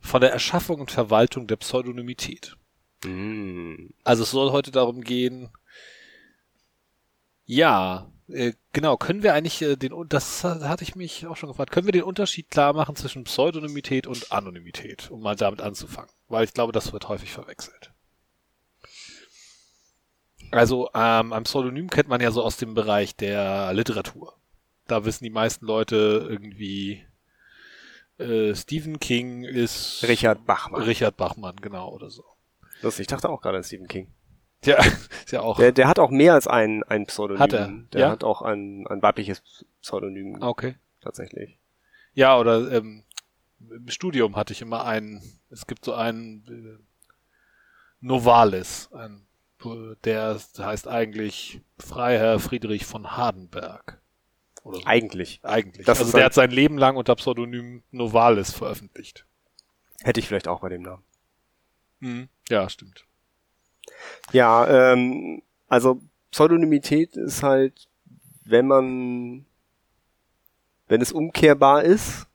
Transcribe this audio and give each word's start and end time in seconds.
von 0.00 0.22
der 0.22 0.32
Erschaffung 0.32 0.80
und 0.80 0.90
Verwaltung 0.90 1.46
der 1.46 1.56
Pseudonymität. 1.56 2.56
Mm. 3.04 3.90
Also 4.02 4.22
es 4.22 4.30
soll 4.30 4.52
heute 4.52 4.70
darum 4.70 5.02
gehen, 5.02 5.50
ja, 7.44 8.10
äh, 8.28 8.54
genau, 8.72 8.96
können 8.96 9.22
wir 9.22 9.34
eigentlich 9.34 9.60
äh, 9.60 9.76
den, 9.76 9.92
das 10.08 10.44
hatte 10.44 10.82
ich 10.82 10.96
mich 10.96 11.26
auch 11.26 11.36
schon 11.36 11.50
gefragt, 11.50 11.70
können 11.70 11.86
wir 11.86 11.92
den 11.92 12.04
Unterschied 12.04 12.50
klar 12.50 12.72
machen 12.72 12.96
zwischen 12.96 13.24
Pseudonymität 13.24 14.06
und 14.06 14.32
Anonymität, 14.32 15.10
um 15.10 15.20
mal 15.20 15.36
damit 15.36 15.60
anzufangen? 15.60 16.10
Weil 16.26 16.44
ich 16.44 16.54
glaube, 16.54 16.72
das 16.72 16.94
wird 16.94 17.10
häufig 17.10 17.32
verwechselt. 17.32 17.92
Also 20.50 20.90
ähm, 20.94 21.32
ein 21.32 21.44
Pseudonym 21.44 21.88
kennt 21.90 22.08
man 22.08 22.20
ja 22.20 22.30
so 22.30 22.42
aus 22.42 22.56
dem 22.56 22.74
Bereich 22.74 23.14
der 23.16 23.72
Literatur. 23.72 24.34
Da 24.86 25.04
wissen 25.04 25.24
die 25.24 25.30
meisten 25.30 25.64
Leute 25.66 26.26
irgendwie, 26.28 27.04
äh, 28.18 28.54
Stephen 28.54 28.98
King 28.98 29.44
ist 29.44 30.04
Richard 30.08 30.44
Bachmann. 30.46 30.82
Richard 30.82 31.16
Bachmann, 31.16 31.56
genau, 31.56 31.90
oder 31.92 32.10
so. 32.10 32.24
Das, 32.82 32.98
ich 32.98 33.06
dachte 33.06 33.28
auch 33.28 33.40
gerade 33.40 33.58
an 33.58 33.64
Stephen 33.64 33.86
King. 33.86 34.08
Ja, 34.64 34.76
ist 35.24 35.30
ja 35.32 35.40
auch. 35.42 35.58
Der, 35.58 35.72
der 35.72 35.88
hat 35.88 35.98
auch 35.98 36.10
mehr 36.10 36.34
als 36.34 36.46
ein, 36.46 36.82
ein 36.84 37.06
Pseudonym. 37.06 37.40
Hat 37.40 37.52
er? 37.52 37.72
Der 37.92 38.00
Ja? 38.00 38.10
hat 38.10 38.24
auch 38.24 38.42
ein, 38.42 38.86
ein 38.88 39.02
weibliches 39.02 39.42
Pseudonym 39.80 40.42
okay. 40.42 40.74
tatsächlich. 41.00 41.58
Ja, 42.12 42.38
oder 42.38 42.70
ähm, 42.72 43.04
im 43.70 43.88
Studium 43.88 44.36
hatte 44.36 44.52
ich 44.52 44.62
immer 44.62 44.84
einen, 44.84 45.22
es 45.50 45.66
gibt 45.66 45.84
so 45.84 45.94
einen 45.94 46.44
äh, 46.48 46.82
Novalis, 48.00 48.90
ein, 48.92 49.16
äh, 49.16 49.20
der 50.04 50.38
heißt 50.58 50.88
eigentlich 50.88 51.60
Freiherr 51.78 52.38
Friedrich 52.38 52.86
von 52.86 53.16
Hardenberg. 53.16 54.00
Oder 54.62 54.78
so. 54.78 54.86
Eigentlich. 54.86 55.40
Eigentlich. 55.42 55.86
Das 55.86 55.98
also 55.98 56.08
ist 56.08 56.16
der 56.16 56.26
hat 56.26 56.34
sein 56.34 56.50
Leben 56.50 56.78
lang 56.78 56.96
unter 56.96 57.14
Pseudonym 57.16 57.82
Novalis 57.90 58.52
veröffentlicht. 58.52 59.24
Hätte 60.02 60.20
ich 60.20 60.28
vielleicht 60.28 60.48
auch 60.48 60.60
bei 60.60 60.68
dem 60.68 60.82
Namen. 60.82 61.02
Mhm. 62.00 62.28
Ja, 62.48 62.68
stimmt. 62.68 63.04
Ja, 64.32 64.92
ähm, 64.92 65.42
also 65.68 66.00
Pseudonymität 66.30 67.16
ist 67.16 67.42
halt, 67.42 67.88
wenn 68.44 68.66
man, 68.66 69.44
wenn 70.88 71.00
es 71.00 71.12
umkehrbar 71.12 71.84
ist, 71.84 72.26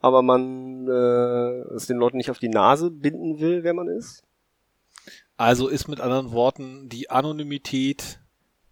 aber 0.00 0.22
man 0.22 0.86
äh, 0.88 1.74
es 1.74 1.86
den 1.86 1.96
Leuten 1.96 2.16
nicht 2.16 2.30
auf 2.30 2.38
die 2.38 2.48
Nase 2.48 2.90
binden 2.90 3.40
will, 3.40 3.64
wer 3.64 3.74
man 3.74 3.88
ist. 3.88 4.22
Also 5.36 5.68
ist 5.68 5.88
mit 5.88 6.00
anderen 6.00 6.32
Worten 6.32 6.88
die 6.88 7.10
Anonymität 7.10 8.20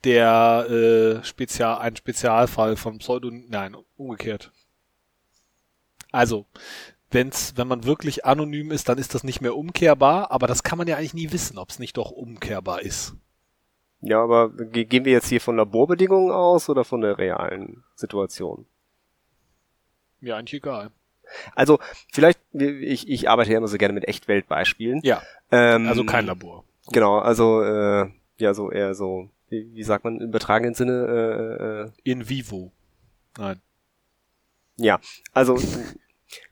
der 0.04 0.66
äh, 0.70 1.24
Spezial, 1.24 1.78
ein 1.78 1.96
Spezialfall 1.96 2.76
von 2.76 2.98
Pseudonym, 2.98 3.46
nein, 3.48 3.76
umgekehrt. 3.96 4.52
Also, 6.12 6.46
wenn's, 7.10 7.54
wenn 7.56 7.68
man 7.68 7.84
wirklich 7.84 8.24
anonym 8.24 8.70
ist, 8.70 8.88
dann 8.88 8.98
ist 8.98 9.14
das 9.14 9.24
nicht 9.24 9.40
mehr 9.40 9.56
umkehrbar, 9.56 10.30
aber 10.30 10.46
das 10.46 10.62
kann 10.62 10.78
man 10.78 10.86
ja 10.86 10.96
eigentlich 10.96 11.14
nie 11.14 11.32
wissen, 11.32 11.58
ob 11.58 11.70
es 11.70 11.78
nicht 11.78 11.96
doch 11.96 12.10
umkehrbar 12.10 12.82
ist. 12.82 13.14
Ja, 14.00 14.22
aber 14.22 14.50
ge 14.50 14.84
gehen 14.84 15.04
wir 15.04 15.12
jetzt 15.12 15.28
hier 15.28 15.40
von 15.40 15.56
Laborbedingungen 15.56 16.30
aus 16.30 16.68
oder 16.68 16.84
von 16.84 17.00
der 17.00 17.18
realen 17.18 17.82
Situation? 17.94 18.66
Mir 20.20 20.36
eigentlich 20.36 20.62
egal. 20.62 20.90
Also 21.54 21.78
vielleicht, 22.12 22.38
ich, 22.52 23.08
ich 23.08 23.28
arbeite 23.28 23.52
ja 23.52 23.58
immer 23.58 23.68
so 23.68 23.78
gerne 23.78 23.94
mit 23.94 24.06
Echtweltbeispielen. 24.08 25.00
Ja, 25.02 25.22
Ähm, 25.50 25.86
also 25.88 26.04
kein 26.04 26.26
Labor. 26.26 26.64
Genau, 26.92 27.18
also 27.18 27.62
äh, 27.62 28.10
ja, 28.38 28.54
so 28.54 28.70
eher 28.70 28.94
so, 28.94 29.28
wie, 29.48 29.68
wie 29.74 29.82
sagt 29.82 30.04
man 30.04 30.20
im 30.20 30.28
übertragenen 30.28 30.74
Sinne, 30.74 31.90
äh, 32.04 32.10
äh, 32.10 32.10
In 32.10 32.28
vivo. 32.28 32.72
Nein. 33.38 33.60
Ja, 34.76 35.00
also 35.32 35.58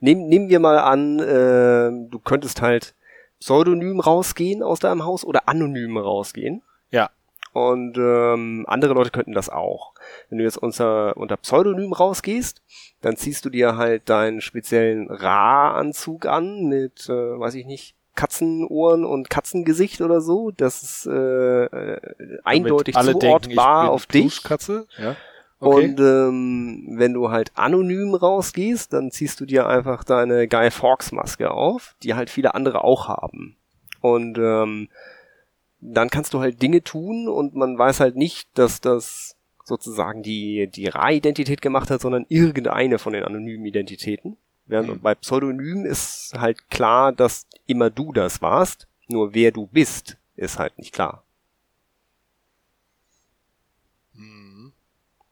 nehm, 0.01 0.27
nehmen 0.29 0.49
wir 0.49 0.61
mal 0.61 0.79
an, 0.79 1.19
äh, 1.19 2.09
du 2.11 2.19
könntest 2.19 2.63
halt 2.63 2.95
pseudonym 3.41 4.01
rausgehen 4.01 4.63
aus 4.63 4.81
deinem 4.81 5.05
Haus 5.05 5.25
oder 5.25 5.49
anonym 5.49 5.99
rausgehen. 5.99 6.63
Ja. 6.91 7.11
Und 7.55 7.97
ähm, 7.99 8.65
andere 8.67 8.95
Leute 8.95 9.11
könnten 9.11 9.33
das 9.33 9.49
auch. 9.49 9.95
Wenn 10.29 10.39
du 10.39 10.45
jetzt 10.45 10.59
unter, 10.59 11.17
unter 11.17 11.37
Pseudonym 11.37 11.93
rausgehst, 11.93 12.61
dann 13.01 13.17
ziehst 13.17 13.45
du 13.45 13.49
dir 13.49 13.77
halt 13.77 14.11
deinen 14.11 14.41
speziellen 14.41 15.09
Ra-Anzug 15.09 16.27
an 16.27 16.65
mit, 16.65 17.09
äh, 17.09 17.13
weiß 17.13 17.55
ich 17.55 17.65
nicht, 17.65 17.95
Katzenohren 18.17 19.05
und 19.05 19.31
Katzengesicht 19.31 20.01
oder 20.01 20.21
so. 20.21 20.51
Das 20.51 20.83
ist 20.83 21.07
äh, 21.07 21.65
äh, 21.65 22.01
eindeutig 22.43 22.97
alle 22.97 23.13
denken, 23.13 23.21
zuortbar 23.21 23.83
bin 23.83 23.91
auf 23.91 24.07
dich. 24.07 24.23
Plüschkatze. 24.23 24.89
Ja. 24.99 25.15
Okay. 25.61 25.85
Und 25.85 26.01
ähm, 26.01 26.87
wenn 26.99 27.15
du 27.15 27.31
halt 27.31 27.53
anonym 27.55 28.17
rausgehst, 28.17 28.93
dann 28.93 29.13
ziehst 29.13 29.41
du 29.41 29.47
dir 29.47 29.69
einfach 29.69 30.03
deine 30.03 30.49
Guy 30.49 30.73
Fawkes 30.73 31.13
Maske 31.13 31.53
auf, 31.53 31.95
die 32.03 32.15
halt 32.15 32.31
viele 32.31 32.55
andere 32.55 32.83
auch 32.83 33.07
haben. 33.07 33.57
Und 34.01 34.39
ähm, 34.39 34.89
dann 35.93 36.09
kannst 36.11 36.33
du 36.35 36.41
halt 36.41 36.63
Dinge 36.63 36.83
tun 36.83 37.29
und 37.29 37.55
man 37.55 37.77
weiß 37.79 38.01
halt 38.01 38.17
nicht, 38.17 38.49
dass 38.55 38.81
das 38.81 39.37
sozusagen 39.65 40.23
die, 40.23 40.69
die 40.69 40.87
Ra-Identität 40.87 41.61
gemacht 41.63 41.91
hat, 41.91 42.01
sondern 42.01 42.27
irgendeine 42.29 42.99
von 42.99 43.13
den 43.13 43.25
anonymen 43.25 43.65
Identitäten. 43.67 44.37
Während 44.67 44.89
Mhm. 44.89 45.01
bei 45.01 45.15
Pseudonym 45.15 45.85
ist 45.85 46.33
halt 46.39 46.71
klar, 46.71 47.13
dass 47.13 47.47
immer 47.67 47.91
du 47.91 48.13
das 48.13 48.41
warst, 48.41 48.89
nur 49.09 49.35
wer 49.35 49.53
du 49.53 49.67
bist, 49.67 50.17
ist 50.37 50.59
halt 50.59 50.79
nicht 50.79 50.93
klar. 50.95 51.23
Mhm. 54.15 54.73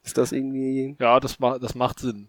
Ist 0.05 0.19
das 0.19 0.33
irgendwie 0.33 0.97
Ja, 0.99 1.21
das, 1.21 1.39
ma 1.39 1.59
das 1.59 1.75
macht 1.75 2.01
Sinn. 2.01 2.29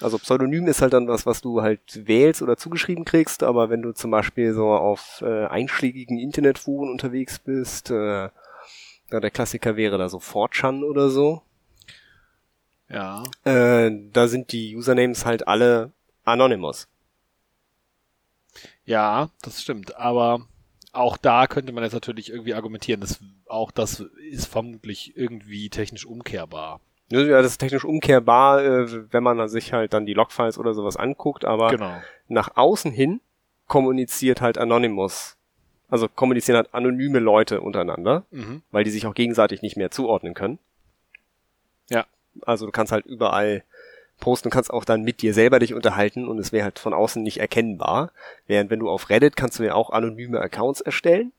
Also 0.00 0.18
Pseudonym 0.18 0.66
ist 0.68 0.82
halt 0.82 0.92
dann 0.92 1.08
was, 1.08 1.24
was 1.24 1.40
du 1.40 1.62
halt 1.62 2.06
wählst 2.06 2.42
oder 2.42 2.56
zugeschrieben 2.56 3.04
kriegst, 3.04 3.42
aber 3.42 3.70
wenn 3.70 3.80
du 3.82 3.92
zum 3.92 4.10
Beispiel 4.10 4.52
so 4.52 4.68
auf 4.68 5.22
äh, 5.22 5.46
einschlägigen 5.46 6.18
Internetforen 6.18 6.90
unterwegs 6.90 7.38
bist, 7.38 7.90
äh, 7.90 8.24
ja, 8.24 9.20
der 9.20 9.30
Klassiker 9.30 9.76
wäre 9.76 9.96
da 9.98 10.08
so 10.08 10.18
4chan 10.18 10.82
oder 10.84 11.08
so, 11.08 11.42
Ja. 12.90 13.22
äh, 13.44 13.90
da 14.12 14.28
sind 14.28 14.52
die 14.52 14.76
Usernames 14.76 15.24
halt 15.24 15.48
alle 15.48 15.92
anonymous. 16.24 16.88
Ja, 18.84 19.30
das 19.42 19.62
stimmt. 19.62 19.96
Aber 19.96 20.46
auch 20.92 21.16
da 21.16 21.46
könnte 21.46 21.72
man 21.72 21.84
jetzt 21.84 21.92
natürlich 21.92 22.30
irgendwie 22.30 22.54
argumentieren, 22.54 23.00
dass 23.00 23.20
auch 23.46 23.70
das 23.70 24.00
ist 24.30 24.46
vermutlich 24.46 25.16
irgendwie 25.16 25.68
technisch 25.70 26.06
umkehrbar. 26.06 26.80
Ja, 27.08 27.22
das 27.40 27.52
ist 27.52 27.58
technisch 27.58 27.84
umkehrbar, 27.84 28.64
äh, 28.64 29.12
wenn 29.12 29.22
man 29.22 29.48
sich 29.48 29.72
halt 29.72 29.92
dann 29.92 30.06
die 30.06 30.14
Logfiles 30.14 30.58
oder 30.58 30.74
sowas 30.74 30.96
anguckt, 30.96 31.44
aber 31.44 31.70
Genau. 31.70 32.02
nach 32.28 32.56
außen 32.56 32.90
hin 32.90 33.20
kommuniziert 33.68 34.40
halt 34.40 34.58
Anonymous. 34.58 35.36
Also 35.88 36.08
kommunizieren 36.08 36.56
halt 36.56 36.74
anonyme 36.74 37.20
Leute 37.20 37.60
untereinander. 37.60 38.24
Mhm. 38.32 38.62
weil 38.72 38.82
die 38.84 38.90
sich 38.90 39.06
auch 39.06 39.14
gegenseitig 39.14 39.62
nicht 39.62 39.76
mehr 39.76 39.90
zuordnen 39.92 40.34
können. 40.34 40.58
Ja. 41.88 42.06
Also 42.42 42.66
du 42.66 42.72
kannst 42.72 42.90
halt 42.92 43.06
überall 43.06 43.62
posten, 44.18 44.50
kannst 44.50 44.72
auch 44.72 44.84
dann 44.84 45.02
mit 45.02 45.22
dir 45.22 45.32
selber 45.34 45.58
dich 45.60 45.74
unterhalten 45.74 46.26
und 46.26 46.38
es 46.38 46.50
wäre 46.50 46.64
halt 46.64 46.78
von 46.80 46.92
außen 46.92 47.22
nicht 47.22 47.38
erkennbar. 47.38 48.10
Während 48.46 48.70
wenn 48.70 48.80
du 48.80 48.88
auf 48.90 49.10
Reddit 49.10 49.36
kannst 49.36 49.58
du 49.58 49.62
ja 49.64 49.74
auch 49.74 49.90
anonyme 49.90 50.40
Accounts 50.40 50.80
erstellen, 50.80 51.32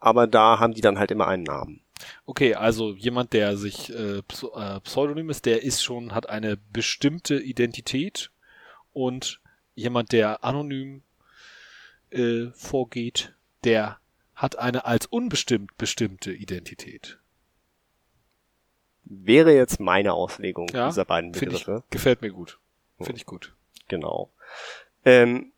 aber 0.00 0.26
da 0.26 0.58
haben 0.58 0.74
die 0.74 0.80
dann 0.80 0.98
halt 0.98 1.10
immer 1.12 1.28
einen 1.28 1.44
Namen. 1.44 1.80
Okay, 2.26 2.54
also 2.54 2.94
jemand, 2.94 3.32
der 3.32 3.56
sich 3.56 3.90
äh, 3.90 4.18
äh, 4.18 4.80
Pseudonym 4.80 5.30
ist, 5.30 5.46
der 5.46 5.62
ist 5.62 5.82
schon, 5.82 6.14
hat 6.14 6.28
eine 6.28 6.56
bestimmte 6.56 7.40
Identität 7.40 8.30
und 8.92 9.40
jemand, 9.74 10.12
der 10.12 10.44
anonym 10.44 11.02
äh, 12.10 12.46
vorgeht, 12.54 13.34
der 13.64 13.98
hat 14.34 14.58
eine 14.58 14.84
als 14.84 15.06
unbestimmt 15.06 15.76
bestimmte 15.78 16.32
Identität. 16.32 17.18
Wäre 19.04 19.54
jetzt 19.54 19.80
meine 19.80 20.14
Auslegung 20.14 20.68
Ja, 20.72 20.88
dieser 20.88 21.04
beiden 21.04 21.34
Finde 21.34 21.56
ich, 21.56 21.64
Begriffe. 21.64 21.84
gefällt 21.90 22.22
mir 22.22 22.30
gut. 22.30 22.58
Finde 22.98 23.16
ich 23.16 23.26
gut. 23.26 23.54
Genau. 23.88 24.30
Ähm, 25.04 25.52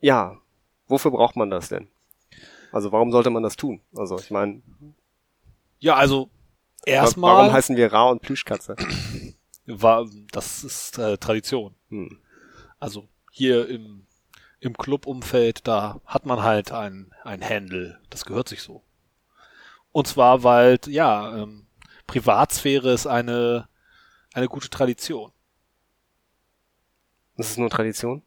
ja, 0.00 0.40
wofür 0.86 1.10
braucht 1.10 1.36
man 1.36 1.50
das 1.50 1.68
denn? 1.68 1.88
Also 2.72 2.92
warum 2.92 3.12
sollte 3.12 3.30
man 3.30 3.42
das 3.42 3.56
tun? 3.56 3.80
Also 3.94 4.18
ich 4.18 4.30
meine, 4.30 4.62
Ja, 5.84 5.96
also 5.96 6.30
erstmal. 6.86 7.36
warum 7.36 7.52
heißen 7.52 7.76
wir 7.76 7.92
Ra 7.92 8.04
und 8.04 8.22
Plüschkatze? 8.22 8.74
war, 9.66 10.06
das 10.32 10.64
ist 10.64 10.98
äh, 10.98 11.18
Tradition. 11.18 11.74
Hm. 11.90 12.22
Also 12.80 13.06
hier 13.30 13.68
im, 13.68 14.06
im 14.60 14.78
Clubumfeld, 14.78 15.68
da 15.68 16.00
hat 16.06 16.24
man 16.24 16.42
halt 16.42 16.72
ein, 16.72 17.12
ein 17.22 17.46
Handle. 17.46 18.00
Das 18.08 18.24
gehört 18.24 18.48
sich 18.48 18.62
so. 18.62 18.82
Und 19.92 20.06
zwar, 20.06 20.42
weil, 20.42 20.80
ja, 20.86 21.36
ähm, 21.36 21.66
Privatsphäre 22.06 22.90
ist 22.90 23.06
eine, 23.06 23.68
eine 24.32 24.48
gute 24.48 24.70
Tradition. 24.70 25.32
Das 27.36 27.50
ist 27.50 27.58
nur 27.58 27.68
Tradition? 27.68 28.22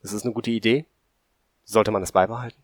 Das 0.00 0.14
ist 0.14 0.24
eine 0.24 0.32
gute 0.32 0.50
Idee? 0.50 0.86
Sollte 1.64 1.90
man 1.90 2.02
es 2.02 2.12
beibehalten? 2.12 2.63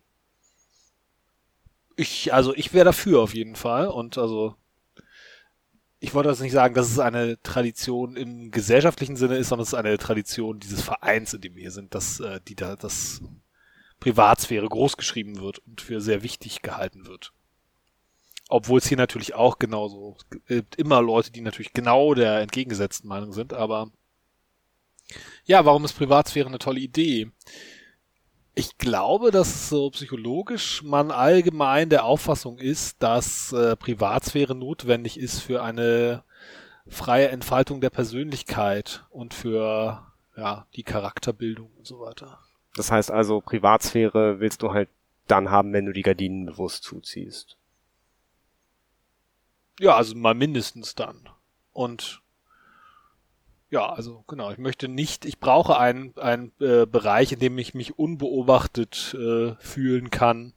Ich, 2.01 2.33
also 2.33 2.55
ich 2.55 2.73
wäre 2.73 2.85
dafür 2.85 3.21
auf 3.21 3.35
jeden 3.35 3.55
Fall. 3.55 3.87
Und 3.87 4.17
also 4.17 4.55
ich 5.99 6.15
wollte 6.15 6.29
das 6.29 6.39
nicht 6.39 6.51
sagen, 6.51 6.73
dass 6.73 6.89
es 6.89 6.97
eine 6.97 7.39
Tradition 7.43 8.15
im 8.15 8.49
gesellschaftlichen 8.49 9.17
Sinne 9.17 9.37
ist, 9.37 9.49
sondern 9.49 9.63
es 9.63 9.69
ist 9.69 9.75
eine 9.75 9.99
Tradition 9.99 10.59
dieses 10.59 10.81
Vereins, 10.81 11.35
in 11.35 11.41
dem 11.41 11.55
wir 11.55 11.69
sind, 11.69 11.93
dass 11.93 12.19
äh, 12.19 12.39
die 12.47 12.55
da 12.55 12.75
das 12.75 13.21
Privatsphäre 13.99 14.67
großgeschrieben 14.67 15.41
wird 15.41 15.59
und 15.59 15.79
für 15.79 16.01
sehr 16.01 16.23
wichtig 16.23 16.63
gehalten 16.63 17.05
wird. 17.05 17.33
Obwohl 18.49 18.79
es 18.79 18.87
hier 18.87 18.97
natürlich 18.97 19.35
auch 19.35 19.59
genauso 19.59 20.17
gibt 20.47 20.77
immer 20.77 21.03
Leute, 21.03 21.31
die 21.31 21.41
natürlich 21.41 21.71
genau 21.71 22.15
der 22.15 22.39
entgegengesetzten 22.39 23.07
Meinung 23.07 23.31
sind, 23.31 23.53
aber 23.53 23.91
ja, 25.45 25.65
warum 25.65 25.85
ist 25.85 25.93
Privatsphäre 25.93 26.47
eine 26.47 26.57
tolle 26.57 26.79
Idee? 26.79 27.29
Ich 28.61 28.77
glaube, 28.77 29.31
dass 29.31 29.69
so 29.69 29.89
psychologisch 29.89 30.83
man 30.83 31.09
allgemein 31.09 31.89
der 31.89 32.05
Auffassung 32.05 32.59
ist, 32.59 33.01
dass 33.01 33.51
äh, 33.53 33.75
Privatsphäre 33.75 34.53
notwendig 34.53 35.19
ist 35.19 35.39
für 35.39 35.63
eine 35.63 36.23
freie 36.85 37.29
Entfaltung 37.29 37.81
der 37.81 37.89
Persönlichkeit 37.89 39.03
und 39.09 39.33
für 39.33 40.05
ja, 40.37 40.67
die 40.75 40.83
Charakterbildung 40.83 41.71
und 41.75 41.87
so 41.87 42.01
weiter. 42.01 42.37
Das 42.75 42.91
heißt 42.91 43.09
also, 43.09 43.41
Privatsphäre 43.41 44.39
willst 44.39 44.61
du 44.61 44.71
halt 44.71 44.89
dann 45.25 45.49
haben, 45.49 45.73
wenn 45.73 45.87
du 45.87 45.91
die 45.91 46.03
Gardinen 46.03 46.45
bewusst 46.45 46.83
zuziehst. 46.83 47.57
Ja, 49.79 49.95
also 49.95 50.15
mal 50.15 50.35
mindestens 50.35 50.93
dann. 50.93 51.27
Und 51.73 52.21
ja, 53.71 53.89
also 53.89 54.23
genau, 54.27 54.51
ich 54.51 54.57
möchte 54.57 54.89
nicht, 54.89 55.25
ich 55.25 55.39
brauche 55.39 55.77
einen, 55.77 56.15
einen 56.17 56.51
äh, 56.59 56.85
Bereich, 56.85 57.31
in 57.31 57.39
dem 57.39 57.57
ich 57.57 57.73
mich 57.73 57.97
unbeobachtet 57.97 59.15
äh, 59.17 59.55
fühlen 59.59 60.11
kann 60.11 60.53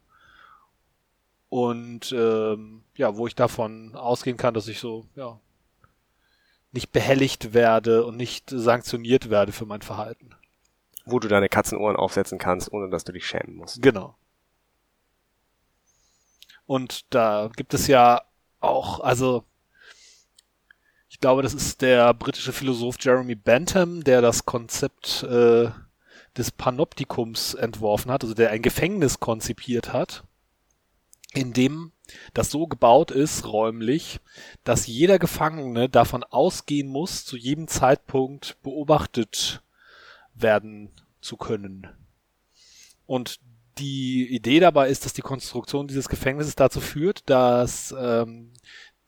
und 1.49 2.13
ähm, 2.13 2.83
ja, 2.97 3.17
wo 3.17 3.29
ich 3.29 3.37
davon 3.37 3.95
ausgehen 3.95 4.37
kann, 4.37 4.53
dass 4.53 4.67
ich 4.67 4.81
so, 4.81 5.07
ja, 5.15 5.39
nicht 6.73 6.91
behelligt 6.91 7.55
werde 7.55 8.05
und 8.05 8.17
nicht 8.17 8.51
sanktioniert 8.51 9.31
werde 9.31 9.53
für 9.53 9.65
mein 9.65 9.83
Verhalten. 9.83 10.31
Wo 11.05 11.21
du 11.21 11.29
deine 11.29 11.49
Katzenohren 11.49 11.95
aufsetzen 11.95 12.39
kannst, 12.39 12.73
ohne 12.73 12.91
dass 12.91 13.05
du 13.05 13.13
dich 13.13 13.27
schämen 13.27 13.55
musst. 13.55 13.81
Genau. 13.81 14.17
Und 16.67 17.15
da 17.15 17.49
gibt 17.55 17.75
es 17.75 17.87
ja 17.87 18.23
auch, 18.59 18.99
also 18.99 19.45
ich 21.15 21.21
glaube, 21.21 21.43
das 21.43 21.55
ist 21.55 21.81
der 21.81 22.13
britische 22.13 22.53
Philosoph 22.53 22.97
Jeremy 22.99 23.37
Bentham, 23.37 24.03
der 24.03 24.21
das 24.21 24.47
Konzept 24.47 25.23
äh, 25.23 25.71
des 26.37 26.51
Panoptikums 26.51 27.55
entworfen 27.55 28.11
hat, 28.11 28.25
also 28.25 28.35
der 28.35 28.51
ein 28.51 28.63
Gefängnis 28.63 29.21
konzipiert 29.21 29.93
hat, 29.93 30.25
in 31.33 31.53
dem 31.53 31.93
das 32.35 32.51
so 32.51 32.67
gebaut 32.67 33.13
ist, 33.13 33.47
räumlich, 33.47 34.19
dass 34.65 34.89
jeder 34.89 35.21
Gefangene 35.21 35.89
davon 35.89 36.25
ausgehen 36.25 36.89
muss, 36.89 37.25
zu 37.25 37.37
jedem 37.37 37.69
Zeitpunkt 37.69 38.61
beobachtet 38.65 39.63
werden 40.35 40.91
zu 41.21 41.37
können. 41.37 41.87
Und 43.07 43.39
die 43.79 44.27
Idee 44.35 44.59
dabei 44.59 44.89
ist, 44.89 45.05
dass 45.05 45.13
die 45.13 45.23
Konstruktion 45.23 45.87
dieses 45.87 46.09
Gefängnisses 46.09 46.57
dazu 46.57 46.81
führt, 46.81 47.29
dass 47.31 47.95
ähm, 47.97 48.53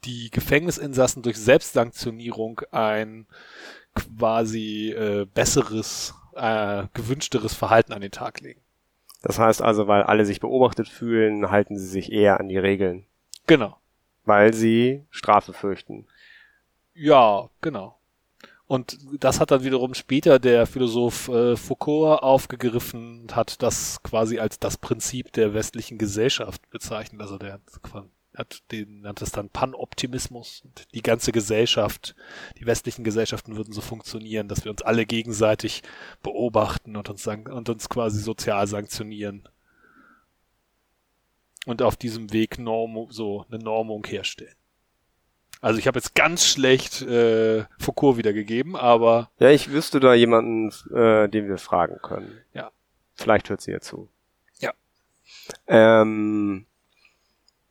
die 0.03 0.29
Gefängnisinsassen 0.29 1.23
durch 1.23 1.37
Selbstsanktionierung 1.37 2.61
ein 2.71 3.27
quasi 3.95 4.91
äh, 4.91 5.25
besseres, 5.25 6.13
äh, 6.35 6.83
gewünschteres 6.93 7.53
Verhalten 7.53 7.93
an 7.93 8.01
den 8.01 8.11
Tag 8.11 8.41
legen. 8.41 8.61
Das 9.23 9.39
heißt 9.39 9.61
also, 9.61 9.87
weil 9.87 10.03
alle 10.03 10.25
sich 10.25 10.39
beobachtet 10.39 10.87
fühlen, 10.87 11.49
halten 11.49 11.77
sie 11.77 11.87
sich 11.87 12.11
eher 12.11 12.39
an 12.39 12.47
die 12.47 12.57
Regeln. 12.57 13.05
Genau. 13.47 13.77
Weil 14.25 14.53
sie 14.53 15.05
Strafe 15.09 15.53
fürchten. 15.53 16.07
Ja, 16.93 17.49
genau. 17.61 17.97
Und 18.67 18.97
das 19.19 19.39
hat 19.39 19.51
dann 19.51 19.63
wiederum 19.63 19.93
später 19.93 20.39
der 20.39 20.65
Philosoph 20.65 21.29
äh, 21.29 21.55
Foucault 21.55 22.21
aufgegriffen 22.21 23.21
und 23.21 23.35
hat 23.35 23.61
das 23.63 24.03
quasi 24.03 24.39
als 24.39 24.59
das 24.59 24.77
Prinzip 24.77 25.31
der 25.31 25.53
westlichen 25.53 25.97
Gesellschaft 25.97 26.69
bezeichnet. 26.69 27.21
Also 27.21 27.37
der 27.37 27.61
hat 28.37 28.61
den 28.71 29.01
nannte 29.01 29.25
es 29.25 29.31
dann 29.31 29.49
Panoptimismus. 29.49 30.61
Und 30.63 30.87
die 30.93 31.01
ganze 31.01 31.31
Gesellschaft, 31.31 32.15
die 32.59 32.65
westlichen 32.65 33.03
Gesellschaften 33.03 33.57
würden 33.57 33.73
so 33.73 33.81
funktionieren, 33.81 34.47
dass 34.47 34.63
wir 34.63 34.71
uns 34.71 34.83
alle 34.83 35.05
gegenseitig 35.05 35.81
beobachten 36.21 36.95
und 36.95 37.09
uns, 37.09 37.25
und 37.27 37.69
uns 37.69 37.89
quasi 37.89 38.19
sozial 38.21 38.67
sanktionieren. 38.67 39.49
Und 41.65 41.81
auf 41.81 41.97
diesem 41.97 42.31
Weg 42.31 42.59
Norm, 42.59 43.07
so 43.09 43.45
eine 43.49 43.59
Normung 43.61 44.05
herstellen. 44.05 44.55
Also 45.59 45.79
ich 45.79 45.87
habe 45.87 45.97
jetzt 45.97 46.13
ganz 46.13 46.45
schlecht 46.45 47.01
äh, 47.01 47.65
Foucault 47.79 48.17
wiedergegeben, 48.17 48.75
aber. 48.75 49.31
Ja, 49.39 49.49
ich 49.49 49.71
wüsste 49.71 49.99
da 49.99 50.13
jemanden, 50.13 50.69
äh, 50.93 51.27
den 51.27 51.47
wir 51.47 51.57
fragen 51.57 51.97
können. 52.01 52.39
Ja. 52.53 52.71
Vielleicht 53.15 53.49
hört 53.49 53.61
sie 53.61 53.71
ja 53.71 53.81
zu. 53.81 54.07
Ja. 54.59 54.71
Ähm, 55.65 56.67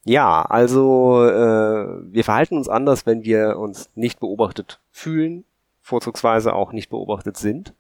ja, 0.07 0.43
also 0.43 1.25
äh, 1.25 2.13
wir 2.13 2.23
verhalten 2.23 2.57
uns 2.57 2.69
anders, 2.69 3.07
wenn 3.07 3.25
wir 3.25 3.59
uns 3.59 3.91
nicht 3.97 4.21
beobachtet 4.21 4.81
fühlen, 4.93 5.45
vorzugsweise 5.81 6.55
auch 6.55 6.73
nicht 6.73 6.91
beobachtet 6.91 7.37
sind. 7.37 7.75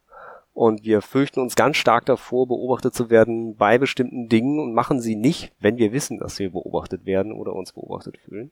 Und 0.52 0.84
wir 0.84 1.02
fürchten 1.02 1.40
uns 1.40 1.54
ganz 1.54 1.76
stark 1.76 2.04
davor, 2.06 2.48
beobachtet 2.48 2.94
zu 2.94 3.10
werden 3.10 3.56
bei 3.56 3.78
bestimmten 3.78 4.28
Dingen 4.28 4.58
und 4.58 4.74
machen 4.74 5.00
sie 5.00 5.14
nicht, 5.14 5.52
wenn 5.60 5.76
wir 5.76 5.92
wissen, 5.92 6.18
dass 6.18 6.40
wir 6.40 6.50
beobachtet 6.50 7.06
werden 7.06 7.30
oder 7.30 7.52
uns 7.52 7.72
beobachtet 7.72 8.18
fühlen. 8.18 8.50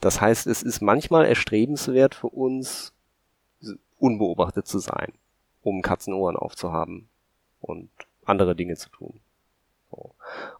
Das 0.00 0.20
heißt, 0.20 0.48
es 0.48 0.64
ist 0.64 0.80
manchmal 0.80 1.24
erstrebenswert 1.24 2.16
für 2.16 2.28
uns, 2.28 2.92
unbeobachtet 3.98 4.66
zu 4.66 4.80
sein, 4.80 5.12
um 5.62 5.82
Katzenohren 5.82 6.36
aufzuhaben 6.36 7.08
und 7.60 7.90
andere 8.24 8.56
Dinge 8.56 8.74
zu 8.74 8.90
tun. 8.90 9.20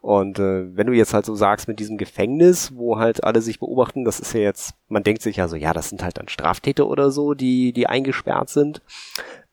Und 0.00 0.38
äh, 0.38 0.76
wenn 0.76 0.86
du 0.86 0.92
jetzt 0.92 1.14
halt 1.14 1.26
so 1.26 1.34
sagst 1.34 1.68
mit 1.68 1.80
diesem 1.80 1.98
Gefängnis, 1.98 2.72
wo 2.74 2.98
halt 2.98 3.24
alle 3.24 3.40
sich 3.40 3.58
beobachten, 3.58 4.04
das 4.04 4.20
ist 4.20 4.32
ja 4.32 4.40
jetzt, 4.40 4.74
man 4.88 5.02
denkt 5.02 5.22
sich 5.22 5.36
ja 5.36 5.48
so, 5.48 5.56
ja, 5.56 5.72
das 5.72 5.88
sind 5.88 6.02
halt 6.02 6.18
dann 6.18 6.28
Straftäter 6.28 6.86
oder 6.86 7.10
so, 7.10 7.34
die, 7.34 7.72
die 7.72 7.86
eingesperrt 7.86 8.50
sind. 8.50 8.82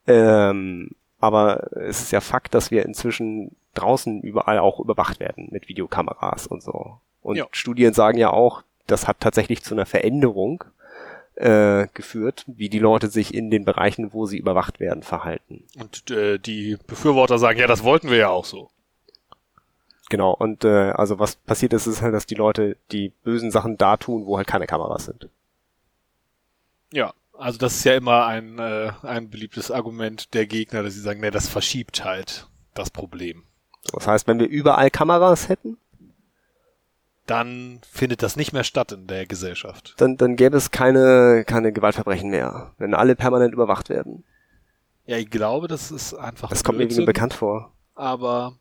Ähm, 0.07 0.91
aber 1.19 1.71
es 1.77 2.01
ist 2.01 2.11
ja 2.11 2.21
Fakt, 2.21 2.53
dass 2.53 2.71
wir 2.71 2.85
inzwischen 2.85 3.55
draußen 3.73 4.21
überall 4.21 4.59
auch 4.59 4.79
überwacht 4.79 5.19
werden 5.19 5.47
mit 5.51 5.67
Videokameras 5.67 6.47
und 6.47 6.61
so. 6.61 6.97
Und 7.21 7.37
ja. 7.37 7.47
Studien 7.51 7.93
sagen 7.93 8.17
ja 8.17 8.29
auch, 8.29 8.63
das 8.87 9.07
hat 9.07 9.19
tatsächlich 9.21 9.63
zu 9.63 9.73
einer 9.73 9.85
Veränderung 9.85 10.65
äh, 11.35 11.87
geführt, 11.93 12.43
wie 12.47 12.69
die 12.69 12.79
Leute 12.79 13.07
sich 13.07 13.33
in 13.33 13.49
den 13.49 13.65
Bereichen, 13.65 14.13
wo 14.13 14.25
sie 14.25 14.37
überwacht 14.37 14.79
werden, 14.79 15.03
verhalten. 15.03 15.63
Und 15.79 16.11
äh, 16.11 16.37
die 16.37 16.77
Befürworter 16.85 17.39
sagen, 17.39 17.59
ja, 17.59 17.67
das 17.67 17.83
wollten 17.83 18.09
wir 18.09 18.17
ja 18.17 18.29
auch 18.29 18.45
so. 18.45 18.69
Genau, 20.13 20.31
und 20.31 20.63
äh, 20.63 20.91
also 20.91 21.17
was 21.17 21.37
passiert 21.37 21.73
ist, 21.73 21.87
ist 21.87 22.03
halt, 22.03 22.13
dass 22.13 22.27
die 22.27 22.35
Leute 22.35 22.77
die 22.91 23.13
bösen 23.23 23.49
Sachen 23.49 23.79
da 23.79 23.97
tun, 23.97 24.27
wo 24.27 24.37
halt 24.37 24.45
keine 24.45 24.67
Kameras 24.67 25.05
sind. 25.05 25.27
Ja, 26.91 27.15
also 27.35 27.57
das 27.57 27.77
ist 27.77 27.83
ja 27.83 27.95
immer 27.95 28.27
ein, 28.27 28.59
äh, 28.59 28.91
ein 29.01 29.31
beliebtes 29.31 29.71
Argument 29.71 30.35
der 30.35 30.45
Gegner, 30.45 30.83
dass 30.83 30.93
sie 30.93 30.99
sagen, 30.99 31.19
nee, 31.19 31.31
das 31.31 31.49
verschiebt 31.49 32.05
halt 32.05 32.47
das 32.75 32.91
Problem. 32.91 33.41
Das 33.91 34.05
heißt, 34.05 34.27
wenn 34.27 34.37
wir 34.37 34.47
überall 34.47 34.91
Kameras 34.91 35.49
hätten, 35.49 35.77
dann 37.25 37.81
findet 37.91 38.21
das 38.21 38.35
nicht 38.35 38.53
mehr 38.53 38.63
statt 38.63 38.91
in 38.91 39.07
der 39.07 39.25
Gesellschaft. 39.25 39.95
Dann, 39.97 40.15
dann 40.17 40.35
gäbe 40.35 40.55
es 40.57 40.69
keine, 40.69 41.43
keine 41.43 41.73
Gewaltverbrechen 41.73 42.29
mehr, 42.29 42.75
wenn 42.77 42.93
alle 42.93 43.15
permanent 43.15 43.51
überwacht 43.51 43.89
werden. 43.89 44.23
Ja, 45.07 45.17
ich 45.17 45.31
glaube, 45.31 45.67
das 45.67 45.89
ist 45.89 46.13
einfach. 46.13 46.49
Das 46.49 46.63
kommt 46.63 46.77
mir 46.77 46.87
bekannt 47.03 47.33
vor. 47.33 47.71
Aber 47.95 48.59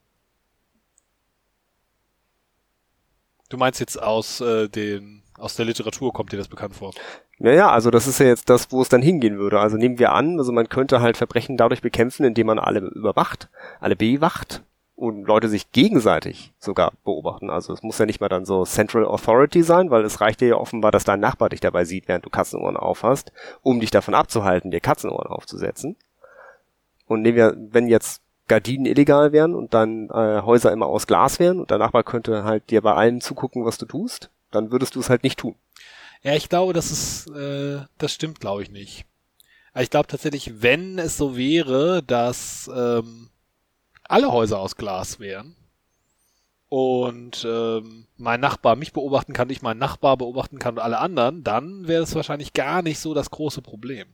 Du 3.53 3.59
meinst 3.59 3.81
jetzt 3.81 4.03
aus 4.03 4.41
äh, 4.41 4.69
den 4.71 5.23
aus 5.37 5.57
der 5.57 5.67
Literatur 5.67 6.11
kommt 6.15 6.33
dir 6.33 6.39
das 6.39 6.49
bekannt 6.49 6.75
vor? 6.75 6.95
Ja, 7.39 7.53
ja, 7.53 7.71
also 7.71 7.91
das 7.91 8.07
ist 8.07 8.19
ja 8.19 8.25
jetzt 8.25 8.49
das, 8.49 8.73
wo 8.73 8.81
es 8.81 8.89
dann 8.89 9.03
hingehen 9.03 9.37
würde. 9.37 9.61
Also 9.61 9.77
nehmen 9.77 9.99
wir 9.99 10.13
an, 10.13 10.39
also 10.39 10.53
man 10.53 10.71
könnte 10.71 11.03
halt 11.03 11.19
Verbrechen 11.19 11.59
dadurch 11.59 11.83
bekämpfen, 11.83 12.25
indem 12.25 12.47
man 12.47 12.59
alle 12.59 12.81
überwacht, 12.81 13.51
alle 13.79 13.95
bewacht 13.95 14.63
und 14.95 15.25
Leute 15.25 15.51
sich 15.51 15.71
gegenseitig 15.71 16.55
sogar 16.59 16.93
beobachten. 17.05 17.51
Also 17.51 17.75
es 17.75 17.83
muss 17.83 17.99
ja 17.99 18.07
nicht 18.07 18.23
mal 18.23 18.31
dann 18.31 18.47
so 18.47 18.65
Central 18.65 19.05
Authority 19.05 19.63
sein, 19.63 19.91
weil 19.91 20.05
es 20.07 20.23
reicht 20.23 20.41
dir 20.41 20.49
ja 20.49 20.57
offenbar, 20.57 20.91
dass 20.91 21.05
dein 21.05 21.21
Nachbar 21.21 21.51
dich 21.51 21.61
dabei 21.61 21.85
sieht, 21.85 22.09
während 22.09 22.25
du 22.25 22.31
Katzenohren 22.31 22.79
aufhast, 22.79 23.33
um 23.61 23.81
dich 23.81 23.91
davon 23.91 24.15
abzuhalten, 24.15 24.71
dir 24.71 24.81
Katzenohren 24.81 25.27
aufzusetzen. 25.27 25.97
Und 27.07 27.21
nehmen 27.21 27.37
wir, 27.37 27.55
wenn 27.59 27.87
jetzt 27.87 28.22
Gardinen 28.53 28.85
illegal 28.85 29.33
wären 29.33 29.55
und 29.55 29.73
dann 29.73 30.11
äh, 30.11 30.43
Häuser 30.43 30.73
immer 30.73 30.85
aus 30.85 31.07
Glas 31.07 31.39
wären 31.39 31.59
und 31.59 31.71
der 31.71 31.79
Nachbar 31.79 32.05
könnte 32.05 32.45
halt 32.45 32.69
dir 32.69 32.83
bei 32.83 32.93
allem 32.93 33.23
zugucken, 33.23 33.65
was 33.65 33.79
du 33.79 33.87
tust, 33.87 34.29
dann 34.51 34.71
würdest 34.71 34.95
du 34.95 35.01
es 35.01 35.09
halt 35.09 35.23
nicht 35.23 35.39
tun. 35.39 35.55
Ja, 36.23 36.35
ich 36.35 36.51
glaube, 36.51 36.75
das 36.75 36.91
ist, 36.91 37.31
äh, 37.31 37.81
das 37.97 38.13
stimmt, 38.13 38.41
glaube 38.41 38.63
ich 38.63 38.71
nicht. 38.71 39.07
ich 39.81 39.89
glaube 39.89 40.07
tatsächlich, 40.07 40.61
wenn 40.61 40.99
es 40.99 41.17
so 41.17 41.35
wäre, 41.35 42.03
dass 42.03 42.71
ähm, 42.77 43.31
alle 44.05 44.31
Häuser 44.31 44.59
aus 44.59 44.77
Glas 44.77 45.19
wären 45.19 45.57
und 46.69 47.47
ähm, 47.49 48.07
mein 48.19 48.41
Nachbar 48.41 48.77
mich 48.77 48.93
beobachten 48.93 49.33
kann, 49.33 49.49
ich 49.49 49.63
meinen 49.63 49.79
Nachbar 49.79 50.19
beobachten 50.19 50.59
kann 50.59 50.75
und 50.75 50.83
alle 50.83 50.99
anderen, 50.99 51.43
dann 51.43 51.89
wäre 51.89 52.03
es 52.03 52.15
wahrscheinlich 52.15 52.53
gar 52.53 52.83
nicht 52.83 52.99
so 52.99 53.15
das 53.15 53.31
große 53.31 53.63
Problem. 53.63 54.09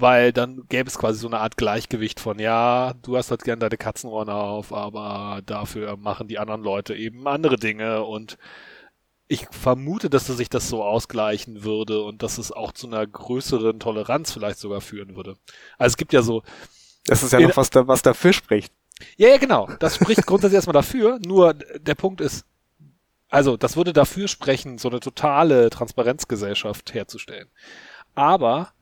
Weil 0.00 0.32
dann 0.32 0.64
gäbe 0.68 0.88
es 0.88 0.98
quasi 0.98 1.18
so 1.18 1.26
eine 1.26 1.40
Art 1.40 1.56
Gleichgewicht 1.56 2.20
von, 2.20 2.38
ja, 2.38 2.94
du 3.02 3.16
hast 3.16 3.30
halt 3.30 3.42
gern 3.42 3.58
deine 3.58 3.76
Katzenohren 3.76 4.28
auf, 4.28 4.72
aber 4.72 5.40
dafür 5.44 5.96
machen 5.96 6.28
die 6.28 6.38
anderen 6.38 6.62
Leute 6.62 6.94
eben 6.94 7.26
andere 7.26 7.56
Dinge 7.56 8.04
und 8.04 8.38
ich 9.28 9.46
vermute, 9.50 10.08
dass 10.08 10.26
sich 10.26 10.48
das 10.48 10.68
so 10.68 10.82
ausgleichen 10.82 11.62
würde 11.62 12.02
und 12.02 12.22
dass 12.22 12.38
es 12.38 12.50
auch 12.50 12.72
zu 12.72 12.86
einer 12.86 13.06
größeren 13.06 13.78
Toleranz 13.78 14.32
vielleicht 14.32 14.58
sogar 14.58 14.80
führen 14.80 15.16
würde. 15.16 15.36
Also 15.76 15.92
es 15.92 15.96
gibt 15.98 16.12
ja 16.12 16.22
so. 16.22 16.42
Das 17.04 17.22
ist 17.22 17.32
ja 17.32 17.40
noch 17.40 17.56
was, 17.56 17.70
da, 17.70 17.86
was 17.86 18.02
dafür 18.02 18.32
spricht. 18.32 18.72
Ja, 19.16 19.28
ja, 19.28 19.36
genau. 19.36 19.68
Das 19.80 19.96
spricht 19.96 20.26
grundsätzlich 20.26 20.54
erstmal 20.56 20.74
dafür. 20.74 21.18
Nur 21.24 21.54
der 21.54 21.94
Punkt 21.94 22.20
ist, 22.20 22.46
also 23.28 23.56
das 23.56 23.76
würde 23.76 23.92
dafür 23.92 24.28
sprechen, 24.28 24.78
so 24.78 24.88
eine 24.88 25.00
totale 25.00 25.68
Transparenzgesellschaft 25.70 26.94
herzustellen. 26.94 27.48
Aber 28.14 28.72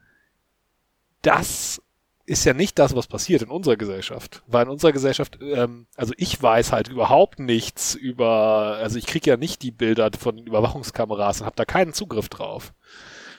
das 1.26 1.82
ist 2.24 2.44
ja 2.44 2.54
nicht 2.54 2.78
das, 2.78 2.94
was 2.94 3.06
passiert 3.06 3.42
in 3.42 3.50
unserer 3.50 3.76
Gesellschaft. 3.76 4.42
Weil 4.46 4.64
in 4.64 4.70
unserer 4.70 4.92
Gesellschaft, 4.92 5.38
ähm, 5.40 5.86
also 5.96 6.12
ich 6.16 6.40
weiß 6.40 6.72
halt 6.72 6.88
überhaupt 6.88 7.38
nichts 7.38 7.94
über, 7.94 8.78
also 8.80 8.98
ich 8.98 9.06
kriege 9.06 9.30
ja 9.30 9.36
nicht 9.36 9.62
die 9.62 9.70
Bilder 9.70 10.10
von 10.18 10.38
Überwachungskameras 10.38 11.40
und 11.40 11.46
habe 11.46 11.56
da 11.56 11.64
keinen 11.64 11.92
Zugriff 11.92 12.28
drauf. 12.28 12.74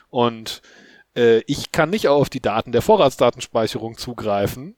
Und 0.08 0.62
äh, 1.14 1.42
ich 1.46 1.70
kann 1.70 1.90
nicht 1.90 2.08
auf 2.08 2.30
die 2.30 2.40
Daten 2.40 2.72
der 2.72 2.80
Vorratsdatenspeicherung 2.80 3.98
zugreifen, 3.98 4.74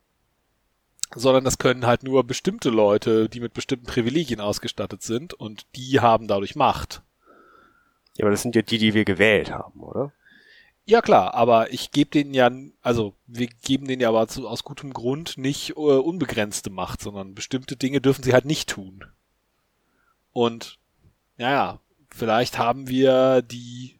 sondern 1.15 1.45
das 1.45 1.59
können 1.59 1.87
halt 1.87 2.03
nur 2.03 2.25
bestimmte 2.25 2.71
Leute, 2.71 3.29
die 3.29 3.41
mit 3.41 3.55
bestimmten 3.55 3.87
Privilegien 3.87 4.41
ausgestattet 4.41 5.03
sind 5.03 5.35
und 5.35 5.67
die 5.77 6.01
haben 6.01 6.27
dadurch 6.27 6.57
Macht. 6.57 7.03
Ja, 8.17 8.25
aber 8.25 8.33
das 8.33 8.43
sind 8.43 8.57
ja 8.57 8.63
die, 8.63 8.79
die 8.79 8.95
wir 8.95 9.05
gewählt 9.05 9.53
haben, 9.53 9.81
oder? 9.81 10.13
Ja 10.85 11.03
klar, 11.03 11.35
aber 11.35 11.73
ich 11.73 11.93
gebe 11.93 12.11
denen 12.11 12.35
ja, 12.35 12.51
also 12.83 13.15
wir 13.27 13.47
geben 13.47 13.87
denen 13.87 14.03
ja 14.03 14.09
aber 14.09 14.27
zu, 14.29 14.49
aus 14.49 14.65
gutem 14.65 14.93
Grund 14.93 15.39
nicht 15.39 15.71
äh, 15.71 15.73
unbegrenzte 15.75 16.71
Macht, 16.71 17.01
sondern 17.01 17.35
bestimmte 17.35 17.77
Dinge 17.77 18.01
dürfen 18.01 18.25
sie 18.25 18.33
halt 18.33 18.45
nicht 18.45 18.69
tun. 18.69 19.05
Und 20.33 20.79
ja, 21.37 21.81
vielleicht 22.11 22.59
haben 22.59 22.89
wir 22.89 23.43
die 23.43 23.99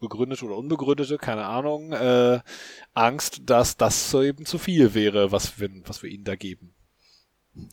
begründete 0.00 0.44
oder 0.44 0.56
unbegründete, 0.56 1.18
keine 1.18 1.44
Ahnung, 1.44 1.92
äh, 1.92 2.40
Angst, 2.94 3.42
dass 3.46 3.76
das 3.76 4.10
so 4.10 4.22
eben 4.22 4.46
zu 4.46 4.58
viel 4.58 4.94
wäre, 4.94 5.32
was 5.32 5.58
wir, 5.58 5.70
was 5.86 6.02
wir 6.02 6.10
ihnen 6.10 6.24
da 6.24 6.36
geben. 6.36 6.74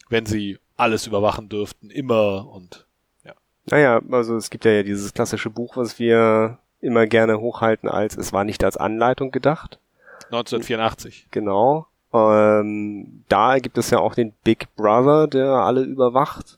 Wenn 0.10 0.26
sie 0.26 0.60
alles 0.76 1.08
überwachen 1.08 1.50
dürften, 1.50 1.90
immer 1.90 2.48
und 2.48 2.88
ja. 3.24 3.34
Naja, 3.66 4.02
also 4.12 4.36
es 4.36 4.50
gibt 4.50 4.66
ja 4.66 4.84
dieses 4.84 5.14
klassische 5.14 5.50
Buch, 5.50 5.78
was 5.78 5.98
wir 6.00 6.60
immer 6.82 7.08
gerne 7.08 7.40
hochhalten 7.40 7.88
als 7.88 8.18
es 8.18 8.34
war 8.34 8.44
nicht 8.44 8.64
als 8.64 8.78
Anleitung 8.78 9.32
gedacht. 9.32 9.80
1984. 10.26 11.28
Genau. 11.32 11.88
Ähm, 12.14 13.24
da 13.30 13.60
gibt 13.60 13.78
es 13.78 13.90
ja 13.90 14.00
auch 14.00 14.16
den 14.16 14.34
Big 14.44 14.68
Brother, 14.76 15.28
der 15.28 15.52
alle 15.52 15.84
überwacht. 15.84 16.58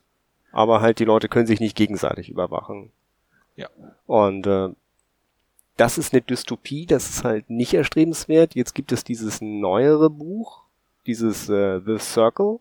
Aber 0.52 0.82
halt 0.82 1.00
die 1.00 1.06
Leute 1.06 1.30
können 1.30 1.48
sich 1.48 1.60
nicht 1.60 1.76
gegenseitig 1.76 2.30
überwachen. 2.30 2.92
Ja. 3.56 3.70
Und 4.06 4.48
äh, 4.48 4.70
das 5.78 5.98
ist 5.98 6.14
eine 6.14 6.22
Dystopie, 6.22 6.86
das 6.86 7.10
ist 7.10 7.24
halt 7.24 7.50
nicht 7.50 7.74
erstrebenswert. 7.74 8.56
Jetzt 8.56 8.76
gibt 8.76 8.92
es 8.92 9.04
dieses 9.04 9.42
neuere 9.42 10.10
Buch, 10.10 10.64
dieses 11.08 11.50
äh, 11.50 11.82
The 11.84 11.98
Circle. 11.98 12.60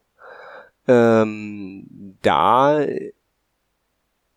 Ähm, 0.88 2.16
da 2.22 2.80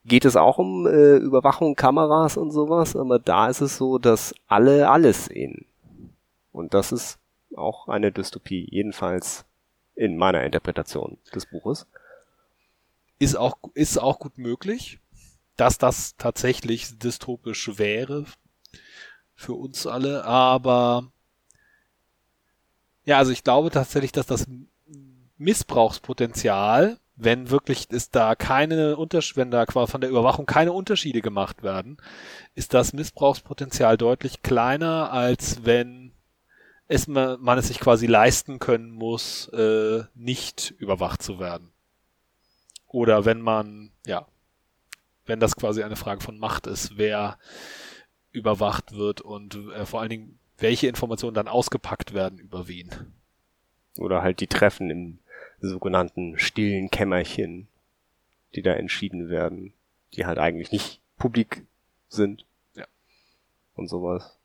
geht 0.06 0.26
es 0.26 0.36
auch 0.36 0.58
um 0.58 0.86
äh, 0.86 1.18
Überwachung, 1.18 1.76
Kameras 1.76 2.38
und 2.38 2.52
sowas, 2.52 2.96
aber 2.96 3.20
da 3.20 3.50
ist 3.50 3.62
es 3.62 3.78
so, 3.78 3.98
dass 3.98 4.34
alle 4.48 4.90
alles 4.90 5.26
sehen. 5.26 5.66
Und 6.52 6.74
das 6.74 6.92
ist 6.92 7.20
auch 7.56 7.88
eine 7.88 8.12
Dystopie, 8.12 8.68
jedenfalls 8.70 9.46
in 9.96 10.18
meiner 10.18 10.44
Interpretation 10.44 11.18
des 11.34 11.48
Buches. 11.48 11.88
Ist 13.18 13.36
auch, 13.36 13.58
ist 13.74 13.98
auch 13.98 14.20
gut 14.20 14.38
möglich, 14.38 15.00
dass 15.58 15.78
das 15.78 16.16
tatsächlich 16.18 17.00
dystopisch 17.00 17.78
wäre 17.78 18.26
für 19.36 19.54
uns 19.54 19.88
alle, 19.88 20.26
aber 20.26 21.12
ja, 23.06 23.18
also 23.18 23.32
ich 23.32 23.44
glaube 23.44 23.70
tatsächlich, 23.70 24.12
dass 24.12 24.26
das 24.26 24.46
Missbrauchspotenzial 25.38 26.98
wenn 27.16 27.50
wirklich 27.50 27.90
ist 27.92 28.16
da 28.16 28.36
keine 28.36 28.98
Unterschiede, 28.98 29.38
wenn 29.38 29.52
da 29.52 29.66
von 29.66 30.02
der 30.02 30.10
Überwachung 30.10 30.46
keine 30.46 30.74
Unterschiede 30.74 31.22
gemacht 31.22 31.64
werden, 31.64 31.98
ist 32.56 32.74
das 32.74 32.94
Missbrauchspotenzial 32.94 33.98
deutlich 33.98 34.42
kleiner, 34.42 35.12
als 35.12 35.66
wenn 35.66 36.12
es 36.88 37.08
man, 37.08 37.42
man 37.42 37.58
es 37.58 37.68
sich 37.68 37.80
quasi 37.80 38.06
leisten 38.06 38.60
können 38.60 38.92
muss, 38.92 39.48
äh, 39.50 40.04
nicht 40.14 40.74
überwacht 40.78 41.24
zu 41.24 41.40
werden. 41.40 41.72
Oder 42.88 43.26
wenn 43.26 43.42
man, 43.42 43.92
ja, 44.06 44.28
wenn 45.26 45.40
das 45.40 45.56
quasi 45.56 45.84
eine 45.84 45.96
Frage 45.96 46.22
von 46.22 46.38
Macht 46.38 46.68
ist, 46.68 46.98
wer 46.98 47.38
überwacht 48.32 48.94
wird 48.94 49.22
und 49.22 49.56
äh, 49.74 49.86
vor 49.86 50.02
allen 50.02 50.10
Dingen, 50.10 50.40
welche 50.58 50.88
Informationen 50.88 51.34
dann 51.34 51.48
ausgepackt 51.48 52.14
werden 52.14 52.38
über 52.38 52.68
wen. 52.68 52.90
Oder 53.98 54.22
halt 54.22 54.40
die 54.42 54.48
Treffen 54.48 54.90
im 54.90 55.20
sogenannten 55.68 56.38
stillen 56.38 56.90
Kämmerchen, 56.90 57.68
die 58.56 58.62
da 58.62 58.74
entschieden 58.74 59.30
werden, 59.30 59.74
die 60.14 60.26
halt 60.26 60.38
eigentlich 60.38 60.72
nicht 60.72 61.02
publik 61.18 61.66
sind. 62.10 62.46
Ja. 62.76 62.86
Und 63.76 63.88
sowas. 63.88 64.38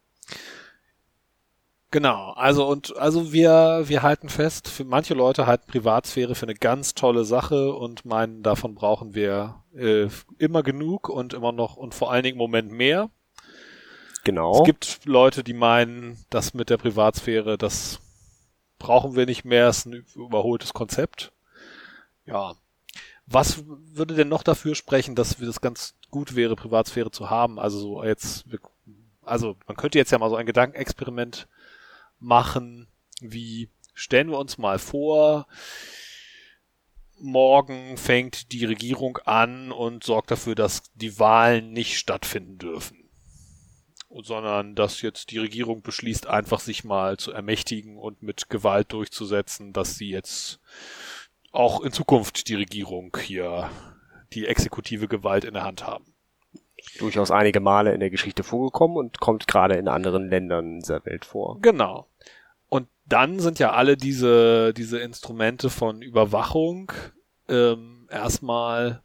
Genau, 1.92 2.30
also 2.36 2.68
und 2.68 2.96
also 2.96 3.32
wir 3.32 3.82
wir 3.86 4.02
halten 4.02 4.28
fest, 4.28 4.68
für 4.68 4.84
manche 4.84 5.14
Leute 5.14 5.46
halten 5.46 5.66
Privatsphäre 5.66 6.36
für 6.36 6.46
eine 6.46 6.54
ganz 6.54 6.94
tolle 6.94 7.24
Sache 7.24 7.72
und 7.72 8.04
meinen, 8.04 8.44
davon 8.44 8.76
brauchen 8.76 9.16
wir 9.16 9.56
äh, 9.74 10.06
immer 10.38 10.62
genug 10.62 11.08
und 11.08 11.34
immer 11.34 11.50
noch 11.50 11.76
und 11.76 11.92
vor 11.94 12.12
allen 12.12 12.22
Dingen 12.22 12.36
im 12.36 12.38
Moment 12.38 12.70
mehr. 12.70 13.10
Genau. 14.22 14.60
Es 14.60 14.64
gibt 14.64 15.00
Leute, 15.04 15.42
die 15.42 15.54
meinen, 15.54 16.18
dass 16.30 16.54
mit 16.54 16.70
der 16.70 16.76
Privatsphäre 16.76 17.58
das 17.58 18.00
brauchen 18.80 19.14
wir 19.14 19.26
nicht 19.26 19.44
mehr, 19.44 19.68
ist 19.68 19.86
ein 19.86 20.04
überholtes 20.16 20.72
Konzept. 20.72 21.30
Ja. 22.26 22.56
Was 23.26 23.62
würde 23.66 24.14
denn 24.14 24.28
noch 24.28 24.42
dafür 24.42 24.74
sprechen, 24.74 25.14
dass 25.14 25.36
das 25.36 25.60
ganz 25.60 25.94
gut 26.10 26.34
wäre, 26.34 26.56
Privatsphäre 26.56 27.12
zu 27.12 27.30
haben? 27.30 27.60
Also 27.60 27.78
so 27.78 28.04
jetzt, 28.04 28.46
also 29.22 29.56
man 29.68 29.76
könnte 29.76 29.98
jetzt 29.98 30.10
ja 30.10 30.18
mal 30.18 30.30
so 30.30 30.34
ein 30.34 30.46
Gedankenexperiment 30.46 31.46
machen, 32.18 32.88
wie 33.20 33.68
stellen 33.94 34.30
wir 34.30 34.38
uns 34.38 34.58
mal 34.58 34.80
vor, 34.80 35.46
morgen 37.20 37.96
fängt 37.96 38.50
die 38.50 38.64
Regierung 38.64 39.18
an 39.18 39.70
und 39.70 40.02
sorgt 40.02 40.32
dafür, 40.32 40.56
dass 40.56 40.82
die 40.94 41.20
Wahlen 41.20 41.72
nicht 41.72 41.98
stattfinden 41.98 42.58
dürfen 42.58 42.99
sondern 44.10 44.74
dass 44.74 45.02
jetzt 45.02 45.30
die 45.30 45.38
Regierung 45.38 45.82
beschließt, 45.82 46.26
einfach 46.26 46.60
sich 46.60 46.84
mal 46.84 47.16
zu 47.16 47.32
ermächtigen 47.32 47.96
und 47.96 48.22
mit 48.22 48.50
Gewalt 48.50 48.92
durchzusetzen, 48.92 49.72
dass 49.72 49.96
sie 49.96 50.10
jetzt 50.10 50.60
auch 51.52 51.80
in 51.80 51.92
Zukunft 51.92 52.48
die 52.48 52.54
Regierung 52.54 53.16
hier 53.20 53.70
die 54.32 54.46
exekutive 54.46 55.08
Gewalt 55.08 55.44
in 55.44 55.54
der 55.54 55.64
Hand 55.64 55.86
haben. 55.86 56.04
Durchaus 56.98 57.30
einige 57.30 57.60
Male 57.60 57.92
in 57.92 58.00
der 58.00 58.10
Geschichte 58.10 58.42
vorgekommen 58.42 58.96
und 58.96 59.20
kommt 59.20 59.46
gerade 59.46 59.74
in 59.74 59.88
anderen 59.88 60.28
Ländern 60.28 60.80
dieser 60.80 61.04
Welt 61.04 61.24
vor. 61.24 61.60
Genau. 61.60 62.08
Und 62.68 62.88
dann 63.04 63.38
sind 63.38 63.58
ja 63.58 63.72
alle 63.72 63.96
diese, 63.96 64.72
diese 64.72 64.98
Instrumente 64.98 65.68
von 65.68 66.02
Überwachung 66.02 66.92
ähm, 67.48 68.08
erstmal 68.10 69.02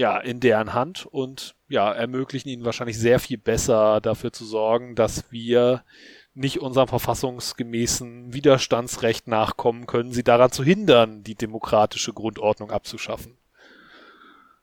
ja 0.00 0.18
in 0.18 0.40
deren 0.40 0.72
Hand 0.72 1.06
und 1.06 1.54
ja, 1.68 1.92
ermöglichen 1.92 2.48
ihnen 2.48 2.64
wahrscheinlich 2.64 2.98
sehr 2.98 3.20
viel 3.20 3.36
besser 3.36 4.00
dafür 4.00 4.32
zu 4.32 4.46
sorgen, 4.46 4.96
dass 4.96 5.30
wir 5.30 5.84
nicht 6.32 6.60
unserem 6.60 6.88
verfassungsgemäßen 6.88 8.32
Widerstandsrecht 8.32 9.28
nachkommen, 9.28 9.86
können 9.86 10.12
sie 10.12 10.24
daran 10.24 10.50
zu 10.50 10.64
hindern, 10.64 11.22
die 11.22 11.34
demokratische 11.34 12.14
Grundordnung 12.14 12.70
abzuschaffen. 12.70 13.36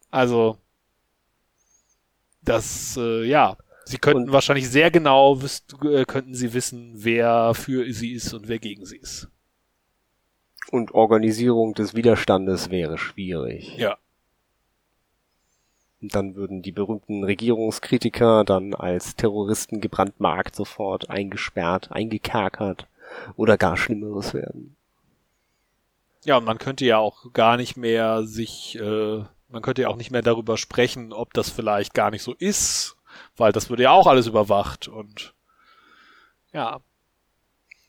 Also, 0.10 0.58
das, 2.42 2.98
äh, 2.98 3.24
ja, 3.26 3.58
sie 3.86 3.98
könnten 3.98 4.24
und 4.24 4.32
wahrscheinlich 4.32 4.70
sehr 4.70 4.90
genau, 4.90 5.40
äh, 5.84 6.06
könnten 6.06 6.34
sie 6.34 6.54
wissen, 6.54 6.94
wer 6.96 7.54
für 7.54 7.92
sie 7.94 8.14
ist 8.14 8.34
und 8.34 8.48
wer 8.48 8.58
gegen 8.58 8.86
sie 8.86 8.98
ist. 8.98 9.30
Und 10.72 10.96
Organisierung 10.96 11.76
des 11.76 11.94
Widerstandes 11.94 12.72
wäre 12.72 12.98
schwierig. 12.98 13.78
Ja. 13.78 13.98
Dann 16.02 16.36
würden 16.36 16.62
die 16.62 16.72
berühmten 16.72 17.24
Regierungskritiker 17.24 18.44
dann 18.44 18.74
als 18.76 19.16
Terroristen 19.16 19.82
gebrandmarkt 19.82 20.56
sofort 20.56 21.10
eingesperrt, 21.10 21.92
eingekerkert 21.92 22.88
oder 23.36 23.58
gar 23.58 23.78
Schlimmeres 23.78 24.34
werden. 24.34 24.76
Ja, 26.24 26.38
und 26.38 26.44
man 26.44 26.58
könnte 26.58 26.86
ja 26.86 26.98
auch 26.98 27.32
gar 27.34 27.58
nicht 27.58 27.78
mehr 27.78 28.24
sich, 28.24 28.78
äh, 28.78 29.24
man 29.50 29.62
könnte 29.62 29.84
ja 29.84 29.88
auch 29.88 29.96
nicht 29.96 30.12
mehr 30.12 30.22
darüber 30.22 30.58
sprechen, 30.58 31.14
ob 31.14 31.34
das 31.34 31.50
vielleicht 31.50 31.94
gar 31.94 32.12
nicht 32.12 32.22
so 32.22 32.34
ist, 32.34 32.98
weil 33.36 33.52
das 33.52 33.70
würde 33.70 33.84
ja 33.84 33.92
auch 33.92 34.08
alles 34.08 34.28
überwacht 34.28 34.88
und 34.88 35.34
ja. 36.54 36.80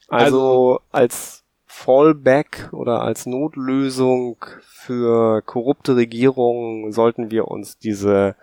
Also, 0.08 0.24
also 0.40 0.80
als 0.90 1.44
Fallback 1.78 2.70
oder 2.72 3.02
als 3.02 3.24
Notlösung 3.26 4.36
für 4.62 5.42
korrupte 5.42 5.94
Regierungen 5.94 6.90
sollten 6.90 7.30
wir 7.30 7.46
uns 7.46 7.78
diese 7.78 8.34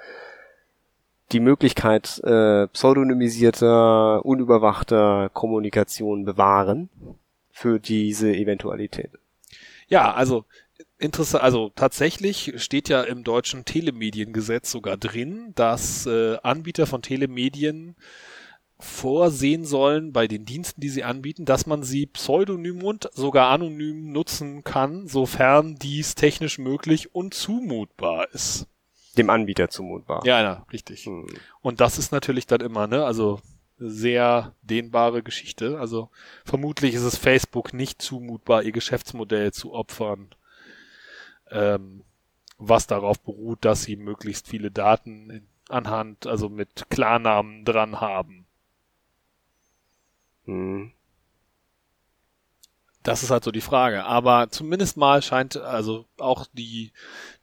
die 1.34 1.42
Möglichkeit 1.42 2.20
äh, 2.24 2.68
pseudonymisierter, 2.68 4.24
unüberwachter 4.26 5.30
Kommunikation 5.34 6.24
bewahren 6.24 6.90
für 7.52 7.80
diese 7.80 8.34
Eventualität. 8.34 9.12
Ja, 9.88 10.14
also 10.14 10.46
interessant, 10.98 11.44
also 11.44 11.72
tatsächlich 11.76 12.54
steht 12.56 12.88
ja 12.88 13.02
im 13.02 13.24
deutschen 13.26 13.66
Telemediengesetz 13.66 14.72
sogar 14.72 14.96
drin, 14.96 15.52
dass 15.56 16.06
äh, 16.06 16.38
Anbieter 16.42 16.88
von 16.88 17.02
Telemedien 17.02 17.96
vorsehen 18.78 19.66
sollen 19.66 20.12
bei 20.12 20.28
den 20.28 20.46
Diensten, 20.46 20.82
die 20.82 20.90
sie 20.90 21.04
anbieten, 21.04 21.46
dass 21.46 21.66
man 21.66 21.84
sie 21.84 22.08
pseudonym 22.08 22.84
und 22.84 23.10
sogar 23.14 23.50
anonym 23.50 24.12
nutzen 24.12 24.64
kann, 24.64 25.08
sofern 25.08 25.76
dies 25.76 26.16
technisch 26.16 26.58
möglich 26.58 27.16
und 27.16 27.34
zumutbar 27.34 28.28
ist. 28.34 28.68
Dem 29.18 29.30
Anbieter 29.30 29.70
zumutbar. 29.70 30.26
Ja, 30.26 30.42
ja, 30.42 30.66
richtig. 30.74 31.06
Hm. 31.06 31.26
Und 31.62 31.80
das 31.80 31.98
ist 31.98 32.12
natürlich 32.12 32.48
dann 32.48 32.60
immer, 32.60 32.88
ne, 32.88 33.06
also 33.06 33.40
sehr 33.78 34.54
dehnbare 34.62 35.24
Geschichte. 35.24 35.80
Also 35.80 36.10
vermutlich 36.44 36.96
ist 36.96 37.04
es 37.04 37.18
Facebook 37.18 37.74
nicht 37.74 38.02
zumutbar, 38.02 38.64
ihr 38.64 38.72
Geschäftsmodell 38.72 39.54
zu 39.54 39.74
opfern, 39.74 40.30
ähm, 41.50 42.04
was 42.58 42.88
darauf 42.88 43.22
beruht, 43.22 43.64
dass 43.64 43.84
sie 43.84 43.96
möglichst 43.96 44.48
viele 44.48 44.72
Daten 44.72 45.48
anhand, 45.70 46.28
also 46.28 46.50
mit 46.50 46.90
Klarnamen 46.90 47.66
dran 47.66 48.00
haben. 48.00 48.45
Hm. 50.46 50.92
Das 53.04 53.22
ist 53.22 53.30
halt 53.30 53.44
so 53.44 53.52
die 53.52 53.62
Frage. 53.62 54.04
Aber 54.06 54.50
zumindest 54.50 54.98
mal 54.98 55.22
scheint, 55.22 55.58
also 55.58 56.06
auch 56.18 56.48
die, 56.54 56.92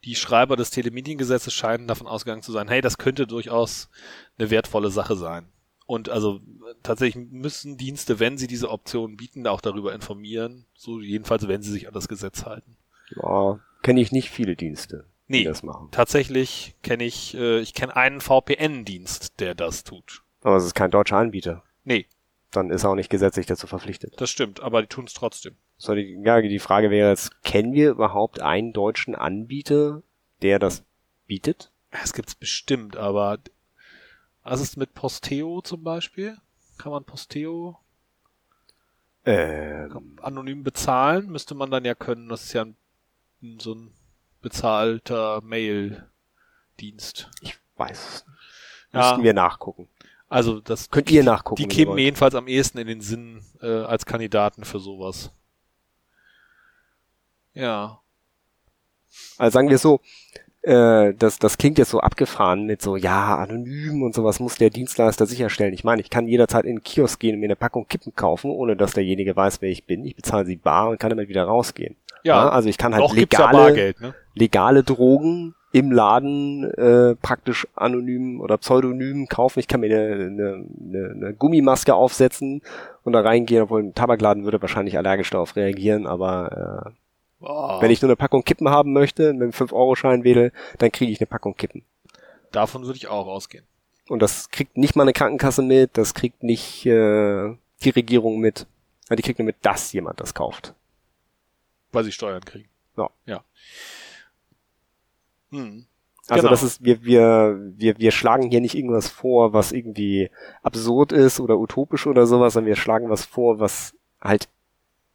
die 0.03 0.15
Schreiber 0.15 0.57
des 0.57 0.71
Telemediengesetzes 0.71 1.53
scheinen 1.53 1.87
davon 1.87 2.05
ausgegangen 2.05 2.41
zu 2.41 2.51
sein, 2.51 2.67
hey, 2.67 2.81
das 2.81 2.97
könnte 2.97 3.27
durchaus 3.27 3.89
eine 4.37 4.49
wertvolle 4.49 4.89
Sache 4.89 5.15
sein. 5.15 5.47
Und 5.85 6.09
also 6.09 6.41
tatsächlich 6.81 7.25
müssen 7.31 7.77
Dienste, 7.77 8.19
wenn 8.19 8.37
sie 8.37 8.47
diese 8.47 8.69
Optionen 8.69 9.15
bieten, 9.15 9.47
auch 9.47 9.61
darüber 9.61 9.93
informieren. 9.93 10.65
So 10.73 10.99
jedenfalls, 10.99 11.47
wenn 11.47 11.61
sie 11.61 11.71
sich 11.71 11.87
an 11.87 11.93
das 11.93 12.09
Gesetz 12.09 12.45
halten. 12.45 12.75
Ja, 13.21 13.59
kenne 13.83 14.01
ich 14.01 14.11
nicht 14.11 14.29
viele 14.29 14.55
Dienste, 14.55 15.05
nee, 15.27 15.39
die 15.39 15.43
das 15.45 15.63
machen. 15.63 15.89
Tatsächlich 15.91 16.75
kenne 16.83 17.03
ich, 17.03 17.35
äh, 17.35 17.59
ich 17.59 17.73
kenne 17.73 17.95
einen 17.95 18.21
VPN-Dienst, 18.21 19.39
der 19.39 19.55
das 19.55 19.83
tut. 19.83 20.23
Aber 20.41 20.57
es 20.57 20.65
ist 20.65 20.73
kein 20.73 20.91
deutscher 20.91 21.17
Anbieter. 21.17 21.63
Nee, 21.83 22.07
dann 22.55 22.69
ist 22.69 22.83
er 22.83 22.91
auch 22.91 22.95
nicht 22.95 23.09
gesetzlich 23.09 23.45
dazu 23.45 23.67
verpflichtet. 23.67 24.13
Das 24.19 24.29
stimmt, 24.29 24.61
aber 24.61 24.81
die 24.81 24.87
tun 24.87 25.05
es 25.05 25.13
trotzdem. 25.13 25.55
So, 25.77 25.95
die, 25.95 26.19
ja, 26.23 26.41
die 26.41 26.59
Frage 26.59 26.89
wäre 26.89 27.09
jetzt, 27.09 27.43
kennen 27.43 27.73
wir 27.73 27.91
überhaupt 27.91 28.41
einen 28.41 28.73
deutschen 28.73 29.15
Anbieter, 29.15 30.01
der 30.41 30.59
das 30.59 30.83
bietet? 31.27 31.71
Es 31.89 32.13
gibt's 32.13 32.35
bestimmt, 32.35 32.97
aber 32.97 33.39
was 34.43 34.61
ist 34.61 34.77
mit 34.77 34.93
Posteo 34.93 35.61
zum 35.61 35.83
Beispiel? 35.83 36.37
Kann 36.77 36.91
man 36.91 37.05
Posteo 37.05 37.79
ähm, 39.25 40.17
anonym 40.21 40.63
bezahlen? 40.63 41.27
Müsste 41.27 41.55
man 41.55 41.71
dann 41.71 41.85
ja 41.85 41.95
können. 41.95 42.29
Das 42.29 42.43
ist 42.43 42.53
ja 42.53 42.63
ein, 42.63 42.75
so 43.59 43.75
ein 43.75 43.93
bezahlter 44.41 45.41
Mail-Dienst. 45.41 47.29
Ich 47.41 47.57
weiß 47.77 47.97
es 47.97 48.27
nicht. 48.27 48.43
Müssten 48.93 49.19
ja. 49.19 49.23
wir 49.23 49.33
nachgucken. 49.33 49.89
Also 50.33 50.59
das 50.59 50.89
könnt 50.89 51.11
ihr 51.11 51.23
nachgucken. 51.23 51.61
Die 51.61 51.67
kämen 51.67 51.93
mir 51.93 52.05
jedenfalls 52.05 52.33
am 52.33 52.47
ehesten 52.47 52.79
in 52.79 52.87
den 52.87 53.01
Sinn 53.01 53.43
äh, 53.61 53.67
als 53.67 54.03
Kandidaten 54.07 54.65
für 54.65 54.79
sowas. 54.79 55.31
Ja. 57.53 57.99
Also 59.37 59.53
sagen 59.53 59.69
wir 59.69 59.77
so, 59.77 60.01
äh, 60.63 61.13
das, 61.13 61.37
das 61.37 61.59
klingt 61.59 61.77
jetzt 61.77 61.91
so 61.91 61.99
abgefahren 61.99 62.65
mit 62.65 62.81
so, 62.81 62.95
ja, 62.95 63.37
anonym 63.37 64.01
und 64.01 64.15
sowas 64.15 64.39
muss 64.39 64.55
der 64.55 64.71
Dienstleister 64.71 65.27
sicherstellen. 65.27 65.75
Ich 65.75 65.83
meine, 65.83 66.01
ich 66.01 66.09
kann 66.09 66.27
jederzeit 66.27 66.65
in 66.65 66.77
den 66.77 66.83
Kiosk 66.83 67.19
gehen 67.19 67.35
und 67.35 67.39
mir 67.39 67.45
eine 67.45 67.55
Packung 67.55 67.87
Kippen 67.87 68.15
kaufen, 68.15 68.49
ohne 68.49 68.75
dass 68.75 68.93
derjenige 68.93 69.35
weiß, 69.35 69.61
wer 69.61 69.69
ich 69.69 69.85
bin. 69.85 70.03
Ich 70.03 70.15
bezahle 70.15 70.47
sie 70.47 70.55
bar 70.55 70.89
und 70.89 70.99
kann 70.99 71.11
damit 71.11 71.29
wieder 71.29 71.43
rausgehen. 71.43 71.95
Ja, 72.23 72.45
ja 72.45 72.49
also 72.49 72.69
ich 72.69 72.79
kann 72.79 72.95
halt 72.95 73.13
legale, 73.13 73.93
ne? 73.99 74.15
legale 74.33 74.83
Drogen 74.83 75.53
im 75.73 75.91
Laden 75.91 76.71
äh, 76.75 77.15
praktisch 77.15 77.67
anonym 77.75 78.39
oder 78.41 78.59
pseudonym 78.59 79.27
kaufen. 79.27 79.59
Ich 79.59 79.67
kann 79.67 79.81
mir 79.81 79.87
eine, 79.87 80.25
eine, 80.25 80.65
eine, 80.79 81.11
eine 81.15 81.33
Gummimaske 81.33 81.95
aufsetzen 81.95 82.61
und 83.03 83.13
da 83.13 83.21
reingehen, 83.21 83.63
obwohl 83.63 83.81
ein 83.81 83.95
Tabakladen 83.95 84.45
würde 84.45 84.61
wahrscheinlich 84.61 84.97
allergisch 84.97 85.31
darauf 85.31 85.55
reagieren, 85.55 86.05
aber 86.05 86.93
äh, 87.41 87.45
oh. 87.45 87.81
wenn 87.81 87.89
ich 87.89 88.03
nur 88.03 88.09
eine 88.09 88.15
Packung 88.15 88.43
Kippen 88.43 88.69
haben 88.69 88.93
möchte, 88.93 89.33
mit 89.33 89.41
einem 89.41 89.51
5-Euro-Schein 89.51 90.23
wedel, 90.23 90.51
dann 90.77 90.91
kriege 90.91 91.11
ich 91.11 91.19
eine 91.19 91.25
Packung 91.25 91.55
Kippen. 91.55 91.83
Davon 92.51 92.85
würde 92.85 92.97
ich 92.97 93.07
auch 93.07 93.25
ausgehen. 93.25 93.65
Und 94.09 94.21
das 94.21 94.51
kriegt 94.51 94.77
nicht 94.77 94.95
mal 94.95 95.03
eine 95.03 95.13
Krankenkasse 95.13 95.63
mit, 95.63 95.97
das 95.97 96.13
kriegt 96.13 96.43
nicht 96.43 96.85
äh, 96.85 97.55
die 97.81 97.89
Regierung 97.89 98.37
mit. 98.37 98.67
Die 99.09 99.21
kriegt 99.23 99.39
nur 99.39 99.47
mit, 99.47 99.57
dass 99.63 99.91
jemand 99.91 100.19
das 100.19 100.35
kauft. 100.35 100.75
Weil 101.91 102.03
sie 102.03 102.11
Steuern 102.11 102.45
kriegen. 102.45 102.69
Ja. 102.95 103.09
ja. 103.25 103.43
Hm. 105.53 105.85
Also 106.27 106.41
genau. 106.41 106.51
das 106.51 106.63
ist, 106.63 106.83
wir, 106.83 107.03
wir, 107.03 107.59
wir, 107.75 107.97
wir 107.97 108.11
schlagen 108.11 108.49
hier 108.49 108.61
nicht 108.61 108.75
irgendwas 108.75 109.09
vor, 109.09 109.51
was 109.51 109.71
irgendwie 109.73 110.29
absurd 110.61 111.11
ist 111.11 111.39
oder 111.39 111.57
utopisch 111.57 112.07
oder 112.07 112.25
sowas, 112.25 112.53
sondern 112.53 112.69
wir 112.69 112.75
schlagen 112.77 113.09
was 113.09 113.25
vor, 113.25 113.59
was 113.59 113.93
halt 114.21 114.47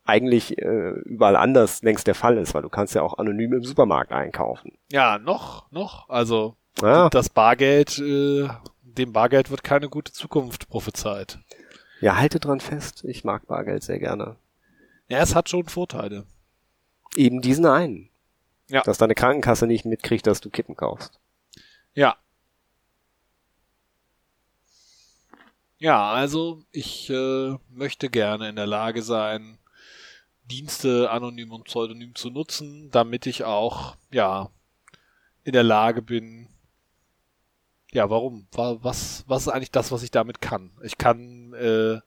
eigentlich 0.05 0.59
äh, 0.59 0.91
überall 1.05 1.37
anders 1.37 1.83
längst 1.83 2.07
der 2.07 2.15
Fall 2.15 2.37
ist, 2.37 2.55
weil 2.55 2.63
du 2.63 2.69
kannst 2.69 2.95
ja 2.95 3.03
auch 3.03 3.17
anonym 3.19 3.55
im 3.55 3.65
Supermarkt 3.65 4.13
einkaufen. 4.13 4.73
Ja, 4.91 5.19
noch, 5.19 5.71
noch. 5.71 6.09
Also 6.11 6.57
ja. 6.83 7.09
das 7.09 7.31
Bargeld, 7.31 7.99
äh, 7.99 8.49
dem 8.83 9.13
Bargeld 9.13 9.51
wird 9.51 9.65
keine 9.65 9.89
gute 9.89 10.13
Zukunft 10.13 10.69
prophezeit. 10.69 11.39
Ja, 12.01 12.17
halte 12.17 12.39
dran 12.39 12.61
fest. 12.61 13.05
Ich 13.07 13.25
mag 13.25 13.47
Bargeld 13.47 13.83
sehr 13.83 13.99
gerne. 13.99 14.37
Ja, 15.09 15.19
es 15.19 15.35
hat 15.35 15.49
schon 15.49 15.65
Vorteile. 15.67 16.25
Eben 17.17 17.41
diesen 17.41 17.65
einen. 17.67 18.11
Ja. 18.69 18.83
Dass 18.83 18.99
deine 18.99 19.15
Krankenkasse 19.15 19.67
nicht 19.67 19.85
mitkriegt, 19.85 20.27
dass 20.27 20.41
du 20.41 20.51
Kippen 20.51 20.77
kaufst. 20.77 21.19
Ja. 21.95 22.17
Ja, 25.79 26.11
also 26.11 26.63
ich 26.73 27.09
äh, 27.09 27.57
möchte 27.71 28.11
gerne 28.11 28.49
in 28.49 28.57
der 28.57 28.67
Lage 28.67 29.03
sein, 29.03 29.59
Dienste 30.45 31.11
anonym 31.11 31.53
und 31.53 31.65
pseudonym 31.65 32.15
zu 32.15 32.31
nutzen, 32.31 32.91
damit 32.91 33.27
ich 33.27 33.45
auch, 33.45 33.97
ja, 34.11 34.51
in 35.45 35.53
der 35.53 35.63
Lage 35.63 36.03
bin, 36.03 36.49
ja, 37.93 38.11
warum? 38.11 38.47
Was, 38.53 39.25
was 39.29 39.43
ist 39.43 39.49
eigentlich 39.49 39.71
das, 39.71 39.93
was 39.93 40.03
ich 40.03 40.11
damit 40.11 40.41
kann? 40.41 40.73
Ich 40.83 40.99
kann 40.99 41.55
äh, 41.55 42.01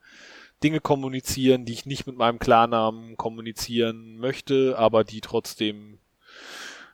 Dinge 0.64 0.80
kommunizieren, 0.80 1.66
die 1.66 1.74
ich 1.74 1.86
nicht 1.86 2.06
mit 2.06 2.16
meinem 2.16 2.38
Klarnamen 2.38 3.18
kommunizieren 3.18 4.18
möchte, 4.18 4.78
aber 4.78 5.04
die 5.04 5.22
trotzdem 5.22 5.98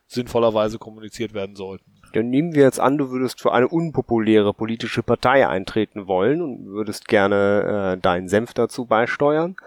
sinnvollerweise 0.08 0.80
kommuniziert 0.80 1.34
werden 1.34 1.56
sollten. 1.56 1.92
Dann 2.14 2.30
nehmen 2.30 2.56
wir 2.56 2.64
jetzt 2.64 2.80
an, 2.80 2.98
du 2.98 3.10
würdest 3.12 3.42
für 3.42 3.52
eine 3.54 3.68
unpopuläre 3.68 4.54
politische 4.54 5.04
Partei 5.04 5.48
eintreten 5.48 6.08
wollen 6.08 6.42
und 6.42 6.66
würdest 6.66 7.08
gerne 7.08 7.96
äh, 7.98 8.02
deinen 8.02 8.30
Senf 8.30 8.54
dazu 8.54 8.86
beisteuern. 8.86 9.58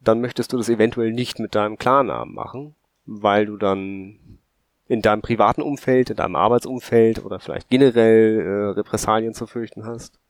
Dann 0.00 0.20
möchtest 0.20 0.52
du 0.52 0.56
das 0.56 0.68
eventuell 0.68 1.12
nicht 1.12 1.40
mit 1.40 1.54
deinem 1.56 1.76
Klarnamen 1.78 2.32
machen, 2.32 2.76
weil 3.04 3.46
du 3.46 3.56
dann 3.56 4.38
in 4.86 5.02
deinem 5.02 5.20
privaten 5.22 5.62
Umfeld, 5.62 6.10
in 6.10 6.16
deinem 6.16 6.36
Arbeitsumfeld 6.36 7.24
oder 7.24 7.40
vielleicht 7.40 7.68
generell 7.68 8.40
äh, 8.40 8.70
Repressalien 8.78 9.34
zu 9.34 9.48
fürchten 9.48 9.84
hast. 9.84 10.20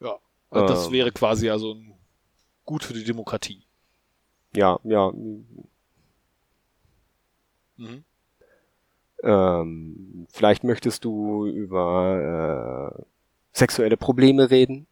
Ja, 0.00 0.16
das 0.50 0.86
Ähm. 0.86 0.92
wäre 0.94 1.12
quasi 1.12 1.50
also 1.50 1.74
ein- 1.74 1.92
gut 2.64 2.82
für 2.82 2.94
die 2.94 3.04
Demokratie. 3.04 3.62
Ja, 4.56 4.78
ja. 4.84 5.12
Mhm. 7.76 8.04
Ähm, 9.22 10.26
vielleicht 10.30 10.64
möchtest 10.64 11.04
du 11.04 11.46
über 11.46 12.94
äh, 12.98 13.02
sexuelle 13.52 13.96
Probleme 13.96 14.50
reden, 14.50 14.86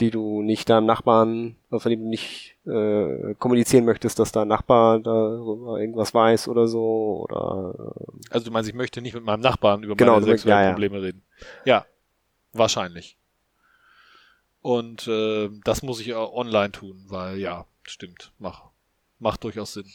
die 0.00 0.10
du 0.10 0.42
nicht 0.42 0.68
deinem 0.68 0.86
Nachbarn, 0.86 1.56
äh, 1.70 1.78
von 1.78 1.90
dem 1.90 2.00
du 2.00 2.08
nicht 2.08 2.56
äh, 2.66 3.34
kommunizieren 3.38 3.84
möchtest, 3.84 4.18
dass 4.18 4.32
dein 4.32 4.48
Nachbar 4.48 4.98
darüber 5.00 5.80
irgendwas 5.80 6.14
weiß 6.14 6.48
oder 6.48 6.66
so 6.66 7.26
oder 7.28 7.94
Also 8.30 8.46
du 8.46 8.52
meinst, 8.52 8.68
ich 8.68 8.74
möchte 8.74 9.00
nicht 9.02 9.14
mit 9.14 9.24
meinem 9.24 9.40
Nachbarn 9.40 9.82
über 9.82 9.94
Genau, 9.96 10.14
meine 10.14 10.26
sexuellen 10.26 10.58
ja, 10.58 10.64
ja. 10.64 10.70
Probleme 10.70 11.02
reden. 11.02 11.22
Ja, 11.64 11.86
wahrscheinlich. 12.52 13.16
Und 14.60 15.06
äh, 15.06 15.48
das 15.64 15.82
muss 15.82 16.00
ich 16.00 16.14
auch 16.14 16.32
online 16.34 16.72
tun, 16.72 17.04
weil 17.08 17.38
ja, 17.38 17.66
stimmt, 17.84 18.32
mach, 18.38 18.64
macht 19.18 19.44
durchaus 19.44 19.74
Sinn. 19.74 19.86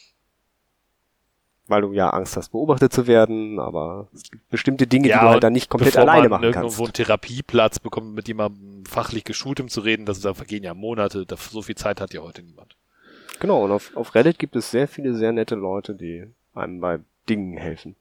Weil 1.66 1.80
du 1.82 1.92
ja 1.92 2.10
Angst 2.10 2.36
hast, 2.36 2.50
beobachtet 2.50 2.92
zu 2.92 3.06
werden, 3.06 3.58
aber 3.58 4.08
es 4.12 4.24
gibt 4.24 4.48
bestimmte 4.50 4.86
Dinge, 4.86 5.08
Ja, 5.08 5.18
die 5.18 5.24
du 5.24 5.30
halt 5.30 5.42
dann 5.42 5.52
nicht 5.52 5.70
komplett 5.70 5.94
Bevor 5.94 6.08
alleine 6.08 6.28
man 6.28 6.40
machen 6.40 6.44
irgendwo 6.44 6.66
kannst. 6.68 6.80
einen 6.80 6.92
Therapieplatz 6.92 7.78
bekommt, 7.78 8.14
mit 8.14 8.28
jemandem 8.28 8.84
fachlich 8.86 9.24
geschultem 9.24 9.68
zu 9.68 9.80
reden, 9.80 10.04
das, 10.06 10.20
da 10.20 10.34
vergehen 10.34 10.62
ja 10.62 10.74
Monate, 10.74 11.24
da, 11.26 11.36
so 11.36 11.62
viel 11.62 11.74
Zeit 11.76 12.00
hat 12.00 12.12
ja 12.12 12.20
heute 12.20 12.42
niemand. 12.42 12.76
Genau, 13.40 13.64
und 13.64 13.72
auf, 13.72 13.96
auf 13.96 14.14
Reddit 14.14 14.38
gibt 14.38 14.56
es 14.56 14.70
sehr 14.70 14.86
viele 14.88 15.14
sehr 15.14 15.32
nette 15.32 15.54
Leute, 15.54 15.94
die 15.94 16.26
einem 16.54 16.80
bei 16.80 17.00
Dingen 17.28 17.56
helfen. 17.56 17.96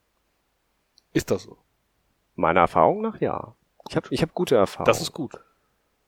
Ist 1.13 1.31
das 1.31 1.43
so? 1.43 1.57
Meiner 2.35 2.61
Erfahrung 2.61 3.01
nach 3.01 3.19
ja. 3.21 3.55
Ich 3.89 3.95
habe 3.95 4.07
ich 4.09 4.21
hab 4.21 4.33
gute 4.33 4.55
Erfahrungen. 4.55 4.85
Das 4.85 5.01
ist 5.01 5.13
gut. 5.13 5.39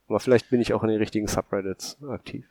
aber 0.08 0.20
vielleicht 0.20 0.50
bin 0.50 0.60
ich 0.60 0.72
auch 0.74 0.82
in 0.82 0.88
den 0.88 0.98
richtigen 0.98 1.26
Subreddits 1.26 1.96
aktiv. 2.08 2.46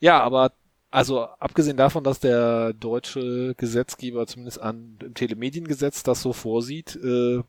Ja, 0.00 0.20
aber 0.20 0.52
also 0.92 1.24
abgesehen 1.24 1.76
davon, 1.76 2.04
dass 2.04 2.20
der 2.20 2.74
deutsche 2.74 3.54
Gesetzgeber 3.56 4.26
zumindest 4.26 4.60
an 4.60 4.98
im 5.02 5.14
Telemediengesetz 5.14 6.02
das 6.02 6.22
so 6.22 6.32
vorsieht, 6.32 6.96
äh, 6.96 7.42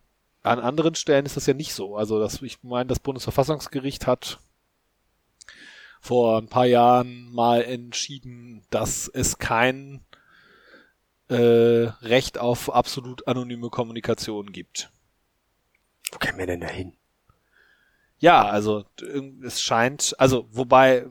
an 0.43 0.59
anderen 0.59 0.95
Stellen 0.95 1.25
ist 1.25 1.37
das 1.37 1.45
ja 1.45 1.53
nicht 1.53 1.73
so. 1.73 1.95
Also 1.95 2.19
das, 2.19 2.41
ich 2.41 2.63
meine, 2.63 2.87
das 2.87 2.99
Bundesverfassungsgericht 2.99 4.07
hat 4.07 4.39
vor 5.99 6.37
ein 6.37 6.47
paar 6.47 6.65
Jahren 6.65 7.31
mal 7.31 7.63
entschieden, 7.63 8.63
dass 8.69 9.07
es 9.07 9.37
kein 9.37 10.01
äh, 11.29 11.35
Recht 12.01 12.37
auf 12.37 12.73
absolut 12.73 13.27
anonyme 13.27 13.69
Kommunikation 13.69 14.51
gibt. 14.51 14.89
Wo 16.11 16.17
kämen 16.17 16.39
wir 16.39 16.47
denn 16.47 16.61
da 16.61 16.67
hin? 16.67 16.93
Ja, 18.19 18.45
also 18.45 18.85
es 19.43 19.61
scheint, 19.61 20.15
also 20.17 20.47
wobei, 20.51 21.07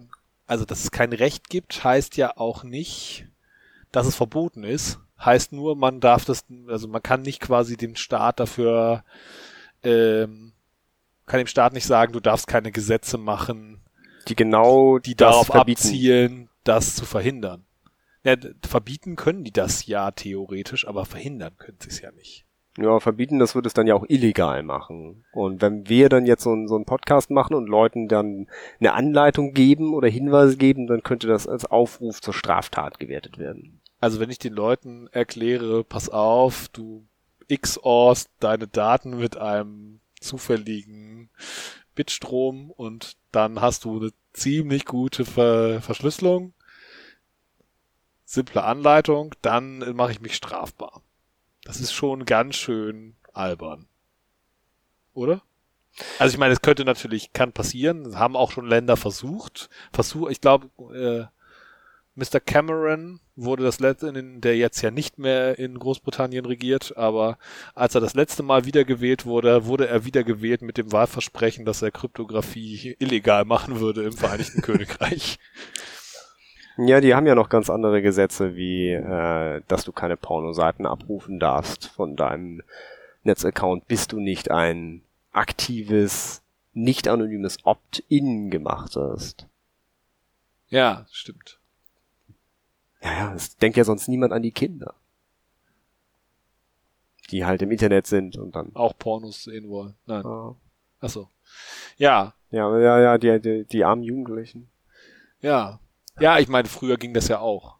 also 0.52 0.66
dass 0.66 0.84
es 0.84 0.90
kein 0.90 1.14
Recht 1.14 1.48
gibt, 1.48 1.82
heißt 1.82 2.18
ja 2.18 2.36
auch 2.36 2.62
nicht, 2.62 3.26
dass 3.90 4.06
es 4.06 4.14
verboten 4.14 4.64
ist. 4.64 5.00
Heißt 5.18 5.52
nur, 5.52 5.76
man 5.76 5.98
darf 5.98 6.26
das, 6.26 6.44
also 6.66 6.88
man 6.88 7.02
kann 7.02 7.22
nicht 7.22 7.40
quasi 7.40 7.78
den 7.78 7.96
Staat 7.96 8.38
dafür, 8.38 9.02
ähm, 9.82 10.52
kann 11.24 11.38
dem 11.38 11.46
Staat 11.46 11.72
nicht 11.72 11.86
sagen, 11.86 12.12
du 12.12 12.20
darfst 12.20 12.46
keine 12.46 12.70
Gesetze 12.70 13.16
machen, 13.16 13.80
Die 14.28 14.36
genau 14.36 14.98
die 14.98 15.14
darauf 15.14 15.46
verbieten. 15.46 15.80
abzielen, 15.80 16.48
das 16.64 16.96
zu 16.96 17.06
verhindern. 17.06 17.64
Ja, 18.22 18.36
verbieten 18.62 19.16
können 19.16 19.44
die 19.44 19.52
das 19.52 19.86
ja 19.86 20.10
theoretisch, 20.10 20.86
aber 20.86 21.06
verhindern 21.06 21.56
können 21.56 21.78
sie 21.80 21.88
es 21.88 22.02
ja 22.02 22.12
nicht. 22.12 22.44
Ja, 22.78 23.00
verbieten, 23.00 23.38
das 23.38 23.54
würde 23.54 23.66
es 23.66 23.74
dann 23.74 23.86
ja 23.86 23.94
auch 23.94 24.06
illegal 24.08 24.62
machen. 24.62 25.24
Und 25.32 25.60
wenn 25.60 25.88
wir 25.90 26.08
dann 26.08 26.24
jetzt 26.24 26.42
so, 26.42 26.52
einen- 26.52 26.68
so 26.68 26.74
einen 26.74 26.86
Podcast 26.86 27.30
machen 27.30 27.54
und 27.54 27.66
Leuten 27.68 28.08
dann 28.08 28.46
eine 28.80 28.94
Anleitung 28.94 29.52
geben 29.52 29.92
oder 29.92 30.08
Hinweise 30.08 30.56
geben, 30.56 30.86
dann 30.86 31.02
könnte 31.02 31.26
das 31.26 31.46
als 31.46 31.66
Aufruf 31.66 32.22
zur 32.22 32.32
Straftat 32.32 32.98
gewertet 32.98 33.36
werden. 33.36 33.80
Also 34.00 34.20
wenn 34.20 34.30
ich 34.30 34.38
den 34.38 34.54
Leuten 34.54 35.06
erkläre, 35.12 35.84
pass 35.84 36.08
auf, 36.08 36.68
du 36.68 37.06
XORst 37.48 38.30
deine 38.40 38.66
Daten 38.68 39.18
mit 39.18 39.36
einem 39.36 40.00
zufälligen 40.18 41.28
Bitstrom 41.94 42.70
und 42.70 43.16
dann 43.32 43.60
hast 43.60 43.84
du 43.84 43.98
eine 44.00 44.12
ziemlich 44.32 44.86
gute 44.86 45.26
Ver 45.26 45.82
Verschlüsselung, 45.82 46.54
simple 48.24 48.64
Anleitung, 48.64 49.34
dann 49.42 49.94
mache 49.94 50.12
ich 50.12 50.20
mich 50.22 50.34
strafbar. 50.34 51.02
Das 51.64 51.80
ist 51.80 51.92
schon 51.92 52.24
ganz 52.24 52.56
schön 52.56 53.16
albern. 53.32 53.86
Oder? 55.14 55.42
Also 56.18 56.32
ich 56.32 56.38
meine, 56.38 56.54
es 56.54 56.62
könnte 56.62 56.84
natürlich, 56.84 57.32
kann 57.32 57.52
passieren, 57.52 58.04
Das 58.04 58.16
haben 58.16 58.36
auch 58.36 58.50
schon 58.50 58.66
Länder 58.66 58.96
versucht. 58.96 59.68
Versuch, 59.92 60.30
ich 60.30 60.40
glaube, 60.40 60.70
äh, 60.94 61.26
Mr. 62.14 62.40
Cameron 62.40 63.20
wurde 63.36 63.62
das 63.62 63.80
letzte, 63.80 64.12
der 64.12 64.56
jetzt 64.56 64.82
ja 64.82 64.90
nicht 64.90 65.18
mehr 65.18 65.58
in 65.58 65.78
Großbritannien 65.78 66.44
regiert, 66.44 66.96
aber 66.96 67.38
als 67.74 67.94
er 67.94 68.02
das 68.02 68.14
letzte 68.14 68.42
Mal 68.42 68.66
wiedergewählt 68.66 69.24
wurde, 69.24 69.64
wurde 69.64 69.88
er 69.88 70.04
wiedergewählt 70.04 70.60
mit 70.60 70.76
dem 70.76 70.92
Wahlversprechen, 70.92 71.64
dass 71.64 71.80
er 71.80 71.90
Kryptographie 71.90 72.96
illegal 72.98 73.44
machen 73.46 73.80
würde 73.80 74.02
im 74.04 74.12
Vereinigten 74.12 74.60
Königreich. 74.62 75.38
Ja, 76.78 77.00
die 77.00 77.14
haben 77.14 77.26
ja 77.26 77.34
noch 77.34 77.48
ganz 77.48 77.68
andere 77.68 78.00
Gesetze, 78.02 78.54
wie 78.56 78.90
äh, 78.90 79.62
dass 79.68 79.84
du 79.84 79.92
keine 79.92 80.16
Pornoseiten 80.16 80.86
abrufen 80.86 81.38
darfst 81.38 81.86
von 81.88 82.16
deinem 82.16 82.62
Netzaccount, 83.24 83.86
bis 83.88 84.08
du 84.08 84.20
nicht 84.20 84.50
ein 84.50 85.02
aktives, 85.32 86.42
nicht 86.72 87.08
anonymes 87.08 87.58
Opt-in 87.64 88.50
gemacht 88.50 88.96
hast. 88.96 89.46
Ja, 90.68 91.06
stimmt. 91.10 91.58
Ja, 93.02 93.12
ja, 93.12 93.34
es 93.34 93.56
denkt 93.56 93.76
ja 93.76 93.84
sonst 93.84 94.08
niemand 94.08 94.32
an 94.32 94.42
die 94.42 94.52
Kinder. 94.52 94.94
Die 97.30 97.44
halt 97.44 97.62
im 97.62 97.70
Internet 97.70 98.06
sind 98.06 98.36
und 98.36 98.56
dann. 98.56 98.74
Auch 98.74 98.96
Pornos 98.96 99.44
sehen 99.44 99.68
wollen. 99.68 99.94
Nein. 100.06 100.24
Ah. 100.24 100.54
Achso. 101.00 101.28
Ja, 101.96 102.34
Ja, 102.50 102.78
ja, 102.78 103.00
ja, 103.00 103.18
die, 103.18 103.40
die, 103.40 103.64
die 103.64 103.84
armen 103.84 104.02
Jugendlichen. 104.02 104.68
ja. 105.40 105.78
Ja, 106.20 106.38
ich 106.38 106.48
meine, 106.48 106.68
früher 106.68 106.96
ging 106.96 107.14
das 107.14 107.28
ja 107.28 107.40
auch. 107.40 107.76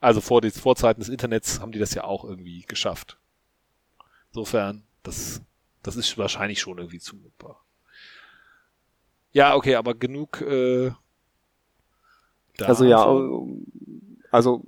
Also 0.00 0.20
vor 0.20 0.40
den 0.40 0.50
Vorzeiten 0.50 1.00
des 1.00 1.08
Internets 1.08 1.60
haben 1.60 1.72
die 1.72 1.78
das 1.78 1.94
ja 1.94 2.04
auch 2.04 2.24
irgendwie 2.24 2.62
geschafft. 2.62 3.18
Insofern, 4.32 4.84
das, 5.02 5.42
das 5.82 5.96
ist 5.96 6.16
wahrscheinlich 6.16 6.60
schon 6.60 6.78
irgendwie 6.78 7.00
zumutbar. 7.00 7.62
Ja, 9.32 9.54
okay, 9.54 9.74
aber 9.76 9.94
genug. 9.94 10.40
Äh, 10.40 10.92
Also 12.62 12.84
ja, 12.84 13.04
also 14.30 14.64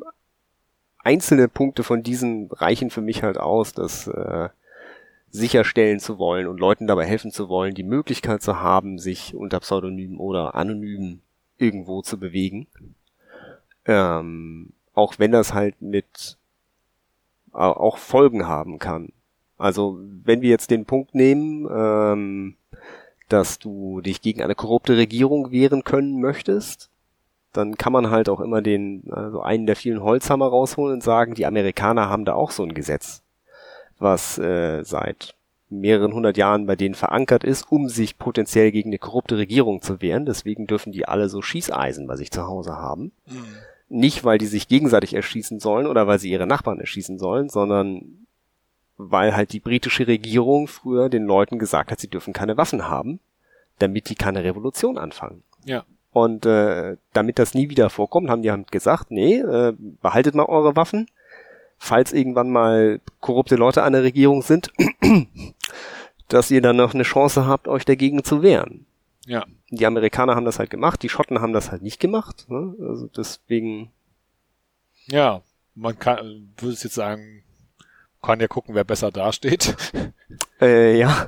einzelne 0.98 1.48
Punkte 1.48 1.83
von 1.83 2.02
diesen 2.02 2.50
reichen 2.50 2.90
für 2.90 3.00
mich 3.00 3.22
halt 3.22 3.38
aus, 3.38 3.72
das 3.72 4.07
äh, 4.07 4.48
sicherstellen 5.31 5.98
zu 5.98 6.18
wollen 6.18 6.46
und 6.46 6.61
Leuten 6.61 6.87
dabei 6.87 7.07
helfen 7.07 7.31
zu 7.33 7.48
wollen, 7.48 7.74
die 7.74 7.83
Möglichkeit 7.83 8.42
zu 8.42 8.61
haben, 8.61 8.98
sich 8.98 9.35
unter 9.35 9.61
Pseudonym 9.61 10.20
oder 10.20 10.55
anonym 10.55 11.22
irgendwo 11.62 12.03
zu 12.03 12.18
bewegen. 12.18 12.66
Ähm, 13.87 14.72
auch 14.94 15.18
wenn 15.18 15.33
das 15.33 15.55
halt 15.55 15.81
mit 15.81 16.37
au- 17.53 17.72
auch 17.72 17.98
Folgen 17.98 18.46
haben 18.46 18.79
kann. 18.79 19.12
Also 19.59 19.98
wenn 20.25 20.42
wir 20.42 20.51
jetzt 20.51 20.70
den 20.70 20.85
Punkt 20.85 21.14
nehmen, 21.14 21.68
ähm, 21.70 22.57
dass 23.29 23.59
du 23.59 24.01
dich 24.01 24.20
gegen 24.20 24.42
eine 24.42 24.55
korrupte 24.55 24.96
Regierung 24.96 25.51
wehren 25.53 25.85
können 25.85 26.20
möchtest, 26.20 26.90
dann 27.53 27.77
kann 27.77 27.92
man 27.92 28.11
halt 28.11 28.29
auch 28.29 28.40
immer 28.40 28.62
den, 28.62 29.05
also 29.11 29.40
einen 29.42 29.66
der 29.66 29.77
vielen 29.77 30.03
Holzhammer 30.03 30.46
rausholen 30.46 30.94
und 30.94 31.03
sagen, 31.03 31.35
die 31.35 31.46
Amerikaner 31.46 32.09
haben 32.09 32.25
da 32.25 32.35
auch 32.35 32.51
so 32.51 32.62
ein 32.62 32.75
Gesetz, 32.75 33.22
was 33.98 34.38
äh, 34.38 34.83
seit 34.85 35.35
mehreren 35.80 36.12
hundert 36.12 36.37
Jahren 36.37 36.66
bei 36.66 36.76
denen 36.76 36.94
verankert 36.94 37.44
ist, 37.44 37.70
um 37.70 37.88
sich 37.88 38.18
potenziell 38.18 38.70
gegen 38.72 38.90
eine 38.90 38.98
korrupte 38.98 39.37
Regierung 39.38 39.82
zu 39.82 40.00
wehren. 40.00 40.26
Deswegen 40.26 40.66
dürfen 40.66 40.92
die 40.92 41.06
alle 41.06 41.28
so 41.28 41.42
Schießeisen 41.42 42.06
bei 42.06 42.16
sich 42.16 42.30
zu 42.30 42.46
Hause 42.46 42.76
haben. 42.76 43.12
Hm. 43.26 43.44
Nicht, 43.88 44.24
weil 44.24 44.38
die 44.38 44.46
sich 44.46 44.68
gegenseitig 44.68 45.14
erschießen 45.14 45.61
sollen 45.61 45.87
oder 45.87 46.06
weil 46.06 46.18
sie 46.18 46.30
ihre 46.30 46.46
Nachbarn 46.46 46.80
erschießen 46.80 47.18
sollen, 47.18 47.48
sondern 47.48 48.26
weil 48.96 49.35
halt 49.35 49.52
die 49.52 49.61
britische 49.61 50.06
Regierung 50.06 50.68
früher 50.68 51.08
den 51.08 51.24
Leuten 51.24 51.58
gesagt 51.58 51.90
hat, 51.90 52.00
sie 52.00 52.08
dürfen 52.08 52.32
keine 52.32 52.56
Waffen 52.56 52.88
haben, 52.88 53.20
damit 53.78 54.08
die 54.08 54.14
keine 54.14 54.44
Revolution 54.44 54.98
anfangen. 54.98 55.42
Ja. 55.64 55.85
Und 56.12 56.46
äh, 56.46 56.96
damit 57.12 57.38
das 57.38 57.54
nie 57.54 57.70
wieder 57.70 57.88
vorkommt, 57.88 58.28
haben 58.28 58.42
die 58.42 58.50
halt 58.50 58.70
gesagt, 58.70 59.11
nee, 59.11 59.38
äh, 59.38 59.72
behaltet 59.78 60.35
mal 60.35 60.44
eure 60.44 60.76
Waffen. 60.76 61.08
Falls 61.85 62.12
irgendwann 62.12 62.49
mal 62.53 63.01
korrupte 63.18 63.57
Leute 63.57 63.83
an 63.83 63.92
der 63.92 64.05
Regierung 64.05 64.42
sind, 64.42 64.71
dass 66.29 66.49
ihr 66.53 66.62
dann 66.62 66.77
noch 66.77 66.95
eine 66.95 67.03
Chance 67.03 67.45
habt, 67.47 67.66
euch 67.66 67.85
dagegen 67.85 68.23
zu 68.23 68.40
wehren. 68.40 68.87
Ja. 69.27 69.45
Die 69.71 69.85
Amerikaner 69.85 70.37
haben 70.37 70.45
das 70.45 70.61
halt 70.61 70.71
gemacht, 70.71 71.03
die 71.03 71.09
Schotten 71.09 71.40
haben 71.40 71.53
das 71.53 71.73
halt 71.73 71.83
nicht 71.83 71.99
gemacht. 71.99 72.47
Ne? 72.49 72.75
Also 72.88 73.09
deswegen, 73.09 73.90
Ja, 75.07 75.42
man 75.75 75.99
kann, 75.99 76.53
würde 76.57 76.75
es 76.75 76.85
jetzt 76.85 76.95
sagen, 76.95 77.42
kann 78.23 78.38
ja 78.38 78.47
gucken, 78.47 78.77
wer 78.77 78.85
besser 78.85 79.11
dasteht. 79.11 79.75
Äh, 80.61 80.97
ja. 80.97 81.27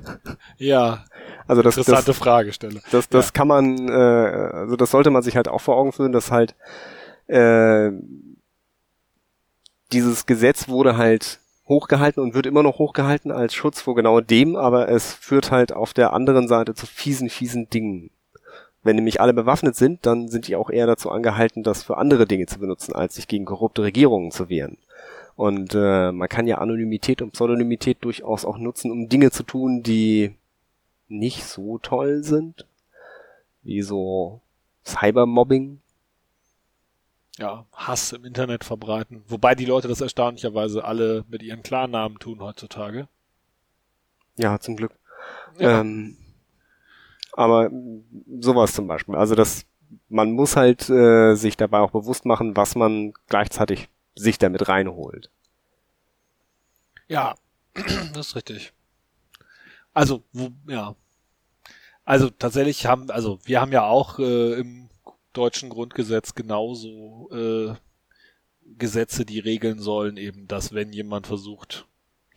Ja, 0.58 1.04
Also 1.48 1.60
das, 1.62 1.76
interessante 1.76 2.06
das, 2.06 2.16
Fragestelle. 2.18 2.80
das, 2.92 3.08
das 3.08 3.26
Ja. 3.26 3.32
kann 3.32 3.48
man, 3.48 3.88
äh, 3.88 3.92
also 3.92 4.76
das 4.76 4.92
sollte 4.92 5.10
man 5.10 5.24
sich 5.24 5.34
halt 5.36 5.48
auch 5.48 5.60
vor 5.60 5.76
Augen 5.76 5.92
führen, 5.92 6.12
dass 6.12 6.30
halt 6.30 6.54
äh, 7.26 7.90
dieses 9.94 10.26
Gesetz 10.26 10.68
wurde 10.68 10.96
halt 10.96 11.40
hochgehalten 11.66 12.22
und 12.22 12.34
wird 12.34 12.46
immer 12.46 12.62
noch 12.62 12.78
hochgehalten 12.78 13.30
als 13.30 13.54
Schutz 13.54 13.80
vor 13.80 13.94
genau 13.94 14.20
dem, 14.20 14.56
aber 14.56 14.88
es 14.88 15.14
führt 15.14 15.50
halt 15.50 15.72
auf 15.72 15.94
der 15.94 16.12
anderen 16.12 16.48
Seite 16.48 16.74
zu 16.74 16.86
fiesen, 16.86 17.30
fiesen 17.30 17.70
Dingen. 17.70 18.10
Wenn 18.82 18.96
nämlich 18.96 19.20
alle 19.22 19.32
bewaffnet 19.32 19.76
sind, 19.76 20.04
dann 20.04 20.28
sind 20.28 20.46
die 20.46 20.56
auch 20.56 20.68
eher 20.68 20.86
dazu 20.86 21.10
angehalten, 21.10 21.62
das 21.62 21.82
für 21.82 21.96
andere 21.96 22.26
Dinge 22.26 22.46
zu 22.46 22.58
benutzen, 22.58 22.94
als 22.94 23.14
sich 23.14 23.28
gegen 23.28 23.46
korrupte 23.46 23.82
Regierungen 23.82 24.30
zu 24.30 24.50
wehren. 24.50 24.76
Und 25.36 25.74
äh, 25.74 26.12
man 26.12 26.28
kann 26.28 26.46
ja 26.46 26.58
Anonymität 26.58 27.22
und 27.22 27.32
Pseudonymität 27.32 27.98
durchaus 28.02 28.44
auch 28.44 28.58
nutzen, 28.58 28.90
um 28.90 29.08
Dinge 29.08 29.30
zu 29.30 29.42
tun, 29.42 29.82
die 29.82 30.34
nicht 31.08 31.44
so 31.44 31.78
toll 31.78 32.22
sind, 32.22 32.66
wie 33.62 33.82
so 33.82 34.40
Cybermobbing. 34.84 35.80
Ja, 37.38 37.66
Hass 37.72 38.12
im 38.12 38.24
Internet 38.24 38.64
verbreiten. 38.64 39.24
Wobei 39.26 39.54
die 39.54 39.64
Leute 39.64 39.88
das 39.88 40.00
erstaunlicherweise 40.00 40.84
alle 40.84 41.24
mit 41.28 41.42
ihren 41.42 41.62
Klarnamen 41.62 42.18
tun 42.18 42.40
heutzutage. 42.40 43.08
Ja, 44.36 44.58
zum 44.60 44.76
Glück. 44.76 44.92
Ja. 45.58 45.80
Ähm, 45.80 46.16
aber 47.32 47.70
sowas 48.40 48.74
zum 48.74 48.86
Beispiel. 48.86 49.16
Also 49.16 49.34
das, 49.34 49.66
man 50.08 50.32
muss 50.32 50.56
halt 50.56 50.88
äh, 50.88 51.34
sich 51.34 51.56
dabei 51.56 51.80
auch 51.80 51.90
bewusst 51.90 52.24
machen, 52.24 52.56
was 52.56 52.76
man 52.76 53.12
gleichzeitig 53.28 53.88
sich 54.14 54.38
damit 54.38 54.68
reinholt. 54.68 55.30
Ja, 57.08 57.34
das 58.14 58.28
ist 58.28 58.36
richtig. 58.36 58.72
Also, 59.92 60.22
wo, 60.32 60.50
ja. 60.66 60.94
Also 62.04 62.30
tatsächlich 62.30 62.86
haben, 62.86 63.10
also 63.10 63.38
wir 63.44 63.60
haben 63.60 63.72
ja 63.72 63.84
auch 63.84 64.18
äh, 64.18 64.60
im 64.60 64.83
deutschen 65.34 65.68
Grundgesetz 65.68 66.34
genauso 66.34 67.28
äh, 67.30 67.74
Gesetze, 68.78 69.24
die 69.24 69.40
regeln 69.40 69.78
sollen, 69.78 70.16
eben, 70.16 70.48
dass 70.48 70.72
wenn 70.72 70.92
jemand 70.92 71.26
versucht, 71.26 71.86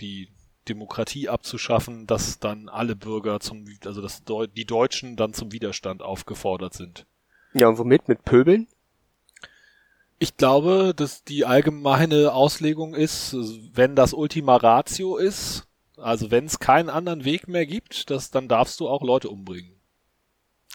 die 0.01 0.29
Demokratie 0.67 1.29
abzuschaffen, 1.29 2.07
dass 2.07 2.39
dann 2.39 2.67
alle 2.67 2.95
Bürger 2.95 3.39
zum, 3.39 3.65
also 3.85 4.01
dass 4.01 4.23
die 4.55 4.65
Deutschen 4.65 5.15
dann 5.15 5.33
zum 5.33 5.51
Widerstand 5.53 6.01
aufgefordert 6.01 6.73
sind. 6.73 7.05
Ja, 7.53 7.69
und 7.69 7.77
womit? 7.77 8.07
Mit 8.09 8.25
Pöbeln? 8.25 8.67
Ich 10.19 10.35
glaube, 10.35 10.93
dass 10.95 11.23
die 11.23 11.45
allgemeine 11.45 12.33
Auslegung 12.33 12.95
ist, 12.95 13.35
wenn 13.73 13.95
das 13.95 14.13
Ultima 14.13 14.57
Ratio 14.57 15.17
ist, 15.17 15.67
also 15.95 16.31
wenn 16.31 16.45
es 16.45 16.59
keinen 16.59 16.89
anderen 16.89 17.23
Weg 17.23 17.47
mehr 17.47 17.65
gibt, 17.65 18.09
dass 18.09 18.31
dann 18.31 18.47
darfst 18.47 18.79
du 18.79 18.87
auch 18.89 19.03
Leute 19.03 19.29
umbringen. 19.29 19.76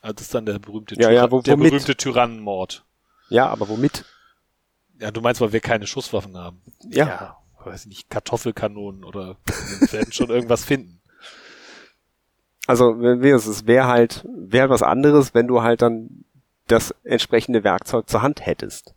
Also 0.02 0.12
das 0.14 0.22
ist 0.24 0.34
dann 0.34 0.44
der 0.44 0.58
berühmte, 0.58 0.96
Ja, 1.00 1.10
ja, 1.10 1.24
Tyra- 1.24 1.30
wo- 1.30 1.40
der 1.42 1.54
womit? 1.58 1.70
berühmte 1.70 1.96
Tyrannenmord. 1.96 2.84
Ja, 3.30 3.46
aber 3.48 3.68
womit? 3.68 4.04
Ja, 5.00 5.10
du 5.10 5.20
meinst, 5.22 5.40
weil 5.40 5.52
wir 5.54 5.60
keine 5.60 5.86
Schusswaffen 5.86 6.36
haben. 6.36 6.60
Ja. 6.90 7.38
weiß 7.64 7.82
ich 7.82 7.86
nicht, 7.88 8.10
Kartoffelkanonen 8.10 9.04
oder 9.04 9.36
wir 9.80 9.92
werden 9.92 10.12
schon 10.12 10.28
irgendwas 10.30 10.64
finden. 10.64 11.00
Also 12.66 12.94
es 13.00 13.66
wäre 13.66 13.86
halt, 13.86 14.24
wäre 14.34 14.68
was 14.68 14.82
anderes, 14.82 15.32
wenn 15.34 15.46
du 15.48 15.62
halt 15.62 15.82
dann 15.82 16.24
das 16.66 16.94
entsprechende 17.04 17.64
Werkzeug 17.64 18.08
zur 18.08 18.22
Hand 18.22 18.44
hättest, 18.46 18.94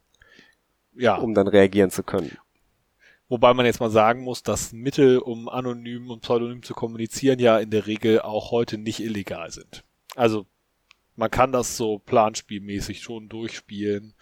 Ja, 0.95 1.15
um 1.15 1.33
dann 1.33 1.47
reagieren 1.47 1.89
zu 1.91 2.03
können. 2.03 2.37
wobei 3.27 3.53
man 3.53 3.65
jetzt 3.65 3.79
mal 3.79 3.89
sagen 3.89 4.21
muss, 4.21 4.43
dass 4.43 4.71
Mittel, 4.71 5.17
um 5.19 5.49
anonym 5.49 6.09
und 6.11 6.21
pseudonym 6.21 6.61
zu 6.63 6.73
kommunizieren, 6.73 7.39
ja 7.39 7.57
in 7.59 7.69
der 7.71 7.85
Regel 7.87 8.21
auch 8.21 8.51
heute 8.51 8.77
nicht 8.77 8.99
illegal 8.99 9.51
sind. 9.51 9.83
Also 10.15 10.45
man 11.15 11.31
kann 11.31 11.51
das 11.51 11.77
so 11.77 11.99
planspielmäßig 11.99 13.01
schon 13.01 13.29
durchspielen 13.29 14.13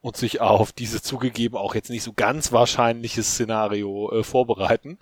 und 0.00 0.16
sich 0.16 0.40
auf 0.40 0.72
dieses 0.72 1.02
zugegeben 1.02 1.56
auch 1.56 1.74
jetzt 1.74 1.90
nicht 1.90 2.02
so 2.02 2.12
ganz 2.12 2.52
wahrscheinliches 2.52 3.32
Szenario 3.32 4.10
äh, 4.12 4.22
vorbereiten. 4.22 4.98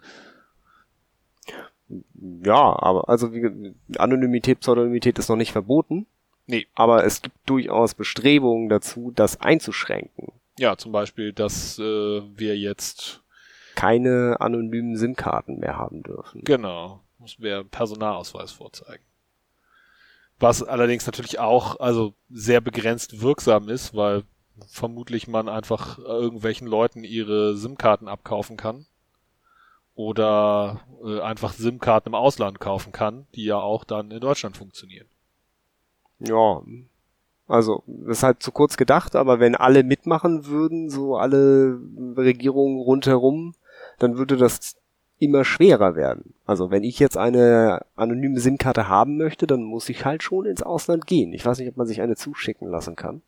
Ja, 2.44 2.76
aber 2.78 3.08
also 3.08 3.32
wie, 3.32 3.74
Anonymität, 3.96 4.60
Pseudonymität 4.60 5.18
ist 5.18 5.28
noch 5.28 5.36
nicht 5.36 5.52
verboten. 5.52 6.06
Nee. 6.46 6.66
Aber 6.74 7.04
es 7.04 7.22
gibt 7.22 7.36
durchaus 7.46 7.94
Bestrebungen 7.94 8.68
dazu, 8.68 9.12
das 9.14 9.40
einzuschränken. 9.40 10.32
Ja, 10.58 10.76
zum 10.76 10.92
Beispiel, 10.92 11.32
dass 11.32 11.78
äh, 11.78 11.82
wir 11.82 12.58
jetzt 12.58 13.22
Keine 13.74 14.36
anonymen 14.40 14.96
SIM-Karten 14.96 15.58
mehr 15.58 15.76
haben 15.76 16.02
dürfen. 16.02 16.42
Genau, 16.44 17.00
muss 17.18 17.38
wir 17.38 17.64
Personalausweis 17.64 18.50
vorzeigen. 18.50 19.04
Was 20.40 20.62
allerdings 20.62 21.06
natürlich 21.06 21.38
auch 21.38 21.80
also 21.80 22.14
sehr 22.30 22.60
begrenzt 22.60 23.20
wirksam 23.20 23.68
ist, 23.68 23.94
weil 23.94 24.22
vermutlich 24.66 25.28
man 25.28 25.48
einfach 25.48 25.98
irgendwelchen 25.98 26.66
Leuten 26.66 27.04
ihre 27.04 27.56
SIM-Karten 27.56 28.08
abkaufen 28.08 28.56
kann 28.56 28.86
oder 29.94 30.80
äh, 31.04 31.20
einfach 31.20 31.52
SIM-Karten 31.52 32.10
im 32.10 32.14
Ausland 32.14 32.60
kaufen 32.60 32.92
kann, 32.92 33.26
die 33.34 33.44
ja 33.44 33.58
auch 33.58 33.84
dann 33.84 34.10
in 34.10 34.20
Deutschland 34.20 34.56
funktionieren. 34.56 35.08
Ja. 36.20 36.62
Also, 37.48 37.82
ist 38.06 38.22
halt 38.22 38.42
zu 38.42 38.52
kurz 38.52 38.76
gedacht, 38.76 39.16
aber 39.16 39.40
wenn 39.40 39.56
alle 39.56 39.82
mitmachen 39.82 40.46
würden, 40.46 40.90
so 40.90 41.16
alle 41.16 41.80
Regierungen 42.16 42.78
rundherum, 42.78 43.54
dann 43.98 44.18
würde 44.18 44.36
das 44.36 44.76
immer 45.18 45.44
schwerer 45.44 45.96
werden. 45.96 46.34
Also, 46.46 46.70
wenn 46.70 46.84
ich 46.84 46.98
jetzt 46.98 47.16
eine 47.16 47.84
anonyme 47.96 48.40
SIM-Karte 48.40 48.88
haben 48.88 49.16
möchte, 49.16 49.46
dann 49.46 49.62
muss 49.62 49.88
ich 49.88 50.04
halt 50.04 50.22
schon 50.22 50.46
ins 50.46 50.62
Ausland 50.62 51.06
gehen. 51.06 51.32
Ich 51.32 51.44
weiß 51.44 51.58
nicht, 51.58 51.68
ob 51.68 51.76
man 51.76 51.86
sich 51.86 52.00
eine 52.00 52.16
zuschicken 52.16 52.68
lassen 52.68 52.96
kann. 52.96 53.22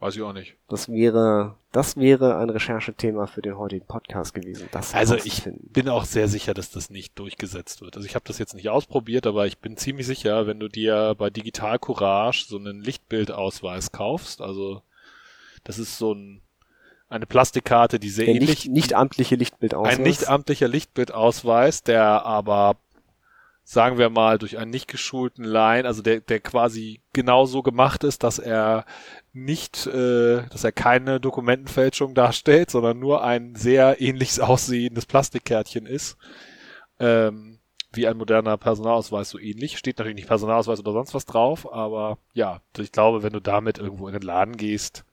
Weiß 0.00 0.14
ich 0.14 0.22
auch 0.22 0.32
nicht. 0.32 0.54
Das 0.68 0.88
wäre, 0.88 1.56
das 1.72 1.96
wäre 1.96 2.38
ein 2.38 2.50
Recherchethema 2.50 3.26
für 3.26 3.42
den 3.42 3.58
heutigen 3.58 3.84
Podcast 3.84 4.32
gewesen. 4.32 4.68
Das 4.70 4.94
Also 4.94 5.16
ich 5.16 5.42
bin 5.44 5.88
auch 5.88 6.04
sehr 6.04 6.28
sicher, 6.28 6.54
dass 6.54 6.70
das 6.70 6.88
nicht 6.88 7.18
durchgesetzt 7.18 7.80
wird. 7.80 7.96
Also 7.96 8.06
ich 8.06 8.14
habe 8.14 8.24
das 8.24 8.38
jetzt 8.38 8.54
nicht 8.54 8.68
ausprobiert, 8.68 9.26
aber 9.26 9.46
ich 9.46 9.58
bin 9.58 9.76
ziemlich 9.76 10.06
sicher, 10.06 10.46
wenn 10.46 10.60
du 10.60 10.68
dir 10.68 11.16
bei 11.18 11.30
Digital 11.30 11.80
Courage 11.80 12.44
so 12.46 12.58
einen 12.58 12.80
Lichtbildausweis 12.80 13.90
kaufst, 13.90 14.40
also 14.40 14.82
das 15.64 15.80
ist 15.80 15.98
so 15.98 16.14
ein, 16.14 16.42
eine 17.08 17.26
Plastikkarte, 17.26 17.98
die 17.98 18.10
sehr 18.10 18.26
der 18.26 18.34
ähnlich 18.34 18.66
nicht, 18.66 18.72
nicht 18.72 18.94
amtliche 18.94 19.36
Lichtbildausweis. 19.36 19.96
ein 19.96 20.02
nicht 20.02 20.28
amtlicher 20.28 20.68
Lichtbildausweis, 20.68 21.82
der 21.82 22.24
aber 22.24 22.76
sagen 23.64 23.98
wir 23.98 24.08
mal 24.08 24.38
durch 24.38 24.58
einen 24.58 24.70
nicht 24.70 24.88
geschulten 24.88 25.44
Laien, 25.44 25.86
also 25.86 26.02
der 26.02 26.20
der 26.20 26.40
quasi 26.40 27.00
genauso 27.12 27.62
gemacht 27.62 28.04
ist, 28.04 28.22
dass 28.24 28.38
er 28.38 28.84
nicht, 29.32 29.86
äh, 29.86 30.42
dass 30.48 30.64
er 30.64 30.72
keine 30.72 31.20
Dokumentenfälschung 31.20 32.14
darstellt, 32.14 32.70
sondern 32.70 32.98
nur 32.98 33.22
ein 33.22 33.54
sehr 33.54 34.00
ähnliches 34.00 34.40
aussehendes 34.40 35.06
Plastikkärtchen 35.06 35.86
ist. 35.86 36.16
Ähm, 36.98 37.58
wie 37.90 38.06
ein 38.06 38.18
moderner 38.18 38.58
Personalausweis 38.58 39.30
so 39.30 39.38
ähnlich. 39.38 39.78
Steht 39.78 39.98
natürlich 39.98 40.16
nicht 40.16 40.28
Personalausweis 40.28 40.80
oder 40.80 40.92
sonst 40.92 41.14
was 41.14 41.24
drauf, 41.24 41.72
aber 41.72 42.18
ja, 42.34 42.60
ich 42.76 42.92
glaube, 42.92 43.22
wenn 43.22 43.32
du 43.32 43.40
damit 43.40 43.78
irgendwo 43.78 44.08
in 44.08 44.12
den 44.12 44.22
Laden 44.22 44.58
gehst 44.58 45.04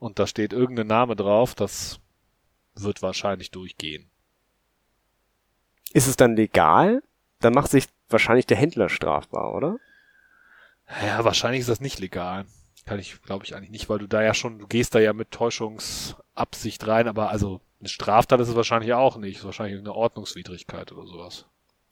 und 0.00 0.18
da 0.18 0.26
steht 0.26 0.52
irgendein 0.52 0.88
Name 0.88 1.14
drauf, 1.14 1.54
das 1.54 2.00
wird 2.74 3.02
wahrscheinlich 3.02 3.52
durchgehen. 3.52 4.10
Ist 5.92 6.08
es 6.08 6.16
dann 6.16 6.34
legal? 6.34 7.02
Dann 7.38 7.52
macht 7.52 7.70
sich 7.70 7.86
wahrscheinlich 8.08 8.46
der 8.46 8.56
Händler 8.56 8.88
strafbar, 8.88 9.54
oder? 9.54 9.78
Ja, 11.06 11.24
wahrscheinlich 11.24 11.60
ist 11.60 11.68
das 11.68 11.80
nicht 11.80 12.00
legal. 12.00 12.46
Kann 12.86 12.98
ich, 12.98 13.20
glaube 13.22 13.44
ich, 13.44 13.54
eigentlich 13.54 13.70
nicht, 13.70 13.88
weil 13.88 13.98
du 13.98 14.08
da 14.08 14.22
ja 14.22 14.34
schon, 14.34 14.58
du 14.58 14.66
gehst 14.66 14.94
da 14.94 14.98
ja 14.98 15.12
mit 15.12 15.30
Täuschungsabsicht 15.30 16.86
rein, 16.86 17.06
aber 17.06 17.30
also 17.30 17.60
eine 17.78 17.88
Straftat 17.88 18.40
ist 18.40 18.48
es 18.48 18.56
wahrscheinlich 18.56 18.92
auch 18.94 19.16
nicht. 19.16 19.38
Ist 19.38 19.44
wahrscheinlich 19.44 19.78
eine 19.78 19.94
Ordnungswidrigkeit 19.94 20.92
oder 20.92 21.06
sowas. 21.06 21.46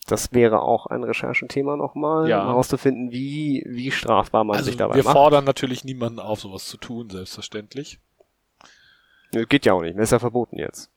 Das 0.08 0.32
wäre 0.32 0.62
auch 0.62 0.86
ein 0.86 1.04
Recherchethema 1.04 1.76
nochmal, 1.76 2.28
Ja. 2.28 2.40
um 2.42 2.48
herauszufinden, 2.48 3.12
wie, 3.12 3.62
wie 3.68 3.90
strafbar 3.90 4.42
man 4.42 4.56
also 4.56 4.66
sich 4.70 4.76
dabei 4.78 4.94
wir 4.96 5.04
macht. 5.04 5.12
fordern 5.12 5.44
natürlich 5.44 5.84
niemanden 5.84 6.18
auf, 6.18 6.40
sowas 6.40 6.64
zu 6.66 6.78
tun, 6.78 7.10
selbstverständlich. 7.10 8.00
Geht 9.32 9.66
ja 9.66 9.74
auch 9.74 9.82
nicht, 9.82 9.96
das 9.98 10.04
ist 10.04 10.12
ja 10.12 10.18
verboten 10.18 10.56
jetzt. 10.58 10.90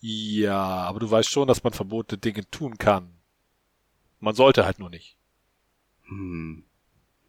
Ja, 0.00 0.58
aber 0.60 1.00
du 1.00 1.10
weißt 1.10 1.30
schon, 1.30 1.48
dass 1.48 1.64
man 1.64 1.72
verbotene 1.72 2.18
Dinge 2.18 2.48
tun 2.50 2.76
kann. 2.76 3.08
Man 4.20 4.34
sollte 4.34 4.66
halt 4.66 4.78
nur 4.78 4.90
nicht. 4.90 5.16
Hm. 6.08 6.64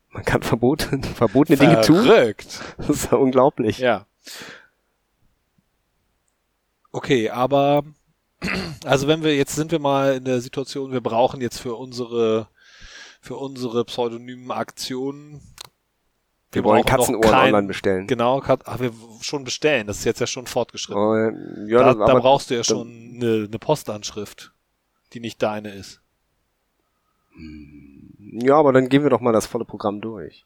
Man 0.09 0.25
kann 0.25 0.43
verboten, 0.43 1.01
verbotene 1.15 1.57
Dinge 1.57 1.79
tun. 1.81 2.03
Verrückt. 2.05 2.61
Das 2.77 2.89
ist 2.89 3.11
ja 3.11 3.17
unglaublich. 3.17 3.77
Ja. 3.79 4.05
Okay, 6.91 7.29
aber 7.29 7.83
also 8.85 9.07
wenn 9.07 9.23
wir 9.23 9.35
jetzt 9.35 9.55
sind 9.55 9.71
wir 9.71 9.79
mal 9.79 10.15
in 10.15 10.25
der 10.25 10.41
Situation, 10.41 10.91
wir 10.91 11.01
brauchen 11.01 11.41
jetzt 11.41 11.59
für 11.59 11.75
unsere 11.75 12.47
für 13.21 13.35
unsere 13.35 13.83
pseudonymen 13.83 14.51
Aktionen 14.51 15.41
Wir, 16.51 16.63
wollen 16.63 16.83
brauchen 16.83 16.91
noch 16.91 16.97
Katzenohren 16.97 17.29
kein- 17.31 17.47
online 17.47 17.67
bestellen. 17.67 18.07
Genau, 18.07 18.39
Kat- 18.39 18.61
ach, 18.65 18.79
wir 18.79 18.91
schon 19.21 19.43
bestellen. 19.43 19.87
Das 19.87 19.97
ist 19.99 20.05
jetzt 20.05 20.19
ja 20.21 20.27
schon 20.27 20.45
fortgeschritten. 20.47 21.01
Oh, 21.01 21.15
ja, 21.67 21.79
da, 21.79 21.93
das, 21.95 22.07
da 22.07 22.13
brauchst 22.19 22.49
du 22.49 22.55
ja 22.55 22.63
schon 22.63 22.87
eine, 23.15 23.45
eine 23.47 23.59
Postanschrift, 23.59 24.53
die 25.13 25.19
nicht 25.19 25.41
deine 25.41 25.73
ist. 25.73 25.99
ja, 28.19 28.55
aber 28.55 28.71
dann 28.73 28.89
gehen 28.89 29.03
wir 29.03 29.09
doch 29.09 29.19
mal 29.21 29.33
das 29.33 29.47
volle 29.47 29.65
Programm 29.65 29.99
durch. 30.01 30.45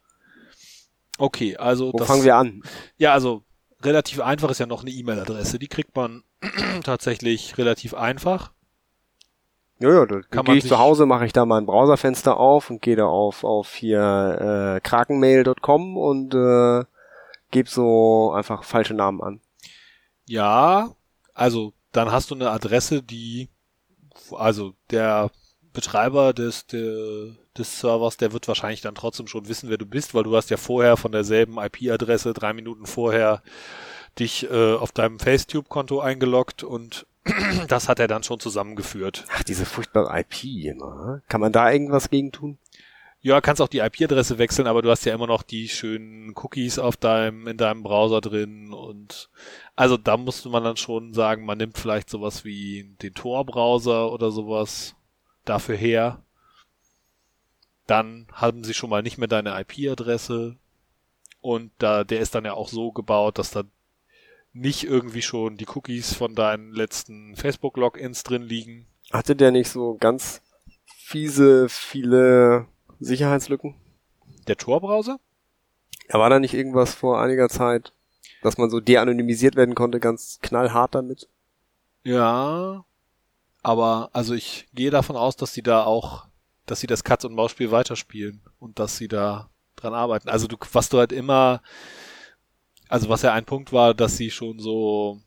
Okay, 1.17 1.55
also 1.57 1.93
Wo 1.93 1.97
das, 1.97 2.07
fangen 2.07 2.23
wir 2.23 2.35
an? 2.35 2.63
Ja, 2.97 3.13
also 3.13 3.43
relativ 3.83 4.21
einfach 4.21 4.49
ist 4.49 4.59
ja 4.59 4.65
noch 4.65 4.81
eine 4.81 4.91
E-Mail-Adresse. 4.91 5.59
Die 5.59 5.67
kriegt 5.67 5.95
man 5.95 6.23
tatsächlich 6.83 7.57
relativ 7.57 7.93
einfach. 7.93 8.51
Ja, 9.79 9.91
ja, 9.91 10.05
da 10.05 10.21
Kann 10.29 10.45
gehe 10.45 10.55
ich 10.55 10.67
zu 10.67 10.77
Hause, 10.77 11.07
mache 11.07 11.25
ich 11.25 11.33
da 11.33 11.45
mein 11.45 11.65
Browserfenster 11.65 12.37
auf 12.37 12.69
und 12.69 12.83
gehe 12.83 12.95
da 12.95 13.05
auf, 13.05 13.43
auf 13.43 13.73
hier 13.73 14.75
äh, 14.77 14.79
krakenmail.com 14.79 15.97
und 15.97 16.35
äh, 16.35 16.83
gebe 17.49 17.67
so 17.67 18.31
einfach 18.31 18.63
falsche 18.63 18.93
Namen 18.93 19.21
an. 19.21 19.41
Ja, 20.27 20.95
also 21.33 21.73
dann 21.91 22.11
hast 22.11 22.29
du 22.29 22.35
eine 22.35 22.51
Adresse, 22.51 23.01
die, 23.01 23.49
also 24.31 24.73
der 24.91 25.31
Betreiber 25.73 26.33
des, 26.33 26.67
der, 26.67 27.35
des 27.57 27.79
Servers, 27.79 28.17
der 28.17 28.33
wird 28.33 28.47
wahrscheinlich 28.47 28.81
dann 28.81 28.95
trotzdem 28.95 29.27
schon 29.27 29.47
wissen, 29.47 29.69
wer 29.69 29.77
du 29.77 29.85
bist, 29.85 30.13
weil 30.13 30.23
du 30.23 30.35
hast 30.35 30.49
ja 30.49 30.57
vorher 30.57 30.95
von 30.95 31.11
derselben 31.11 31.57
IP-Adresse 31.57 32.33
drei 32.33 32.53
Minuten 32.53 32.85
vorher 32.85 33.41
dich 34.19 34.49
äh, 34.49 34.75
auf 34.75 34.91
deinem 34.91 35.19
Facetube-Konto 35.19 35.99
eingeloggt 35.99 36.63
und 36.63 37.05
das 37.67 37.87
hat 37.87 37.99
er 37.99 38.07
dann 38.07 38.23
schon 38.23 38.39
zusammengeführt. 38.39 39.25
Ach, 39.31 39.43
diese 39.43 39.65
furchtbare 39.65 40.19
IP 40.19 40.43
immer. 40.65 41.15
hä? 41.15 41.21
Kann 41.27 41.41
man 41.41 41.51
da 41.51 41.71
irgendwas 41.71 42.09
gegen 42.09 42.31
tun? 42.31 42.57
Ja, 43.23 43.39
kannst 43.39 43.61
auch 43.61 43.67
die 43.67 43.79
IP-Adresse 43.79 44.39
wechseln, 44.39 44.67
aber 44.67 44.81
du 44.81 44.89
hast 44.89 45.05
ja 45.05 45.13
immer 45.13 45.27
noch 45.27 45.43
die 45.43 45.69
schönen 45.69 46.33
Cookies 46.35 46.79
auf 46.79 46.97
deinem, 46.97 47.47
in 47.47 47.55
deinem 47.55 47.83
Browser 47.83 48.19
drin 48.19 48.73
und 48.73 49.29
also 49.75 49.95
da 49.95 50.17
musste 50.17 50.49
man 50.49 50.63
dann 50.63 50.77
schon 50.77 51.13
sagen, 51.13 51.45
man 51.45 51.59
nimmt 51.59 51.77
vielleicht 51.77 52.09
sowas 52.09 52.45
wie 52.45 52.95
den 53.03 53.13
Tor-Browser 53.13 54.11
oder 54.11 54.31
sowas 54.31 54.95
dafür 55.45 55.75
her. 55.75 56.23
Dann 57.85 58.25
haben 58.33 58.63
sie 58.63 58.73
schon 58.73 58.89
mal 58.89 59.03
nicht 59.03 59.19
mehr 59.19 59.27
deine 59.27 59.59
IP-Adresse 59.59 60.57
und 61.41 61.71
da, 61.77 62.03
der 62.03 62.21
ist 62.21 62.33
dann 62.33 62.45
ja 62.45 62.53
auch 62.53 62.69
so 62.69 62.91
gebaut, 62.91 63.37
dass 63.37 63.51
da 63.51 63.63
nicht 64.53 64.83
irgendwie 64.83 65.21
schon 65.21 65.57
die 65.57 65.67
Cookies 65.67 66.13
von 66.13 66.35
deinen 66.35 66.71
letzten 66.71 67.35
Facebook-Logins 67.35 68.23
drin 68.23 68.43
liegen. 68.43 68.87
Hatte 69.11 69.35
der 69.35 69.51
nicht 69.51 69.69
so 69.69 69.95
ganz 69.99 70.41
fiese, 70.85 71.69
viele 71.69 72.67
Sicherheitslücken? 72.99 73.75
Der 74.47 74.57
Tor-Browser? 74.57 75.19
Da 76.09 76.19
war 76.19 76.29
da 76.29 76.39
nicht 76.39 76.53
irgendwas 76.53 76.93
vor 76.93 77.21
einiger 77.21 77.49
Zeit, 77.49 77.93
dass 78.41 78.57
man 78.57 78.69
so 78.69 78.79
de-anonymisiert 78.79 79.55
werden 79.55 79.75
konnte, 79.75 79.99
ganz 79.99 80.39
knallhart 80.41 80.95
damit? 80.95 81.29
Ja, 82.03 82.83
aber 83.61 84.09
also 84.13 84.33
ich 84.33 84.67
gehe 84.73 84.91
davon 84.91 85.15
aus, 85.15 85.35
dass 85.37 85.53
sie 85.53 85.61
da 85.61 85.83
auch, 85.83 86.27
dass 86.65 86.79
sie 86.79 86.87
das 86.87 87.03
Katz- 87.03 87.25
und 87.25 87.35
Maus-Spiel 87.35 87.71
weiterspielen 87.71 88.41
und 88.59 88.79
dass 88.79 88.97
sie 88.97 89.07
da 89.07 89.49
dran 89.75 89.93
arbeiten. 89.93 90.29
Also 90.29 90.47
du, 90.47 90.57
was 90.73 90.89
du 90.89 90.97
halt 90.97 91.11
immer, 91.11 91.61
also 92.91 93.09
was 93.09 93.21
ja 93.21 93.33
ein 93.33 93.45
Punkt 93.45 93.71
war, 93.71 93.93
dass 93.93 94.17
sie 94.17 94.29
schon 94.29 94.59
so, 94.59 95.21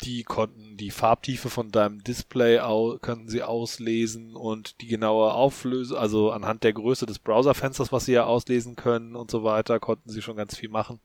die 0.00 0.22
konnten 0.24 0.76
die 0.76 0.90
Farbtiefe 0.90 1.50
von 1.50 1.70
deinem 1.70 2.02
Display 2.02 2.60
au 2.60 2.98
könnten 2.98 3.28
sie 3.28 3.42
auslesen 3.42 4.36
und 4.36 4.80
die 4.80 4.86
genaue 4.86 5.32
Auflösung, 5.32 5.98
also 5.98 6.32
anhand 6.32 6.64
der 6.64 6.72
Größe 6.72 7.06
des 7.06 7.18
Browserfensters, 7.18 7.92
was 7.92 8.06
sie 8.06 8.12
ja 8.12 8.24
auslesen 8.24 8.74
können 8.74 9.16
und 9.16 9.30
so 9.30 9.44
weiter, 9.44 9.78
konnten 9.80 10.10
sie 10.10 10.22
schon 10.22 10.36
ganz 10.36 10.56
viel 10.56 10.70
machen. 10.70 11.00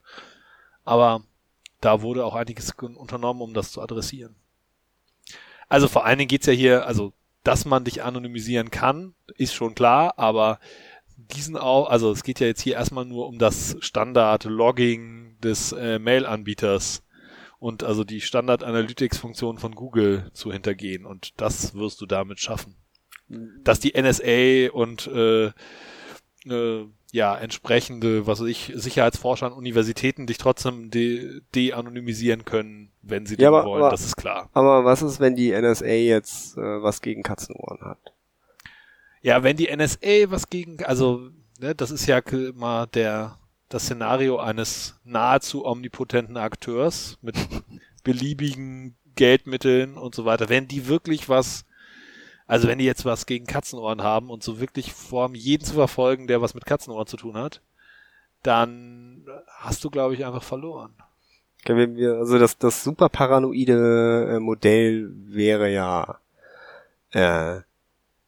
Aber 0.84 1.22
da 1.80 2.02
wurde 2.02 2.24
auch 2.24 2.34
einiges 2.34 2.76
ge- 2.76 2.94
unternommen, 2.94 3.42
um 3.42 3.54
das 3.54 3.72
zu 3.72 3.82
adressieren. 3.82 4.34
Also 5.68 5.86
vor 5.86 6.04
allen 6.04 6.18
Dingen 6.18 6.28
geht's 6.28 6.46
ja 6.46 6.52
hier, 6.52 6.86
also 6.86 7.12
dass 7.44 7.64
man 7.64 7.84
dich 7.84 8.02
anonymisieren 8.02 8.70
kann, 8.70 9.14
ist 9.36 9.54
schon 9.54 9.74
klar, 9.74 10.18
aber 10.18 10.60
diesen 11.34 11.56
auch, 11.56 11.88
also 11.88 12.10
es 12.12 12.22
geht 12.22 12.40
ja 12.40 12.46
jetzt 12.46 12.60
hier 12.62 12.74
erstmal 12.74 13.04
nur 13.04 13.26
um 13.28 13.38
das 13.38 13.76
Standard-Logging 13.80 15.36
des 15.42 15.72
äh, 15.72 15.98
Mail-Anbieters 15.98 17.02
und 17.58 17.82
also 17.84 18.04
die 18.04 18.20
Standard-Analytics-Funktion 18.20 19.58
von 19.58 19.74
Google 19.74 20.30
zu 20.32 20.52
hintergehen 20.52 21.04
und 21.06 21.40
das 21.40 21.74
wirst 21.74 22.00
du 22.00 22.06
damit 22.06 22.40
schaffen. 22.40 22.76
Dass 23.62 23.78
die 23.80 23.92
NSA 24.00 24.72
und 24.72 25.06
äh, 25.06 25.52
äh, 26.48 26.86
ja, 27.12 27.36
entsprechende, 27.36 28.26
was 28.26 28.40
weiß 28.40 28.46
ich, 28.48 28.72
Sicherheitsforscher 28.74 29.46
an 29.46 29.52
Universitäten 29.52 30.26
dich 30.26 30.38
trotzdem 30.38 30.90
de- 30.90 31.40
de-anonymisieren 31.54 32.44
können, 32.44 32.90
wenn 33.02 33.26
sie 33.26 33.36
Ja, 33.38 33.48
aber- 33.48 33.64
wollen, 33.64 33.82
aber- 33.82 33.90
das 33.90 34.04
ist 34.04 34.16
klar. 34.16 34.48
Aber 34.52 34.84
was 34.84 35.02
ist, 35.02 35.18
wenn 35.20 35.34
die 35.36 35.50
NSA 35.52 35.86
jetzt 35.86 36.56
äh, 36.56 36.82
was 36.82 37.02
gegen 37.02 37.22
Katzenohren 37.22 37.80
hat? 37.82 37.98
Ja, 39.22 39.42
wenn 39.42 39.56
die 39.56 39.74
NSA 39.74 40.30
was 40.30 40.48
gegen, 40.48 40.82
also, 40.84 41.30
ne, 41.58 41.74
das 41.74 41.90
ist 41.90 42.06
ja 42.06 42.20
mal 42.54 42.86
der, 42.86 43.36
das 43.68 43.84
Szenario 43.84 44.38
eines 44.38 44.98
nahezu 45.04 45.64
omnipotenten 45.66 46.36
Akteurs 46.36 47.18
mit 47.22 47.36
beliebigen 48.04 48.96
Geldmitteln 49.14 49.96
und 49.96 50.14
so 50.14 50.24
weiter. 50.24 50.48
Wenn 50.48 50.68
die 50.68 50.88
wirklich 50.88 51.28
was, 51.28 51.66
also 52.46 52.66
wenn 52.68 52.78
die 52.78 52.86
jetzt 52.86 53.04
was 53.04 53.26
gegen 53.26 53.46
Katzenohren 53.46 54.02
haben 54.02 54.30
und 54.30 54.42
so 54.42 54.60
wirklich 54.60 54.92
vorhaben, 54.92 55.34
jeden 55.34 55.64
zu 55.64 55.74
verfolgen, 55.74 56.26
der 56.26 56.40
was 56.40 56.54
mit 56.54 56.64
Katzenohren 56.64 57.06
zu 57.06 57.16
tun 57.18 57.36
hat, 57.36 57.60
dann 58.42 59.26
hast 59.58 59.84
du, 59.84 59.90
glaube 59.90 60.14
ich, 60.14 60.24
einfach 60.24 60.42
verloren. 60.42 60.94
Also 61.66 62.38
das, 62.38 62.56
das 62.56 62.82
super 62.82 63.10
paranoide 63.10 64.36
äh, 64.36 64.40
Modell 64.40 65.12
wäre 65.14 65.70
ja, 65.70 66.18
äh, 67.10 67.60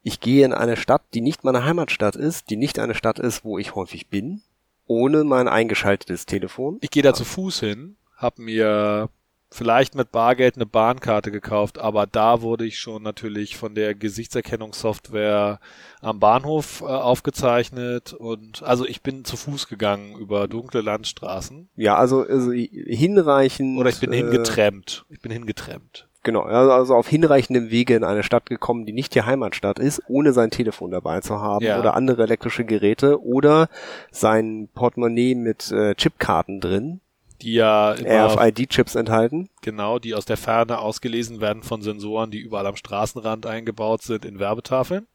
ich 0.03 0.19
gehe 0.19 0.45
in 0.45 0.53
eine 0.53 0.75
Stadt, 0.75 1.01
die 1.13 1.21
nicht 1.21 1.43
meine 1.43 1.63
Heimatstadt 1.65 2.15
ist, 2.15 2.49
die 2.49 2.57
nicht 2.57 2.77
eine 2.79 2.93
Stadt 2.93 3.19
ist, 3.19 3.43
wo 3.43 3.57
ich 3.57 3.73
häufig 3.75 4.09
bin, 4.09 4.41
ohne 4.85 5.23
mein 5.23 5.47
eingeschaltetes 5.47 6.25
Telefon. 6.25 6.77
Ich 6.81 6.91
gehe 6.91 7.03
da 7.03 7.13
zu 7.13 7.23
Fuß 7.23 7.61
hin, 7.61 7.95
hab 8.17 8.37
mir 8.37 9.09
vielleicht 9.49 9.95
mit 9.95 10.11
Bargeld 10.11 10.55
eine 10.55 10.65
Bahnkarte 10.65 11.31
gekauft, 11.31 11.77
aber 11.77 12.07
da 12.07 12.41
wurde 12.41 12.65
ich 12.65 12.79
schon 12.79 13.03
natürlich 13.03 13.55
von 13.55 13.75
der 13.75 13.93
Gesichtserkennungssoftware 13.95 15.59
am 16.01 16.19
Bahnhof 16.19 16.81
äh, 16.81 16.85
aufgezeichnet 16.85 18.13
und 18.13 18.63
also 18.63 18.85
ich 18.85 19.01
bin 19.01 19.25
zu 19.25 19.37
Fuß 19.37 19.67
gegangen 19.67 20.15
über 20.17 20.47
dunkle 20.47 20.81
Landstraßen 20.81 21.69
Ja, 21.75 21.95
also, 21.95 22.25
also 22.25 22.51
hinreichend. 22.51 23.79
oder 23.79 23.89
ich 23.89 23.99
bin 23.99 24.11
äh, 24.11 24.17
hingetrennt. 24.17 25.05
Ich 25.09 25.21
bin 25.21 25.31
hingetrennt. 25.31 26.07
Genau, 26.25 26.43
also 26.43 26.71
also 26.71 26.95
auf 26.95 27.07
hinreichendem 27.09 27.69
Wege 27.69 27.95
in 27.95 28.05
eine 28.05 28.23
Stadt 28.23 28.45
gekommen, 28.45 28.85
die 28.85 28.93
nicht 28.93 29.13
die 29.13 29.23
Heimatstadt 29.23 29.77
ist, 29.77 30.01
ohne 30.07 30.31
sein 30.31 30.51
Telefon 30.51 30.89
dabei 30.91 31.19
zu 31.19 31.41
haben 31.41 31.65
Ja. 31.65 31.79
oder 31.79 31.95
andere 31.95 32.23
elektrische 32.23 32.63
Geräte 32.63 33.21
oder 33.21 33.67
sein 34.09 34.69
Portemonnaie 34.73 35.35
mit 35.35 35.69
äh, 35.71 35.95
Chipkarten 35.95 36.61
drin, 36.61 37.01
Die 37.41 37.53
ja 37.55 37.91
immer 37.91 38.27
RFID-Chips 38.37 38.95
enthalten. 38.95 39.49
genau, 39.61 39.99
die 39.99 40.15
aus 40.15 40.23
der 40.23 40.37
Ferne 40.37 40.79
ausgelesen 40.79 41.41
werden 41.41 41.61
von 41.61 41.81
Sensoren, 41.81 42.31
die 42.31 42.39
überall 42.39 42.67
am 42.67 42.77
Straßenrand 42.77 43.45
eingebaut 43.45 44.01
sind 44.03 44.23
in 44.23 44.39
Werbetafeln. 44.39 45.07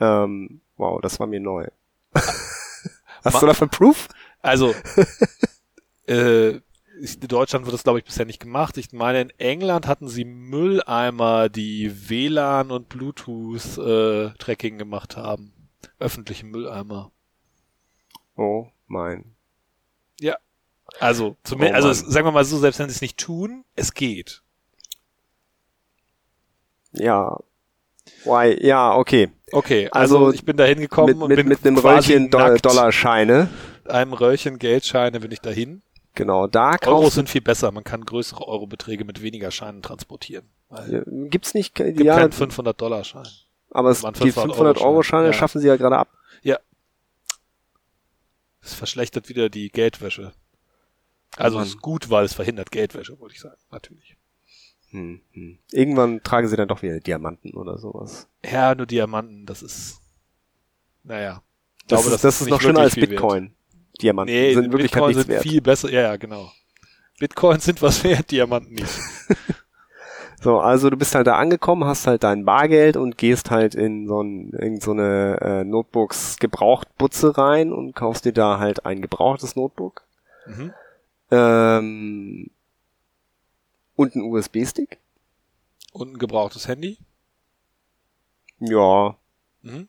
Ähm, 0.00 0.60
wow, 0.78 1.02
das 1.02 1.20
war 1.20 1.26
mir 1.26 1.40
neu. 1.40 1.66
Hast 2.14 3.34
Ma- 3.34 3.40
du 3.40 3.46
dafür 3.46 3.68
Proof? 3.68 4.08
Also, 4.40 4.74
äh, 6.06 6.60
ist- 7.04 7.22
in 7.22 7.28
Deutschland 7.28 7.64
wird 7.66 7.74
das, 7.74 7.84
glaube 7.84 7.98
ich, 8.00 8.04
bisher 8.04 8.24
nicht 8.24 8.40
gemacht. 8.40 8.76
Ich 8.78 8.92
meine, 8.92 9.20
in 9.20 9.30
England 9.38 9.86
hatten 9.86 10.08
sie 10.08 10.24
Mülleimer, 10.24 11.48
die 11.48 12.08
WLAN 12.08 12.70
und 12.72 12.88
Bluetooth-Tracking 12.88 14.78
gemacht 14.78 15.16
haben. 15.16 15.52
Öffentliche 16.00 16.46
Mülleimer. 16.46 17.10
Oh 18.36 18.66
mein. 18.88 19.26
Also, 21.00 21.36
zumindest, 21.42 21.82
Oh 21.84 21.88
also 21.88 22.10
sagen 22.10 22.26
wir 22.26 22.30
mal 22.30 22.44
so, 22.44 22.56
selbst 22.58 22.78
wenn 22.78 22.88
sie 22.88 22.94
es 22.94 23.00
nicht 23.00 23.16
tun, 23.18 23.64
es 23.74 23.94
geht. 23.94 24.42
Ja. 26.92 27.38
Why? 28.24 28.64
Ja, 28.64 28.94
okay. 28.94 29.30
Okay, 29.50 29.88
also, 29.90 30.18
Also, 30.26 30.32
ich 30.34 30.44
bin 30.44 30.56
da 30.56 30.64
hingekommen 30.64 31.20
und 31.22 31.28
mit, 31.28 31.36
bin 31.36 31.48
mit 31.48 31.66
einem 31.66 31.78
Röllchen 31.78 32.30
Do 32.30 32.56
Dollarscheine. 32.56 33.48
einem 33.88 34.12
Röllchen 34.12 34.58
Geldscheine 34.58 35.18
bin 35.20 35.32
ich 35.32 35.40
dahin. 35.40 35.82
Genau, 36.14 36.46
da 36.46 36.76
Euros 36.86 37.14
sind 37.14 37.28
viel 37.28 37.40
besser, 37.40 37.72
man 37.72 37.82
kann 37.84 38.04
größere 38.04 38.46
Eurobeträge 38.46 39.04
mit 39.04 39.20
weniger 39.20 39.50
Scheinen 39.50 39.82
transportieren. 39.82 40.48
Ja, 40.70 41.02
Gibt's 41.06 41.54
nicht, 41.54 41.78
es 41.80 41.86
gibt 41.94 42.04
ja, 42.04 42.16
keinen 42.16 42.32
500-Dollar-Schein. 42.32 43.26
aber 43.70 43.90
es, 43.90 44.00
die 44.00 44.30
500 44.32 44.78
500-Euro-Scheine 44.78 45.26
Ja. 45.26 45.32
schaffen 45.32 45.60
sie 45.60 45.68
ja 45.68 45.76
gerade 45.76 45.98
ab. 45.98 46.08
Es 48.64 48.74
verschlechtert 48.74 49.28
wieder 49.28 49.50
die 49.50 49.70
Geldwäsche. 49.70 50.32
Also 51.36 51.60
es 51.60 51.68
ist 51.68 51.82
gut, 51.82 52.10
weil 52.10 52.24
es 52.24 52.32
verhindert 52.32 52.70
Geldwäsche, 52.70 53.20
würde 53.20 53.34
ich 53.34 53.40
sagen, 53.40 53.60
natürlich. 53.70 54.16
Hm, 54.90 55.20
hm. 55.32 55.58
Irgendwann 55.72 56.22
tragen 56.22 56.48
sie 56.48 56.56
dann 56.56 56.68
doch 56.68 56.80
wieder 56.80 57.00
Diamanten 57.00 57.52
oder 57.54 57.78
sowas. 57.78 58.28
Ja, 58.44 58.74
nur 58.74 58.86
Diamanten, 58.86 59.44
das 59.44 59.62
ist, 59.62 60.00
naja. 61.02 61.42
Ich 61.80 61.88
glaube, 61.88 62.04
das, 62.04 62.14
ist, 62.14 62.24
das 62.24 62.34
ist 62.36 62.40
nicht 62.46 62.50
noch 62.52 62.60
schöner 62.60 62.80
als 62.80 62.94
viel 62.94 63.10
wert. 63.10 63.20
Diamanten 64.00 64.34
Nee, 64.34 64.54
sind 64.54 64.64
in 64.64 64.72
Wirklichkeit 64.72 65.00
Bitcoin 65.02 65.14
sind 65.16 65.28
wert. 65.28 65.42
viel 65.42 65.60
besser. 65.60 65.90
Ja, 65.90 66.00
ja, 66.02 66.16
genau. 66.16 66.50
Bitcoins 67.18 67.64
sind 67.64 67.80
was 67.82 68.02
wert, 68.04 68.30
Diamanten 68.30 68.74
nicht. 68.74 68.88
So, 70.42 70.60
also 70.60 70.90
du 70.90 70.96
bist 70.98 71.14
halt 71.14 71.26
da 71.26 71.38
angekommen, 71.38 71.84
hast 71.86 72.06
halt 72.06 72.22
dein 72.22 72.44
Bargeld 72.44 72.98
und 72.98 73.16
gehst 73.16 73.50
halt 73.50 73.74
in 73.74 74.06
so, 74.06 74.20
ein, 74.20 74.50
in 74.50 74.78
so 74.78 74.90
eine 74.90 75.38
äh, 75.40 75.64
Notebooks 75.64 76.36
Gebrauchtbutze 76.38 77.38
rein 77.38 77.72
und 77.72 77.94
kaufst 77.94 78.26
dir 78.26 78.34
da 78.34 78.58
halt 78.58 78.84
ein 78.84 79.00
gebrauchtes 79.00 79.56
Notebook 79.56 80.02
Mhm. 80.44 80.74
ähm, 81.30 82.50
und 83.96 84.14
einen 84.14 84.24
USB-Stick. 84.30 84.98
Und 85.92 86.12
ein 86.12 86.18
gebrauchtes 86.18 86.68
Handy. 86.68 86.98
Ja. 88.60 89.16
Mhm. 89.62 89.88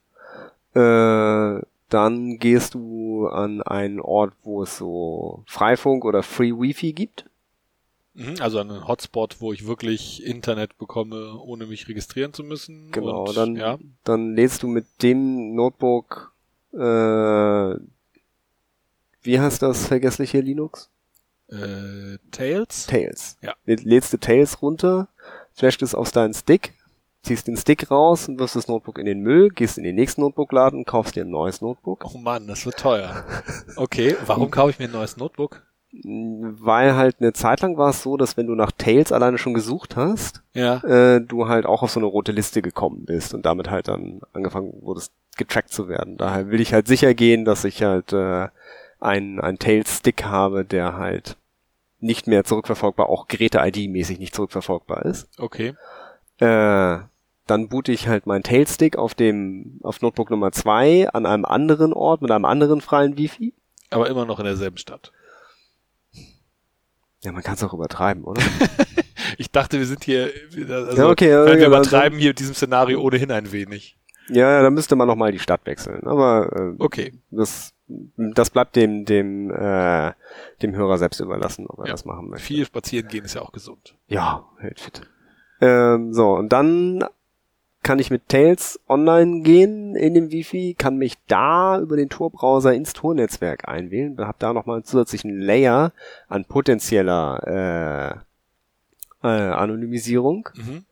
Äh, 0.73 1.59
dann 1.89 2.37
gehst 2.39 2.73
du 2.73 3.27
an 3.27 3.61
einen 3.61 3.99
Ort, 3.99 4.33
wo 4.43 4.63
es 4.63 4.77
so 4.77 5.43
Freifunk 5.47 6.03
oder 6.05 6.23
Free 6.23 6.51
Wifi 6.51 6.93
gibt. 6.93 7.25
Mhm. 8.13 8.35
Also 8.39 8.59
an 8.59 8.71
einen 8.71 8.87
Hotspot, 8.87 9.41
wo 9.41 9.51
ich 9.53 9.67
wirklich 9.67 10.23
Internet 10.25 10.77
bekomme, 10.77 11.37
ohne 11.39 11.65
mich 11.65 11.87
registrieren 11.87 12.33
zu 12.33 12.43
müssen. 12.43 12.91
Genau, 12.91 13.25
Und, 13.25 13.35
dann, 13.37 13.55
ja. 13.55 13.77
dann 14.03 14.35
lädst 14.35 14.63
du 14.63 14.67
mit 14.67 14.85
dem 15.03 15.53
Notebook, 15.55 16.33
äh, 16.73 16.77
wie 19.21 19.39
heißt 19.39 19.61
das 19.61 19.87
vergessliche 19.87 20.39
Linux? 20.39 20.89
Äh, 21.49 22.17
Tails. 22.31 22.87
Tails. 22.87 23.37
Ja. 23.41 23.53
Lä- 23.67 23.83
Lädst 23.83 24.13
du 24.13 24.17
Tails 24.17 24.61
runter, 24.61 25.07
flashst 25.53 25.81
es 25.81 25.93
auf 25.93 26.11
deinen 26.11 26.33
Stick, 26.33 26.73
ziehst 27.25 27.47
den 27.47 27.57
Stick 27.57 27.91
raus 27.91 28.29
und 28.29 28.39
wirfst 28.39 28.55
das 28.55 28.67
Notebook 28.67 28.97
in 28.99 29.05
den 29.05 29.19
Müll, 29.21 29.49
gehst 29.49 29.77
in 29.77 29.83
den 29.83 29.95
nächsten 29.95 30.21
Notebookladen 30.21 30.79
und 30.79 30.85
kaufst 30.85 31.15
dir 31.15 31.23
ein 31.25 31.29
neues 31.29 31.61
Notebook. 31.61 32.05
Oh 32.13 32.17
Mann, 32.17 32.47
das 32.47 32.65
wird 32.65 32.77
teuer. 32.77 33.23
Okay, 33.75 34.15
warum 34.25 34.49
kaufe 34.51 34.69
ich 34.71 34.79
mir 34.79 34.85
ein 34.85 34.91
neues 34.91 35.17
Notebook? 35.17 35.63
Weil 36.03 36.95
halt 36.95 37.17
eine 37.19 37.31
Zeit 37.33 37.61
lang 37.61 37.77
war 37.77 37.89
es 37.89 38.03
so, 38.03 38.17
dass 38.17 38.35
wenn 38.37 38.47
du 38.47 38.55
nach 38.55 38.71
Tails 38.71 39.11
alleine 39.11 39.37
schon 39.37 39.53
gesucht 39.53 39.95
hast, 39.95 40.43
Ja. 40.53 40.77
äh, 40.83 41.21
du 41.21 41.47
halt 41.47 41.65
auch 41.65 41.83
auf 41.83 41.91
so 41.91 41.99
eine 41.99 42.07
rote 42.07 42.31
Liste 42.33 42.61
gekommen 42.61 43.05
bist 43.05 43.33
und 43.33 43.45
damit 43.45 43.69
halt 43.69 43.87
dann 43.87 44.19
angefangen 44.33 44.73
wurdest, 44.81 45.13
getrackt 45.37 45.71
zu 45.71 45.87
werden. 45.87 46.17
Daher 46.17 46.49
will 46.49 46.59
ich 46.61 46.73
halt 46.73 46.87
sicher 46.87 47.13
gehen, 47.13 47.45
dass 47.45 47.63
ich 47.63 47.81
halt 47.83 48.11
äh, 48.13 48.47
einen, 48.99 49.39
einen 49.39 49.57
Tails-Stick 49.59 50.25
habe, 50.25 50.65
der 50.65 50.97
halt 50.97 51.37
nicht 51.99 52.27
mehr 52.27 52.43
zurückverfolgbar, 52.43 53.09
auch 53.09 53.27
Geräte-ID-mäßig 53.27 54.19
nicht 54.19 54.35
zurückverfolgbar 54.35 55.05
ist. 55.05 55.29
Okay. 55.39 55.75
Äh, 56.39 56.97
dann 57.47 57.67
boote 57.69 57.91
ich 57.91 58.07
halt 58.07 58.25
meinen 58.25 58.43
Tailstick 58.43 58.97
auf 58.97 59.13
dem, 59.13 59.79
auf 59.83 60.01
Notebook 60.01 60.29
Nummer 60.31 60.51
zwei 60.51 61.07
an 61.09 61.25
einem 61.25 61.45
anderen 61.45 61.93
Ort 61.93 62.21
mit 62.21 62.31
einem 62.31 62.45
anderen 62.45 62.81
freien 62.81 63.17
Wifi. 63.17 63.53
Aber 63.91 64.09
immer 64.09 64.25
noch 64.25 64.39
in 64.39 64.45
derselben 64.45 64.77
Stadt. 64.77 65.11
Ja, 67.21 67.31
man 67.31 67.41
kann 67.43 67.55
es 67.55 67.63
auch 67.63 67.73
übertreiben, 67.73 68.23
oder? 68.23 68.41
Ich 69.37 69.49
dachte, 69.51 69.79
wir 69.79 69.85
sind 69.87 70.03
hier, 70.03 70.31
also, 70.69 70.95
Ja, 71.01 71.09
okay, 71.09 71.29
ja, 71.29 71.45
wir 71.45 71.65
übertreiben 71.67 72.17
hier 72.19 72.29
in 72.29 72.35
diesem 72.35 72.53
Szenario 72.53 73.01
ohnehin 73.01 73.31
ein 73.31 73.51
wenig. 73.51 73.97
ja, 74.29 74.61
da 74.61 74.69
müsste 74.69 74.95
man 74.95 75.07
noch 75.07 75.15
mal 75.15 75.31
die 75.31 75.39
Stadt 75.39 75.61
wechseln. 75.65 76.05
Aber 76.07 76.51
äh, 76.55 76.75
Okay. 76.81 77.13
das, 77.31 77.73
das 77.87 78.49
bleibt 78.51 78.75
dem, 78.75 79.03
dem, 79.03 79.49
äh, 79.51 80.13
dem 80.61 80.75
Hörer 80.75 80.97
selbst 80.99 81.19
überlassen, 81.19 81.65
ob 81.67 81.79
er 81.79 81.85
Ja. 81.87 81.91
das 81.93 82.05
machen 82.05 82.29
möchte. 82.29 82.45
Viel 82.45 82.65
spazieren 82.65 83.07
gehen 83.09 83.25
ist 83.25 83.33
ja 83.33 83.41
auch 83.41 83.51
gesund. 83.51 83.95
Ja, 84.07 84.45
hält 84.59 84.79
fit. 84.79 85.01
Ähm, 85.59 86.13
so, 86.13 86.33
und 86.35 86.49
dann 86.53 87.03
kann 87.85 87.99
ich 87.99 88.09
mit 88.09 88.29
Tails 88.29 88.79
online 88.89 89.41
gehen 89.41 89.95
in 89.95 90.15
dem 90.15 90.31
Wifi, 90.31 90.73
kann 90.75 90.97
mich 90.97 91.19
da 91.27 91.79
über 91.79 91.95
den 91.95 92.09
Tor-Browser 92.09 92.73
ins 92.73 92.93
Tor-Netzwerk 92.93 93.67
einwählen, 93.67 94.17
habe 94.17 94.39
da 94.39 94.53
nochmal 94.53 94.77
einen 94.77 94.85
zusätzlichen 94.85 95.39
Layer 95.39 95.93
an 96.27 96.45
potenzieller 96.45 98.23
äh, 99.21 99.27
äh, 99.27 99.51
Anonymisierung. 99.51 100.49
Mhm. 100.55 100.85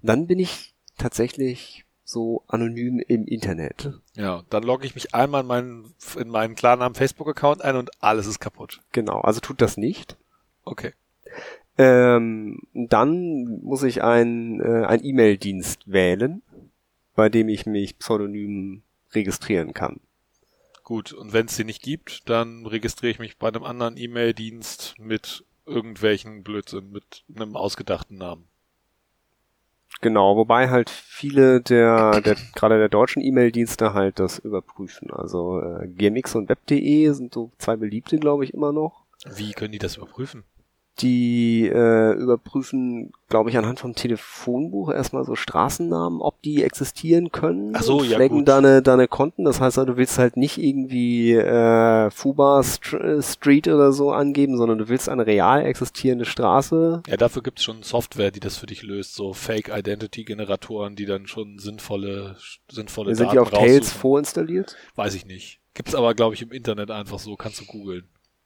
Dann 0.00 0.26
bin 0.26 0.38
ich 0.38 0.72
tatsächlich 0.96 1.84
so 2.02 2.42
anonym 2.48 2.98
im 2.98 3.26
Internet. 3.26 3.92
Ja, 4.14 4.42
dann 4.48 4.62
logge 4.62 4.86
ich 4.86 4.94
mich 4.94 5.14
einmal 5.14 5.42
in 5.42 5.46
meinen, 5.46 5.94
in 6.18 6.30
meinen 6.30 6.54
Klarnamen 6.54 6.94
Facebook-Account 6.94 7.60
ein 7.60 7.76
und 7.76 7.90
alles 8.02 8.26
ist 8.26 8.38
kaputt. 8.38 8.80
Genau, 8.92 9.20
also 9.20 9.40
tut 9.40 9.60
das 9.60 9.76
nicht. 9.76 10.16
Okay. 10.64 10.94
Ähm, 11.78 12.60
dann 12.74 13.60
muss 13.62 13.82
ich 13.82 14.02
einen 14.02 14.60
äh, 14.60 14.84
ein 14.86 15.04
E-Mail-Dienst 15.04 15.90
wählen, 15.90 16.42
bei 17.14 17.28
dem 17.28 17.48
ich 17.48 17.66
mich 17.66 17.98
pseudonym 17.98 18.82
registrieren 19.12 19.72
kann. 19.72 20.00
Gut, 20.84 21.12
und 21.12 21.32
wenn 21.32 21.46
es 21.46 21.56
sie 21.56 21.64
nicht 21.64 21.82
gibt, 21.82 22.28
dann 22.28 22.66
registriere 22.66 23.12
ich 23.12 23.18
mich 23.18 23.38
bei 23.38 23.48
einem 23.48 23.64
anderen 23.64 23.96
E-Mail-Dienst 23.96 24.96
mit 24.98 25.44
irgendwelchen 25.64 26.42
Blödsinn, 26.42 26.90
mit 26.90 27.24
einem 27.34 27.56
ausgedachten 27.56 28.18
Namen. 28.18 28.44
Genau, 30.00 30.36
wobei 30.36 30.68
halt 30.68 30.90
viele 30.90 31.60
der, 31.60 32.20
der 32.20 32.36
gerade 32.54 32.78
der 32.78 32.88
deutschen 32.88 33.22
E-Mail-Dienste 33.22 33.94
halt 33.94 34.18
das 34.18 34.40
überprüfen. 34.40 35.12
Also 35.12 35.60
äh, 35.60 35.86
GMX 35.86 36.34
und 36.34 36.48
Web.de 36.48 37.12
sind 37.12 37.32
so 37.32 37.52
zwei 37.58 37.76
beliebte, 37.76 38.18
glaube 38.18 38.44
ich, 38.44 38.52
immer 38.52 38.72
noch. 38.72 39.04
Wie 39.24 39.52
können 39.52 39.70
die 39.70 39.78
das 39.78 39.96
überprüfen? 39.96 40.42
Die 41.00 41.66
äh, 41.68 42.12
überprüfen, 42.12 43.12
glaube 43.30 43.48
ich, 43.48 43.56
anhand 43.56 43.80
vom 43.80 43.94
Telefonbuch 43.94 44.92
erstmal 44.92 45.24
so 45.24 45.34
Straßennamen, 45.34 46.20
ob 46.20 46.42
die 46.42 46.62
existieren 46.62 47.32
können. 47.32 47.72
Ach 47.74 47.82
so, 47.82 48.00
und 48.00 48.10
ja, 48.10 48.16
flaggen 48.16 48.44
deine, 48.44 48.82
deine 48.82 49.08
Konten. 49.08 49.44
Das 49.44 49.58
heißt, 49.58 49.78
also, 49.78 49.92
du 49.92 49.96
willst 49.96 50.18
halt 50.18 50.36
nicht 50.36 50.58
irgendwie 50.58 51.32
äh, 51.32 52.10
Fuba 52.10 52.62
St 52.62 52.92
äh, 52.92 53.22
Street 53.22 53.68
oder 53.68 53.92
so 53.92 54.12
angeben, 54.12 54.58
sondern 54.58 54.76
du 54.76 54.88
willst 54.88 55.08
eine 55.08 55.26
real 55.26 55.64
existierende 55.64 56.26
Straße. 56.26 57.02
Ja, 57.06 57.16
dafür 57.16 57.42
gibt's 57.42 57.64
schon 57.64 57.82
Software, 57.82 58.30
die 58.30 58.40
das 58.40 58.58
für 58.58 58.66
dich 58.66 58.82
löst, 58.82 59.14
so 59.14 59.32
Fake-Identity-Generatoren, 59.32 60.94
die 60.94 61.06
dann 61.06 61.26
schon 61.26 61.58
sinnvolle, 61.58 62.36
sinnvolle 62.70 63.14
Sind 63.14 63.26
Daten 63.26 63.36
die 63.36 63.38
auf 63.40 63.50
Tails 63.50 63.86
raussuchen. 63.86 64.00
vorinstalliert? 64.00 64.76
Weiß 64.94 65.14
ich 65.14 65.24
nicht. 65.24 65.60
Gibt's 65.74 65.94
aber, 65.94 66.14
glaube 66.14 66.34
ich, 66.34 66.42
im 66.42 66.52
Internet 66.52 66.90
einfach 66.90 67.18
so, 67.18 67.34
kannst 67.36 67.60
du 67.60 67.64
googeln. 67.64 68.04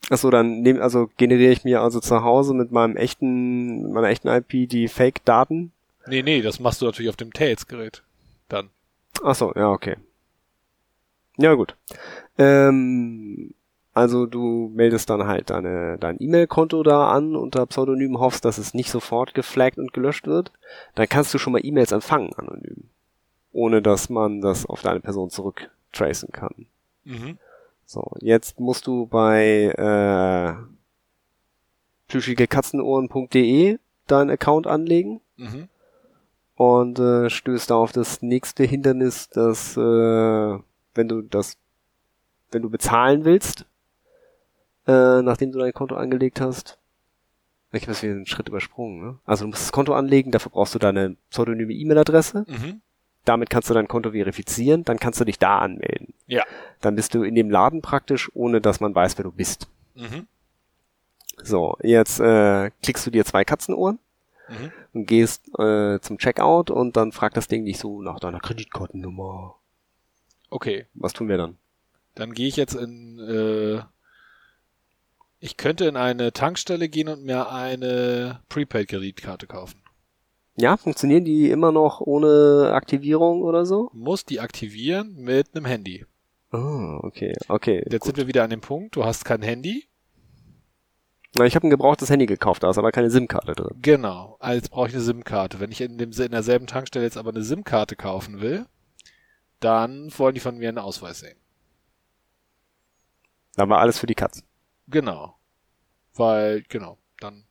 Achso, 0.08 0.30
dann 0.30 0.60
nehm, 0.60 0.80
also 0.80 1.10
generiere 1.16 1.52
ich 1.52 1.64
mir 1.64 1.80
also 1.80 2.00
zu 2.00 2.22
Hause 2.22 2.54
mit 2.54 2.70
meinem 2.70 2.96
echten, 2.96 3.82
mit 3.82 3.92
meiner 3.92 4.08
echten 4.08 4.28
IP 4.28 4.68
die 4.68 4.88
Fake-Daten. 4.88 5.72
Nee, 6.06 6.22
nee, 6.22 6.42
das 6.42 6.60
machst 6.60 6.80
du 6.80 6.86
natürlich 6.86 7.08
auf 7.08 7.16
dem 7.16 7.32
Tails-Gerät. 7.32 8.02
Dann. 8.48 8.70
Achso, 9.22 9.52
ja, 9.56 9.70
okay. 9.70 9.96
Ja, 11.38 11.54
gut. 11.54 11.74
Ähm, 12.38 13.54
also 13.96 14.26
du 14.26 14.70
meldest 14.74 15.10
dann 15.10 15.26
halt 15.26 15.50
deine, 15.50 15.96
dein 15.98 16.20
E-Mail-Konto 16.20 16.82
da 16.82 17.10
an 17.10 17.34
unter 17.34 17.66
Pseudonym, 17.66 18.18
hoffst, 18.20 18.44
dass 18.44 18.58
es 18.58 18.74
nicht 18.74 18.90
sofort 18.90 19.34
geflaggt 19.34 19.78
und 19.78 19.92
gelöscht 19.92 20.26
wird. 20.26 20.52
Dann 20.94 21.08
kannst 21.08 21.32
du 21.34 21.38
schon 21.38 21.52
mal 21.52 21.64
E-Mails 21.64 21.92
empfangen 21.92 22.32
anonym. 22.34 22.90
Ohne 23.52 23.82
dass 23.82 24.10
man 24.10 24.40
das 24.40 24.66
auf 24.66 24.82
deine 24.82 25.00
Person 25.00 25.30
zurücktracen 25.30 26.30
kann. 26.30 26.66
Mhm. 27.04 27.38
So, 27.86 28.12
jetzt 28.20 28.58
musst 28.58 28.86
du 28.88 29.06
bei 29.06 29.66
äh, 29.76 30.54
plüschigekatzenohren.de 32.08 33.78
deinen 34.06 34.30
Account 34.30 34.66
anlegen 34.66 35.20
Mhm. 35.36 35.68
und 36.56 36.98
äh, 36.98 37.28
stößt 37.28 37.70
da 37.70 37.74
auf 37.76 37.92
das 37.92 38.22
nächste 38.22 38.64
Hindernis, 38.64 39.28
dass 39.28 39.76
äh, 39.76 39.80
wenn 39.80 41.08
du 41.08 41.22
das, 41.22 41.58
wenn 42.50 42.62
du 42.62 42.70
bezahlen 42.70 43.24
willst, 43.24 43.66
äh, 44.86 45.20
nachdem 45.22 45.52
du 45.52 45.58
dein 45.58 45.72
Konto 45.72 45.94
angelegt 45.96 46.40
hast, 46.40 46.78
ich 47.72 47.82
habe 47.82 47.92
jetzt 47.92 48.02
wieder 48.02 48.12
einen 48.14 48.26
Schritt 48.26 48.48
übersprungen. 48.48 49.00
Ne? 49.04 49.18
Also 49.26 49.44
du 49.44 49.48
musst 49.50 49.62
das 49.62 49.72
Konto 49.72 49.92
anlegen, 49.94 50.30
dafür 50.30 50.50
brauchst 50.52 50.74
du 50.74 50.78
deine 50.78 51.16
pseudonyme 51.30 51.72
E-Mail-Adresse. 51.74 52.46
Mhm. 52.48 52.80
Damit 53.26 53.50
kannst 53.50 53.68
du 53.68 53.74
dein 53.74 53.88
Konto 53.88 54.12
verifizieren, 54.12 54.84
dann 54.84 54.98
kannst 54.98 55.20
du 55.20 55.24
dich 55.24 55.38
da 55.38 55.58
anmelden. 55.58 56.14
Ja. 56.26 56.44
Dann 56.80 56.96
bist 56.96 57.14
du 57.14 57.22
in 57.22 57.34
dem 57.34 57.50
Laden 57.50 57.82
praktisch, 57.82 58.30
ohne 58.34 58.60
dass 58.62 58.80
man 58.80 58.94
weiß, 58.94 59.18
wer 59.18 59.24
du 59.24 59.32
bist. 59.32 59.68
Mhm. 59.94 60.26
So, 61.42 61.76
jetzt 61.82 62.18
äh, 62.20 62.70
klickst 62.82 63.06
du 63.06 63.10
dir 63.10 63.24
zwei 63.26 63.44
Katzenohren 63.44 63.98
Mhm. 64.48 64.70
und 64.94 65.06
gehst 65.06 65.48
äh, 65.58 65.98
zum 66.00 66.18
Checkout 66.18 66.70
und 66.70 66.96
dann 66.96 67.10
fragt 67.10 67.36
das 67.36 67.48
Ding 67.48 67.64
dich 67.64 67.78
so 67.78 68.00
nach 68.00 68.20
deiner 68.20 68.38
Kreditkartennummer. 68.38 69.56
Okay. 70.50 70.86
Was 70.94 71.12
tun 71.14 71.28
wir 71.28 71.36
dann? 71.36 71.56
Dann 72.14 72.32
gehe 72.32 72.46
ich 72.46 72.54
jetzt 72.54 72.74
in, 72.76 73.18
äh, 73.18 73.82
ich 75.40 75.56
könnte 75.56 75.86
in 75.86 75.96
eine 75.96 76.32
Tankstelle 76.32 76.88
gehen 76.88 77.08
und 77.08 77.24
mir 77.24 77.50
eine 77.50 78.40
Prepaid-Kreditkarte 78.48 79.48
kaufen. 79.48 79.80
Ja, 80.56 80.76
funktionieren 80.76 81.24
die 81.24 81.50
immer 81.50 81.70
noch 81.70 82.00
ohne 82.00 82.72
Aktivierung 82.72 83.42
oder 83.42 83.66
so? 83.66 83.90
Muss 83.92 84.24
die 84.24 84.40
aktivieren 84.40 85.14
mit 85.16 85.54
einem 85.54 85.66
Handy. 85.66 86.06
Ah, 86.50 86.98
okay, 87.02 87.34
okay. 87.48 87.84
Jetzt 87.90 88.06
sind 88.06 88.16
wir 88.16 88.26
wieder 88.26 88.44
an 88.44 88.50
dem 88.50 88.62
Punkt, 88.62 88.96
du 88.96 89.04
hast 89.04 89.24
kein 89.24 89.42
Handy. 89.42 89.86
Na, 91.36 91.44
ich 91.44 91.54
habe 91.54 91.66
ein 91.66 91.70
gebrauchtes 91.70 92.08
Handy 92.08 92.24
gekauft, 92.24 92.62
da 92.62 92.70
ist 92.70 92.78
aber 92.78 92.92
keine 92.92 93.10
SIM-Karte 93.10 93.52
drin. 93.52 93.78
Genau. 93.82 94.36
Also 94.40 94.56
jetzt 94.56 94.70
brauche 94.70 94.88
ich 94.88 94.94
eine 94.94 95.02
SIM-Karte. 95.02 95.60
Wenn 95.60 95.70
ich 95.70 95.82
in, 95.82 95.98
dem, 95.98 96.10
in 96.12 96.30
derselben 96.30 96.66
Tankstelle 96.66 97.04
jetzt 97.04 97.18
aber 97.18 97.30
eine 97.30 97.42
SIM-Karte 97.42 97.94
kaufen 97.94 98.40
will, 98.40 98.64
dann 99.60 100.10
wollen 100.16 100.34
die 100.34 100.40
von 100.40 100.56
mir 100.56 100.70
einen 100.70 100.78
Ausweis 100.78 101.20
sehen. 101.20 101.36
Dann 103.56 103.68
war 103.68 103.80
alles 103.80 103.98
für 103.98 104.06
die 104.06 104.14
Katze. 104.14 104.42
Genau. 104.88 105.36
Weil, 106.14 106.62
genau, 106.62 106.96
dann 107.20 107.44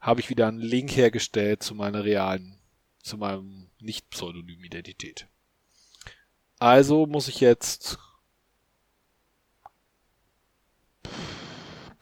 habe 0.00 0.20
ich 0.20 0.30
wieder 0.30 0.48
einen 0.48 0.60
Link 0.60 0.96
hergestellt 0.96 1.62
zu 1.62 1.74
meiner 1.74 2.04
realen, 2.04 2.58
zu 3.02 3.18
meinem 3.18 3.68
nicht 3.78 4.10
pseudonymen 4.10 4.64
Identität. 4.64 5.28
Also 6.58 7.06
muss 7.06 7.28
ich 7.28 7.40
jetzt 7.40 7.98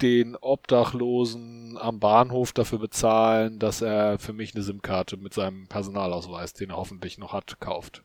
den 0.00 0.36
Obdachlosen 0.36 1.76
am 1.78 1.98
Bahnhof 1.98 2.52
dafür 2.52 2.78
bezahlen, 2.78 3.58
dass 3.58 3.82
er 3.82 4.18
für 4.18 4.32
mich 4.32 4.54
eine 4.54 4.62
SIM-Karte 4.62 5.16
mit 5.16 5.34
seinem 5.34 5.66
Personalausweis, 5.66 6.52
den 6.52 6.70
er 6.70 6.76
hoffentlich 6.76 7.18
noch 7.18 7.32
hat, 7.32 7.58
kauft. 7.60 8.04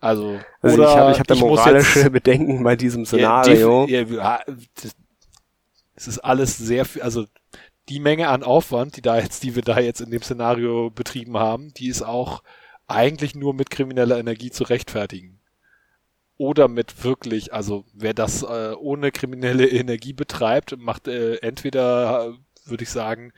Also, 0.00 0.40
also 0.60 0.82
ich 0.82 0.88
habe 0.88 1.12
ich 1.12 1.20
hab 1.20 1.26
da 1.28 1.34
moralische 1.36 2.00
jetzt, 2.00 2.12
Bedenken 2.12 2.64
bei 2.64 2.74
diesem 2.74 3.06
Szenario. 3.06 3.86
Ja, 3.86 4.02
ja, 4.02 4.40
es 6.02 6.08
ist 6.08 6.18
alles 6.18 6.58
sehr 6.58 6.84
viel, 6.84 7.02
also 7.02 7.26
die 7.88 8.00
Menge 8.00 8.28
an 8.28 8.42
Aufwand, 8.42 8.96
die 8.96 9.02
da 9.02 9.18
jetzt, 9.18 9.42
die 9.44 9.54
wir 9.54 9.62
da 9.62 9.78
jetzt 9.78 10.00
in 10.00 10.10
dem 10.10 10.22
Szenario 10.22 10.90
betrieben 10.90 11.38
haben, 11.38 11.72
die 11.74 11.88
ist 11.88 12.02
auch 12.02 12.42
eigentlich 12.88 13.34
nur 13.34 13.54
mit 13.54 13.70
krimineller 13.70 14.18
Energie 14.18 14.50
zu 14.50 14.64
rechtfertigen 14.64 15.40
oder 16.38 16.66
mit 16.66 17.04
wirklich, 17.04 17.52
also 17.52 17.84
wer 17.92 18.14
das 18.14 18.42
äh, 18.42 18.74
ohne 18.76 19.12
kriminelle 19.12 19.68
Energie 19.70 20.12
betreibt, 20.12 20.76
macht 20.76 21.06
äh, 21.06 21.36
entweder, 21.36 22.36
würde 22.64 22.82
ich 22.82 22.90
sagen, 22.90 23.32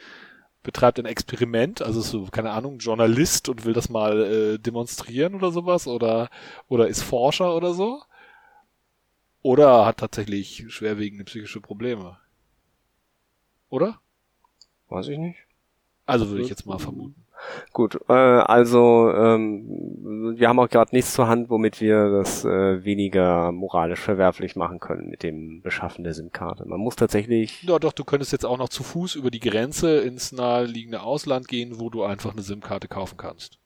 betreibt 0.63 0.99
ein 0.99 1.05
Experiment, 1.05 1.83
also 1.83 2.01
so, 2.01 2.25
keine 2.33 2.53
Ahnung, 2.53 2.79
Journalist 2.79 3.51
und 3.51 3.67
will 3.67 3.75
das 3.75 3.91
mal 3.91 4.55
äh, 4.55 4.59
demonstrieren 4.59 5.35
oder 5.35 5.53
sowas, 5.53 5.87
oder, 5.87 6.31
oder 6.69 6.89
ist 6.89 7.03
Forscher 7.03 7.55
oder 7.55 7.75
so. 7.75 8.03
Oder 9.43 9.85
hat 9.85 9.99
tatsächlich 9.99 10.65
schwerwiegende 10.69 11.25
psychische 11.25 11.61
Probleme. 11.61 12.17
Oder? 13.75 13.99
Weiß 14.89 15.09
ich 15.09 15.19
nicht. 15.19 15.41
Also 16.07 16.29
würde 16.29 16.43
ich 16.43 16.49
jetzt 16.49 16.65
mal 16.65 16.79
vermuten. 16.79 17.25
Gut, 17.73 17.99
äh, 18.09 18.13
also 18.13 19.11
ähm, 19.11 20.37
wir 20.37 20.49
haben 20.49 20.61
auch 20.61 20.69
gerade 20.69 20.95
nichts 20.95 21.13
zur 21.13 21.27
Hand, 21.27 21.51
womit 21.51 21.81
wir 21.81 22.09
das 22.09 22.45
äh, 22.45 22.85
weniger 22.85 23.51
moralisch 23.51 23.99
verwerflich 23.99 24.55
machen 24.55 24.79
können 24.79 25.11
mit 25.11 25.25
dem 25.25 25.61
Beschaffen 25.61 26.05
der 26.05 26.15
SIM-Karte. 26.15 26.69
Man 26.69 26.79
muss 26.79 26.95
tatsächlich. 26.95 27.65
Ja, 27.65 27.81
doch, 27.81 27.93
du 27.93 28.05
könntest 28.05 28.31
jetzt 28.31 28.47
auch 28.47 28.59
noch 28.59 28.69
zu 28.69 28.85
Fuß 28.85 29.17
über 29.17 29.33
die 29.33 29.41
Grenze 29.41 29.99
ins 29.99 30.31
naheliegende 30.31 31.03
Ausland 31.03 31.49
gehen, 31.49 31.81
wo 31.81 31.91
du 31.91 32.05
einfach 32.05 32.31
eine 32.31 32.43
SIM-Karte 32.43 32.87
kaufen 32.87 33.17
kannst. 33.17 33.59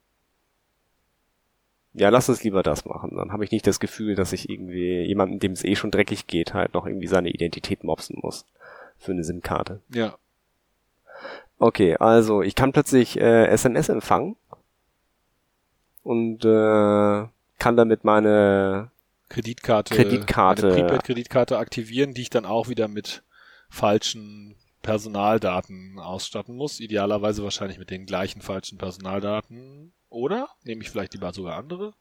Ja, 1.92 2.08
lass 2.08 2.30
uns 2.30 2.42
lieber 2.42 2.62
das 2.62 2.86
machen. 2.86 3.14
Dann 3.14 3.30
habe 3.30 3.44
ich 3.44 3.50
nicht 3.50 3.66
das 3.66 3.78
Gefühl, 3.78 4.14
dass 4.14 4.32
ich 4.32 4.48
irgendwie 4.48 5.02
jemandem, 5.02 5.38
dem 5.38 5.52
es 5.52 5.64
eh 5.64 5.76
schon 5.76 5.90
dreckig 5.90 6.26
geht, 6.26 6.54
halt 6.54 6.72
noch 6.72 6.86
irgendwie 6.86 7.08
seine 7.08 7.28
Identität 7.28 7.84
mopsen 7.84 8.16
muss 8.22 8.46
für 8.98 9.12
eine 9.12 9.24
SIM-Karte. 9.24 9.80
Ja. 9.88 10.18
Okay, 11.58 11.96
also 11.96 12.42
ich 12.42 12.54
kann 12.54 12.72
plötzlich 12.72 13.18
äh, 13.18 13.46
SMS 13.46 13.88
empfangen 13.88 14.36
und 16.02 16.44
äh, 16.44 17.26
kann 17.58 17.76
damit 17.76 18.04
meine 18.04 18.90
Kreditkarte, 19.28 19.94
Kreditkarte, 19.94 20.70
Prepaid-Kreditkarte 20.70 21.58
aktivieren, 21.58 22.14
die 22.14 22.22
ich 22.22 22.30
dann 22.30 22.46
auch 22.46 22.68
wieder 22.68 22.88
mit 22.88 23.22
falschen 23.68 24.56
Personaldaten 24.82 25.98
ausstatten 25.98 26.54
muss. 26.54 26.80
Idealerweise 26.80 27.42
wahrscheinlich 27.42 27.78
mit 27.78 27.90
den 27.90 28.06
gleichen 28.06 28.40
falschen 28.40 28.78
Personaldaten. 28.78 29.92
Oder? 30.08 30.48
Nehme 30.64 30.82
ich 30.82 30.90
vielleicht 30.90 31.12
lieber 31.12 31.32
sogar 31.32 31.58
andere? 31.58 31.92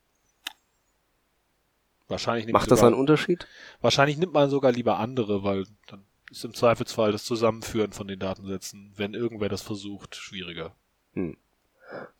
Wahrscheinlich 2.08 2.48
Macht 2.54 2.72
das 2.72 2.80
sogar, 2.80 2.94
einen 2.94 3.00
Unterschied? 3.00 3.48
Wahrscheinlich 3.82 4.18
nimmt 4.18 4.32
man 4.32 4.50
sogar 4.50 4.72
lieber 4.72 5.00
andere, 5.00 5.44
weil 5.44 5.66
dann 5.88 6.06
ist 6.30 6.46
im 6.46 6.54
Zweifelsfall 6.54 7.12
das 7.12 7.24
Zusammenführen 7.24 7.94
von 7.94 8.08
den 8.08 8.20
Datensätzen, 8.20 8.92
wenn 8.96 9.14
irgendwer 9.14 9.50
das 9.50 9.62
versucht, 9.62 10.16
schwieriger. 10.16 10.76
Hm. 11.14 11.38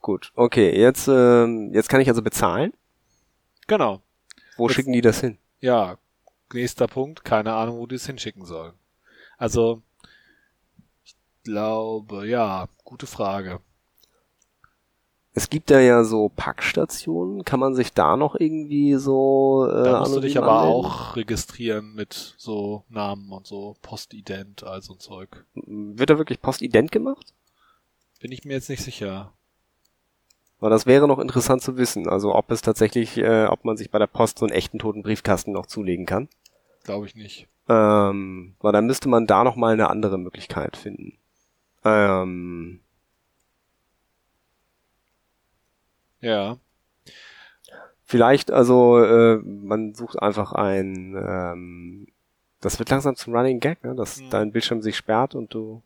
Gut, 0.02 0.32
okay, 0.36 0.80
jetzt, 0.80 1.08
äh, 1.08 1.46
jetzt 1.74 1.90
kann 1.90 2.00
ich 2.00 2.08
also 2.08 2.22
bezahlen. 2.22 2.74
Genau. 3.68 4.02
Wo 4.56 4.68
jetzt, 4.68 4.76
schicken 4.76 4.94
die 4.94 5.02
das 5.02 5.20
hin? 5.20 5.38
Ja, 5.60 5.98
nächster 6.54 6.88
Punkt, 6.88 7.26
keine 7.26 7.54
Ahnung, 7.54 7.78
wo 7.80 7.86
die 7.86 7.96
es 7.96 8.06
hinschicken 8.06 8.46
sollen. 8.46 8.74
Also, 9.38 9.84
ich 11.04 11.16
glaube, 11.44 12.28
ja, 12.28 12.70
gute 12.84 13.08
Frage. 13.08 13.60
Es 15.38 15.52
gibt 15.52 15.70
da 15.70 15.80
ja 15.80 16.04
so 16.04 16.32
Packstationen. 16.36 17.46
Kann 17.46 17.60
man 17.60 17.76
sich 17.76 17.94
da 17.94 18.18
noch 18.18 18.34
irgendwie 18.34 18.96
so. 18.96 19.68
Äh, 19.70 19.84
da 19.84 20.00
musst 20.00 20.16
du 20.16 20.20
dich 20.20 20.36
aber 20.36 20.52
anmelden? 20.52 20.86
auch 20.86 21.16
registrieren 21.16 21.94
mit 21.94 22.34
so 22.40 22.86
Namen 22.90 23.32
und 23.32 23.46
so 23.46 23.76
Postident, 23.84 24.64
also 24.64 24.94
ein 24.94 25.00
Zeug. 25.00 25.46
Wird 25.54 26.10
da 26.10 26.18
wirklich 26.18 26.42
Postident 26.42 26.92
gemacht? 26.92 27.36
Bin 28.20 28.32
ich 28.32 28.46
mir 28.46 28.54
jetzt 28.54 28.68
nicht 28.68 28.82
sicher. 28.82 29.32
Weil 30.60 30.72
das 30.72 30.88
wäre 30.88 31.08
noch 31.08 31.20
interessant 31.20 31.62
zu 31.62 31.78
wissen. 31.78 32.10
Also 32.10 32.34
ob 32.34 32.50
es 32.50 32.64
tatsächlich, 32.64 33.16
äh, 33.20 33.46
ob 33.46 33.64
man 33.64 33.78
sich 33.78 33.92
bei 33.92 34.00
der 34.00 34.08
Post 34.08 34.40
so 34.40 34.46
einen 34.48 34.56
echten 34.56 34.80
toten 34.80 35.04
Briefkasten 35.04 35.52
noch 35.52 35.68
zulegen 35.68 36.08
kann. 36.08 36.30
Glaube 36.84 37.06
ich 37.06 37.14
nicht. 37.14 37.48
Ähm, 37.70 38.56
weil 38.60 38.74
dann 38.74 38.88
müsste 38.88 39.08
man 39.08 39.28
da 39.28 39.44
noch 39.44 39.56
mal 39.56 39.74
eine 39.74 39.92
andere 39.92 40.18
Möglichkeit 40.18 40.78
finden. 40.78 41.14
Ähm, 41.86 42.80
Ja. 46.22 46.58
Vielleicht, 48.04 48.52
also, 48.52 49.04
äh, 49.04 49.38
man 49.44 49.94
sucht 49.94 50.22
einfach 50.22 50.54
ein, 50.54 51.16
ähm, 51.16 52.08
das 52.62 52.80
wird 52.80 52.90
langsam 52.90 53.16
zum 53.16 53.36
Running 53.36 53.60
Gag, 53.60 53.84
ne? 53.84 53.96
dass 53.96 54.22
mhm. 54.22 54.30
dein 54.30 54.52
Bildschirm 54.52 54.82
sich 54.82 54.96
sperrt 54.96 55.36
und 55.36 55.54
du. 55.54 55.84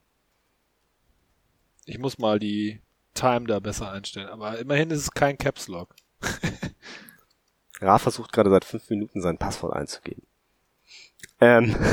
Ich 1.86 1.97
muss 1.97 2.19
mal 2.19 2.38
die 2.38 2.79
Time 3.13 3.47
da 3.47 3.59
besser 3.59 3.91
einstellen, 3.91 4.29
aber 4.29 4.59
immerhin 4.59 4.91
ist 4.91 5.01
es 5.01 5.11
kein 5.11 5.38
Caps 5.38 5.67
Lock. 5.67 5.95
Ra 7.82 7.97
versucht 7.97 8.32
gerade 8.32 8.51
seit 8.51 8.65
fünf 8.65 8.89
Minuten 8.89 9.21
sein 9.21 9.38
Passwort 9.38 9.73
einzugeben. 9.73 10.23
Ähm. 11.39 11.75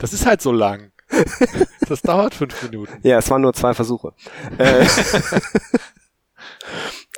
Das 0.00 0.12
ist 0.12 0.26
halt 0.26 0.40
so 0.40 0.52
lang. 0.52 0.92
Das 1.88 2.02
dauert 2.02 2.34
fünf 2.34 2.62
Minuten. 2.62 3.00
Ja, 3.02 3.18
es 3.18 3.30
waren 3.30 3.40
nur 3.40 3.54
zwei 3.54 3.72
Versuche. 3.72 4.12
äh, 4.58 4.86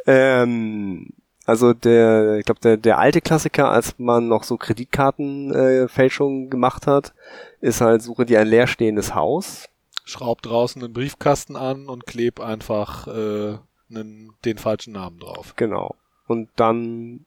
ähm, 0.07 1.09
also 1.47 1.73
der, 1.73 2.37
ich 2.37 2.45
glaube, 2.45 2.61
der, 2.61 2.77
der 2.77 2.99
alte 2.99 3.21
Klassiker, 3.21 3.71
als 3.71 3.99
man 3.99 4.29
noch 4.29 4.45
so 4.45 4.57
Kreditkartenfälschungen 4.57 6.47
äh, 6.47 6.49
gemacht 6.49 6.87
hat, 6.87 7.13
ist 7.61 7.81
halt, 7.81 8.03
suche 8.03 8.25
dir 8.25 8.41
ein 8.41 8.47
leerstehendes 8.47 9.15
Haus. 9.15 9.69
Schraub 10.05 10.43
draußen 10.43 10.83
einen 10.83 10.93
Briefkasten 10.93 11.57
an 11.57 11.89
und 11.89 12.07
kleb 12.07 12.41
einfach 12.41 13.07
äh, 13.07 13.59
einen, 13.91 14.33
den 14.45 14.59
falschen 14.59 14.93
Namen 14.93 15.19
drauf. 15.19 15.55
Genau. 15.57 15.97
Und 16.27 16.49
dann 16.57 17.27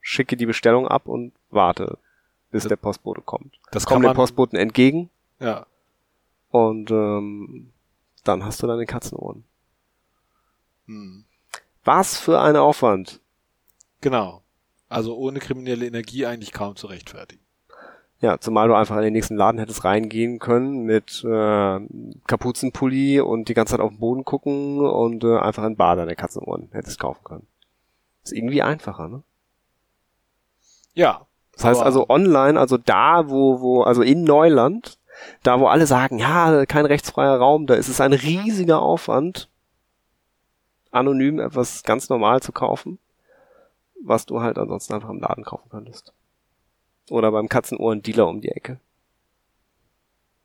schicke 0.00 0.36
die 0.36 0.46
Bestellung 0.46 0.88
ab 0.88 1.06
und 1.06 1.32
warte, 1.50 1.98
bis 2.50 2.62
das, 2.62 2.68
der 2.70 2.76
Postbote 2.76 3.20
kommt. 3.20 3.58
Das 3.72 3.84
kommt 3.84 4.04
dem 4.04 4.14
Postboten 4.14 4.58
entgegen. 4.58 5.10
Ja. 5.38 5.66
Und 6.50 6.90
ähm, 6.90 7.72
dann 8.24 8.44
hast 8.44 8.62
du 8.62 8.66
deine 8.66 8.86
Katzenohren. 8.86 9.44
Hm. 10.86 11.24
Was 11.88 12.18
für 12.18 12.38
ein 12.38 12.54
Aufwand. 12.54 13.22
Genau. 14.02 14.42
Also 14.90 15.16
ohne 15.16 15.38
kriminelle 15.38 15.86
Energie 15.86 16.26
eigentlich 16.26 16.52
kaum 16.52 16.76
zu 16.76 16.86
rechtfertigen. 16.86 17.40
Ja, 18.20 18.38
zumal 18.38 18.68
du 18.68 18.74
einfach 18.74 18.98
in 18.98 19.04
den 19.04 19.14
nächsten 19.14 19.36
Laden 19.36 19.58
hättest 19.58 19.84
reingehen 19.84 20.38
können 20.38 20.82
mit 20.82 21.24
äh, 21.24 21.80
Kapuzenpulli 22.26 23.20
und 23.20 23.48
die 23.48 23.54
ganze 23.54 23.70
Zeit 23.70 23.80
auf 23.80 23.88
den 23.88 24.00
Boden 24.00 24.26
gucken 24.26 24.80
und 24.80 25.24
äh, 25.24 25.38
einfach 25.38 25.62
ein 25.62 25.76
Bad 25.76 25.98
an 25.98 26.08
der 26.08 26.16
Katzenohren 26.16 26.68
hättest 26.72 27.00
kaufen 27.00 27.24
können. 27.24 27.46
Ist 28.22 28.34
irgendwie 28.34 28.60
einfacher, 28.60 29.08
ne? 29.08 29.22
Ja. 30.92 31.22
Das 31.54 31.64
heißt 31.64 31.80
also 31.80 32.10
online, 32.10 32.60
also 32.60 32.76
da, 32.76 33.30
wo, 33.30 33.62
wo, 33.62 33.80
also 33.80 34.02
in 34.02 34.24
Neuland, 34.24 34.98
da 35.42 35.58
wo 35.58 35.68
alle 35.68 35.86
sagen, 35.86 36.18
ja, 36.18 36.66
kein 36.66 36.84
rechtsfreier 36.84 37.38
Raum, 37.38 37.66
da 37.66 37.76
ist 37.76 37.88
es 37.88 38.02
ein 38.02 38.12
riesiger 38.12 38.82
Aufwand, 38.82 39.48
anonym 40.90 41.38
etwas 41.40 41.82
ganz 41.82 42.08
normal 42.08 42.42
zu 42.42 42.52
kaufen, 42.52 42.98
was 44.02 44.26
du 44.26 44.40
halt 44.40 44.58
ansonsten 44.58 44.94
einfach 44.94 45.10
im 45.10 45.20
Laden 45.20 45.44
kaufen 45.44 45.68
könntest. 45.70 46.12
Oder 47.10 47.32
beim 47.32 47.48
Katzenohren-Dealer 47.48 48.28
um 48.28 48.40
die 48.40 48.50
Ecke. 48.50 48.80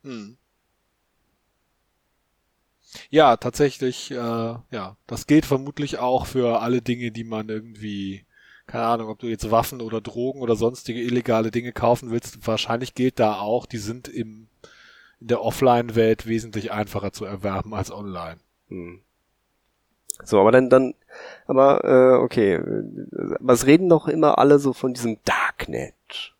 Hm. 0.03 0.37
Ja, 3.09 3.37
tatsächlich, 3.37 4.11
äh, 4.11 4.15
ja, 4.15 4.97
das 5.07 5.27
gilt 5.27 5.45
vermutlich 5.45 5.97
auch 5.99 6.25
für 6.25 6.61
alle 6.61 6.81
Dinge, 6.81 7.11
die 7.11 7.23
man 7.23 7.49
irgendwie, 7.49 8.25
keine 8.67 8.85
Ahnung, 8.85 9.09
ob 9.09 9.19
du 9.19 9.27
jetzt 9.27 9.49
Waffen 9.51 9.81
oder 9.81 10.01
Drogen 10.01 10.41
oder 10.41 10.55
sonstige 10.55 11.01
illegale 11.01 11.51
Dinge 11.51 11.71
kaufen 11.71 12.11
willst, 12.11 12.45
wahrscheinlich 12.45 12.93
gilt 12.93 13.19
da 13.19 13.39
auch, 13.39 13.65
die 13.65 13.77
sind 13.77 14.07
im, 14.07 14.47
in 15.19 15.27
der 15.27 15.41
Offline-Welt 15.41 16.27
wesentlich 16.27 16.71
einfacher 16.71 17.13
zu 17.13 17.25
erwerben 17.25 17.73
als 17.73 17.91
online. 17.91 18.37
Hm. 18.67 19.01
So, 20.23 20.39
aber 20.39 20.51
dann, 20.51 20.69
dann, 20.69 20.93
aber 21.47 21.83
äh, 21.83 22.23
okay, 22.23 22.59
es 23.47 23.65
reden 23.65 23.89
doch 23.89 24.07
immer 24.07 24.37
alle 24.37 24.59
so 24.59 24.73
von 24.73 24.93
diesem 24.93 25.17
Darknet. 25.25 26.33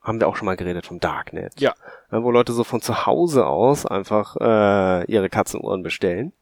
Haben 0.00 0.20
wir 0.20 0.28
auch 0.28 0.36
schon 0.36 0.46
mal 0.46 0.56
geredet 0.56 0.86
vom 0.86 0.98
Darknet. 0.98 1.60
Ja. 1.60 1.74
ja 2.10 2.22
wo 2.22 2.30
Leute 2.30 2.52
so 2.52 2.64
von 2.64 2.80
zu 2.80 3.06
Hause 3.06 3.46
aus 3.46 3.84
einfach 3.84 4.36
äh, 4.40 5.04
ihre 5.04 5.28
Katzenohren 5.28 5.82
bestellen 5.82 6.32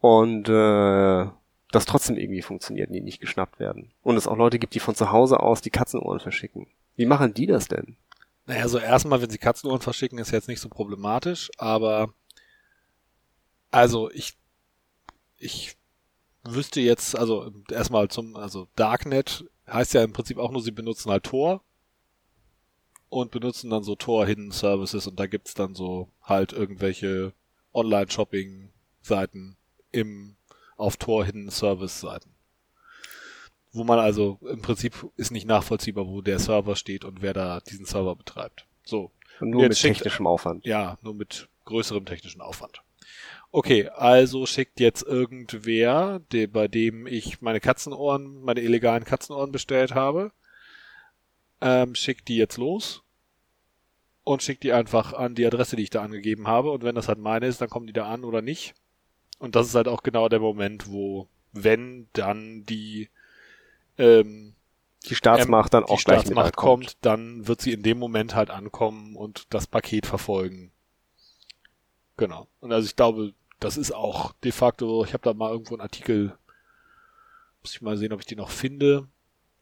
und 0.00 0.48
äh, 0.48 1.26
das 1.70 1.84
trotzdem 1.86 2.16
irgendwie 2.16 2.42
funktioniert, 2.42 2.90
die 2.92 3.00
nicht 3.00 3.20
geschnappt 3.20 3.60
werden. 3.60 3.92
Und 4.02 4.16
es 4.16 4.26
auch 4.26 4.36
Leute 4.36 4.58
gibt, 4.58 4.74
die 4.74 4.80
von 4.80 4.94
zu 4.94 5.12
Hause 5.12 5.40
aus 5.40 5.60
die 5.60 5.70
Katzenohren 5.70 6.20
verschicken. 6.20 6.66
Wie 6.96 7.06
machen 7.06 7.34
die 7.34 7.46
das 7.46 7.68
denn? 7.68 7.96
Naja, 8.46 8.66
so 8.66 8.78
erstmal, 8.78 9.22
wenn 9.22 9.30
sie 9.30 9.38
Katzenohren 9.38 9.80
verschicken, 9.80 10.18
ist 10.18 10.32
jetzt 10.32 10.48
nicht 10.48 10.60
so 10.60 10.68
problematisch, 10.68 11.50
aber 11.58 12.12
also 13.70 14.10
ich 14.10 14.36
ich 15.38 15.76
wüsste 16.44 16.80
jetzt, 16.80 17.16
also 17.16 17.50
erstmal 17.70 18.08
zum, 18.08 18.36
also 18.36 18.68
Darknet 18.76 19.44
heißt 19.66 19.94
ja 19.94 20.02
im 20.02 20.12
Prinzip 20.12 20.38
auch 20.38 20.50
nur, 20.50 20.62
sie 20.62 20.70
benutzen 20.70 21.10
halt 21.10 21.24
Tor 21.24 21.62
und 23.08 23.30
benutzen 23.30 23.70
dann 23.70 23.82
so 23.82 23.94
Tor 23.94 24.26
Hidden 24.26 24.50
Services 24.50 25.06
und 25.06 25.18
da 25.18 25.26
gibt's 25.26 25.54
dann 25.54 25.74
so 25.74 26.08
halt 26.22 26.52
irgendwelche 26.52 27.32
Online-Shopping-Seiten 27.72 29.56
im 29.92 30.36
auf 30.76 30.96
Tor 30.96 31.24
Hidden 31.24 31.50
Service 31.50 32.00
Seiten. 32.00 32.30
Wo 33.72 33.84
man 33.84 33.98
also 33.98 34.38
im 34.42 34.62
Prinzip 34.62 34.94
ist 35.16 35.30
nicht 35.30 35.46
nachvollziehbar, 35.46 36.08
wo 36.08 36.22
der 36.22 36.38
Server 36.38 36.74
steht 36.74 37.04
und 37.04 37.22
wer 37.22 37.34
da 37.34 37.60
diesen 37.60 37.84
Server 37.84 38.16
betreibt. 38.16 38.66
So. 38.82 39.12
Und 39.40 39.50
nur 39.50 39.62
mit 39.62 39.76
schickt, 39.76 39.98
technischem 39.98 40.26
Aufwand. 40.26 40.64
Ja, 40.66 40.98
nur 41.02 41.14
mit 41.14 41.48
größerem 41.66 42.04
technischen 42.04 42.40
Aufwand. 42.40 42.82
Okay, 43.52 43.88
also 43.88 44.46
schickt 44.46 44.78
jetzt 44.78 45.02
irgendwer, 45.02 46.20
der, 46.30 46.46
bei 46.46 46.68
dem 46.68 47.06
ich 47.06 47.40
meine 47.40 47.60
Katzenohren, 47.60 48.42
meine 48.42 48.60
illegalen 48.60 49.04
Katzenohren 49.04 49.50
bestellt 49.50 49.94
habe, 49.94 50.30
ähm, 51.60 51.94
schickt 51.94 52.28
die 52.28 52.36
jetzt 52.36 52.58
los 52.58 53.02
und 54.22 54.42
schickt 54.42 54.62
die 54.62 54.72
einfach 54.72 55.12
an 55.12 55.34
die 55.34 55.46
Adresse, 55.46 55.74
die 55.74 55.82
ich 55.82 55.90
da 55.90 56.02
angegeben 56.02 56.46
habe. 56.46 56.70
Und 56.70 56.84
wenn 56.84 56.94
das 56.94 57.08
halt 57.08 57.18
meine 57.18 57.46
ist, 57.46 57.60
dann 57.60 57.68
kommen 57.68 57.88
die 57.88 57.92
da 57.92 58.06
an 58.06 58.24
oder 58.24 58.40
nicht. 58.40 58.74
Und 59.38 59.56
das 59.56 59.66
ist 59.66 59.74
halt 59.74 59.88
auch 59.88 60.02
genau 60.02 60.28
der 60.28 60.40
Moment, 60.40 60.88
wo, 60.88 61.26
wenn 61.52 62.08
dann 62.12 62.64
die 62.66 63.08
ähm, 63.98 64.54
die 65.06 65.14
Staatsmacht 65.14 65.74
dann 65.74 65.84
die 65.84 65.90
auch 65.90 66.00
gleich 66.02 66.20
Staatsmacht 66.20 66.56
kommt, 66.56 66.98
dann 67.00 67.48
wird 67.48 67.60
sie 67.62 67.72
in 67.72 67.82
dem 67.82 67.98
Moment 67.98 68.34
halt 68.34 68.50
ankommen 68.50 69.16
und 69.16 69.46
das 69.50 69.66
Paket 69.66 70.06
verfolgen. 70.06 70.72
Genau. 72.16 72.48
Und 72.60 72.70
also 72.70 72.86
ich 72.86 72.96
glaube, 72.96 73.32
das 73.60 73.76
ist 73.76 73.94
auch 73.94 74.32
de 74.44 74.52
facto, 74.52 75.04
ich 75.04 75.12
habe 75.12 75.22
da 75.22 75.34
mal 75.34 75.52
irgendwo 75.52 75.74
einen 75.74 75.82
Artikel, 75.82 76.36
muss 77.62 77.74
ich 77.74 77.82
mal 77.82 77.96
sehen, 77.96 78.12
ob 78.12 78.20
ich 78.20 78.26
die 78.26 78.36
noch 78.36 78.50
finde, 78.50 79.06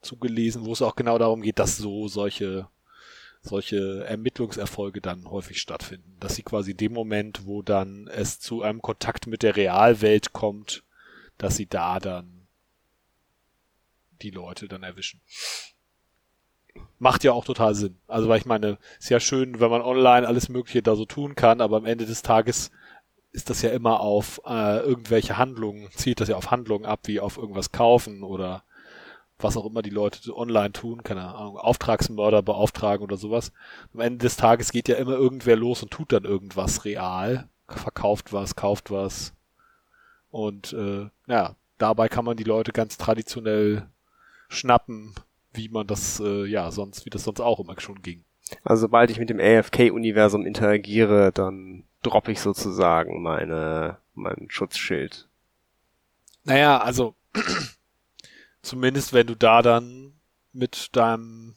zugelesen, 0.01 0.65
wo 0.65 0.73
es 0.73 0.83
auch 0.83 0.97
genau 0.97 1.19
darum 1.19 1.43
geht, 1.43 1.59
dass 1.59 1.77
so 1.77 2.09
solche 2.09 2.69
solche 3.41 4.05
Ermittlungserfolge 4.05 5.01
dann 5.01 5.31
häufig 5.31 5.61
stattfinden. 5.61 6.17
Dass 6.21 6.35
sie 6.35 6.43
quasi 6.43 6.75
dem 6.75 6.93
Moment, 6.93 7.47
wo 7.47 7.63
dann 7.63 8.09
es 8.09 8.41
zu 8.41 8.63
einem 8.63 8.83
Kontakt 8.83 9.27
mit 9.27 9.43
der 9.43 9.57
Realwelt 9.57 10.33
kommt, 10.33 10.83
dass 11.39 11.57
sie 11.57 11.67
da 11.67 12.01
dann 12.01 12.47
die 14.23 14.31
Leute 14.31 14.69
dann 14.69 14.83
erwischen. 14.83 15.21
Macht 16.99 17.25
ja 17.25 17.33
auch 17.33 17.45
total 17.45 17.75
Sinn. 17.75 17.99
Also 18.09 18.29
weil 18.29 18.39
ich 18.39 18.47
meine, 18.47 18.79
ist 18.99 19.11
ja 19.11 19.21
schön, 19.21 19.61
wenn 19.61 19.71
man 19.71 19.83
online 19.83 20.27
alles 20.27 20.49
Mögliche 20.49 20.83
da 20.83 20.97
so 20.97 21.05
tun 21.05 21.35
kann, 21.35 21.61
aber 21.61 21.77
am 21.77 21.87
Ende 21.87 22.07
des 22.07 22.23
Tages 22.23 22.71
ist 23.33 23.51
das 23.51 23.63
ja 23.63 23.71
immer 23.71 24.01
auf 24.01 24.41
äh, 24.47 24.81
irgendwelche 24.81 25.37
Handlungen, 25.37 25.89
zielt 25.93 26.21
das 26.21 26.29
ja 26.29 26.37
auf 26.37 26.51
Handlungen 26.51 26.87
ab, 26.87 27.01
wie 27.05 27.21
auf 27.21 27.37
irgendwas 27.39 27.73
kaufen 27.73 28.23
oder 28.23 28.63
was 29.39 29.57
auch 29.57 29.67
immer 29.67 29.83
die 29.83 29.91
Leute 29.91 30.37
online 30.37 30.73
tun, 30.73 31.03
keine 31.05 31.35
Ahnung, 31.35 31.59
Auftragsmörder 31.59 32.43
beauftragen 32.43 33.05
oder 33.05 33.17
sowas. 33.17 33.53
Am 33.95 34.01
Ende 34.01 34.19
des 34.19 34.37
Tages 34.37 34.73
geht 34.73 34.89
ja 34.89 34.97
immer 34.97 35.13
irgendwer 35.13 35.57
los 35.57 35.83
und 35.83 35.91
tut 35.91 36.13
dann 36.13 36.25
irgendwas 36.25 36.85
real, 36.85 37.49
verkauft 37.69 38.33
was, 38.33 38.57
kauft 38.57 38.91
was. 38.91 39.35
Und 40.31 40.73
äh, 40.73 41.09
ja, 41.29 41.55
dabei 41.79 42.09
kann 42.09 42.25
man 42.25 42.37
die 42.37 42.45
Leute 42.45 42.73
ganz 42.73 42.99
traditionell 42.99 43.89
schnappen, 44.49 45.15
wie 45.53 45.69
man 45.69 45.87
das 45.87 46.21
äh, 46.21 46.45
ja 46.47 46.71
sonst, 46.71 47.07
wie 47.07 47.11
das 47.11 47.25
sonst 47.25 47.41
auch 47.41 47.61
immer 47.61 47.79
schon 47.81 48.03
ging. 48.03 48.25
Also 48.65 48.83
sobald 48.83 49.11
ich 49.11 49.19
mit 49.19 49.31
dem 49.31 49.41
AFK-Universum 49.41 50.47
interagiere, 50.47 51.33
dann 51.33 51.85
droppe 52.03 52.33
ich 52.33 52.41
sozusagen 52.41 53.23
meine, 53.23 53.99
mein 54.15 54.47
Schutzschild. 54.49 55.29
Naja, 56.45 56.79
also 56.79 57.15
zumindest 58.63 59.13
wenn 59.13 59.27
du 59.27 59.35
da 59.35 59.63
dann 59.63 60.13
mit 60.53 60.97
deinem, 60.97 61.55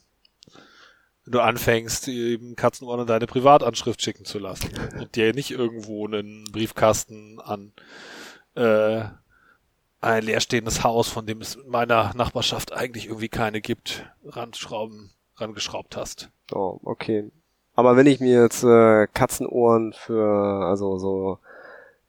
wenn 1.26 1.32
du 1.32 1.40
anfängst, 1.40 2.08
eben 2.08 2.56
Katzenohren 2.56 3.08
deine 3.08 3.28
Privatanschrift 3.28 4.02
schicken 4.02 4.26
zu 4.26 4.40
lassen 4.40 4.70
und 5.00 5.16
dir 5.16 5.34
nicht 5.34 5.52
irgendwo 5.52 6.06
einen 6.06 6.44
Briefkasten 6.52 7.40
an 7.40 7.72
äh, 8.56 9.06
ein 10.02 10.24
leerstehendes 10.24 10.84
Haus, 10.84 11.08
von 11.08 11.26
dem 11.26 11.42
es 11.42 11.56
in 11.56 11.70
meiner 11.70 12.14
Nachbarschaft 12.16 12.74
eigentlich 12.74 13.06
irgendwie 13.06 13.30
keine 13.30 13.62
gibt, 13.62 14.06
ranschrauben, 14.26 15.12
rangeschraubt 15.42 15.98
hast. 15.98 16.30
Oh, 16.54 16.80
okay. 16.84 17.32
Aber 17.76 17.96
wenn 17.96 18.08
ich 18.08 18.20
mir 18.20 18.44
jetzt 18.44 18.64
äh, 18.64 19.08
Katzenohren 19.08 19.94
für, 19.94 20.66
also 20.66 20.98
so 20.98 21.40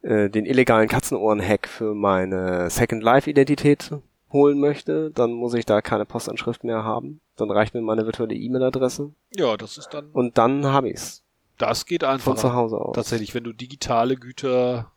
äh, 0.01 0.29
den 0.29 0.45
illegalen 0.45 0.89
Katzenohren-Hack 0.89 1.67
für 1.67 1.93
meine 1.93 2.69
Second 2.69 3.01
Life-Identität 3.01 3.91
holen 4.31 4.59
möchte, 4.59 5.11
dann 5.11 5.31
muss 5.31 5.53
ich 5.53 5.65
da 5.65 5.81
keine 5.81 6.05
Postanschrift 6.05 6.63
mehr 6.63 6.83
haben. 6.83 7.21
Dann 7.37 7.49
reicht 7.51 7.73
mir 7.73 7.81
meine 7.81 8.05
virtuelle 8.05 8.35
E-Mail-Adresse. 8.35 9.13
Ja, 9.35 9.55
das 9.57 9.77
ist 9.77 9.89
dann. 9.93 10.09
Und 10.11 10.37
dann 10.37 10.65
habe 10.65 10.89
ich's. 10.89 11.23
Das 11.57 11.85
geht 11.85 12.03
einfach. 12.03 12.25
Von 12.25 12.37
zu 12.37 12.53
Hause 12.53 12.77
aus. 12.77 12.95
Tatsächlich, 12.95 13.33
wenn 13.33 13.43
du 13.43 13.53
digitale 13.53 14.15
Güter 14.15 14.91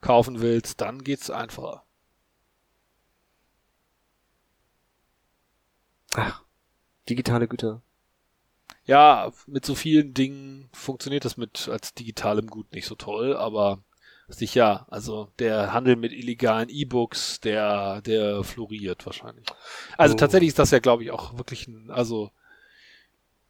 kaufen 0.00 0.40
willst, 0.40 0.80
dann 0.80 1.02
geht's 1.02 1.30
einfacher. 1.30 1.82
Ach, 6.14 6.42
digitale 7.08 7.48
Güter 7.48 7.82
ja, 8.86 9.32
mit 9.46 9.66
so 9.66 9.74
vielen 9.74 10.14
Dingen 10.14 10.68
funktioniert 10.72 11.24
das 11.24 11.36
mit 11.36 11.68
als 11.68 11.92
digitalem 11.94 12.46
Gut 12.46 12.72
nicht 12.72 12.86
so 12.86 12.94
toll, 12.94 13.36
aber 13.36 13.80
sicher, 14.28 14.86
also 14.90 15.28
der 15.38 15.72
Handel 15.72 15.96
mit 15.96 16.12
illegalen 16.12 16.68
E-Books, 16.68 17.40
der, 17.40 18.00
der 18.02 18.44
floriert 18.44 19.04
wahrscheinlich. 19.04 19.46
Also 19.96 20.14
oh. 20.14 20.16
tatsächlich 20.16 20.48
ist 20.48 20.58
das 20.58 20.70
ja, 20.70 20.78
glaube 20.78 21.02
ich, 21.02 21.10
auch 21.10 21.36
wirklich 21.36 21.66
ein, 21.66 21.90
also 21.90 22.30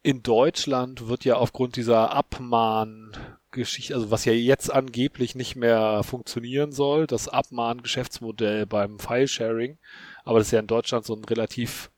in 0.01 0.23
Deutschland 0.23 1.07
wird 1.07 1.25
ja 1.25 1.35
aufgrund 1.35 1.75
dieser 1.75 2.13
Abmahn-Geschichte, 2.13 3.93
also 3.93 4.09
was 4.09 4.25
ja 4.25 4.33
jetzt 4.33 4.71
angeblich 4.71 5.35
nicht 5.35 5.55
mehr 5.55 6.03
funktionieren 6.03 6.71
soll, 6.71 7.05
das 7.05 7.27
Abmahn-Geschäftsmodell 7.27 8.65
beim 8.65 8.99
File-Sharing, 8.99 9.77
aber 10.23 10.39
das 10.39 10.47
ist 10.47 10.51
ja 10.51 10.59
in 10.59 10.67
Deutschland 10.67 11.05
so 11.05 11.13
ein 11.13 11.25
relativ 11.25 11.91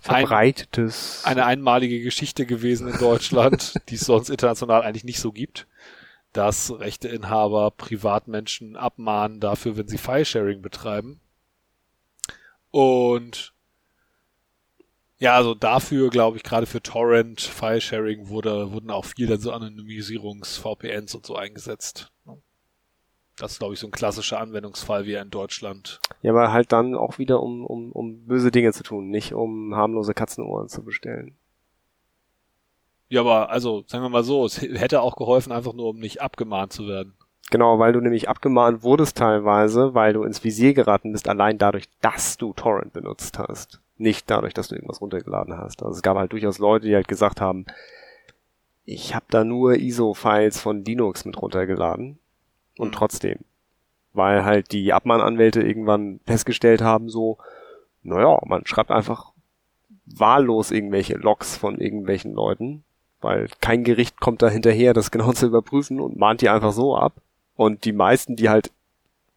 verbreitetes. 0.00 1.22
Ein, 1.24 1.32
eine 1.32 1.46
einmalige 1.46 2.02
Geschichte 2.02 2.46
gewesen 2.46 2.88
in 2.88 2.98
Deutschland, 2.98 3.74
die 3.88 3.94
es 3.96 4.02
sonst 4.02 4.30
international 4.30 4.82
eigentlich 4.82 5.04
nicht 5.04 5.20
so 5.20 5.32
gibt, 5.32 5.66
dass 6.32 6.78
Rechteinhaber 6.78 7.70
Privatmenschen 7.70 8.76
abmahnen 8.76 9.40
dafür, 9.40 9.76
wenn 9.76 9.88
sie 9.88 9.98
File-Sharing 9.98 10.62
betreiben. 10.62 11.20
Und 12.70 13.54
ja, 15.18 15.36
also 15.36 15.54
dafür, 15.54 16.10
glaube 16.10 16.36
ich, 16.36 16.42
gerade 16.42 16.66
für 16.66 16.82
Torrent, 16.82 17.40
File-Sharing 17.40 18.28
wurde, 18.28 18.72
wurden 18.72 18.90
auch 18.90 19.04
viel 19.04 19.26
dann 19.26 19.40
so 19.40 19.52
Anonymisierungs-VPNs 19.52 21.14
und 21.14 21.24
so 21.24 21.36
eingesetzt. 21.36 22.12
Das 23.36 23.52
ist, 23.52 23.58
glaube 23.58 23.74
ich, 23.74 23.80
so 23.80 23.88
ein 23.88 23.92
klassischer 23.92 24.38
Anwendungsfall 24.40 25.06
wie 25.06 25.14
in 25.14 25.30
Deutschland. 25.30 26.00
Ja, 26.22 26.30
aber 26.30 26.52
halt 26.52 26.70
dann 26.70 26.94
auch 26.94 27.18
wieder, 27.18 27.42
um, 27.42 27.66
um, 27.66 27.90
um 27.90 28.26
böse 28.26 28.52
Dinge 28.52 28.72
zu 28.72 28.84
tun, 28.84 29.08
nicht 29.08 29.34
um 29.34 29.74
harmlose 29.74 30.14
Katzenohren 30.14 30.68
zu 30.68 30.84
bestellen. 30.84 31.34
Ja, 33.08 33.20
aber 33.20 33.50
also, 33.50 33.84
sagen 33.86 34.04
wir 34.04 34.08
mal 34.08 34.24
so, 34.24 34.44
es 34.44 34.60
hätte 34.62 35.00
auch 35.00 35.16
geholfen, 35.16 35.52
einfach 35.52 35.72
nur, 35.72 35.90
um 35.90 35.98
nicht 35.98 36.22
abgemahnt 36.22 36.72
zu 36.72 36.86
werden. 36.86 37.14
Genau, 37.50 37.78
weil 37.78 37.92
du 37.92 38.00
nämlich 38.00 38.28
abgemahnt 38.28 38.82
wurdest 38.82 39.18
teilweise, 39.18 39.94
weil 39.94 40.12
du 40.12 40.22
ins 40.22 40.42
Visier 40.42 40.72
geraten 40.72 41.12
bist, 41.12 41.28
allein 41.28 41.58
dadurch, 41.58 41.88
dass 42.00 42.36
du 42.38 42.52
Torrent 42.52 42.92
benutzt 42.92 43.38
hast. 43.38 43.80
Nicht 43.96 44.30
dadurch, 44.30 44.54
dass 44.54 44.68
du 44.68 44.74
irgendwas 44.74 45.00
runtergeladen 45.00 45.56
hast. 45.56 45.82
Also 45.82 45.94
es 45.94 46.02
gab 46.02 46.16
halt 46.16 46.32
durchaus 46.32 46.58
Leute, 46.58 46.86
die 46.86 46.94
halt 46.94 47.06
gesagt 47.06 47.40
haben, 47.40 47.66
ich 48.84 49.14
habe 49.14 49.26
da 49.30 49.44
nur 49.44 49.76
ISO-Files 49.76 50.60
von 50.60 50.84
Linux 50.84 51.24
mit 51.24 51.40
runtergeladen 51.40 52.18
und 52.78 52.88
mhm. 52.88 52.92
trotzdem. 52.92 53.38
Weil 54.12 54.44
halt 54.44 54.72
die 54.72 54.92
Abmahnanwälte 54.92 55.62
irgendwann 55.62 56.20
festgestellt 56.26 56.82
haben, 56.82 57.08
so, 57.08 57.38
naja, 58.02 58.38
man 58.46 58.66
schreibt 58.66 58.90
einfach 58.90 59.32
wahllos 60.06 60.70
irgendwelche 60.70 61.14
Logs 61.14 61.56
von 61.56 61.78
irgendwelchen 61.78 62.34
Leuten, 62.34 62.84
weil 63.20 63.48
kein 63.60 63.84
Gericht 63.84 64.20
kommt 64.20 64.42
da 64.42 64.48
hinterher, 64.48 64.94
das 64.94 65.10
genau 65.10 65.32
zu 65.32 65.46
überprüfen 65.46 66.00
und 66.00 66.16
mahnt 66.16 66.42
die 66.42 66.48
einfach 66.48 66.72
so 66.72 66.96
ab. 66.96 67.14
Und 67.56 67.84
die 67.84 67.92
meisten, 67.92 68.36
die 68.36 68.48
halt 68.48 68.70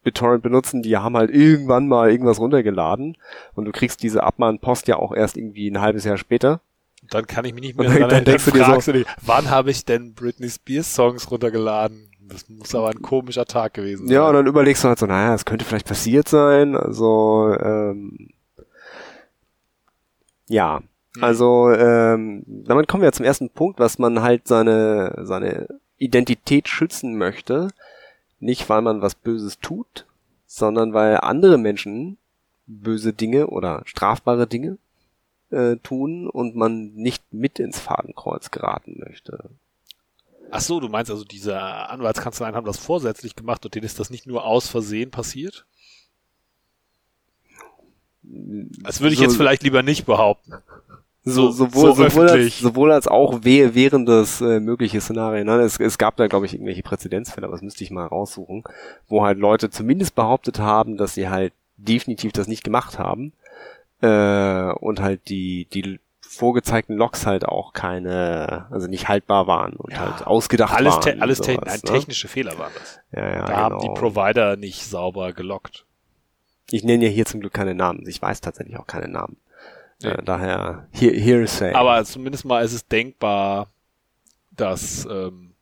BitTorrent 0.04 0.42
benutzen, 0.42 0.82
die 0.82 0.98
haben 0.98 1.18
halt 1.18 1.32
irgendwann 1.32 1.88
mal 1.88 2.10
irgendwas 2.10 2.40
runtergeladen 2.40 3.18
und 3.56 3.66
du 3.66 3.72
kriegst 3.72 4.02
diese 4.04 4.24
Abmahnpost 4.24 4.88
ja 4.88 4.98
auch 4.98 5.14
erst 5.14 5.38
irgendwie 5.38 5.70
ein 5.70 5.82
halbes 5.82 6.06
Jahr 6.06 6.18
später. 6.18 6.62
Dann 7.10 7.28
kann 7.28 7.46
ich 7.46 7.54
mich 7.54 7.62
nicht 7.62 7.78
mehr 7.78 7.88
dann- 7.88 7.96
daran 7.96 8.10
dann 8.10 8.26
erinnern, 8.26 8.26
denkst 8.26 8.46
du 8.46 8.52
dir 8.52 8.60
so- 8.60 8.72
fragst 8.72 8.88
du 8.88 8.94
dich, 8.94 9.06
wann 9.22 9.50
habe 9.50 9.72
ich 9.72 9.86
denn 9.86 10.14
Britney 10.14 10.50
Spears 10.50 10.94
Songs 10.94 11.30
runtergeladen? 11.30 12.10
Das 12.30 12.50
muss 12.50 12.76
aber 12.76 12.90
ein 12.90 13.02
komischer 13.02 13.46
Tag 13.46 13.74
gewesen 13.74 14.08
sein. 14.08 14.14
Ja, 14.14 14.28
und 14.28 14.34
dann 14.34 14.48
überlegst 14.48 14.84
du 14.84 14.90
halt 14.90 15.00
so, 15.00 15.06
naja, 15.06 15.34
es 15.34 15.46
könnte 15.46 15.66
vielleicht 15.66 15.88
passiert 15.88 16.28
sein. 16.28 16.76
Also, 16.76 17.56
ähm, 17.60 18.30
ja. 20.48 20.82
Mhm. 21.16 21.24
Also, 21.24 21.72
ähm, 21.72 22.44
damit 22.46 22.88
kommen 22.88 23.04
wir 23.04 23.12
zum 23.12 23.26
ersten 23.26 23.50
Punkt, 23.50 23.80
was 23.80 24.00
man 24.00 24.22
halt 24.22 24.48
seine, 24.48 25.20
seine 25.24 25.68
Identität 25.98 26.68
schützen 26.68 27.18
möchte. 27.18 27.70
Nicht, 28.40 28.70
weil 28.70 28.82
man 28.82 29.02
was 29.02 29.16
Böses 29.16 29.60
tut, 29.60 30.06
sondern 30.46 30.94
weil 30.94 31.18
andere 31.18 31.58
Menschen 31.58 32.18
böse 32.68 33.14
Dinge 33.14 33.48
oder 33.48 33.82
strafbare 33.86 34.46
Dinge 34.46 34.78
äh, 35.50 35.78
tun 35.78 36.30
und 36.30 36.56
man 36.56 36.94
nicht 36.94 37.34
mit 37.34 37.60
ins 37.60 37.80
Fadenkreuz 37.80 38.52
geraten 38.52 39.02
möchte. 39.06 39.50
Ach 40.52 40.62
so, 40.62 40.80
du 40.80 40.88
meinst 40.89 41.12
also, 41.12 41.24
diese 41.26 41.60
Anwaltskanzleien 41.62 42.56
haben 42.56 42.66
das 42.66 42.78
vorsätzlich 42.78 43.36
gemacht 43.36 43.66
und 43.66 43.76
denen 43.76 43.86
ist 43.86 44.00
das 44.00 44.10
nicht 44.10 44.26
nur 44.28 44.45
aus 44.45 44.68
Versehen 44.68 45.12
passiert? 45.12 45.66
Das 48.24 49.00
würde 49.02 49.14
ich 49.14 49.20
So- 49.20 49.26
jetzt 49.26 49.38
vielleicht 49.38 49.64
lieber 49.64 49.84
nicht 49.84 50.06
behaupten. 50.06 50.54
So, 51.24 51.52
So- 51.52 51.66
sowohl, 51.66 51.95
so 51.95 52.04
sowohl, 52.10 52.30
als, 52.30 52.60
sowohl 52.60 52.91
als 52.93 53.08
auch 53.08 53.43
wehe, 53.43 53.76
während 53.76 54.08
des 54.08 54.39
äh, 54.39 54.62
mögliche 54.62 55.02
Szenarien. 55.02 55.45
Ne? 55.48 55.60
Es, 55.60 55.78
es 55.80 55.98
gab 55.98 56.16
da, 56.16 56.28
glaube 56.28 56.45
ich, 56.45 56.54
irgendwelche 56.54 56.84
Präzedenzfälle, 56.84 57.45
aber 57.48 57.56
das 57.56 57.62
müsste 57.62 57.84
ich 57.84 57.91
mal 57.91 58.06
raussuchen, 58.06 58.64
wo 59.10 59.24
halt 59.26 59.38
Leute 59.38 59.70
zumindest 59.70 60.16
behauptet 60.16 60.60
haben, 60.60 60.95
dass 60.95 61.16
sie 61.16 61.28
halt 61.28 61.52
definitiv 61.76 62.32
das 62.32 62.48
nicht 62.48 62.64
gemacht 62.64 62.98
haben 62.98 63.34
äh, 64.02 64.72
und 64.80 65.02
halt 65.02 65.28
die, 65.28 65.66
die 65.74 66.00
vorgezeigten 66.38 66.96
Logs 66.96 67.26
halt 67.26 67.46
auch 67.46 67.74
keine, 67.74 68.68
also 68.72 68.88
nicht 68.88 69.08
haltbar 69.08 69.48
waren 69.48 69.74
und 69.74 69.92
Ja, 69.94 70.00
halt 70.00 70.28
ausgedacht 70.28 70.74
Alles, 70.74 70.94
waren. 70.94 71.02
te 71.02 71.18
alles 71.22 71.42
te 71.42 71.54
sowas, 71.54 71.66
nein, 71.66 71.80
ne? 71.84 71.92
technische 72.00 72.28
Fehler 72.28 72.58
waren 72.58 72.72
das. 72.78 73.00
Ja, 73.12 73.30
ja, 73.30 73.46
da 73.46 73.56
haben 73.58 73.80
die 73.80 73.88
genau. 73.88 74.00
Provider 74.00 74.56
nicht 74.56 74.84
sauber 74.86 75.34
gelockt. 75.34 75.86
Ich 76.70 76.84
nenne 76.84 77.06
ja 77.06 77.12
hier 77.12 77.26
zum 77.26 77.40
Glück 77.40 77.54
keine 77.54 77.74
Namen. 77.76 78.08
Ich 78.08 78.22
weiß 78.22 78.42
tatsächlich 78.42 78.78
auch 78.78 78.88
keine 78.88 79.08
Namen. 79.08 79.38
Nee. 80.02 80.10
Äh, 80.10 80.24
daher 80.24 80.88
He 80.92 81.10
Hearsay. 81.20 81.74
Aber 81.74 82.04
zumindest 82.06 82.46
mal 82.46 82.64
ist 82.64 82.74
es 82.74 82.86
denkbar, 82.88 83.68
dass 84.52 85.06
ähm, 85.10 85.54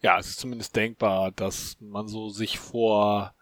ja, 0.00 0.18
es 0.18 0.28
ist 0.28 0.40
zumindest 0.40 0.76
denkbar, 0.76 1.32
dass 1.32 1.76
man 1.80 2.06
so 2.08 2.28
sich 2.28 2.58
vor 2.58 3.34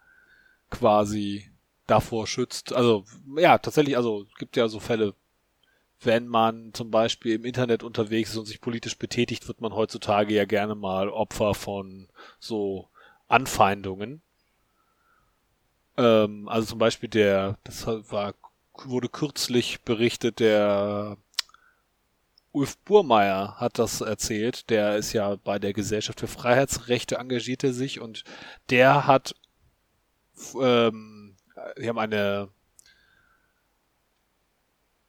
quasi 0.69 1.49
davor 1.87 2.27
schützt. 2.27 2.73
Also 2.73 3.05
ja, 3.37 3.57
tatsächlich, 3.57 3.97
also 3.97 4.25
es 4.29 4.35
gibt 4.37 4.55
ja 4.57 4.67
so 4.67 4.79
Fälle, 4.79 5.13
wenn 6.01 6.27
man 6.27 6.73
zum 6.73 6.91
Beispiel 6.91 7.35
im 7.35 7.45
Internet 7.45 7.83
unterwegs 7.83 8.31
ist 8.31 8.37
und 8.37 8.45
sich 8.45 8.61
politisch 8.61 8.97
betätigt, 8.97 9.47
wird 9.47 9.61
man 9.61 9.73
heutzutage 9.73 10.33
ja 10.33 10.45
gerne 10.45 10.75
mal 10.75 11.09
Opfer 11.09 11.55
von 11.55 12.07
so 12.39 12.89
Anfeindungen. 13.27 14.21
Ähm, 15.97 16.47
also 16.47 16.67
zum 16.67 16.79
Beispiel 16.79 17.09
der, 17.09 17.57
das 17.63 17.87
war, 17.87 18.35
wurde 18.85 19.09
kürzlich 19.09 19.81
berichtet, 19.81 20.39
der 20.39 21.17
Ulf 22.51 22.77
Burmeier 22.79 23.55
hat 23.59 23.79
das 23.79 24.01
erzählt. 24.01 24.69
Der 24.69 24.97
ist 24.97 25.13
ja 25.13 25.35
bei 25.35 25.59
der 25.59 25.73
Gesellschaft 25.73 26.19
für 26.19 26.27
Freiheitsrechte 26.27 27.15
engagiert 27.15 27.63
er 27.63 27.73
sich 27.73 27.99
und 27.99 28.23
der 28.69 29.07
hat, 29.07 29.35
ähm, 30.61 31.16
die 31.77 31.87
haben 31.87 31.99
eine, 31.99 32.49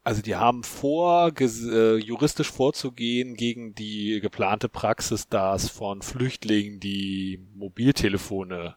also 0.04 0.22
die 0.22 0.36
haben 0.36 0.62
vor, 0.64 1.32
äh, 1.38 1.96
juristisch 1.96 2.50
vorzugehen 2.50 3.34
gegen 3.34 3.74
die 3.74 4.20
geplante 4.20 4.68
Praxis, 4.68 5.28
dass 5.28 5.68
von 5.68 6.02
Flüchtlingen 6.02 6.80
die 6.80 7.46
Mobiltelefone 7.54 8.76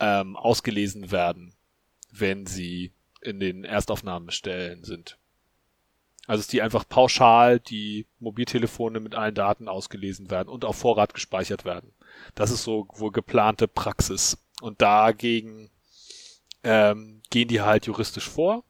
ähm, 0.00 0.36
ausgelesen 0.36 1.10
werden, 1.10 1.54
wenn 2.10 2.46
sie 2.46 2.92
in 3.22 3.40
den 3.40 3.64
Erstaufnahmestellen 3.64 4.84
sind. 4.84 5.18
Also 6.26 6.40
dass 6.40 6.48
die 6.48 6.62
einfach 6.62 6.88
pauschal 6.88 7.60
die 7.60 8.06
Mobiltelefone 8.18 9.00
mit 9.00 9.14
allen 9.14 9.34
Daten 9.34 9.68
ausgelesen 9.68 10.30
werden 10.30 10.48
und 10.48 10.64
auf 10.64 10.76
Vorrat 10.76 11.14
gespeichert 11.14 11.64
werden. 11.64 11.92
Das 12.34 12.50
ist 12.50 12.64
so 12.64 12.88
wohl 12.94 13.12
geplante 13.12 13.68
Praxis. 13.68 14.38
Und 14.60 14.82
dagegen 14.82 15.70
ähm, 16.66 17.22
gehen 17.30 17.46
die 17.46 17.60
halt 17.60 17.86
juristisch 17.86 18.28
vor. 18.28 18.64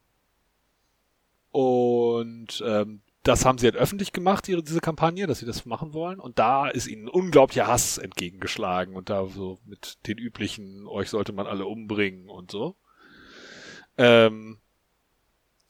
Und 1.51 2.63
ähm, 2.65 3.01
das 3.23 3.47
haben 3.47 3.57
sie 3.57 3.67
halt 3.67 3.77
öffentlich 3.77 4.13
gemacht, 4.13 4.47
ihre, 4.49 4.63
diese 4.63 4.81
Kampagne, 4.81 5.27
dass 5.27 5.39
sie 5.39 5.47
das 5.47 5.65
machen 5.65 5.95
wollen. 5.95 6.21
Und 6.21 6.39
da 6.39 6.69
ist 6.69 6.87
ihnen 6.87 7.09
unglaublicher 7.09 7.67
Hass 7.67 7.97
entgegengeschlagen. 7.97 8.95
Und 8.95 9.09
da 9.09 9.27
so 9.27 9.59
mit 9.65 10.07
den 10.07 10.19
üblichen, 10.19 10.87
euch 10.87 11.09
sollte 11.09 11.33
man 11.33 11.47
alle 11.47 11.65
umbringen 11.65 12.29
und 12.29 12.51
so. 12.51 12.77
Ähm, 13.97 14.59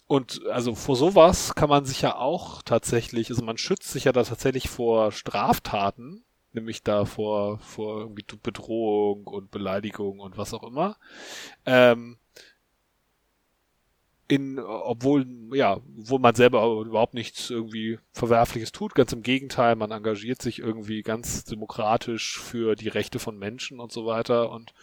und 0.08 0.44
also 0.46 0.74
vor 0.74 0.96
sowas 0.96 1.54
kann 1.54 1.68
man 1.68 1.84
sich 1.84 2.02
ja 2.02 2.16
auch 2.16 2.62
tatsächlich, 2.62 3.30
also 3.30 3.44
man 3.44 3.58
schützt 3.58 3.90
sich 3.90 4.04
ja 4.04 4.12
da 4.12 4.24
tatsächlich 4.24 4.68
vor 4.68 5.12
Straftaten, 5.12 6.24
nämlich 6.56 6.82
da 6.82 7.04
vor, 7.04 7.58
vor 7.58 8.12
Bedrohung 8.42 9.24
und 9.26 9.50
Beleidigung 9.50 10.18
und 10.18 10.36
was 10.36 10.52
auch 10.52 10.64
immer. 10.64 10.96
Ähm, 11.64 12.18
in, 14.28 14.58
obwohl, 14.58 15.24
ja, 15.52 15.80
wo 15.86 16.18
man 16.18 16.34
selber 16.34 16.64
überhaupt 16.84 17.14
nichts 17.14 17.48
irgendwie 17.48 18.00
Verwerfliches 18.12 18.72
tut, 18.72 18.96
ganz 18.96 19.12
im 19.12 19.22
Gegenteil, 19.22 19.76
man 19.76 19.92
engagiert 19.92 20.42
sich 20.42 20.58
irgendwie 20.58 21.02
ganz 21.02 21.44
demokratisch 21.44 22.40
für 22.40 22.74
die 22.74 22.88
Rechte 22.88 23.20
von 23.20 23.38
Menschen 23.38 23.78
und 23.78 23.92
so 23.92 24.04
weiter 24.04 24.50
und 24.50 24.74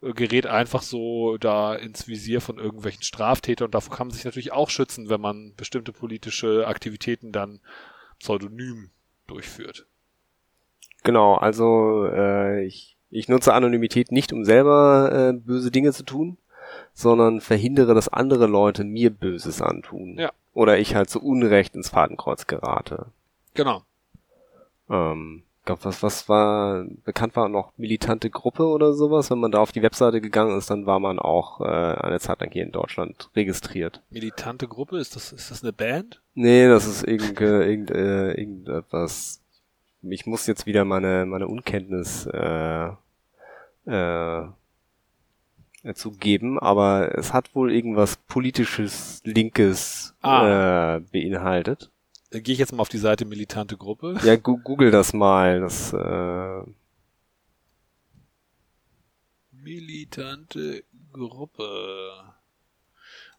äh, 0.00 0.12
gerät 0.12 0.46
einfach 0.46 0.80
so 0.80 1.36
da 1.36 1.74
ins 1.74 2.08
Visier 2.08 2.40
von 2.40 2.58
irgendwelchen 2.58 3.02
Straftätern 3.02 3.66
und 3.66 3.74
davor 3.74 3.94
kann 3.94 4.06
man 4.06 4.14
sich 4.14 4.24
natürlich 4.24 4.52
auch 4.52 4.70
schützen, 4.70 5.10
wenn 5.10 5.20
man 5.20 5.52
bestimmte 5.56 5.92
politische 5.92 6.66
Aktivitäten 6.66 7.32
dann 7.32 7.60
pseudonym 8.18 8.90
durchführt. 9.26 9.86
Genau, 11.06 11.36
also 11.36 12.08
äh, 12.12 12.64
ich, 12.64 12.96
ich 13.10 13.28
nutze 13.28 13.54
Anonymität 13.54 14.10
nicht, 14.10 14.32
um 14.32 14.44
selber 14.44 15.12
äh, 15.12 15.32
böse 15.32 15.70
Dinge 15.70 15.92
zu 15.92 16.02
tun, 16.02 16.36
sondern 16.94 17.40
verhindere, 17.40 17.94
dass 17.94 18.08
andere 18.08 18.48
Leute 18.48 18.82
mir 18.82 19.10
Böses 19.10 19.62
antun. 19.62 20.18
Ja. 20.18 20.32
Oder 20.52 20.80
ich 20.80 20.96
halt 20.96 21.08
zu 21.08 21.22
Unrecht 21.22 21.76
ins 21.76 21.90
Fadenkreuz 21.90 22.48
gerate. 22.48 23.06
Genau. 23.54 23.82
Ähm, 24.90 25.44
glaub, 25.64 25.84
was, 25.84 26.02
was 26.02 26.28
war, 26.28 26.84
bekannt 27.04 27.36
war 27.36 27.48
noch 27.48 27.70
militante 27.76 28.28
Gruppe 28.28 28.64
oder 28.66 28.92
sowas. 28.92 29.30
Wenn 29.30 29.38
man 29.38 29.52
da 29.52 29.60
auf 29.60 29.70
die 29.70 29.82
Webseite 29.82 30.20
gegangen 30.20 30.58
ist, 30.58 30.70
dann 30.70 30.86
war 30.86 30.98
man 30.98 31.20
auch 31.20 31.60
äh, 31.60 31.64
eine 31.66 32.18
Zeit 32.18 32.40
lang 32.40 32.50
hier 32.50 32.64
in 32.64 32.72
Deutschland 32.72 33.30
registriert. 33.36 34.02
Militante 34.10 34.66
Gruppe, 34.66 34.98
ist 34.98 35.14
das, 35.14 35.30
ist 35.30 35.52
das 35.52 35.62
eine 35.62 35.72
Band? 35.72 36.20
Nee, 36.34 36.66
das 36.66 36.84
ist 36.84 37.04
irgend, 37.04 37.40
äh, 37.40 37.70
irgend, 37.70 37.92
äh, 37.92 38.32
irgendetwas. 38.32 39.40
Ich 40.10 40.26
muss 40.26 40.46
jetzt 40.46 40.66
wieder 40.66 40.84
meine, 40.84 41.26
meine 41.26 41.48
Unkenntnis 41.48 42.26
äh, 42.26 42.88
äh, 43.86 44.48
zugeben, 45.94 46.58
aber 46.58 47.16
es 47.16 47.32
hat 47.32 47.54
wohl 47.54 47.72
irgendwas 47.72 48.16
politisches, 48.16 49.20
linkes 49.24 50.14
Ah. 50.20 50.96
äh, 50.96 51.00
beinhaltet. 51.00 51.90
Dann 52.30 52.42
gehe 52.42 52.52
ich 52.52 52.58
jetzt 52.58 52.72
mal 52.72 52.80
auf 52.80 52.88
die 52.88 52.98
Seite 52.98 53.24
Militante 53.24 53.76
Gruppe. 53.76 54.18
Ja, 54.24 54.36
gu 54.36 54.58
google 54.58 54.90
das 54.90 55.12
mal. 55.12 55.60
Das 55.60 55.92
äh, 55.92 56.62
Militante 59.52 60.84
Gruppe. 61.12 62.34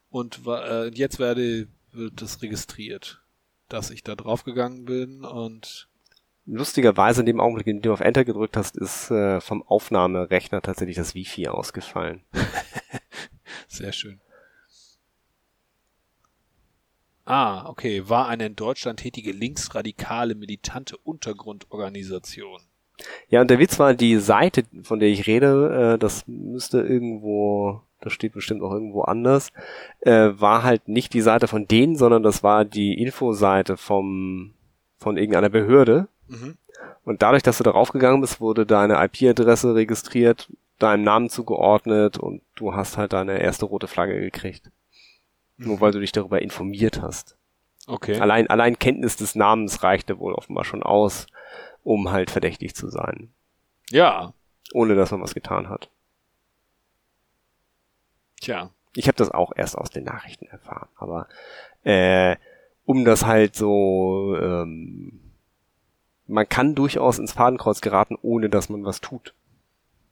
Und 0.10 0.42
äh, 0.48 0.88
jetzt 0.90 1.20
werde, 1.20 1.68
wird 1.92 2.22
das 2.22 2.42
registriert, 2.42 3.22
dass 3.70 3.90
ich 3.92 4.04
da 4.04 4.16
draufgegangen 4.16 4.86
bin 4.86 5.24
und 5.26 5.90
lustigerweise 6.48 7.20
in 7.20 7.26
dem 7.26 7.40
Augenblick, 7.40 7.68
in 7.68 7.78
dem 7.78 7.82
du 7.84 7.94
auf 7.94 8.00
Enter 8.00 8.26
gedrückt 8.26 8.58
hast, 8.58 8.78
ist 8.78 9.12
äh, 9.12 9.40
vom 9.42 9.62
Aufnahmerechner 9.62 10.62
tatsächlich 10.62 10.98
das 10.98 11.14
Wifi 11.14 11.48
ausgefallen. 11.48 12.22
sehr 13.68 13.92
schön. 13.92 14.20
Ah, 17.26 17.68
okay, 17.68 18.08
war 18.08 18.30
eine 18.30 18.46
in 18.46 18.56
Deutschland 18.56 19.02
tätige 19.02 19.34
linksradikale 19.34 20.34
militante 20.34 20.96
Untergrundorganisation. 20.98 22.62
Ja, 23.28 23.42
und 23.42 23.50
der 23.50 23.60
Witz 23.60 23.78
war, 23.80 23.94
die 23.94 24.18
Seite, 24.18 24.64
von 24.84 25.00
der 25.00 25.10
ich 25.10 25.28
rede, 25.28 25.96
äh, 25.96 26.00
das 26.00 26.26
müsste 26.26 26.80
irgendwo, 26.80 27.82
das 28.00 28.14
steht 28.14 28.32
bestimmt 28.32 28.64
auch 28.64 28.72
irgendwo 28.72 29.02
anders, 29.02 29.52
äh, 30.00 30.30
war 30.38 30.64
halt 30.64 30.88
nicht 30.88 31.14
die 31.14 31.22
Seite 31.22 31.48
von 31.48 31.68
denen, 31.68 31.98
sondern 31.98 32.24
das 32.24 32.44
war 32.44 32.64
die 32.64 32.94
Infoseite 32.94 33.76
vom, 33.76 34.54
von 34.98 35.18
irgendeiner 35.18 35.50
Behörde. 35.50 36.08
Mhm. 36.28 36.58
Und 37.04 37.22
dadurch, 37.22 37.44
dass 37.44 37.58
du 37.58 37.64
darauf 37.64 37.92
gegangen 37.92 38.22
bist, 38.22 38.40
wurde 38.42 38.66
deine 38.66 39.04
IP-Adresse 39.04 39.76
registriert, 39.76 40.52
deinem 40.80 41.04
Namen 41.04 41.30
zugeordnet 41.30 42.18
und 42.18 42.42
du 42.56 42.74
hast 42.76 42.98
halt 42.98 43.14
deine 43.14 43.40
erste 43.40 43.66
rote 43.66 43.88
Flagge 43.88 44.20
gekriegt. 44.20 44.70
Mhm. 45.58 45.68
Nur 45.68 45.82
weil 45.82 45.92
du 45.92 46.00
dich 46.00 46.12
darüber 46.12 46.42
informiert 46.42 47.02
hast. 47.02 47.36
Okay. 47.88 48.20
Allein, 48.20 48.48
allein 48.50 48.78
Kenntnis 48.78 49.16
des 49.16 49.36
Namens 49.36 49.82
reichte 49.84 50.20
wohl 50.20 50.34
offenbar 50.34 50.66
schon 50.66 50.84
aus, 50.84 51.28
um 51.84 52.12
halt 52.12 52.30
verdächtig 52.30 52.76
zu 52.76 52.90
sein. 52.90 53.32
Ja. 53.90 54.34
Ohne 54.74 54.96
dass 54.96 55.12
man 55.12 55.22
was 55.22 55.34
getan 55.34 55.70
hat. 55.70 55.90
Tja. 58.42 58.72
Ich 58.94 59.08
habe 59.08 59.18
das 59.18 59.32
auch 59.32 59.52
erst 59.56 59.78
aus 59.78 59.90
den 59.90 60.04
Nachrichten 60.04 60.48
erfahren, 60.48 60.90
aber 60.96 61.28
äh, 61.84 62.36
um 62.86 63.06
das 63.06 63.26
halt 63.26 63.56
so, 63.56 64.36
ähm, 64.42 65.27
man 66.28 66.48
kann 66.48 66.76
durchaus 66.76 67.20
ins 67.20 67.34
Fadenkreuz 67.34 67.82
geraten, 67.82 68.18
ohne 68.22 68.50
dass 68.50 68.70
man 68.70 68.84
was 68.84 69.02
tut. 69.02 69.34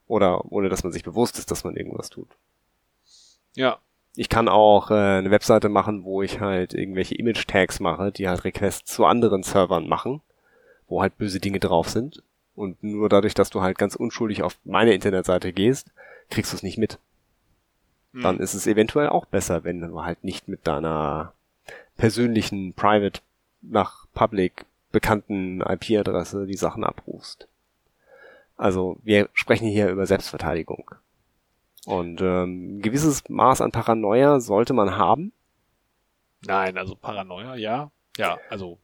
Oder 0.08 0.52
ohne 0.52 0.70
dass 0.70 0.84
man 0.84 0.94
sich 0.94 1.04
bewusst 1.04 1.38
ist, 1.40 1.52
dass 1.52 1.64
man 1.64 1.76
irgendwas 1.76 2.10
tut. 2.10 2.30
Ja. 3.56 3.80
Ich 4.16 4.30
kann 4.30 4.48
auch 4.48 4.92
äh, 4.92 4.94
eine 4.94 5.32
Webseite 5.32 5.68
machen, 5.68 6.04
wo 6.06 6.22
ich 6.22 6.40
halt 6.40 6.74
irgendwelche 6.74 7.16
Image-Tags 7.16 7.80
mache, 7.80 8.12
die 8.12 8.30
halt 8.30 8.46
Requests 8.46 8.94
zu 8.94 9.06
anderen 9.06 9.44
Servern 9.44 9.88
machen, 9.88 10.22
wo 10.88 11.02
halt 11.02 11.18
böse 11.18 11.40
Dinge 11.40 11.60
drauf 11.60 11.90
sind. 11.90 12.24
Und 12.56 12.82
nur 12.82 13.10
dadurch, 13.10 13.34
dass 13.34 13.50
du 13.50 13.62
halt 13.62 13.78
ganz 13.78 13.96
unschuldig 13.96 14.42
auf 14.44 14.58
meine 14.64 14.94
Internetseite 14.94 15.52
gehst, 15.52 15.92
kriegst 16.30 16.54
du 16.54 16.56
es 16.56 16.64
nicht 16.64 16.78
mit. 16.78 16.98
Hm. 18.14 18.22
Dann 18.22 18.40
ist 18.40 18.54
es 18.54 18.68
eventuell 18.68 19.10
auch 19.10 19.26
besser, 19.26 19.66
wenn 19.66 19.82
du 19.82 20.04
halt 20.04 20.24
nicht 20.24 20.48
mit 20.48 20.66
deiner 20.66 21.34
persönlichen 21.98 22.74
Private 22.74 23.22
nach 23.62 24.06
Public 24.14 24.66
bekannten 24.96 25.60
IP-Adresse 25.60 26.46
die 26.46 26.56
Sachen 26.56 26.86
abrufst. 26.86 27.50
Also 28.56 28.96
wir 29.04 29.28
sprechen 29.34 29.68
hier 29.68 29.90
über 29.90 30.06
Selbstverteidigung. 30.06 30.90
Und 31.86 32.22
ähm, 32.22 32.78
ein 32.78 32.82
gewisses 32.82 33.28
Maß 33.28 33.60
an 33.60 33.74
Paranoia 33.74 34.40
sollte 34.40 34.72
man 34.72 34.96
haben. 34.96 35.34
Nein, 36.48 36.78
also 36.78 36.96
Paranoia, 36.96 37.56
ja. 37.56 37.92
Ja, 38.18 38.38
also. 38.50 38.80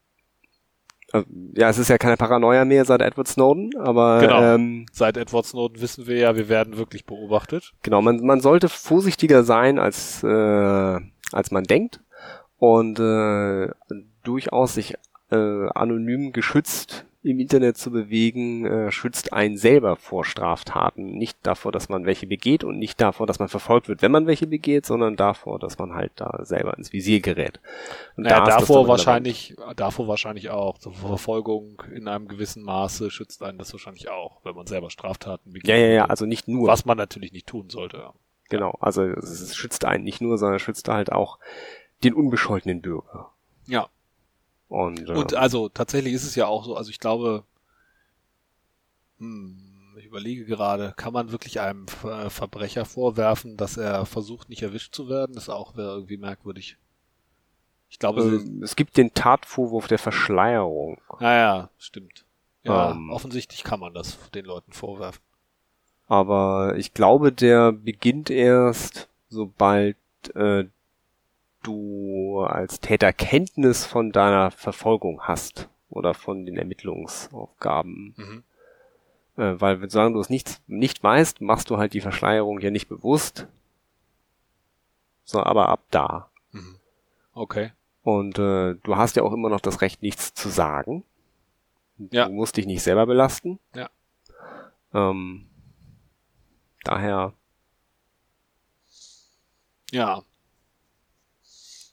also 1.13 1.25
ja, 1.55 1.69
es 1.69 1.77
ist 1.77 1.87
ja 1.87 1.97
keine 1.97 2.17
Paranoia 2.17 2.65
mehr 2.65 2.83
seit 2.83 3.01
Edward 3.01 3.29
Snowden, 3.29 3.71
aber 3.79 4.19
genau. 4.19 4.41
ähm, 4.41 4.85
seit 4.91 5.15
Edward 5.15 5.45
Snowden 5.45 5.79
wissen 5.79 6.07
wir 6.07 6.17
ja, 6.17 6.35
wir 6.35 6.49
werden 6.49 6.75
wirklich 6.75 7.05
beobachtet. 7.05 7.71
Genau, 7.83 8.01
man, 8.01 8.17
man 8.17 8.41
sollte 8.41 8.67
vorsichtiger 8.67 9.45
sein, 9.45 9.79
als, 9.79 10.21
äh, 10.23 10.99
als 11.31 11.51
man 11.51 11.63
denkt 11.63 12.01
und 12.57 12.99
äh, 12.99 13.69
durchaus 14.23 14.73
sich 14.73 14.95
äh, 15.31 15.69
anonym 15.73 16.31
geschützt 16.31 17.05
im 17.23 17.39
Internet 17.39 17.77
zu 17.77 17.91
bewegen, 17.91 18.65
äh, 18.65 18.91
schützt 18.91 19.31
einen 19.31 19.55
selber 19.55 19.95
vor 19.95 20.25
Straftaten. 20.25 21.17
Nicht 21.17 21.37
davor, 21.43 21.71
dass 21.71 21.87
man 21.87 22.05
welche 22.05 22.25
begeht 22.25 22.63
und 22.63 22.79
nicht 22.79 22.99
davor, 22.99 23.27
dass 23.27 23.37
man 23.37 23.47
verfolgt 23.47 23.87
wird, 23.87 24.01
wenn 24.01 24.11
man 24.11 24.25
welche 24.25 24.47
begeht, 24.47 24.87
sondern 24.87 25.15
davor, 25.15 25.59
dass 25.59 25.77
man 25.77 25.93
halt 25.93 26.13
da 26.15 26.39
selber 26.43 26.75
ins 26.77 26.93
Visier 26.93 27.19
gerät. 27.19 27.59
Und 28.17 28.23
naja, 28.23 28.43
da 28.43 28.57
davor 28.57 28.87
wahrscheinlich, 28.87 29.55
davor 29.75 30.07
wahrscheinlich 30.07 30.49
auch. 30.49 30.79
Zur 30.79 30.93
Verfolgung 30.93 31.83
in 31.93 32.07
einem 32.07 32.27
gewissen 32.27 32.63
Maße 32.63 33.11
schützt 33.11 33.43
einen 33.43 33.59
das 33.59 33.71
wahrscheinlich 33.71 34.09
auch, 34.09 34.39
wenn 34.43 34.55
man 34.55 34.65
selber 34.65 34.89
Straftaten 34.89 35.53
begeht. 35.53 35.69
Ja, 35.69 35.75
ja, 35.75 35.87
ja, 35.89 36.05
also 36.05 36.25
nicht 36.25 36.47
nur. 36.47 36.69
Was 36.69 36.85
man 36.85 36.97
natürlich 36.97 37.31
nicht 37.33 37.45
tun 37.45 37.69
sollte. 37.69 38.09
Genau, 38.49 38.75
also 38.79 39.03
es 39.03 39.55
schützt 39.55 39.85
einen 39.85 40.03
nicht 40.03 40.21
nur, 40.21 40.39
sondern 40.39 40.59
schützt 40.59 40.87
halt 40.87 41.11
auch 41.11 41.37
den 42.03 42.15
unbescholtenen 42.15 42.81
Bürger. 42.81 43.31
Ja, 43.67 43.89
und, 44.71 45.09
äh, 45.09 45.11
und 45.11 45.35
also 45.35 45.67
tatsächlich 45.67 46.13
ist 46.13 46.23
es 46.23 46.35
ja 46.35 46.47
auch 46.47 46.63
so, 46.63 46.77
also 46.77 46.89
ich 46.91 46.99
glaube, 47.01 47.43
hm, 49.17 49.57
ich 49.97 50.05
überlege 50.05 50.45
gerade, 50.45 50.93
kann 50.95 51.11
man 51.11 51.33
wirklich 51.33 51.59
einem 51.59 51.89
Ver 51.89 52.29
Verbrecher 52.29 52.85
vorwerfen, 52.85 53.57
dass 53.57 53.75
er 53.75 54.05
versucht, 54.05 54.47
nicht 54.47 54.61
erwischt 54.61 54.95
zu 54.95 55.09
werden? 55.09 55.35
Das 55.35 55.49
auch 55.49 55.75
wäre 55.75 55.89
irgendwie 55.95 56.15
merkwürdig. 56.15 56.77
Ich 57.89 57.99
glaube, 57.99 58.21
ähm, 58.21 58.63
es 58.63 58.77
gibt 58.77 58.95
den 58.95 59.13
Tatvorwurf 59.13 59.89
der 59.89 59.99
Verschleierung. 59.99 61.01
Naja, 61.19 61.53
ah 61.53 61.69
stimmt. 61.77 62.23
Ja, 62.63 62.91
ähm, 62.91 63.09
offensichtlich 63.11 63.65
kann 63.65 63.81
man 63.81 63.93
das 63.93 64.17
den 64.31 64.45
Leuten 64.45 64.71
vorwerfen. 64.71 65.21
Aber 66.07 66.77
ich 66.77 66.93
glaube, 66.93 67.33
der 67.33 67.73
beginnt 67.73 68.29
erst, 68.29 69.09
sobald 69.27 69.97
äh, 70.33 70.63
du 71.63 72.41
als 72.41 72.79
Täter 72.79 73.13
Kenntnis 73.13 73.85
von 73.85 74.11
deiner 74.11 74.51
Verfolgung 74.51 75.21
hast 75.21 75.69
oder 75.89 76.13
von 76.13 76.45
den 76.45 76.57
Ermittlungsaufgaben. 76.57 78.15
Mhm. 78.17 78.43
Äh, 79.37 79.59
weil, 79.59 79.89
solange 79.89 80.13
du 80.13 80.19
es 80.19 80.29
nicht, 80.29 80.61
nicht 80.67 81.03
weißt, 81.03 81.41
machst 81.41 81.69
du 81.69 81.77
halt 81.77 81.93
die 81.93 82.01
Verschleierung 82.01 82.59
ja 82.59 82.71
nicht 82.71 82.89
bewusst. 82.89 83.47
So, 85.23 85.41
aber 85.41 85.69
ab 85.69 85.83
da. 85.91 86.29
Mhm. 86.51 86.77
Okay. 87.33 87.71
Und 88.03 88.39
äh, 88.39 88.75
du 88.75 88.95
hast 88.95 89.15
ja 89.15 89.23
auch 89.23 89.33
immer 89.33 89.49
noch 89.49 89.61
das 89.61 89.81
Recht, 89.81 90.01
nichts 90.01 90.33
zu 90.33 90.49
sagen. 90.49 91.03
Ja. 91.97 92.25
Du 92.25 92.33
musst 92.33 92.57
dich 92.57 92.65
nicht 92.65 92.81
selber 92.81 93.05
belasten. 93.05 93.59
Ja. 93.75 93.89
Ähm, 94.93 95.47
daher. 96.83 97.33
Ja, 99.91 100.23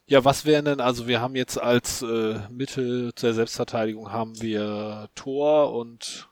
ja, 0.09 0.25
was 0.25 0.47
wären 0.47 0.65
denn, 0.65 0.81
also 0.81 1.07
wir 1.07 1.21
haben 1.21 1.37
jetzt 1.37 1.61
als 1.61 2.03
äh, 2.03 2.41
Mittel 2.51 3.15
zur 3.15 3.35
Selbstverteidigung 3.35 4.11
haben 4.11 4.41
wir 4.41 5.11
Tor 5.15 5.75
und 5.75 6.29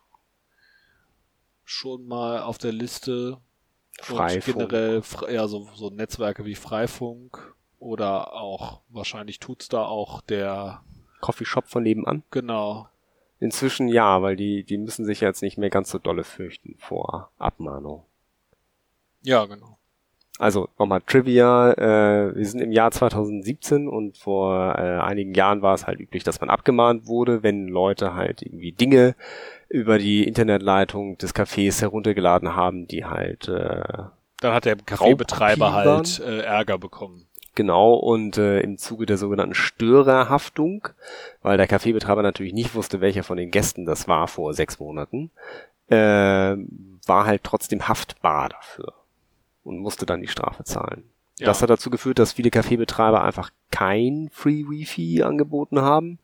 schon 1.65 2.07
mal 2.07 2.41
auf 2.41 2.57
der 2.57 2.73
Liste 2.73 3.39
Freifunk. 4.01 4.57
Und 4.57 4.69
generell 4.69 5.03
ja 5.31 5.47
so, 5.47 5.69
so 5.75 5.91
Netzwerke 5.91 6.47
wie 6.47 6.55
Freifunk 6.55 7.55
oder 7.79 8.33
auch 8.33 8.81
wahrscheinlich 8.89 9.41
tut's 9.41 9.69
da 9.69 9.85
auch 9.85 10.23
der 10.23 10.83
Coffeeshop 11.21 11.67
von 11.69 11.83
nebenan. 11.83 12.23
Genau. 12.31 12.89
Inzwischen 13.41 13.89
ja, 13.89 14.23
weil 14.23 14.37
die 14.37 14.65
die 14.65 14.79
müssen 14.79 15.05
sich 15.05 15.21
jetzt 15.21 15.43
nicht 15.43 15.59
mehr 15.59 15.71
ganz 15.71 15.91
so 15.91 15.99
dolle 15.99 16.25
fürchten 16.25 16.77
vor 16.79 17.31
Abmahnung. 17.37 18.05
Ja, 19.23 19.45
genau. 19.45 19.76
Also 20.39 20.69
nochmal 20.79 21.01
Trivia, 21.07 21.73
äh, 21.73 22.37
wir 22.37 22.45
sind 22.45 22.61
im 22.61 22.71
Jahr 22.71 22.91
2017 22.91 23.89
und 23.89 24.19
vor 24.19 24.75
äh, 24.77 24.99
einigen 25.01 25.33
Jahren 25.33 25.63
war 25.63 25.75
es 25.75 25.87
halt 25.87 25.99
üblich, 25.99 26.25
dass 26.25 26.41
man 26.41 26.51
abgemahnt 26.51 27.07
wurde, 27.07 27.43
wenn 27.43 27.69
Leute 27.69 28.15
halt 28.15 28.43
irgendwie 28.43 28.73
Dinge 28.73 29.15
über 29.69 29.99
die 29.99 30.25
Internetleitung 30.25 31.17
des 31.17 31.35
Cafés 31.35 31.81
heruntergeladen 31.81 32.55
haben, 32.55 32.87
die 32.87 33.07
halt 33.07 33.49
äh, 33.49 33.83
dann 34.41 34.53
hat 34.53 34.67
der 34.67 34.77
Kaffeebetreiber 34.77 35.73
halt 35.73 36.21
äh, 36.21 36.41
Ärger 36.41 36.77
bekommen. 36.77 37.27
Genau, 37.55 37.95
und 37.95 38.37
äh, 38.37 38.61
im 38.61 38.77
Zuge 38.77 39.07
der 39.07 39.17
sogenannten 39.17 39.55
Störerhaftung, 39.55 40.89
weil 41.41 41.57
der 41.57 41.67
Kaffeebetreiber 41.67 42.23
natürlich 42.23 42.53
nicht 42.53 42.75
wusste, 42.75 43.01
welcher 43.01 43.23
von 43.23 43.39
den 43.39 43.51
Gästen 43.51 43.87
das 43.87 44.07
war 44.09 44.29
vor 44.29 44.53
sechs 44.53 44.79
Monaten, 44.79 45.31
äh, 45.89 45.97
war 47.07 47.25
halt 47.25 47.45
trotzdem 47.45 47.89
haftbar 47.89 48.51
dafür 48.51 48.93
und 49.67 49.79
musste 49.79 50.07
dann 50.07 50.21
die 50.21 50.29
Strafe 50.29 50.65
zahlen. 50.65 51.05
Ja. 51.39 51.47
Das 51.47 51.61
hat 51.61 51.69
dazu 51.69 51.91
geführt, 51.91 52.19
dass 52.19 52.33
viele 52.33 52.51
Kaffeebetreiber 52.51 53.23
einfach 53.23 53.51
kein 53.71 54.31
Free 54.33 54.65
Wifi 54.69 55.23
angeboten 55.23 55.81
haben 55.81 56.19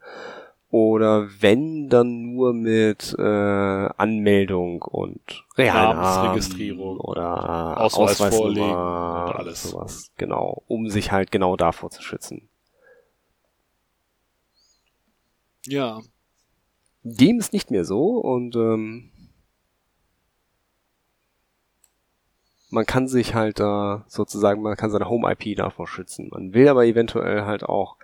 oder 0.70 1.28
wenn 1.40 1.90
dann 1.90 2.32
nur 2.32 2.54
mit 2.54 3.14
äh, 3.18 3.22
Anmeldung 3.22 4.80
und 4.80 5.44
Realnamensregistrierung 5.58 6.98
oder 6.98 7.78
Ausweis 7.78 8.34
vorlegen 8.34 8.70
und 8.70 8.72
alles 8.72 9.64
sowas 9.64 10.10
genau, 10.16 10.62
um 10.68 10.88
sich 10.88 11.12
halt 11.12 11.30
genau 11.30 11.56
davor 11.56 11.90
zu 11.90 12.02
schützen. 12.02 12.48
Ja. 15.66 16.00
Dem 17.02 17.38
ist 17.38 17.52
nicht 17.52 17.70
mehr 17.70 17.84
so 17.84 18.16
und 18.16 18.56
ähm, 18.56 19.11
man 22.72 22.86
kann 22.86 23.06
sich 23.06 23.34
halt 23.34 23.60
da 23.60 24.04
sozusagen, 24.08 24.62
man 24.62 24.76
kann 24.76 24.90
seine 24.90 25.08
Home-IP 25.08 25.56
davor 25.56 25.86
schützen. 25.86 26.28
Man 26.30 26.54
will 26.54 26.68
aber 26.68 26.86
eventuell 26.86 27.44
halt 27.44 27.64
auch 27.64 27.96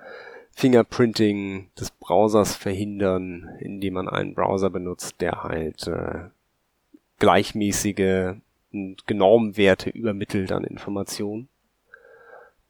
Fingerprinting 0.52 1.70
des 1.78 1.90
Browsers 1.90 2.54
verhindern, 2.54 3.48
indem 3.60 3.94
man 3.94 4.08
einen 4.08 4.34
Browser 4.34 4.68
benutzt, 4.68 5.20
der 5.20 5.42
halt 5.42 5.86
äh, 5.86 6.28
gleichmäßige 7.18 8.34
und 8.72 9.06
genormen 9.06 9.56
Werte 9.56 9.88
übermittelt 9.88 10.52
an 10.52 10.64
Informationen. 10.64 11.48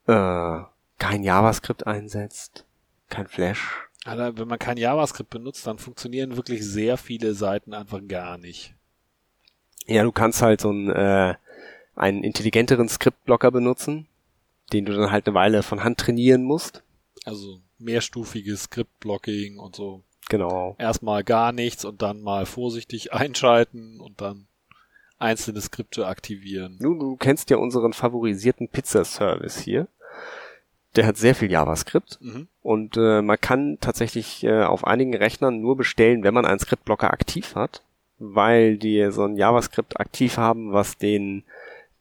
Äh, 0.06 0.60
kein 0.98 1.24
JavaScript 1.24 1.86
einsetzt, 1.86 2.64
kein 3.08 3.26
Flash. 3.26 3.88
Also 4.04 4.38
wenn 4.38 4.48
man 4.48 4.60
kein 4.60 4.76
JavaScript 4.76 5.30
benutzt, 5.30 5.66
dann 5.66 5.78
funktionieren 5.78 6.36
wirklich 6.36 6.64
sehr 6.64 6.96
viele 6.96 7.34
Seiten 7.34 7.74
einfach 7.74 8.00
gar 8.06 8.38
nicht. 8.38 8.74
Ja, 9.86 10.04
du 10.04 10.12
kannst 10.12 10.42
halt 10.42 10.60
so 10.60 10.70
ein 10.70 10.90
äh, 10.90 11.34
einen 11.98 12.22
intelligenteren 12.24 12.88
Skriptblocker 12.88 13.50
benutzen, 13.50 14.06
den 14.72 14.84
du 14.84 14.92
dann 14.94 15.10
halt 15.10 15.26
eine 15.26 15.34
Weile 15.34 15.62
von 15.62 15.82
Hand 15.84 15.98
trainieren 15.98 16.42
musst. 16.42 16.82
Also 17.24 17.60
mehrstufiges 17.78 18.64
Skriptblocking 18.64 19.58
und 19.58 19.76
so. 19.76 20.02
Genau. 20.28 20.76
Erstmal 20.78 21.24
gar 21.24 21.52
nichts 21.52 21.84
und 21.84 22.02
dann 22.02 22.20
mal 22.20 22.46
vorsichtig 22.46 23.12
einschalten 23.12 24.00
und 24.00 24.20
dann 24.20 24.46
einzelne 25.18 25.60
Skripte 25.60 26.06
aktivieren. 26.06 26.76
Nun, 26.80 26.98
du 26.98 27.16
kennst 27.16 27.50
ja 27.50 27.56
unseren 27.56 27.92
favorisierten 27.92 28.68
Pizza-Service 28.68 29.58
hier. 29.58 29.88
Der 30.96 31.06
hat 31.06 31.16
sehr 31.16 31.34
viel 31.34 31.50
JavaScript 31.50 32.18
Mhm. 32.20 32.48
und 32.62 32.96
äh, 32.96 33.20
man 33.22 33.40
kann 33.40 33.78
tatsächlich 33.80 34.42
äh, 34.44 34.62
auf 34.62 34.84
einigen 34.86 35.14
Rechnern 35.14 35.60
nur 35.60 35.76
bestellen, 35.76 36.22
wenn 36.24 36.34
man 36.34 36.46
einen 36.46 36.58
Skriptblocker 36.60 37.12
aktiv 37.12 37.54
hat, 37.54 37.82
weil 38.18 38.78
die 38.78 39.10
so 39.10 39.24
ein 39.24 39.36
JavaScript 39.36 40.00
aktiv 40.00 40.38
haben, 40.38 40.72
was 40.72 40.96
den 40.96 41.44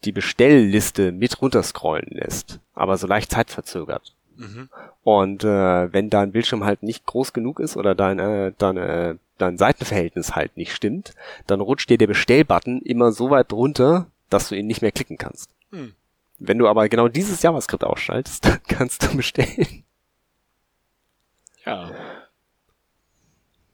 die 0.08 0.14
Bestellliste 0.14 1.12
mit 1.12 1.42
runterscrollen 1.42 2.08
lässt, 2.12 2.62
aber 2.74 2.98
so 2.98 3.08
leicht 3.08 3.32
zeitverzögert. 3.32 4.16
Mhm. 4.38 4.70
Und 5.04 5.44
äh, 5.44 5.92
wenn 5.92 6.10
dein 6.10 6.32
Bildschirm 6.32 6.64
halt 6.64 6.82
nicht 6.82 7.06
groß 7.06 7.34
genug 7.34 7.60
ist 7.60 7.76
oder 7.76 7.94
dein, 7.94 8.18
äh, 8.20 8.54
dein, 8.58 8.78
äh, 8.78 9.16
dein 9.38 9.58
Seitenverhältnis 9.58 10.34
halt 10.34 10.56
nicht 10.56 10.74
stimmt, 10.74 11.14
dann 11.46 11.60
rutscht 11.60 11.90
dir 11.90 11.98
der 11.98 12.08
Bestellbutton 12.08 12.82
immer 12.84 13.12
so 13.12 13.30
weit 13.30 13.52
runter, 13.52 14.08
dass 14.30 14.48
du 14.48 14.56
ihn 14.56 14.68
nicht 14.68 14.82
mehr 14.82 14.94
klicken 14.94 15.18
kannst. 15.18 15.50
Hm. 15.72 15.94
Wenn 16.40 16.58
du 16.58 16.70
aber 16.70 16.88
genau 16.88 17.10
dieses 17.10 17.42
JavaScript 17.42 17.84
ausschaltest, 17.84 18.46
dann 18.46 18.60
kannst 18.66 19.04
du 19.04 19.18
bestellen. 19.18 19.84
Ja. 21.66 21.92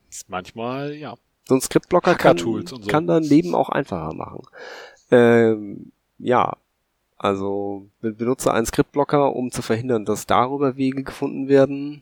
Ist 0.09 0.29
manchmal, 0.29 0.95
ja. 0.95 1.13
So 1.45 1.53
ein 1.55 1.61
Skriptblocker 1.61 2.15
kann, 2.15 2.39
so. 2.39 2.59
kann 2.87 3.05
dein 3.05 3.21
Leben 3.21 3.53
auch 3.53 3.69
einfacher 3.69 4.15
machen. 4.15 4.47
Ähm, 5.11 5.91
ja, 6.23 6.57
also 7.17 7.87
be- 8.01 8.13
benutze 8.13 8.53
einen 8.53 8.65
Skriptblocker, 8.65 9.35
um 9.35 9.51
zu 9.51 9.61
verhindern, 9.61 10.05
dass 10.05 10.25
darüber 10.25 10.75
Wege 10.77 11.03
gefunden 11.03 11.47
werden. 11.47 12.01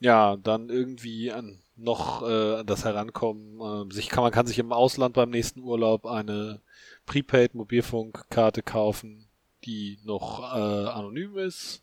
Ja, 0.00 0.36
dann 0.36 0.70
irgendwie 0.70 1.30
an 1.32 1.58
noch 1.76 2.22
äh, 2.22 2.56
an 2.60 2.66
das 2.66 2.84
Herankommen. 2.84 3.90
Äh, 3.90 3.94
sich 3.94 4.08
kann 4.08 4.22
man 4.22 4.32
kann 4.32 4.46
sich 4.46 4.58
im 4.58 4.72
Ausland 4.72 5.14
beim 5.14 5.30
nächsten 5.30 5.60
Urlaub 5.60 6.06
eine 6.06 6.60
Prepaid 7.06 7.54
Mobilfunkkarte 7.54 8.62
kaufen, 8.62 9.26
die 9.64 9.98
noch 10.04 10.40
äh, 10.40 10.88
anonym 10.88 11.38
ist. 11.38 11.82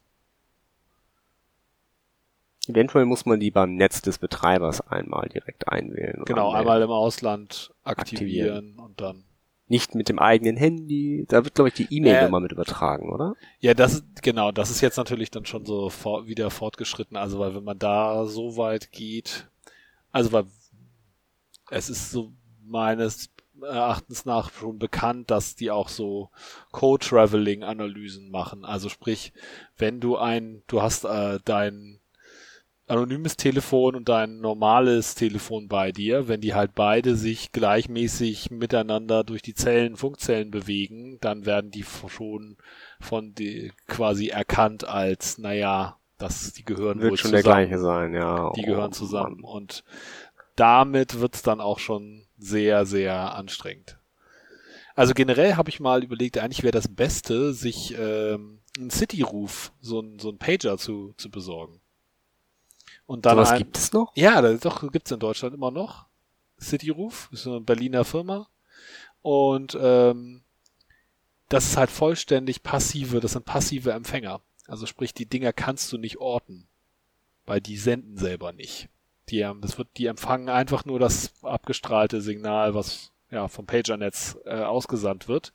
Eventuell 2.68 3.06
muss 3.06 3.26
man 3.26 3.40
die 3.40 3.52
beim 3.52 3.76
Netz 3.76 4.02
des 4.02 4.18
Betreibers 4.18 4.82
einmal 4.82 5.30
direkt 5.30 5.70
einwählen. 5.70 6.24
Genau, 6.26 6.50
anmelden. 6.50 6.60
einmal 6.60 6.82
im 6.82 6.92
Ausland 6.92 7.74
aktivieren, 7.88 8.56
Aktivieren. 8.58 8.80
und 8.80 9.02
dann. 9.02 9.24
Nicht 9.70 9.96
mit 9.96 10.08
dem 10.08 10.18
eigenen 10.18 10.56
Handy. 10.56 11.26
Da 11.28 11.44
wird, 11.44 11.56
glaube 11.56 11.68
ich, 11.68 11.74
die 11.74 11.88
E-Mail-Nummer 11.94 12.38
Äh, 12.38 12.42
mit 12.42 12.52
übertragen, 12.54 13.10
oder? 13.12 13.36
Ja, 13.60 13.74
das 13.74 13.96
ist, 13.96 14.24
genau, 14.24 14.54
das 14.54 14.70
ist 14.70 14.80
jetzt 14.80 14.96
natürlich 14.96 15.30
dann 15.30 15.46
schon 15.46 15.66
so 15.66 15.90
vor, 15.90 16.26
wieder 16.28 16.50
fortgeschritten. 16.50 17.18
Also, 17.18 17.40
weil 17.40 17.54
wenn 17.54 17.66
man 17.66 17.78
da 17.78 18.26
so 18.28 18.56
weit 18.56 18.94
geht, 18.94 19.48
also 20.14 20.32
weil 20.32 20.46
es 21.70 21.90
ist 21.90 22.12
so 22.12 22.32
meines 22.64 23.30
Erachtens 23.62 24.24
nach 24.24 24.52
schon 24.54 24.80
bekannt, 24.80 25.32
dass 25.32 25.56
die 25.56 25.72
auch 25.72 25.90
so 25.90 26.30
Co-Traveling-Analysen 26.72 28.30
machen. 28.30 28.64
Also 28.64 28.88
sprich, 28.88 29.34
wenn 29.78 30.00
du 30.00 30.16
ein, 30.18 30.62
du 30.68 30.82
hast 30.82 31.04
äh, 31.06 31.40
dein 31.44 31.97
anonymes 32.88 33.36
Telefon 33.38 33.96
und 33.96 34.10
dein 34.10 34.40
normales 34.40 35.16
Telefon 35.16 35.68
bei 35.68 35.92
dir, 35.92 36.28
wenn 36.28 36.42
die 36.42 36.54
halt 36.54 36.74
beide 36.74 37.16
sich 37.16 37.52
gleichmäßig 37.52 38.50
miteinander 38.52 39.24
durch 39.24 39.42
die 39.42 39.54
Zellen, 39.54 39.98
Funkzellen 39.98 40.52
bewegen, 40.52 41.18
dann 41.22 41.46
werden 41.46 41.70
die 41.72 41.84
schon 41.84 42.58
von 43.00 43.34
die 43.36 43.74
quasi 43.88 44.30
erkannt 44.30 44.88
als, 44.88 45.38
naja, 45.38 45.98
das, 46.18 46.54
die 46.54 46.64
gehören 46.66 47.02
wohl 47.04 47.12
Wird 47.12 47.20
schon 47.20 47.32
zusammen. 47.32 47.44
der 47.44 47.44
gleiche 47.44 47.78
sein, 47.80 48.14
ja. 48.14 48.52
Die 48.56 48.64
Oh, 48.64 48.66
gehören 48.66 48.92
zusammen. 48.92 49.42
Mann. 49.42 49.52
Und 49.52 49.84
damit 50.56 51.20
wird's 51.20 51.44
dann 51.44 51.62
auch 51.62 51.80
schon 51.80 52.26
sehr, 52.38 52.86
sehr 52.86 53.36
anstrengend. 53.36 54.00
Also 54.96 55.14
generell 55.14 55.56
habe 55.56 55.70
ich 55.70 55.80
mal 55.80 56.04
überlegt, 56.04 56.38
eigentlich 56.40 56.64
wäre 56.64 56.72
das 56.72 56.88
Beste, 56.88 57.54
sich 57.54 57.94
ähm, 58.00 58.60
einen 58.78 58.90
City-Ruf, 58.90 59.72
so 59.80 60.00
ein, 60.00 60.18
so 60.20 60.30
ein 60.30 60.40
Pager 60.40 60.78
zu, 60.78 61.14
zu 61.18 61.30
besorgen. 61.30 61.82
Und 63.08 63.26
dann 63.26 63.40
ein, 63.40 63.58
gibt 63.58 63.78
es 63.78 63.94
noch? 63.94 64.12
ja, 64.16 64.42
das 64.42 64.60
doch 64.60 64.92
gibt's 64.92 65.12
in 65.12 65.20
Deutschland 65.20 65.56
immer 65.56 65.72
noch. 65.72 66.06
Cityroof 66.60 67.30
ist 67.32 67.48
eine 67.48 67.62
Berliner 67.62 68.04
Firma 68.04 68.48
und 69.22 69.78
ähm, 69.80 70.44
das 71.50 71.70
ist 71.70 71.78
halt 71.78 71.90
vollständig 71.90 72.64
passive, 72.64 73.20
das 73.20 73.32
sind 73.32 73.46
passive 73.46 73.94
Empfänger. 73.94 74.42
Also 74.68 74.86
sprich, 74.86 75.14
die 75.14 75.26
Dinger 75.26 75.54
kannst 75.54 75.92
du 75.94 75.98
nicht 75.98 76.18
orten, 76.18 76.68
weil 77.46 77.62
die 77.62 77.78
senden 77.78 78.18
selber 78.18 78.52
nicht. 78.52 78.90
Die, 79.30 79.40
ähm, 79.40 79.62
das 79.62 79.78
wird, 79.78 79.88
die 79.98 80.08
empfangen 80.08 80.50
einfach 80.50 80.84
nur 80.84 81.00
das 81.00 81.32
abgestrahlte 81.42 82.22
Signal, 82.22 82.76
was 82.76 83.12
ja 83.32 83.48
vom 83.48 83.66
Pagernetz 83.66 84.38
äh, 84.46 84.62
ausgesandt 84.62 85.28
wird. 85.28 85.54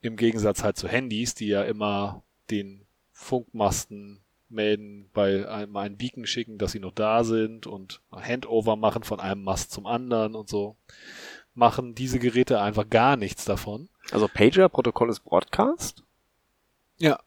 Im 0.00 0.16
Gegensatz 0.16 0.62
halt 0.62 0.78
zu 0.78 0.88
Handys, 0.88 1.34
die 1.34 1.48
ja 1.48 1.62
immer 1.62 2.22
den 2.50 2.86
Funkmasten 3.12 4.22
melden, 4.50 5.08
bei 5.12 5.48
einem 5.48 5.76
einen 5.76 5.96
Beacon 5.96 6.26
schicken, 6.26 6.58
dass 6.58 6.72
sie 6.72 6.80
noch 6.80 6.92
da 6.92 7.24
sind 7.24 7.66
und 7.66 8.00
Handover 8.12 8.76
machen 8.76 9.02
von 9.04 9.20
einem 9.20 9.42
Mast 9.42 9.72
zum 9.72 9.86
anderen 9.86 10.34
und 10.34 10.48
so. 10.48 10.76
Machen 11.54 11.94
diese 11.94 12.18
Geräte 12.18 12.60
einfach 12.60 12.88
gar 12.88 13.16
nichts 13.16 13.44
davon. 13.44 13.88
Also 14.12 14.28
Pager-Protokoll 14.28 15.10
ist 15.10 15.20
Broadcast? 15.20 16.02
Ja. 16.98 17.18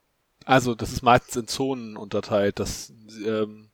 Also 0.45 0.75
das 0.75 0.91
ist 0.91 1.01
meistens 1.01 1.35
in 1.35 1.47
Zonen 1.47 1.97
unterteilt. 1.97 2.59
Das, 2.59 2.91
ähm, 3.25 3.69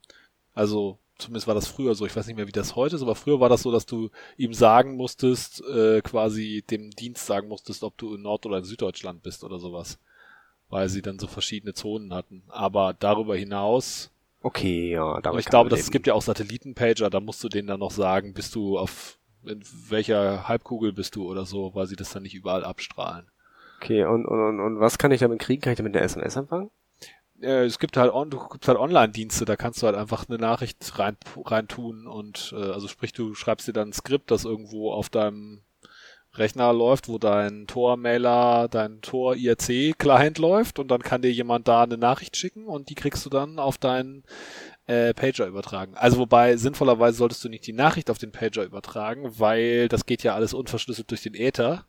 also 0.54 1.00
zumindest 1.18 1.48
war 1.48 1.56
das 1.56 1.68
früher 1.68 1.96
so. 1.96 2.06
Ich 2.06 2.16
weiß 2.16 2.28
nicht 2.28 2.36
mehr, 2.36 2.48
wie 2.48 2.52
das 2.52 2.76
heute 2.76 2.96
ist, 2.96 3.02
aber 3.02 3.16
früher 3.16 3.40
war 3.40 3.50
das 3.50 3.64
so, 3.64 3.72
dass 3.72 3.86
du 3.86 4.10
ihm 4.38 4.54
sagen 4.54 4.96
musstest, 4.96 5.64
äh, 5.66 6.02
quasi 6.02 6.64
dem 6.70 6.92
Dienst 6.92 7.26
sagen 7.26 7.48
musstest, 7.48 7.84
ob 7.84 7.98
du 7.98 8.16
in 8.16 8.22
Nord- 8.22 8.46
oder 8.46 8.60
in 8.60 8.64
Süddeutschland 8.64 9.22
bist 9.22 9.44
oder 9.44 9.60
sowas. 9.60 10.00
Weil 10.70 10.90
sie 10.90 11.02
dann 11.02 11.20
so 11.20 11.28
verschiedene 11.28 11.74
Zonen 11.74 12.14
hatten. 12.14 12.44
Aber 12.48 12.94
darüber 12.94 13.36
hinaus, 13.36 14.12
Okay, 14.42 14.92
ja. 14.92 15.20
Damit 15.20 15.42
ich 15.42 15.46
kann 15.48 15.52
glaube, 15.52 15.70
dass 15.70 15.82
es 15.82 15.92
gibt 15.92 16.08
ja 16.08 16.14
auch 16.14 16.22
Satellitenpager, 16.22 17.10
da 17.10 17.20
musst 17.20 17.44
du 17.44 17.50
denen 17.50 17.68
dann 17.68 17.82
noch 17.82 17.92
sagen, 17.92 18.34
bist 18.34 18.56
du 18.56 18.78
auf 18.78 19.18
in 19.44 19.62
welcher 19.90 20.48
Halbkugel 20.48 20.94
bist 20.94 21.16
du 21.16 21.30
oder 21.30 21.46
so, 21.46 21.76
weil 21.76 21.88
sie 21.88 21.98
das 21.98 22.12
dann 22.12 22.24
nicht 22.24 22.36
überall 22.36 22.64
abstrahlen. 22.64 23.26
Okay, 23.82 24.06
und, 24.06 24.26
und, 24.26 24.40
und, 24.40 24.60
und 24.60 24.80
was 24.80 24.98
kann 24.98 25.12
ich 25.12 25.20
damit 25.20 25.40
kriegen? 25.40 25.62
Kann 25.62 25.74
ich 25.74 25.78
damit 25.78 25.96
eine 25.96 26.06
SMS 26.06 26.36
empfangen? 26.38 26.70
äh, 27.42 27.66
es 27.66 27.80
gibt 27.80 27.98
halt, 27.98 28.14
on, 28.14 28.30
gibt 28.30 28.68
halt 28.68 28.78
Online-Dienste, 28.78 29.46
da 29.46 29.56
kannst 29.56 29.82
du 29.82 29.88
halt 29.88 29.96
einfach 29.96 30.28
eine 30.28 30.38
Nachricht 30.38 31.00
rein, 31.00 31.18
rein 31.46 31.68
tun 31.68 32.08
und 32.08 32.54
äh, 32.56 32.72
also 32.72 32.88
sprich, 32.88 33.14
du 33.14 33.34
schreibst 33.34 33.68
dir 33.68 33.74
dann 33.74 33.90
ein 33.90 33.94
Skript, 33.94 34.32
das 34.32 34.46
irgendwo 34.46 34.92
auf 34.92 35.10
deinem 35.10 35.62
Rechner 36.36 36.72
läuft, 36.74 37.08
wo 37.08 37.18
dein 37.18 37.66
Tor-Mailer, 37.68 38.68
dein 38.70 39.02
Tor-IRC-Client 39.02 40.38
läuft 40.38 40.80
und 40.80 40.90
dann 40.90 41.02
kann 41.02 41.22
dir 41.22 41.32
jemand 41.32 41.68
da 41.68 41.84
eine 41.84 41.98
Nachricht 41.98 42.38
schicken 42.38 42.66
und 42.66 42.90
die 42.90 42.96
kriegst 42.96 43.26
du 43.26 43.30
dann 43.30 43.58
auf 43.60 43.78
deinen 43.78 44.24
äh, 44.86 45.14
Pager 45.14 45.48
übertragen. 45.48 45.94
Also 45.96 46.18
wobei 46.18 46.56
sinnvollerweise 46.58 47.18
solltest 47.18 47.44
du 47.44 47.50
nicht 47.50 47.66
die 47.66 47.74
Nachricht 47.74 48.10
auf 48.10 48.18
den 48.20 48.32
Pager 48.32 48.64
übertragen, 48.64 49.40
weil 49.40 49.88
das 49.88 50.06
geht 50.06 50.24
ja 50.24 50.36
alles 50.36 50.54
unverschlüsselt 50.54 51.10
durch 51.10 51.24
den 51.24 51.34
Äther 51.34 51.86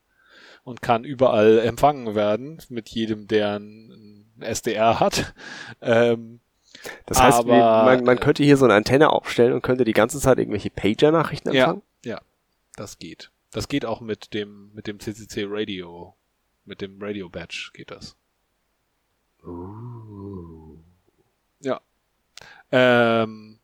und 0.65 0.83
kann 0.83 1.05
überall 1.05 1.59
empfangen 1.61 2.15
werden 2.15 2.63
mit 2.69 2.89
jedem, 2.89 3.27
der 3.29 3.59
ein 3.59 4.27
SDR 4.41 5.01
hat. 5.01 5.35
Ähm, 5.83 6.41
Das 7.07 7.21
heißt, 7.21 7.41
Aber, 7.41 7.85
man, 7.85 8.05
man 8.05 8.21
könnte 8.21 8.43
hier 8.43 8.57
so 8.57 8.65
eine 8.65 8.75
Antenne 8.75 9.11
aufstellen 9.11 9.53
und 9.53 9.63
könnte 9.63 9.85
die 9.85 9.93
ganze 9.93 10.19
Zeit 10.21 10.39
irgendwelche 10.39 10.71
Pager-Nachrichten 10.71 11.53
Ja. 11.53 11.65
empfangen? 11.65 11.83
das 12.77 12.99
geht. 12.99 13.31
Das 13.51 13.69
geht 13.69 13.85
auch 13.85 14.01
mit 14.01 14.35
dem 14.35 14.73
mit 14.75 14.87
dem 14.87 15.01
CCC 15.01 15.45
Radio, 15.49 16.15
mit 16.65 16.81
dem 16.81 16.99
Radio 17.01 17.29
Badge 17.29 17.71
geht 17.75 17.91
das. 17.91 18.17
Ja. 21.61 21.81
Ähm, 22.71 23.59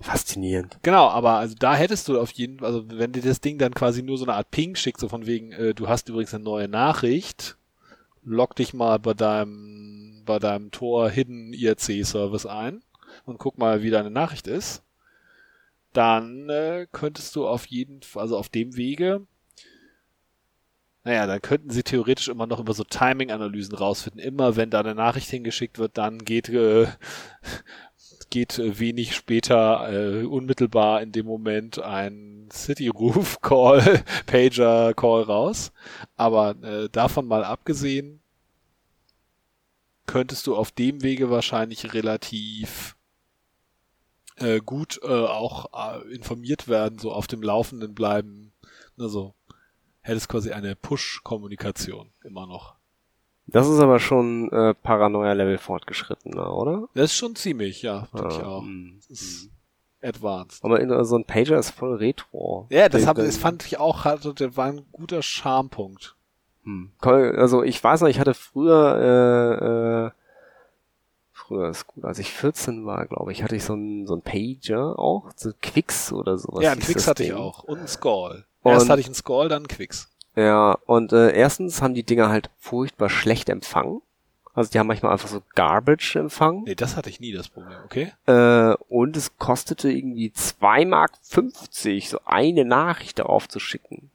Faszinierend. 0.00 0.78
Genau, 0.82 1.08
aber 1.08 1.32
also 1.32 1.54
da 1.58 1.74
hättest 1.74 2.08
du 2.08 2.18
auf 2.18 2.30
jeden 2.32 2.64
also 2.64 2.84
wenn 2.88 3.12
dir 3.12 3.22
das 3.22 3.40
Ding 3.40 3.58
dann 3.58 3.74
quasi 3.74 4.02
nur 4.02 4.16
so 4.16 4.24
eine 4.24 4.34
Art 4.34 4.50
Ping 4.50 4.74
schickt, 4.74 4.98
so 4.98 5.08
von 5.08 5.26
wegen, 5.26 5.52
äh, 5.52 5.74
du 5.74 5.88
hast 5.88 6.08
übrigens 6.08 6.34
eine 6.34 6.44
neue 6.44 6.68
Nachricht, 6.68 7.58
log 8.22 8.56
dich 8.56 8.72
mal 8.72 8.98
bei 8.98 9.14
deinem, 9.14 10.22
bei 10.24 10.38
deinem 10.38 10.70
Tor 10.70 11.10
Hidden 11.10 11.52
IRC 11.52 12.04
Service 12.04 12.46
ein 12.46 12.82
und 13.26 13.38
guck 13.38 13.58
mal, 13.58 13.82
wie 13.82 13.90
deine 13.90 14.10
Nachricht 14.10 14.46
ist, 14.46 14.82
dann 15.92 16.48
äh, 16.48 16.86
könntest 16.92 17.36
du 17.36 17.46
auf 17.46 17.66
jeden 17.66 18.00
also 18.14 18.36
auf 18.36 18.48
dem 18.48 18.76
Wege, 18.76 19.26
naja, 21.02 21.26
dann 21.26 21.40
könnten 21.40 21.70
sie 21.70 21.82
theoretisch 21.82 22.28
immer 22.28 22.46
noch 22.46 22.60
über 22.60 22.74
so 22.74 22.84
Timing-Analysen 22.84 23.74
rausfinden. 23.74 24.20
Immer 24.20 24.56
wenn 24.56 24.70
da 24.70 24.80
eine 24.80 24.94
Nachricht 24.94 25.30
hingeschickt 25.30 25.78
wird, 25.78 25.96
dann 25.96 26.18
geht 26.18 26.48
äh, 26.50 26.86
geht 28.30 28.58
äh, 28.58 28.78
wenig 28.78 29.14
später 29.16 29.88
äh, 29.92 30.24
unmittelbar 30.24 31.02
in 31.02 31.12
dem 31.12 31.26
Moment 31.26 31.78
ein 31.80 32.48
City 32.52 32.88
Roof 32.88 33.40
Call, 33.40 34.04
Pager 34.26 34.94
Call 34.94 35.22
raus. 35.22 35.72
Aber 36.16 36.54
äh, 36.62 36.88
davon 36.90 37.26
mal 37.26 37.44
abgesehen, 37.44 38.20
könntest 40.06 40.46
du 40.46 40.56
auf 40.56 40.70
dem 40.72 41.02
Wege 41.02 41.30
wahrscheinlich 41.30 41.94
relativ 41.94 42.96
äh, 44.40 44.60
gut 44.60 45.00
äh, 45.02 45.06
auch 45.08 45.66
äh, 45.72 46.12
informiert 46.14 46.68
werden, 46.68 46.98
so 46.98 47.12
auf 47.12 47.26
dem 47.26 47.42
Laufenden 47.42 47.94
bleiben. 47.94 48.52
Also 48.98 49.34
hättest 50.02 50.28
quasi 50.28 50.52
eine 50.52 50.76
Push-Kommunikation 50.76 52.10
immer 52.24 52.46
noch. 52.46 52.74
Das 53.46 53.68
ist 53.68 53.80
aber 53.80 53.98
schon 53.98 54.50
äh, 54.52 54.74
Paranoia-Level 54.74 55.58
fortgeschrittener, 55.58 56.54
oder? 56.54 56.88
Das 56.94 57.06
ist 57.12 57.16
schon 57.16 57.34
ziemlich, 57.34 57.82
ja, 57.82 58.06
denke 58.14 58.28
ich 58.34 58.42
Ah, 58.42 58.46
auch. 58.46 58.62
mm, 58.62 59.00
Das 59.08 59.20
ist 59.20 59.50
advanced. 60.02 60.64
Aber 60.64 60.80
in, 60.80 61.04
so 61.04 61.16
ein 61.16 61.24
Pager 61.24 61.58
ist 61.58 61.70
voll 61.70 61.96
retro. 61.96 62.66
Ja, 62.70 62.88
das, 62.88 63.06
hab, 63.06 63.16
das 63.16 63.36
fand 63.36 63.64
ich 63.66 63.78
auch, 63.78 64.04
hatte, 64.04 64.32
das 64.34 64.56
war 64.56 64.66
ein 64.66 64.86
guter 64.92 65.22
Charmepunkt. 65.22 66.14
Hm. 66.62 66.92
Also 67.00 67.62
ich 67.62 67.82
weiß 67.82 68.02
noch, 68.02 68.08
ich 68.08 68.20
hatte 68.20 68.34
früher, 68.34 68.96
äh, 69.00 70.06
äh, 70.06 70.10
früher 71.50 71.72
gut, 71.86 72.04
als 72.04 72.18
ich 72.20 72.30
14 72.32 72.86
war, 72.86 73.06
glaube 73.06 73.32
ich, 73.32 73.42
hatte 73.42 73.56
ich 73.56 73.64
so 73.64 73.74
ein, 73.74 74.06
so 74.06 74.14
ein 74.14 74.22
Pager 74.22 74.98
auch, 74.98 75.30
so 75.34 75.50
Quicks 75.60 76.12
oder 76.12 76.38
sowas. 76.38 76.62
ja, 76.62 76.70
einen 76.72 76.80
Quicks 76.80 77.08
hatte 77.08 77.24
ich 77.24 77.30
Ding. 77.30 77.38
auch. 77.38 77.64
Und 77.64 77.78
einen 77.78 77.88
Skull. 77.88 78.44
Und- 78.62 78.72
Erst 78.72 78.88
hatte 78.88 79.00
ich 79.00 79.06
einen 79.06 79.14
Skull, 79.16 79.48
dann 79.48 79.58
einen 79.62 79.68
Quicks. 79.68 80.08
Ja, 80.36 80.78
und 80.86 81.12
äh, 81.12 81.32
erstens 81.32 81.82
haben 81.82 81.94
die 81.94 82.04
Dinger 82.04 82.28
halt 82.28 82.50
furchtbar 82.60 83.10
schlecht 83.10 83.48
empfangen. 83.48 84.00
Also 84.54 84.70
die 84.70 84.78
haben 84.78 84.86
manchmal 84.86 85.12
einfach 85.12 85.28
so 85.28 85.42
Garbage 85.54 86.16
empfangen. 86.16 86.62
Nee, 86.66 86.74
das 86.76 86.96
hatte 86.96 87.08
ich 87.10 87.18
nie, 87.20 87.32
das 87.32 87.48
Problem, 87.48 87.78
okay? 87.84 88.12
Äh, 88.26 88.74
und 88.88 89.16
es 89.16 89.36
kostete 89.38 89.90
irgendwie 89.90 90.32
2 90.32 90.84
Mark 90.86 91.12
50, 91.22 92.08
so 92.10 92.20
eine 92.24 92.64
Nachricht 92.64 93.18
darauf 93.18 93.48
zu 93.48 93.58
schicken. 93.60 94.10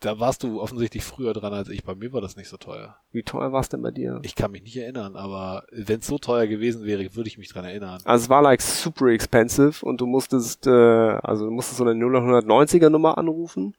Da 0.00 0.20
warst 0.20 0.42
du 0.42 0.60
offensichtlich 0.60 1.04
früher 1.04 1.32
dran 1.32 1.54
als 1.54 1.70
ich. 1.70 1.82
Bei 1.82 1.94
mir 1.94 2.12
war 2.12 2.20
das 2.20 2.36
nicht 2.36 2.48
so 2.48 2.58
teuer. 2.58 2.96
Wie 3.12 3.22
teuer 3.22 3.52
war 3.52 3.60
es 3.60 3.70
denn 3.70 3.80
bei 3.80 3.90
dir? 3.90 4.20
Ich 4.22 4.34
kann 4.34 4.50
mich 4.50 4.62
nicht 4.62 4.76
erinnern, 4.76 5.16
aber 5.16 5.64
wenn 5.70 6.00
es 6.00 6.06
so 6.06 6.18
teuer 6.18 6.46
gewesen 6.46 6.84
wäre, 6.84 7.14
würde 7.14 7.28
ich 7.28 7.38
mich 7.38 7.48
dran 7.48 7.64
erinnern. 7.64 8.02
Also 8.04 8.24
es 8.24 8.28
war 8.28 8.42
like 8.42 8.60
super 8.60 9.06
expensive 9.06 9.84
und 9.84 10.00
du 10.00 10.06
musstest, 10.06 10.66
äh, 10.66 10.70
also 10.70 11.46
du 11.46 11.50
musstest 11.50 11.78
so 11.78 11.84
eine 11.84 11.92
0990er 11.92 12.90
Nummer 12.90 13.16
anrufen 13.16 13.74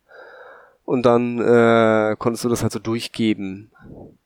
und 0.85 1.05
dann 1.05 1.39
äh, 1.39 2.15
konntest 2.17 2.45
du 2.45 2.49
das 2.49 2.63
halt 2.63 2.71
so 2.71 2.79
durchgeben. 2.79 3.71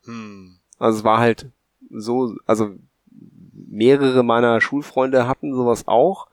Hm. 0.04 0.56
Also 0.78 1.00
es 1.00 1.04
war 1.04 1.18
halt 1.18 1.50
so, 1.90 2.34
also 2.46 2.70
mehrere 3.72 4.22
meiner 4.22 4.60
Schulfreunde 4.62 5.26
hatten 5.26 5.54
sowas 5.54 5.88
auch, 5.88 6.28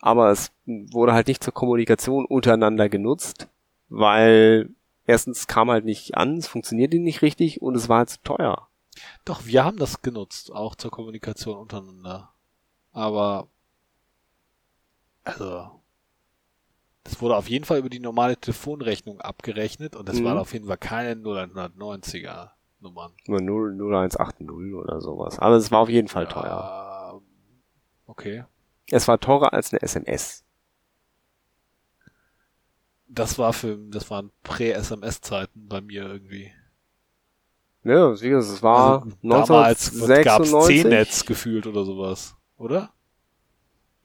aber 0.00 0.30
es 0.30 0.52
wurde 0.66 1.12
halt 1.12 1.28
nicht 1.28 1.44
zur 1.44 1.52
Kommunikation 1.52 2.24
untereinander 2.24 2.88
genutzt, 2.88 3.48
weil 3.88 4.70
erstens 5.06 5.46
kam 5.46 5.70
halt 5.70 5.84
nicht 5.84 6.16
an, 6.16 6.36
es 6.38 6.46
funktionierte 6.48 6.98
nicht 6.98 7.22
richtig 7.22 7.62
und 7.62 7.74
es 7.76 7.88
war 7.88 7.98
halt 7.98 8.10
zu 8.10 8.22
teuer. 8.22 8.68
Doch, 9.24 9.46
wir 9.46 9.64
haben 9.64 9.78
das 9.78 10.02
genutzt, 10.02 10.52
auch 10.52 10.74
zur 10.74 10.90
Kommunikation 10.90 11.56
untereinander. 11.56 12.32
Aber, 12.92 13.48
also, 15.24 15.80
das 17.04 17.20
wurde 17.20 17.36
auf 17.36 17.48
jeden 17.48 17.64
Fall 17.64 17.78
über 17.78 17.88
die 17.88 18.00
normale 18.00 18.36
Telefonrechnung 18.36 19.20
abgerechnet 19.20 19.96
und 19.96 20.08
das 20.08 20.16
Mhm. 20.20 20.24
waren 20.24 20.38
auf 20.38 20.52
jeden 20.52 20.66
Fall 20.66 20.76
keine 20.78 21.14
0190er 21.14 22.50
Nummern. 22.80 23.12
Nur 23.26 23.40
0, 23.40 23.74
0180 23.76 24.50
oder 24.74 25.00
sowas. 25.00 25.38
Aber 25.38 25.56
es 25.56 25.70
war 25.70 25.80
auf 25.80 25.88
jeden 25.88 26.08
Fall 26.08 26.26
teuer. 26.28 27.20
Okay. 28.06 28.44
Es 28.90 29.08
war 29.08 29.18
teurer 29.20 29.52
als 29.52 29.72
eine 29.72 29.80
SMS. 29.82 30.44
Das 33.14 33.38
war 33.38 33.52
für, 33.52 33.76
das 33.90 34.10
waren 34.10 34.30
Prä-SMS-Zeiten 34.42 35.68
bei 35.68 35.80
mir 35.80 36.04
irgendwie. 36.04 36.50
Ja, 37.84 38.18
wie 38.20 38.28
gesagt, 38.28 38.54
es 38.56 38.62
war 38.62 39.02
Also, 39.02 39.16
damals 39.22 39.92
1996. 39.92 40.82
C-Netz 40.82 41.24
gefühlt 41.26 41.66
oder 41.66 41.84
sowas, 41.84 42.36
oder? 42.56 42.92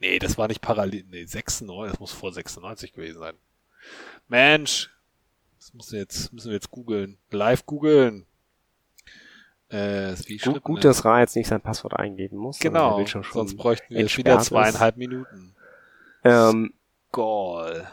Nee, 0.00 0.18
das 0.18 0.36
war 0.36 0.48
nicht 0.48 0.60
parallel. 0.60 1.04
Nee, 1.10 1.24
96, 1.24 1.92
das 1.92 2.00
muss 2.00 2.12
vor 2.12 2.32
96 2.32 2.92
gewesen 2.92 3.18
sein. 3.20 3.34
Mensch, 4.28 4.90
das 5.58 5.72
müssen 5.74 5.92
wir 5.92 6.00
jetzt, 6.00 6.32
müssen 6.32 6.48
wir 6.48 6.54
jetzt 6.54 6.70
googeln. 6.70 7.18
Live 7.30 7.64
googeln. 7.66 8.26
Äh, 9.70 10.14
wie 10.26 10.38
Gut, 10.38 10.62
gut 10.62 10.74
man- 10.76 10.82
dass 10.82 11.04
Ra 11.04 11.20
jetzt 11.20 11.36
nicht 11.36 11.46
sein 11.48 11.60
Passwort 11.60 11.94
eingeben 11.94 12.36
muss. 12.36 12.58
Genau, 12.58 13.04
sonst 13.32 13.56
bräuchten 13.56 13.94
wir 13.94 14.00
jetzt 14.02 14.16
wieder 14.18 14.32
entsperrt 14.34 14.40
ist. 14.42 14.48
zweieinhalb 14.48 14.96
Minuten. 14.96 15.54
Ähm, 16.24 16.72
Goal. 17.12 17.86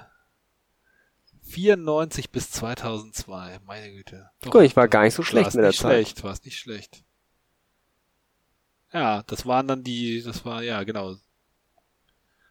94 1.55 2.31
bis 2.31 2.51
2002, 2.51 3.59
meine 3.65 3.89
Güte. 3.93 4.29
Doch, 4.41 4.51
Guck, 4.51 4.61
ich 4.63 4.75
war 4.75 4.89
gar 4.89 5.03
nicht 5.03 5.13
so 5.13 5.23
schlecht 5.23 5.53
mit 5.55 5.61
der 5.63 5.69
nicht 5.69 5.79
Zeit. 5.79 5.91
schlecht, 5.93 6.23
war 6.23 6.33
es 6.33 6.43
nicht 6.43 6.59
schlecht. 6.59 7.03
Ja, 8.91 9.23
das 9.23 9.45
waren 9.45 9.65
dann 9.67 9.81
die, 9.83 10.21
das 10.21 10.43
war, 10.43 10.63
ja, 10.63 10.83
genau. 10.83 11.15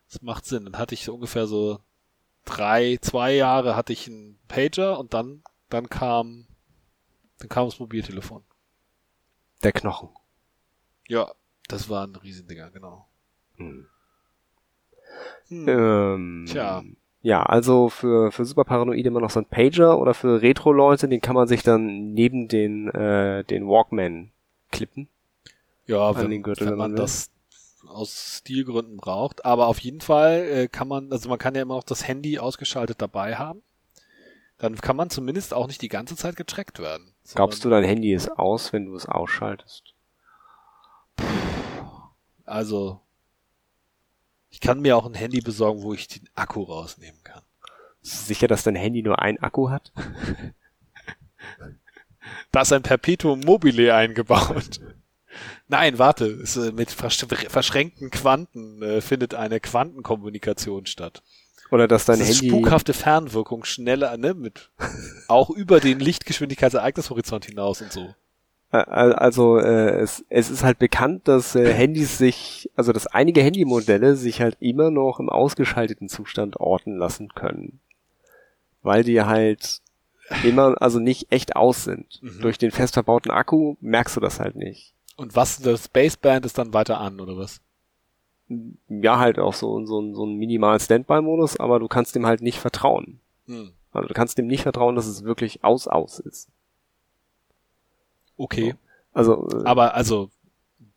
Das 0.08 0.22
macht 0.22 0.46
Sinn. 0.46 0.64
Dann 0.64 0.78
hatte 0.78 0.94
ich 0.94 1.04
so 1.04 1.14
ungefähr 1.14 1.46
so 1.46 1.80
drei, 2.46 2.98
zwei 3.02 3.34
Jahre 3.34 3.76
hatte 3.76 3.92
ich 3.92 4.06
einen 4.08 4.38
Pager 4.48 4.98
und 4.98 5.12
dann, 5.12 5.42
dann 5.68 5.90
kam, 5.90 6.46
dann 7.40 7.48
kam 7.50 7.66
das 7.66 7.78
Mobiltelefon. 7.78 8.42
der 9.62 9.72
Knochen. 9.72 10.08
Ja, 11.08 11.30
das 11.68 11.90
waren 11.90 12.16
Riesendinger, 12.16 12.70
genau. 12.70 13.06
Hm. 13.56 13.86
Hm. 15.48 15.68
Ähm, 15.68 16.46
Tja. 16.48 16.82
Ja, 17.24 17.42
also 17.42 17.88
für, 17.88 18.30
für 18.32 18.44
super 18.44 18.64
Paranoide 18.64 19.08
immer 19.08 19.20
noch 19.20 19.30
so 19.30 19.40
ein 19.40 19.46
Pager 19.46 19.98
oder 19.98 20.12
für 20.12 20.42
Retro-Leute, 20.42 21.08
den 21.08 21.22
kann 21.22 21.34
man 21.34 21.48
sich 21.48 21.62
dann 21.62 22.12
neben 22.12 22.48
den, 22.48 22.88
äh, 22.88 23.44
den 23.44 23.66
Walkman 23.66 24.30
klippen. 24.70 25.08
Ja, 25.86 26.10
an 26.10 26.16
wenn, 26.16 26.30
den 26.30 26.42
Gürtel, 26.42 26.66
wenn 26.66 26.76
man 26.76 26.90
man 26.90 27.00
das 27.00 27.30
aus 27.88 28.40
Stilgründen 28.40 28.98
braucht. 28.98 29.46
Aber 29.46 29.68
auf 29.68 29.78
jeden 29.78 30.02
Fall 30.02 30.40
äh, 30.40 30.68
kann 30.68 30.86
man, 30.86 31.10
also 31.12 31.30
man 31.30 31.38
kann 31.38 31.54
ja 31.54 31.62
immer 31.62 31.76
noch 31.76 31.84
das 31.84 32.06
Handy 32.06 32.38
ausgeschaltet 32.38 33.00
dabei 33.00 33.36
haben. 33.36 33.62
Dann 34.58 34.76
kann 34.76 34.94
man 34.94 35.08
zumindest 35.08 35.54
auch 35.54 35.66
nicht 35.66 35.80
die 35.80 35.88
ganze 35.88 36.16
Zeit 36.16 36.36
getrackt 36.36 36.78
werden. 36.78 37.14
Glaubst 37.34 37.64
du, 37.64 37.70
dein 37.70 37.84
Handy 37.84 38.12
ist 38.12 38.38
aus, 38.38 38.74
wenn 38.74 38.84
du 38.84 38.94
es 38.96 39.06
ausschaltest? 39.06 39.94
Also, 42.44 43.00
ich 44.54 44.60
kann 44.60 44.78
mir 44.78 44.96
auch 44.96 45.04
ein 45.04 45.14
Handy 45.14 45.40
besorgen, 45.40 45.82
wo 45.82 45.94
ich 45.94 46.06
den 46.06 46.28
Akku 46.36 46.62
rausnehmen 46.62 47.20
kann. 47.24 47.42
Sicher, 48.02 48.46
dass 48.46 48.62
dein 48.62 48.76
Handy 48.76 49.02
nur 49.02 49.20
einen 49.20 49.38
Akku 49.38 49.68
hat? 49.68 49.92
Da 52.52 52.60
ist 52.60 52.72
ein 52.72 52.84
Perpetuum 52.84 53.40
mobile 53.40 53.92
eingebaut. 53.92 54.80
Nein, 55.66 55.98
warte, 55.98 56.26
es, 56.26 56.56
äh, 56.56 56.70
mit 56.70 56.92
versch 56.92 57.26
verschränkten 57.48 58.10
Quanten 58.10 58.80
äh, 58.80 59.00
findet 59.00 59.34
eine 59.34 59.58
Quantenkommunikation 59.58 60.86
statt. 60.86 61.24
Oder 61.72 61.88
dass 61.88 62.04
dein 62.04 62.20
das 62.20 62.28
Handy... 62.28 62.50
spukhafte 62.50 62.94
Fernwirkung 62.94 63.64
schneller, 63.64 64.16
ne, 64.16 64.34
mit 64.34 64.70
auch 65.26 65.50
über 65.50 65.80
den 65.80 65.98
Lichtgeschwindigkeitsereignishorizont 65.98 67.46
hinaus 67.46 67.82
und 67.82 67.92
so. 67.92 68.14
Also 68.82 69.58
äh, 69.58 70.00
es, 70.00 70.24
es 70.28 70.50
ist 70.50 70.64
halt 70.64 70.80
bekannt, 70.80 71.28
dass 71.28 71.54
äh, 71.54 71.72
Handys 71.72 72.18
sich, 72.18 72.70
also 72.74 72.92
dass 72.92 73.06
einige 73.06 73.40
Handymodelle 73.40 74.16
sich 74.16 74.40
halt 74.40 74.56
immer 74.58 74.90
noch 74.90 75.20
im 75.20 75.28
ausgeschalteten 75.28 76.08
Zustand 76.08 76.58
orten 76.58 76.96
lassen 76.96 77.28
können. 77.28 77.78
Weil 78.82 79.04
die 79.04 79.22
halt 79.22 79.80
immer, 80.42 80.74
also 80.82 80.98
nicht 80.98 81.30
echt 81.30 81.54
aus 81.54 81.84
sind. 81.84 82.20
Mhm. 82.20 82.40
Durch 82.40 82.58
den 82.58 82.72
fest 82.72 82.94
verbauten 82.94 83.30
Akku 83.30 83.76
merkst 83.80 84.16
du 84.16 84.20
das 84.20 84.40
halt 84.40 84.56
nicht. 84.56 84.92
Und 85.16 85.36
was, 85.36 85.62
das 85.62 85.86
Baseband 85.86 86.44
ist 86.44 86.58
dann 86.58 86.74
weiter 86.74 87.00
an, 87.00 87.20
oder 87.20 87.36
was? 87.36 87.60
Ja, 88.88 89.20
halt 89.20 89.38
auch 89.38 89.54
so, 89.54 89.86
so, 89.86 90.12
so 90.14 90.26
ein 90.26 90.34
minimal 90.34 90.80
Standby-Modus, 90.80 91.60
aber 91.60 91.78
du 91.78 91.86
kannst 91.86 92.16
dem 92.16 92.26
halt 92.26 92.42
nicht 92.42 92.58
vertrauen. 92.58 93.20
Hm. 93.46 93.72
Also 93.92 94.08
du 94.08 94.14
kannst 94.14 94.36
dem 94.36 94.48
nicht 94.48 94.64
vertrauen, 94.64 94.96
dass 94.96 95.06
es 95.06 95.22
wirklich 95.22 95.62
aus 95.62 95.86
aus 95.86 96.18
ist. 96.18 96.48
Okay. 98.36 98.74
Also 99.12 99.48
äh, 99.52 99.64
Aber 99.64 99.94
also 99.94 100.30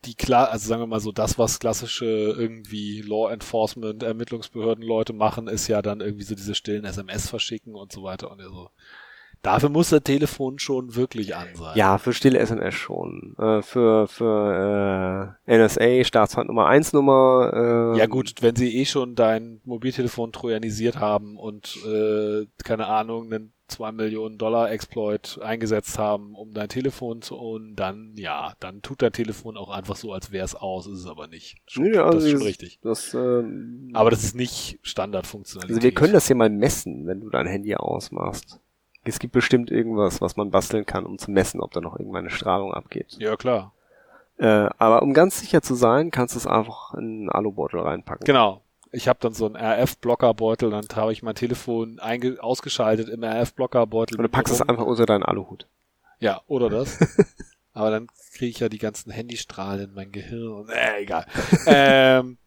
die 0.04 0.14
klar, 0.14 0.50
also 0.50 0.68
sagen 0.68 0.82
wir 0.82 0.86
mal 0.86 1.00
so, 1.00 1.12
das, 1.12 1.38
was 1.38 1.58
klassische 1.58 2.04
irgendwie 2.06 3.02
Law 3.02 3.30
Enforcement, 3.32 4.02
Ermittlungsbehörden 4.02 4.84
Leute 4.84 5.12
machen, 5.12 5.48
ist 5.48 5.66
ja 5.66 5.82
dann 5.82 6.00
irgendwie 6.00 6.24
so 6.24 6.34
diese 6.34 6.54
stillen 6.54 6.84
SMS 6.84 7.28
verschicken 7.28 7.74
und 7.74 7.92
so 7.92 8.02
weiter 8.02 8.30
und 8.30 8.40
so. 8.40 8.70
Dafür 9.42 9.68
muss 9.68 9.90
das 9.90 10.02
Telefon 10.02 10.58
schon 10.58 10.96
wirklich 10.96 11.36
an 11.36 11.46
sein. 11.54 11.76
Ja, 11.76 11.98
für 11.98 12.12
stille 12.12 12.40
SMS 12.40 12.74
schon. 12.74 13.36
Äh, 13.38 13.62
für 13.62 14.08
für 14.08 15.36
äh, 15.46 15.56
NSA, 15.58 16.04
Staatsfeind 16.04 16.48
Nummer 16.48 16.66
1 16.66 16.92
Nummer. 16.92 17.94
Äh, 17.94 17.98
Ja 17.98 18.06
gut, 18.06 18.34
wenn 18.40 18.56
sie 18.56 18.76
eh 18.76 18.84
schon 18.84 19.14
dein 19.14 19.60
Mobiltelefon 19.64 20.32
trojanisiert 20.32 20.98
haben 20.98 21.36
und 21.36 21.76
äh, 21.86 22.46
keine 22.64 22.88
Ahnung, 22.88 23.32
einen 23.32 23.52
2 23.68 23.92
Millionen 23.92 24.38
Dollar 24.38 24.70
Exploit 24.70 25.38
eingesetzt 25.42 25.98
haben, 25.98 26.34
um 26.34 26.52
dein 26.52 26.68
Telefon 26.68 27.22
zu 27.22 27.38
ownen, 27.38 27.76
dann 27.76 28.12
ja, 28.16 28.54
dann 28.60 28.82
tut 28.82 29.02
dein 29.02 29.12
Telefon 29.12 29.56
auch 29.56 29.70
einfach 29.70 29.96
so, 29.96 30.12
als 30.12 30.32
wäre 30.32 30.44
es 30.44 30.54
aus, 30.54 30.86
ist 30.86 31.00
es 31.00 31.06
aber 31.06 31.26
nicht. 31.28 31.58
Schon, 31.66 31.84
Nee, 31.84 31.98
also 31.98 32.18
das 32.18 32.24
ist 32.24 32.30
schon 32.32 32.42
richtig. 32.42 32.78
Das, 32.82 33.14
ähm, 33.14 33.90
Aber 33.94 34.10
das 34.10 34.24
ist 34.24 34.34
nicht 34.34 34.78
Standardfunktionalität. 34.82 35.76
also 35.76 35.82
wir 35.82 35.92
können 35.94 36.12
das 36.12 36.26
hier 36.26 36.36
mal 36.36 36.50
messen, 36.50 37.06
wenn 37.06 37.20
du 37.20 37.30
dein 37.30 37.46
Handy 37.46 37.74
ausmachst. 37.74 38.58
Es 39.04 39.18
gibt 39.18 39.32
bestimmt 39.32 39.70
irgendwas, 39.70 40.20
was 40.20 40.36
man 40.36 40.50
basteln 40.50 40.84
kann, 40.84 41.06
um 41.06 41.18
zu 41.18 41.30
messen, 41.30 41.60
ob 41.60 41.72
da 41.72 41.80
noch 41.80 41.98
irgendeine 41.98 42.30
Strahlung 42.30 42.74
abgeht. 42.74 43.16
Ja, 43.18 43.36
klar. 43.36 43.72
Äh, 44.38 44.68
aber 44.78 45.02
um 45.02 45.14
ganz 45.14 45.40
sicher 45.40 45.62
zu 45.62 45.74
sein, 45.74 46.10
kannst 46.10 46.34
du 46.34 46.38
es 46.38 46.46
einfach 46.46 46.94
in 46.94 47.00
einen 47.00 47.30
Alubeutel 47.30 47.80
reinpacken. 47.80 48.24
Genau. 48.24 48.62
Ich 48.92 49.08
habe 49.08 49.18
dann 49.20 49.34
so 49.34 49.46
einen 49.46 49.56
RF-Blockerbeutel, 49.56 50.70
dann 50.70 50.86
habe 50.94 51.12
ich 51.12 51.22
mein 51.22 51.34
Telefon 51.34 52.00
ausgeschaltet 52.00 53.08
im 53.08 53.22
RF-Blockerbeutel. 53.22 54.16
Und 54.16 54.22
du 54.22 54.28
packst 54.28 54.54
es 54.54 54.62
einfach 54.62 54.84
unter 54.84 55.06
deinen 55.06 55.22
Aluhut. 55.22 55.66
Ja, 56.20 56.40
oder 56.46 56.68
das. 56.68 56.98
Aber 57.72 57.90
dann 57.90 58.08
kriege 58.32 58.50
ich 58.50 58.60
ja 58.60 58.68
die 58.68 58.78
ganzen 58.78 59.12
Handystrahlen 59.12 59.90
in 59.90 59.94
mein 59.94 60.10
Gehirn 60.10 60.52
und 60.52 60.70
äh, 60.70 61.00
egal. 61.00 61.26
ähm, 61.66 62.38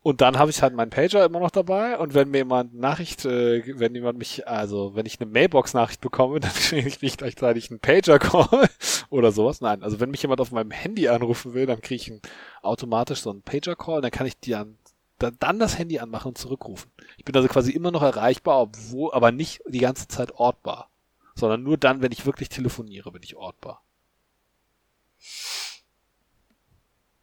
und 0.00 0.22
dann 0.22 0.38
habe 0.38 0.50
ich 0.50 0.62
halt 0.62 0.74
meinen 0.74 0.88
Pager 0.88 1.24
immer 1.24 1.40
noch 1.40 1.50
dabei 1.50 1.98
und 1.98 2.14
wenn 2.14 2.30
mir 2.30 2.38
jemand 2.38 2.74
Nachricht, 2.74 3.26
äh, 3.26 3.78
wenn 3.78 3.94
jemand 3.94 4.16
mich, 4.16 4.48
also 4.48 4.94
wenn 4.94 5.04
ich 5.04 5.20
eine 5.20 5.30
Mailbox-Nachricht 5.30 6.00
bekomme, 6.00 6.40
dann 6.40 6.52
kriege 6.52 6.88
ich 6.88 7.02
nicht 7.02 7.18
gleichzeitig 7.18 7.70
einen 7.70 7.80
Pager-Call 7.80 8.70
oder 9.10 9.32
sowas. 9.32 9.60
Nein, 9.60 9.82
also 9.82 10.00
wenn 10.00 10.10
mich 10.10 10.22
jemand 10.22 10.40
auf 10.40 10.50
meinem 10.50 10.70
Handy 10.70 11.08
anrufen 11.08 11.52
will, 11.52 11.66
dann 11.66 11.82
kriege 11.82 12.00
ich 12.00 12.10
einen, 12.10 12.22
automatisch 12.62 13.20
so 13.20 13.30
einen 13.30 13.42
Pager-Call, 13.42 14.00
dann 14.00 14.10
kann 14.10 14.26
ich 14.26 14.38
die 14.38 14.52
dann, 14.52 14.78
dann 15.18 15.58
das 15.58 15.78
Handy 15.78 15.98
anmachen 15.98 16.28
und 16.28 16.38
zurückrufen. 16.38 16.90
Ich 17.16 17.24
bin 17.24 17.34
also 17.34 17.48
quasi 17.48 17.72
immer 17.72 17.90
noch 17.90 18.02
erreichbar, 18.02 18.60
obwohl, 18.60 19.12
aber 19.12 19.32
nicht 19.32 19.62
die 19.66 19.80
ganze 19.80 20.08
Zeit 20.08 20.32
ortbar, 20.32 20.90
sondern 21.34 21.62
nur 21.62 21.76
dann, 21.76 22.02
wenn 22.02 22.12
ich 22.12 22.26
wirklich 22.26 22.48
telefoniere, 22.48 23.10
bin 23.10 23.22
ich 23.22 23.36
ortbar. 23.36 23.82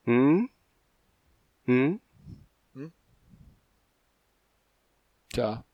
Hm? 0.04 0.50
Hm? 1.66 2.00
Tja. 5.36 5.66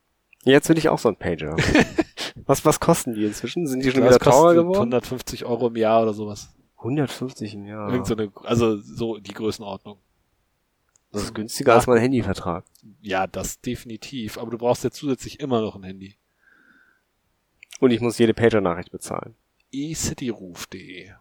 Jetzt 0.43 0.69
will 0.69 0.77
ich 0.77 0.89
auch 0.89 0.98
so 0.98 1.10
ein 1.10 1.15
Pager. 1.15 1.56
was, 2.45 2.65
was 2.65 2.80
kosten 2.80 3.14
die 3.14 3.26
inzwischen? 3.26 3.68
Sind 3.68 3.84
die 3.84 3.91
schon 3.91 4.03
wieder 4.03 4.18
teurer 4.18 4.56
geworden? 4.56 4.93
150 4.93 5.45
Euro 5.45 5.68
im 5.68 5.76
Jahr 5.76 6.02
oder 6.02 6.14
sowas. 6.14 6.49
150 6.77 7.53
im 7.53 7.68
Jahr. 7.68 7.91
Irgend 7.91 8.07
so 8.07 8.15
eine, 8.15 8.31
also 8.43 8.77
so 8.77 9.19
die 9.19 9.34
Größenordnung. 9.34 9.99
Das 11.11 11.23
ist 11.23 11.35
günstiger 11.35 11.73
als 11.73 11.88
mein 11.88 11.99
Handyvertrag. 11.99 12.63
Ja, 13.01 13.27
das 13.27 13.59
definitiv. 13.59 14.38
Aber 14.38 14.51
du 14.51 14.57
brauchst 14.57 14.83
ja 14.83 14.91
zusätzlich 14.91 15.39
immer 15.39 15.61
noch 15.61 15.75
ein 15.75 15.83
Handy. 15.83 16.15
Und 17.79 17.91
ich 17.91 17.99
muss 17.99 18.17
jede 18.17 18.33
Pager-Nachricht 18.33 18.91
bezahlen. 18.91 19.35
eCityruf.de. 19.73 21.11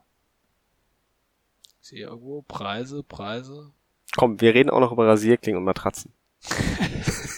Ich 1.81 1.89
sehe 1.89 2.07
irgendwo 2.07 2.43
Preise, 2.43 3.03
Preise. 3.03 3.73
Komm, 4.17 4.41
wir 4.41 4.55
reden 4.55 4.71
auch 4.71 4.81
noch 4.81 4.93
über 4.93 5.07
Rasierklingen 5.09 5.59
und 5.59 5.65
Matratzen. 5.65 6.13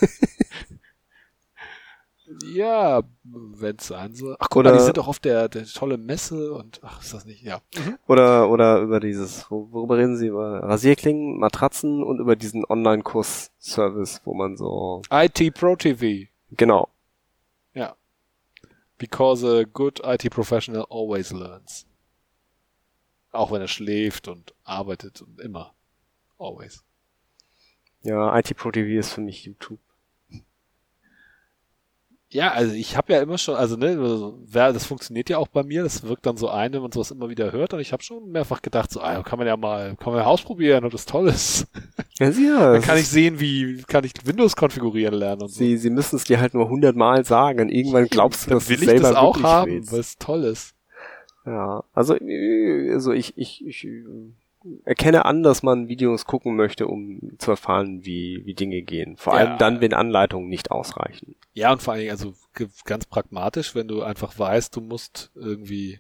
Ja, 2.55 3.03
wenn's 3.25 3.87
sein 3.87 4.15
soll. 4.15 4.37
Ach 4.39 4.49
guck 4.51 4.61
Oder- 4.61 4.73
mal, 4.73 4.79
die 4.79 4.85
sind 4.85 4.97
doch 4.97 5.09
auf 5.09 5.19
der, 5.19 5.49
der 5.49 5.65
tolle 5.67 5.97
Messe 5.99 6.53
und 6.53 6.81
ach, 6.83 7.01
ist 7.03 7.15
das 7.15 7.25
nicht, 7.25 7.43
ja. 7.43 7.61
Oder, 8.07 8.49
oder 8.51 8.81
über 8.81 9.01
dieses, 9.01 9.51
wo- 9.51 9.69
worüber 9.71 9.97
reden 9.99 10.17
Sie? 10.17 10.27
Über 10.29 10.63
Rasierklingen, 10.63 11.39
Matratzen 11.39 12.03
und 12.03 12.19
über 12.21 12.37
diesen 12.37 12.65
Online-Kurs-Service, 12.65 14.21
wo 14.25 14.35
man 14.35 14.57
so, 14.57 15.03
IT 15.11 15.55
Pro 15.55 15.77
TV. 15.77 16.29
genau. 16.51 16.89
Ja. 17.75 17.97
Because 18.99 19.47
a 19.47 19.65
good 19.65 20.01
IT 20.05 20.31
professional 20.31 20.87
always 20.91 21.33
learns. 21.33 21.87
Auch 23.33 23.51
wenn 23.51 23.63
er 23.63 23.69
schläft 23.69 24.29
und 24.29 24.55
arbeitet 24.63 25.23
und 25.23 25.41
immer. 25.41 25.73
Always. 26.39 26.85
Ja, 28.03 28.37
IT 28.39 28.55
Pro 28.57 28.71
TV 28.71 28.99
ist 28.99 29.13
für 29.13 29.21
mich 29.23 29.45
YouTube. 29.45 29.79
Ja, 32.33 32.53
also 32.53 32.73
ich 32.73 32.97
habe 32.97 33.13
ja 33.13 33.21
immer 33.21 33.37
schon, 33.37 33.57
also 33.57 33.77
ne, 33.77 34.33
das 34.53 34.87
funktioniert 34.87 35.29
ja 35.29 35.37
auch 35.37 35.49
bei 35.49 35.63
mir, 35.63 35.83
das 35.83 36.03
wirkt 36.03 36.25
dann 36.25 36.39
so 36.39 36.49
ein, 36.49 36.73
wenn 36.73 36.81
man 36.81 36.91
sowas 36.91 37.11
immer 37.11 37.29
wieder 37.29 37.53
hört 37.53 37.75
und 37.75 37.81
ich 37.81 37.93
habe 37.93 38.03
schon 38.03 38.31
mehrfach 38.31 38.63
gedacht, 38.63 38.91
so, 38.91 39.03
ah, 39.03 39.23
kann 39.23 39.39
man 39.39 39.47
ja 39.47 39.57
mal, 39.59 39.97
kann 39.97 40.15
man 40.15 40.23
ja 40.23 40.27
ausprobieren, 40.27 40.85
ob 40.87 40.93
das 40.93 41.05
toll 41.07 41.29
ist. 41.29 41.67
Ja, 42.19 42.29
ja, 42.29 42.73
Dann 42.75 42.83
kann 42.83 42.99
ich 42.99 43.09
sehen, 43.09 43.41
wie 43.41 43.83
kann 43.89 44.05
ich 44.05 44.13
Windows 44.25 44.55
konfigurieren 44.55 45.15
lernen 45.15 45.43
und 45.43 45.49
so. 45.49 45.59
Sie, 45.59 45.77
Sie 45.77 45.91
müssen 45.91 46.17
es 46.17 46.25
dir 46.25 46.41
halt 46.41 46.55
nur 46.55 46.69
hundertmal 46.69 47.25
sagen 47.25 47.61
und 47.61 47.69
irgendwann 47.69 48.07
glaubst 48.07 48.47
du, 48.47 48.51
Dann 48.51 48.59
dass 48.59 48.69
will 48.69 48.77
du 48.77 48.83
ich 48.83 48.89
selber 48.91 49.09
das 49.09 49.17
auch 49.17 49.43
haben, 49.43 49.91
weil 49.91 50.01
es 50.01 50.19
toll 50.19 50.45
ist. 50.45 50.75
Ja, 51.45 51.83
also, 51.93 52.15
äh, 52.15 52.93
also 52.93 53.13
ich, 53.13 53.37
ich, 53.37 53.67
ich 53.67 53.85
äh, 53.85 54.05
erkenne 54.85 55.25
an, 55.25 55.43
dass 55.43 55.63
man 55.63 55.89
Videos 55.89 56.25
gucken 56.25 56.57
möchte, 56.57 56.87
um 56.87 57.33
zu 57.39 57.51
erfahren, 57.53 58.05
wie, 58.05 58.43
wie 58.45 58.55
Dinge 58.55 58.83
gehen. 58.83 59.17
Vor 59.17 59.35
Ja. 59.35 59.41
allem 59.41 59.59
dann, 59.59 59.81
wenn 59.81 59.93
Anleitungen 59.95 60.49
nicht 60.49 60.71
ausreichen. 60.71 61.37
Ja, 61.53 61.73
und 61.73 61.83
vor 61.83 61.93
allen 61.95 62.01
Dingen, 62.01 62.13
also 62.13 62.35
ganz 62.85 63.07
pragmatisch, 63.07 63.75
wenn 63.75 63.89
du 63.89 64.03
einfach 64.03 64.39
weißt, 64.39 64.75
du 64.77 64.81
musst 64.81 65.31
irgendwie 65.35 65.99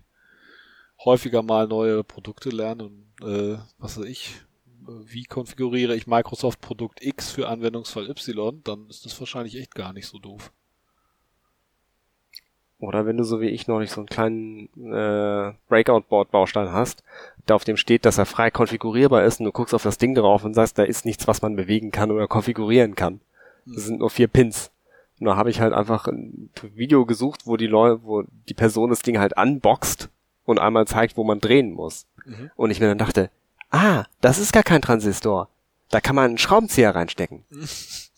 häufiger 1.04 1.42
mal 1.42 1.66
neue 1.66 2.04
Produkte 2.04 2.50
lernen 2.50 2.80
und 3.20 3.28
äh, 3.28 3.58
was 3.78 3.98
weiß 3.98 4.06
ich, 4.06 4.34
wie 5.04 5.24
konfiguriere 5.24 5.94
ich 5.94 6.06
Microsoft 6.06 6.60
Produkt 6.60 7.04
X 7.04 7.30
für 7.30 7.48
Anwendungsfall 7.48 8.08
Y, 8.10 8.62
dann 8.64 8.88
ist 8.88 9.04
das 9.04 9.18
wahrscheinlich 9.20 9.56
echt 9.56 9.74
gar 9.74 9.92
nicht 9.92 10.06
so 10.06 10.18
doof. 10.18 10.52
Oder 12.82 13.06
wenn 13.06 13.16
du 13.16 13.22
so 13.22 13.40
wie 13.40 13.48
ich 13.48 13.68
noch 13.68 13.78
nicht 13.78 13.92
so 13.92 14.00
einen 14.00 14.08
kleinen 14.08 14.68
äh, 14.92 15.52
Breakout-Board-Baustein 15.68 16.72
hast, 16.72 17.04
da 17.46 17.54
auf 17.54 17.62
dem 17.62 17.76
steht, 17.76 18.04
dass 18.04 18.18
er 18.18 18.26
frei 18.26 18.50
konfigurierbar 18.50 19.22
ist 19.22 19.38
und 19.38 19.46
du 19.46 19.52
guckst 19.52 19.72
auf 19.72 19.84
das 19.84 19.98
Ding 19.98 20.16
drauf 20.16 20.44
und 20.44 20.54
sagst, 20.54 20.78
da 20.78 20.82
ist 20.82 21.04
nichts, 21.04 21.28
was 21.28 21.42
man 21.42 21.54
bewegen 21.54 21.92
kann 21.92 22.10
oder 22.10 22.26
konfigurieren 22.26 22.96
kann. 22.96 23.20
Das 23.66 23.84
sind 23.84 24.00
nur 24.00 24.10
vier 24.10 24.26
Pins. 24.26 24.72
Und 25.20 25.26
da 25.26 25.36
habe 25.36 25.50
ich 25.50 25.60
halt 25.60 25.72
einfach 25.72 26.08
ein 26.08 26.50
Video 26.74 27.06
gesucht, 27.06 27.42
wo 27.46 27.56
die 27.56 27.68
Leute, 27.68 28.02
wo 28.02 28.24
die 28.48 28.54
Person 28.54 28.90
das 28.90 29.02
Ding 29.02 29.20
halt 29.20 29.36
unboxt 29.36 30.08
und 30.44 30.58
einmal 30.58 30.88
zeigt, 30.88 31.16
wo 31.16 31.22
man 31.22 31.38
drehen 31.38 31.72
muss. 31.72 32.06
Mhm. 32.24 32.50
Und 32.56 32.72
ich 32.72 32.80
mir 32.80 32.88
dann 32.88 32.98
dachte, 32.98 33.30
ah, 33.70 34.06
das 34.20 34.40
ist 34.40 34.52
gar 34.52 34.64
kein 34.64 34.82
Transistor. 34.82 35.48
Da 35.90 36.00
kann 36.00 36.16
man 36.16 36.24
einen 36.24 36.38
Schraubenzieher 36.38 36.96
reinstecken. 36.96 37.44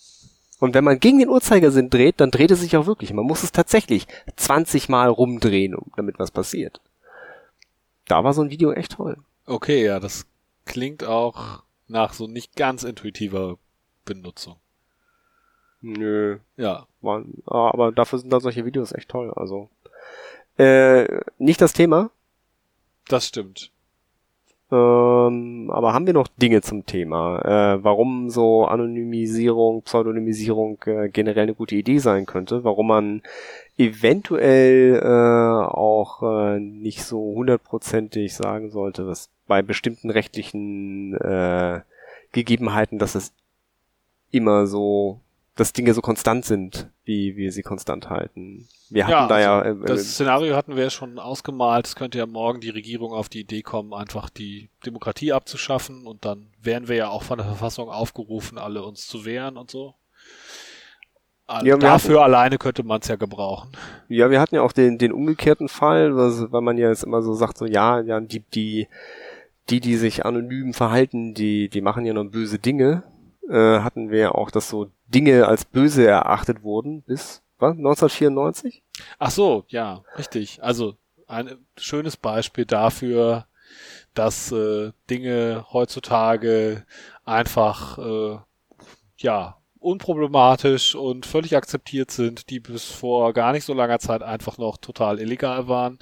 Und 0.64 0.72
wenn 0.72 0.82
man 0.84 0.98
gegen 0.98 1.18
den 1.18 1.28
Uhrzeigersinn 1.28 1.90
dreht, 1.90 2.20
dann 2.20 2.30
dreht 2.30 2.50
es 2.50 2.60
sich 2.60 2.74
auch 2.78 2.86
wirklich. 2.86 3.12
Man 3.12 3.26
muss 3.26 3.42
es 3.42 3.52
tatsächlich 3.52 4.06
20 4.36 4.88
Mal 4.88 5.10
rumdrehen, 5.10 5.74
um, 5.74 5.92
damit 5.94 6.18
was 6.18 6.30
passiert. 6.30 6.80
Da 8.08 8.24
war 8.24 8.32
so 8.32 8.40
ein 8.40 8.48
Video 8.48 8.72
echt 8.72 8.92
toll. 8.92 9.18
Okay, 9.44 9.84
ja, 9.84 10.00
das 10.00 10.24
klingt 10.64 11.04
auch 11.04 11.62
nach 11.86 12.14
so 12.14 12.26
nicht 12.26 12.56
ganz 12.56 12.82
intuitiver 12.82 13.58
Benutzung. 14.06 14.56
Nö, 15.82 16.38
Ja, 16.56 16.86
war, 17.02 17.22
aber 17.44 17.92
dafür 17.92 18.18
sind 18.18 18.32
da 18.32 18.40
solche 18.40 18.64
Videos 18.64 18.92
echt 18.92 19.10
toll. 19.10 19.34
Also 19.36 19.68
äh, 20.56 21.20
nicht 21.36 21.60
das 21.60 21.74
Thema, 21.74 22.10
das 23.06 23.26
stimmt. 23.26 23.70
Ähm, 24.74 25.70
aber 25.70 25.92
haben 25.92 26.06
wir 26.06 26.14
noch 26.14 26.28
Dinge 26.28 26.60
zum 26.62 26.84
Thema? 26.86 27.38
Äh, 27.44 27.84
warum 27.84 28.30
so 28.30 28.64
Anonymisierung, 28.64 29.82
Pseudonymisierung 29.82 30.78
äh, 30.86 31.08
generell 31.08 31.44
eine 31.44 31.54
gute 31.54 31.76
Idee 31.76 31.98
sein 31.98 32.26
könnte? 32.26 32.64
Warum 32.64 32.88
man 32.88 33.22
eventuell 33.78 35.00
äh, 35.02 35.66
auch 35.66 36.22
äh, 36.22 36.58
nicht 36.58 37.04
so 37.04 37.18
hundertprozentig 37.18 38.34
sagen 38.34 38.70
sollte, 38.70 39.04
dass 39.04 39.30
bei 39.46 39.62
bestimmten 39.62 40.10
rechtlichen 40.10 41.14
äh, 41.14 41.80
Gegebenheiten, 42.32 42.98
dass 42.98 43.14
es 43.14 43.32
immer 44.30 44.66
so, 44.66 45.20
dass 45.54 45.72
Dinge 45.72 45.94
so 45.94 46.00
konstant 46.00 46.44
sind, 46.44 46.90
wie 47.04 47.36
wir 47.36 47.52
sie 47.52 47.62
konstant 47.62 48.08
halten. 48.10 48.68
Wir 48.90 49.04
hatten 49.06 49.12
Ja, 49.12 49.28
da 49.28 49.40
ja 49.40 49.58
also 49.60 49.82
äh, 49.84 49.86
Das 49.86 50.12
Szenario 50.14 50.56
hatten 50.56 50.76
wir 50.76 50.84
ja 50.84 50.90
schon 50.90 51.18
ausgemalt. 51.18 51.86
Es 51.86 51.96
könnte 51.96 52.18
ja 52.18 52.26
morgen 52.26 52.60
die 52.60 52.70
Regierung 52.70 53.12
auf 53.12 53.28
die 53.28 53.40
Idee 53.40 53.62
kommen, 53.62 53.92
einfach 53.92 54.30
die 54.30 54.68
Demokratie 54.86 55.32
abzuschaffen 55.32 56.06
und 56.06 56.24
dann 56.24 56.46
wären 56.62 56.88
wir 56.88 56.96
ja 56.96 57.08
auch 57.08 57.22
von 57.22 57.38
der 57.38 57.46
Verfassung 57.46 57.90
aufgerufen, 57.90 58.58
alle 58.58 58.82
uns 58.84 59.06
zu 59.06 59.24
wehren 59.24 59.56
und 59.56 59.70
so. 59.70 59.94
Also 61.46 61.66
Ja, 61.66 61.76
dafür 61.76 62.22
alleine 62.22 62.56
könnte 62.56 62.82
man 62.84 63.00
es 63.02 63.08
ja 63.08 63.16
gebrauchen. 63.16 63.72
Ja, 64.08 64.30
wir 64.30 64.40
hatten 64.40 64.54
ja 64.54 64.62
auch 64.62 64.72
den, 64.72 64.96
den 64.96 65.12
umgekehrten 65.12 65.68
Fall, 65.68 66.16
was- 66.16 66.50
weil 66.50 66.62
man 66.62 66.78
ja 66.78 66.88
jetzt 66.88 67.04
immer 67.04 67.20
so 67.22 67.34
sagt, 67.34 67.58
so 67.58 67.66
ja, 67.66 68.00
ja, 68.00 68.18
die, 68.20 68.40
die, 68.40 68.88
die, 69.68 69.80
die 69.80 69.96
sich 69.96 70.24
anonym 70.24 70.72
verhalten, 70.72 71.34
die, 71.34 71.68
die 71.68 71.82
machen 71.82 72.06
ja 72.06 72.14
noch 72.14 72.24
böse 72.24 72.58
Dinge. 72.58 73.02
Äh, 73.48 73.80
hatten 73.80 74.10
wir 74.10 74.18
ja 74.18 74.32
auch, 74.32 74.50
dass 74.50 74.68
so 74.68 74.90
Dinge 75.06 75.46
als 75.46 75.64
böse 75.64 76.06
erachtet 76.06 76.62
wurden 76.62 77.02
bis 77.02 77.42
was, 77.58 77.76
1994? 77.76 78.82
Ach 79.18 79.30
so, 79.30 79.64
ja, 79.68 80.02
richtig. 80.18 80.62
Also 80.62 80.96
ein 81.26 81.58
schönes 81.76 82.16
Beispiel 82.16 82.64
dafür, 82.64 83.46
dass 84.14 84.52
äh, 84.52 84.92
Dinge 85.10 85.66
heutzutage 85.72 86.84
einfach 87.24 87.98
äh, 87.98 88.38
ja 89.16 89.56
unproblematisch 89.84 90.94
und 90.94 91.26
völlig 91.26 91.56
akzeptiert 91.56 92.10
sind, 92.10 92.50
die 92.50 92.60
bis 92.60 92.84
vor 92.84 93.32
gar 93.32 93.52
nicht 93.52 93.64
so 93.64 93.74
langer 93.74 93.98
Zeit 93.98 94.22
einfach 94.22 94.58
noch 94.58 94.78
total 94.78 95.20
illegal 95.20 95.68
waren. 95.68 95.98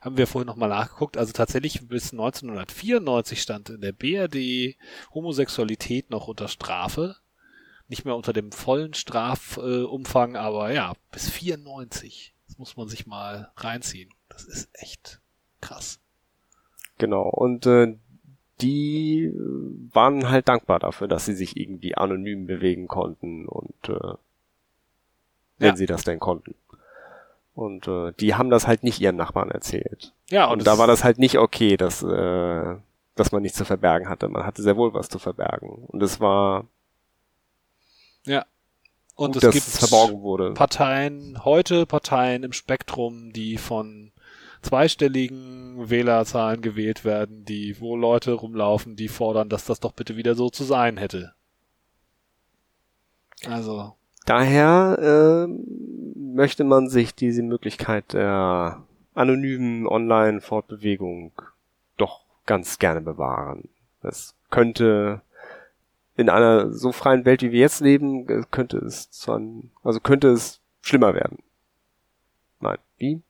Haben 0.00 0.16
wir 0.16 0.26
vorhin 0.26 0.46
nochmal 0.46 0.68
nachgeguckt. 0.68 1.16
Also 1.16 1.32
tatsächlich 1.32 1.86
bis 1.86 2.12
1994 2.12 3.40
stand 3.42 3.70
in 3.70 3.80
der 3.80 3.92
BRD 3.92 4.76
Homosexualität 5.12 6.10
noch 6.10 6.28
unter 6.28 6.48
Strafe. 6.48 7.16
Nicht 7.88 8.04
mehr 8.04 8.16
unter 8.16 8.32
dem 8.32 8.52
vollen 8.52 8.94
Strafumfang, 8.94 10.34
äh, 10.34 10.38
aber 10.38 10.72
ja, 10.72 10.94
bis 11.12 11.30
94. 11.30 12.34
Das 12.46 12.58
muss 12.58 12.76
man 12.76 12.88
sich 12.88 13.06
mal 13.06 13.50
reinziehen. 13.56 14.10
Das 14.28 14.44
ist 14.44 14.68
echt 14.72 15.20
krass. 15.60 16.00
Genau. 16.98 17.28
Und 17.28 17.66
äh, 17.66 17.96
die 18.60 19.24
äh, 19.24 19.94
waren 19.94 20.28
halt 20.30 20.48
dankbar 20.48 20.78
dafür, 20.78 21.08
dass 21.08 21.24
sie 21.24 21.34
sich 21.34 21.56
irgendwie 21.56 21.96
anonym 21.96 22.46
bewegen 22.46 22.88
konnten 22.88 23.46
und 23.46 23.88
äh, 23.88 24.14
wenn 25.58 25.68
Ja. 25.70 25.76
sie 25.76 25.86
das 25.86 26.04
denn 26.04 26.18
konnten. 26.20 26.54
Und 27.54 27.88
äh, 27.88 28.12
die 28.20 28.34
haben 28.36 28.50
das 28.50 28.66
halt 28.68 28.84
nicht 28.84 29.00
ihren 29.00 29.16
Nachbarn 29.16 29.50
erzählt. 29.50 30.12
Ja, 30.30 30.46
Und, 30.46 30.58
und, 30.60 30.66
da 30.66 30.78
war 30.78 30.86
das 30.86 31.02
halt 31.02 31.18
nicht 31.18 31.38
okay, 31.38 31.76
dass, 31.76 32.02
äh, 32.04 32.76
dass 33.16 33.32
man 33.32 33.42
nichts 33.42 33.58
zu 33.58 33.64
verbergen 33.64 34.08
hatte. 34.08 34.28
Man 34.28 34.46
hatte 34.46 34.62
sehr 34.62 34.76
wohl 34.76 34.94
was 34.94 35.08
zu 35.08 35.18
verbergen. 35.18 35.70
Und 35.88 36.00
es 36.02 36.20
war 36.20 36.66
ja. 38.26 38.44
Und 39.16 39.32
gut, 39.32 39.36
es 39.36 39.42
dass 39.42 39.54
gibt 39.54 39.66
es 39.66 39.78
verborgen 39.78 40.22
wurde. 40.22 40.54
Parteien, 40.54 41.44
heute 41.44 41.86
Parteien 41.86 42.44
im 42.44 42.52
Spektrum, 42.52 43.32
die 43.32 43.56
von 43.56 44.12
zweistelligen 44.62 45.90
Wählerzahlen 45.90 46.60
gewählt 46.60 47.04
werden, 47.04 47.44
die, 47.44 47.80
wo 47.80 47.96
Leute 47.96 48.32
rumlaufen, 48.32 48.96
die 48.96 49.08
fordern, 49.08 49.48
dass 49.48 49.64
das 49.64 49.80
doch 49.80 49.92
bitte 49.92 50.16
wieder 50.16 50.34
so 50.34 50.50
zu 50.50 50.64
sein 50.64 50.96
hätte. 50.96 51.32
Also, 53.46 53.94
Daher 54.28 54.98
ähm, 55.00 55.64
möchte 56.14 56.64
man 56.64 56.90
sich 56.90 57.14
diese 57.14 57.42
Möglichkeit 57.42 58.12
der 58.12 58.82
anonymen 59.14 59.86
Online-Fortbewegung 59.86 61.32
doch 61.96 62.26
ganz 62.44 62.78
gerne 62.78 63.00
bewahren. 63.00 63.68
Das 64.02 64.34
könnte 64.50 65.22
in 66.16 66.28
einer 66.28 66.72
so 66.72 66.92
freien 66.92 67.24
Welt, 67.24 67.42
wie 67.42 67.52
wir 67.52 67.60
jetzt 67.60 67.80
leben, 67.80 68.28
äh, 68.28 68.42
könnte 68.50 68.76
es 68.78 69.10
zu 69.10 69.32
einem, 69.32 69.70
also 69.82 69.98
könnte 70.00 70.28
es 70.28 70.60
schlimmer 70.82 71.14
werden. 71.14 71.38
Nein, 72.60 72.78
wie? 72.98 73.22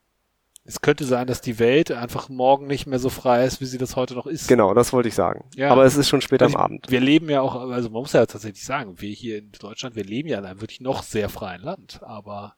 Es 0.69 0.83
könnte 0.83 1.07
sein, 1.07 1.27
dass 1.27 1.41
die 1.41 1.59
Welt 1.59 1.91
einfach 1.91 2.29
morgen 2.29 2.67
nicht 2.67 2.87
mehr 2.87 2.99
so 2.99 3.09
frei 3.09 3.47
ist, 3.47 3.63
wie 3.63 3.65
sie 3.65 3.79
das 3.79 3.97
heute 3.97 4.13
noch 4.13 4.27
ist. 4.27 4.49
Genau, 4.49 4.75
das 4.75 4.93
wollte 4.93 5.09
ich 5.09 5.15
sagen. 5.15 5.49
Ja. 5.57 5.71
Aber 5.71 5.87
es 5.87 5.97
ist 5.97 6.11
schon 6.11 6.21
später 6.21 6.45
Also 6.45 6.59
am 6.59 6.65
Abend. 6.65 6.91
Wir 6.91 7.01
leben 7.01 7.31
ja 7.31 7.41
auch, 7.41 7.55
also 7.71 7.89
man 7.89 8.03
muss 8.03 8.13
ja 8.13 8.27
tatsächlich 8.27 8.67
sagen, 8.67 9.01
wir 9.01 9.11
hier 9.11 9.39
in 9.39 9.51
Deutschland, 9.53 9.97
wir 9.97 10.05
leben 10.05 10.29
ja 10.29 10.39
in 10.39 10.45
einem 10.45 10.61
wirklich 10.61 10.83
noch 10.83 11.03
sehr 11.03 11.31
freien 11.31 11.63
Land, 11.63 12.03
aber 12.03 12.55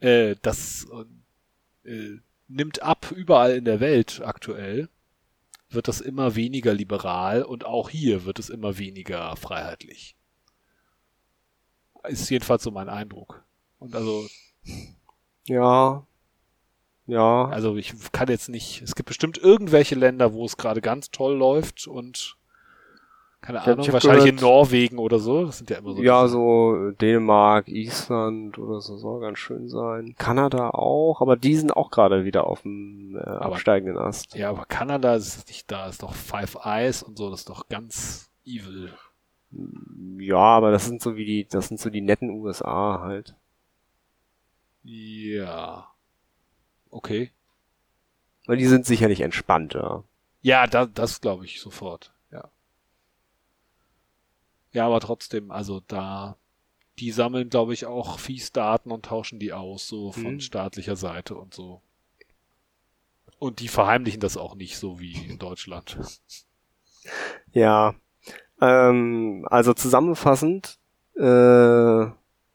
äh, 0.00 0.34
das 0.40 0.86
äh, 1.84 2.20
nimmt 2.48 2.82
ab 2.82 3.12
überall 3.14 3.54
in 3.54 3.66
der 3.66 3.80
Welt 3.80 4.22
aktuell, 4.24 4.88
wird 5.68 5.88
das 5.88 6.00
immer 6.00 6.36
weniger 6.36 6.72
liberal 6.72 7.42
und 7.42 7.66
auch 7.66 7.90
hier 7.90 8.24
wird 8.24 8.38
es 8.38 8.48
immer 8.48 8.78
weniger 8.78 9.36
freiheitlich. 9.36 10.16
Ist 12.04 12.30
jedenfalls 12.30 12.62
so 12.62 12.70
mein 12.70 12.88
Eindruck. 12.88 13.44
Und 13.78 13.94
also, 13.94 14.26
Ja. 15.44 16.06
Ja. 17.08 17.46
also 17.48 17.76
ich 17.76 17.94
kann 18.12 18.28
jetzt 18.28 18.48
nicht, 18.48 18.82
es 18.82 18.94
gibt 18.96 19.06
bestimmt 19.08 19.38
irgendwelche 19.38 19.94
Länder, 19.94 20.32
wo 20.32 20.44
es 20.44 20.56
gerade 20.56 20.80
ganz 20.80 21.10
toll 21.10 21.34
läuft 21.36 21.86
und 21.86 22.36
keine 23.42 23.58
Ich 23.58 23.64
hab- 23.66 23.72
Ahnung, 23.74 23.80
ich 23.82 23.86
hab 23.88 23.92
wahrscheinlich 23.94 24.26
in 24.26 24.36
gehört- 24.36 24.50
Norwegen 24.50 24.98
oder 24.98 25.20
so. 25.20 25.44
Das 25.46 25.58
sind 25.58 25.70
ja 25.70 25.76
immer 25.78 25.92
so. 25.94 26.02
ja, 26.02 26.26
so 26.26 26.90
Dänemark, 27.00 27.68
Island 27.68 28.58
oder 28.58 28.80
so 28.80 28.96
soll 28.96 29.20
ganz 29.20 29.38
schön 29.38 29.68
sein. 29.68 30.16
Kanada 30.18 30.70
auch, 30.70 31.20
aber 31.20 31.36
die 31.36 31.54
sind 31.54 31.76
auch 31.76 31.92
gerade 31.92 32.24
wieder 32.24 32.48
auf 32.48 32.62
dem 32.62 33.16
äh, 33.16 33.20
absteigenden 33.20 33.98
Ast. 33.98 34.34
Ja, 34.34 34.50
aber 34.50 34.64
Kanada 34.64 35.14
ist 35.14 35.46
nicht 35.46 35.70
da, 35.70 35.86
ist 35.88 36.02
doch 36.02 36.12
Five 36.12 36.56
Eyes 36.64 37.04
und 37.04 37.16
so, 37.16 37.30
das 37.30 37.40
ist 37.40 37.48
doch 37.50 37.68
ganz 37.68 38.30
evil. 38.44 38.92
Ja, 40.18 40.38
aber 40.38 40.72
das 40.72 40.86
sind 40.86 41.00
so 41.00 41.14
wie 41.14 41.24
die, 41.24 41.46
das 41.48 41.68
sind 41.68 41.78
so 41.78 41.88
die 41.88 42.00
netten 42.00 42.30
USA 42.30 43.00
halt. 43.00 43.36
Ja. 44.82 45.86
Okay. 46.96 47.30
Weil 48.46 48.56
die 48.56 48.66
sind 48.66 48.86
sicherlich 48.86 49.20
entspannter. 49.20 50.04
Ja, 50.40 50.66
da, 50.66 50.86
das 50.86 51.20
glaube 51.20 51.44
ich 51.44 51.60
sofort, 51.60 52.14
ja. 52.32 52.48
Ja, 54.72 54.86
aber 54.86 55.00
trotzdem, 55.00 55.50
also 55.50 55.82
da, 55.88 56.38
die 56.98 57.10
sammeln, 57.10 57.50
glaube 57.50 57.74
ich, 57.74 57.84
auch 57.84 58.18
fies 58.18 58.50
Daten 58.52 58.90
und 58.90 59.04
tauschen 59.04 59.38
die 59.38 59.52
aus, 59.52 59.88
so 59.88 60.10
von 60.12 60.24
Hm. 60.24 60.40
staatlicher 60.40 60.96
Seite 60.96 61.34
und 61.34 61.52
so. 61.52 61.82
Und 63.38 63.60
die 63.60 63.68
verheimlichen 63.68 64.20
das 64.20 64.38
auch 64.38 64.54
nicht, 64.54 64.78
so 64.78 64.98
wie 64.98 65.12
in 65.12 65.38
Deutschland. 65.38 65.98
Ja. 67.52 67.94
Ähm, 68.62 69.46
also 69.50 69.74
zusammenfassend, 69.74 70.78
äh, 71.14 72.06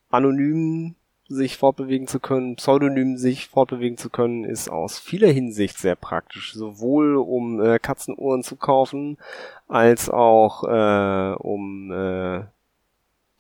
anonym 0.10 0.96
sich 1.36 1.58
fortbewegen 1.58 2.08
zu 2.08 2.20
können, 2.20 2.56
pseudonym 2.56 3.18
sich 3.18 3.48
fortbewegen 3.48 3.98
zu 3.98 4.10
können, 4.10 4.44
ist 4.44 4.70
aus 4.70 5.00
vieler 5.00 5.30
Hinsicht 5.30 5.78
sehr 5.78 5.96
praktisch. 5.96 6.54
Sowohl 6.54 7.16
um 7.16 7.62
äh, 7.62 7.80
Katzenohren 7.80 8.44
zu 8.44 8.56
kaufen, 8.56 9.18
als 9.68 10.10
auch 10.10 10.64
äh, 10.64 11.36
um 11.36 11.92
äh, 11.92 12.44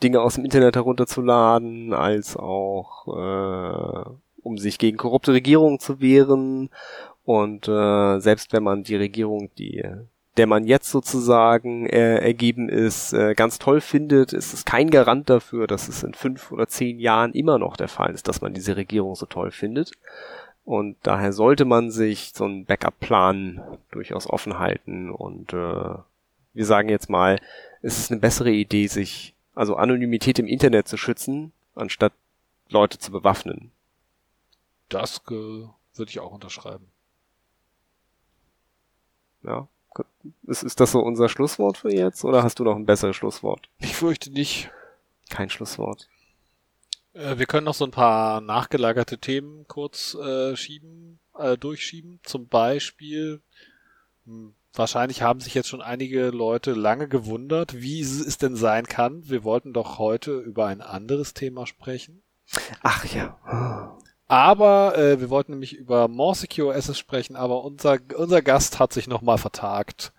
Dinge 0.03 0.21
aus 0.21 0.35
dem 0.35 0.45
Internet 0.45 0.75
herunterzuladen, 0.75 1.93
als 1.93 2.35
auch 2.35 3.07
äh, 3.07 4.09
um 4.41 4.57
sich 4.57 4.77
gegen 4.79 4.97
korrupte 4.97 5.33
Regierungen 5.33 5.79
zu 5.79 6.01
wehren. 6.01 6.69
Und 7.23 7.67
äh, 7.67 8.19
selbst 8.19 8.51
wenn 8.53 8.63
man 8.63 8.83
die 8.83 8.95
Regierung, 8.95 9.49
die 9.57 9.83
der 10.37 10.47
man 10.47 10.65
jetzt 10.65 10.89
sozusagen 10.89 11.87
äh, 11.87 12.17
ergeben 12.17 12.69
ist, 12.69 13.13
äh, 13.13 13.33
ganz 13.33 13.59
toll 13.59 13.81
findet, 13.81 14.31
ist 14.33 14.53
es 14.53 14.63
kein 14.63 14.89
Garant 14.89 15.29
dafür, 15.29 15.67
dass 15.67 15.89
es 15.89 16.03
in 16.03 16.13
fünf 16.13 16.51
oder 16.51 16.67
zehn 16.67 16.99
Jahren 16.99 17.33
immer 17.33 17.59
noch 17.59 17.75
der 17.75 17.89
Fall 17.89 18.13
ist, 18.13 18.27
dass 18.27 18.41
man 18.41 18.53
diese 18.53 18.77
Regierung 18.77 19.15
so 19.15 19.25
toll 19.25 19.51
findet. 19.51 19.91
Und 20.63 20.95
daher 21.03 21.33
sollte 21.33 21.65
man 21.65 21.91
sich 21.91 22.31
so 22.33 22.45
einen 22.45 22.65
Backup-Plan 22.65 23.61
durchaus 23.91 24.29
offen 24.29 24.57
halten. 24.57 25.09
Und 25.09 25.53
äh, 25.53 25.95
wir 26.53 26.65
sagen 26.65 26.89
jetzt 26.89 27.09
mal, 27.09 27.39
es 27.81 27.97
ist 27.97 28.11
eine 28.11 28.21
bessere 28.21 28.51
Idee, 28.51 28.87
sich 28.87 29.33
also 29.53 29.75
Anonymität 29.75 30.39
im 30.39 30.47
Internet 30.47 30.87
zu 30.87 30.97
schützen, 30.97 31.51
anstatt 31.75 32.13
Leute 32.69 32.99
zu 32.99 33.11
bewaffnen. 33.11 33.71
Das 34.87 35.21
äh, 35.29 35.31
würde 35.31 36.09
ich 36.09 36.19
auch 36.19 36.31
unterschreiben. 36.31 36.87
Ja. 39.43 39.67
Ist, 40.43 40.63
ist 40.63 40.79
das 40.79 40.91
so 40.91 40.99
unser 40.99 41.29
Schlusswort 41.29 41.77
für 41.77 41.93
jetzt 41.93 42.23
oder 42.23 42.43
hast 42.43 42.59
du 42.59 42.63
noch 42.63 42.75
ein 42.75 42.85
besseres 42.85 43.15
Schlusswort? 43.15 43.69
Ich 43.79 43.95
fürchte 43.95 44.31
nicht. 44.31 44.69
Kein 45.29 45.49
Schlusswort. 45.49 46.07
Äh, 47.13 47.37
wir 47.37 47.45
können 47.45 47.65
noch 47.65 47.73
so 47.73 47.85
ein 47.85 47.91
paar 47.91 48.41
nachgelagerte 48.41 49.17
Themen 49.17 49.65
kurz 49.67 50.15
äh, 50.15 50.55
schieben, 50.55 51.19
äh, 51.37 51.57
durchschieben. 51.57 52.19
Zum 52.23 52.47
Beispiel, 52.47 53.41
hm, 54.25 54.53
wahrscheinlich 54.73 55.21
haben 55.21 55.39
sich 55.39 55.53
jetzt 55.53 55.69
schon 55.69 55.81
einige 55.81 56.29
Leute 56.29 56.73
lange 56.73 57.07
gewundert, 57.07 57.81
wie 57.81 58.01
es 58.01 58.37
denn 58.37 58.55
sein 58.55 58.85
kann. 58.85 59.27
Wir 59.29 59.43
wollten 59.43 59.73
doch 59.73 59.97
heute 59.99 60.37
über 60.39 60.67
ein 60.67 60.81
anderes 60.81 61.33
Thema 61.33 61.65
sprechen. 61.65 62.21
Ach 62.81 63.05
ja. 63.05 63.97
Aber 64.31 64.97
äh, 64.97 65.19
wir 65.19 65.29
wollten 65.29 65.51
nämlich 65.51 65.73
über 65.73 66.07
More 66.07 66.35
Secure 66.35 66.73
Access 66.73 66.97
sprechen, 66.97 67.35
aber 67.35 67.65
unser, 67.65 67.97
unser 68.15 68.41
Gast 68.41 68.79
hat 68.79 68.93
sich 68.93 69.07
nochmal 69.07 69.37
vertagt. 69.37 70.13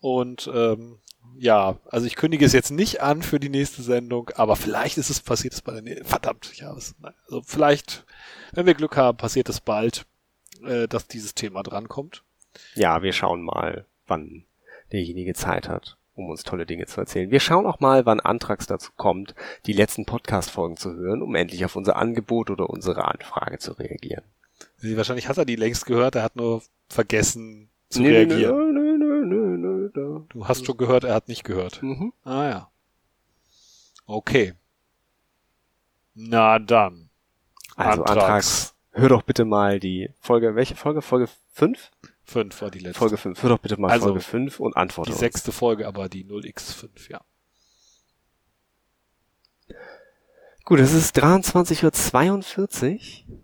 Und 0.00 0.50
ähm, 0.52 0.98
ja, 1.38 1.78
also 1.88 2.06
ich 2.06 2.14
kündige 2.16 2.44
es 2.44 2.52
jetzt 2.52 2.70
nicht 2.70 3.00
an 3.00 3.22
für 3.22 3.40
die 3.40 3.48
nächste 3.48 3.82
Sendung, 3.82 4.28
aber 4.34 4.56
vielleicht 4.56 4.98
ist 4.98 5.08
es 5.08 5.20
passiert 5.22 5.54
es 5.54 5.62
bei 5.62 5.72
der 5.72 5.82
nä- 5.82 6.04
verdammt, 6.04 6.50
ich 6.52 6.62
habe 6.62 6.76
es. 6.76 6.94
Also 7.24 7.40
vielleicht, 7.40 8.04
wenn 8.52 8.66
wir 8.66 8.74
Glück 8.74 8.98
haben, 8.98 9.16
passiert 9.16 9.48
es 9.48 9.62
bald, 9.62 10.04
äh, 10.62 10.86
dass 10.86 11.08
dieses 11.08 11.34
Thema 11.34 11.62
drankommt. 11.62 12.22
Ja, 12.74 13.02
wir 13.02 13.14
schauen 13.14 13.40
mal, 13.42 13.86
wann 14.06 14.44
derjenige 14.92 15.32
Zeit 15.32 15.70
hat, 15.70 15.96
um 16.14 16.30
uns 16.30 16.42
tolle 16.44 16.66
Dinge 16.66 16.86
zu 16.86 17.00
erzählen. 17.00 17.30
Wir 17.30 17.40
schauen 17.40 17.66
auch 17.66 17.80
mal, 17.80 18.06
wann 18.06 18.20
Antrax 18.20 18.66
dazu 18.66 18.92
kommt, 18.96 19.34
die 19.66 19.72
letzten 19.72 20.04
Podcast-Folgen 20.06 20.76
zu 20.76 20.94
hören, 20.94 21.22
um 21.22 21.34
endlich 21.34 21.64
auf 21.64 21.76
unser 21.76 21.96
Angebot 21.96 22.50
oder 22.50 22.70
unsere 22.70 23.04
Anfrage 23.06 23.58
zu 23.58 23.72
reagieren. 23.72 24.22
Sie- 24.76 24.96
Wahrscheinlich 24.96 25.28
hat 25.28 25.38
er 25.38 25.44
die 25.44 25.56
längst 25.56 25.86
gehört, 25.86 26.14
er 26.14 26.22
hat 26.22 26.36
nur 26.36 26.62
vergessen 26.88 27.68
zu 27.88 28.00
Nö, 28.02 28.08
nö, 28.10 28.14
reagieren. 28.16 28.74
Nö, 28.74 28.96
nö, 28.96 29.24
nö, 29.24 29.56
nö, 29.56 29.90
nö. 29.94 30.20
Du 30.28 30.46
hast 30.48 30.64
schon 30.66 30.76
gehört, 30.76 31.04
er 31.04 31.14
hat 31.14 31.28
nicht 31.28 31.44
gehört. 31.44 31.82
Mhm. 31.82 32.12
Ah 32.24 32.44
ja. 32.48 32.70
Okay. 34.06 34.54
Na 36.14 36.58
dann. 36.58 37.10
Also 37.76 38.02
Antrax. 38.04 38.10
Antrax, 38.22 38.74
hör 38.92 39.08
doch 39.08 39.22
bitte 39.22 39.44
mal 39.44 39.80
die 39.80 40.10
Folge, 40.20 40.54
welche 40.54 40.76
Folge? 40.76 41.02
Folge 41.02 41.28
5? 41.54 41.90
Fünf 42.24 42.62
war 42.62 42.70
die 42.70 42.78
letzte. 42.78 42.98
Folge 42.98 43.16
5. 43.18 43.42
Hör 43.42 43.50
doch 43.50 43.58
bitte 43.58 43.78
mal 43.78 43.90
Also, 43.90 44.06
Folge 44.06 44.20
5 44.20 44.60
und 44.60 44.76
antworte 44.76 45.10
die 45.10 45.12
uns. 45.12 45.20
sechste 45.20 45.52
Folge, 45.52 45.86
aber 45.86 46.08
die 46.08 46.24
0x5, 46.24 47.10
ja. 47.10 47.20
Gut, 50.64 50.80
es 50.80 50.94
ist 50.94 51.16
23.42 51.18 53.24
Uhr. 53.28 53.38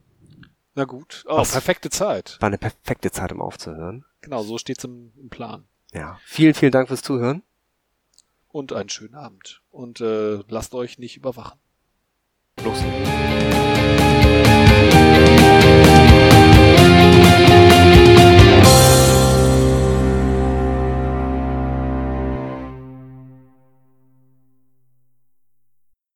Na 0.75 0.85
gut. 0.85 1.25
Oh, 1.29 1.39
Was? 1.39 1.53
perfekte 1.53 1.91
Zeit. 1.91 2.39
War 2.41 2.47
eine 2.47 2.57
perfekte 2.59 3.11
Zeit, 3.11 3.33
um 3.33 3.43
aufzuhören. 3.43 4.07
Genau, 4.23 4.43
so 4.43 4.57
steht's 4.57 4.85
im, 4.85 5.13
im 5.19 5.29
Plan. 5.29 5.67
Ja. 5.93 6.19
Vielen, 6.25 6.55
vielen 6.55 6.73
Dank 6.73 6.89
fürs 6.89 7.03
Zuhören. 7.03 7.43
Und 8.49 8.73
einen 8.73 8.89
schönen 8.89 9.15
Abend. 9.15 9.61
Und 9.71 10.01
äh, 10.01 10.37
lasst 10.49 10.75
euch 10.75 10.99
nicht 10.99 11.17
überwachen. 11.19 11.59
Los. 12.65 12.79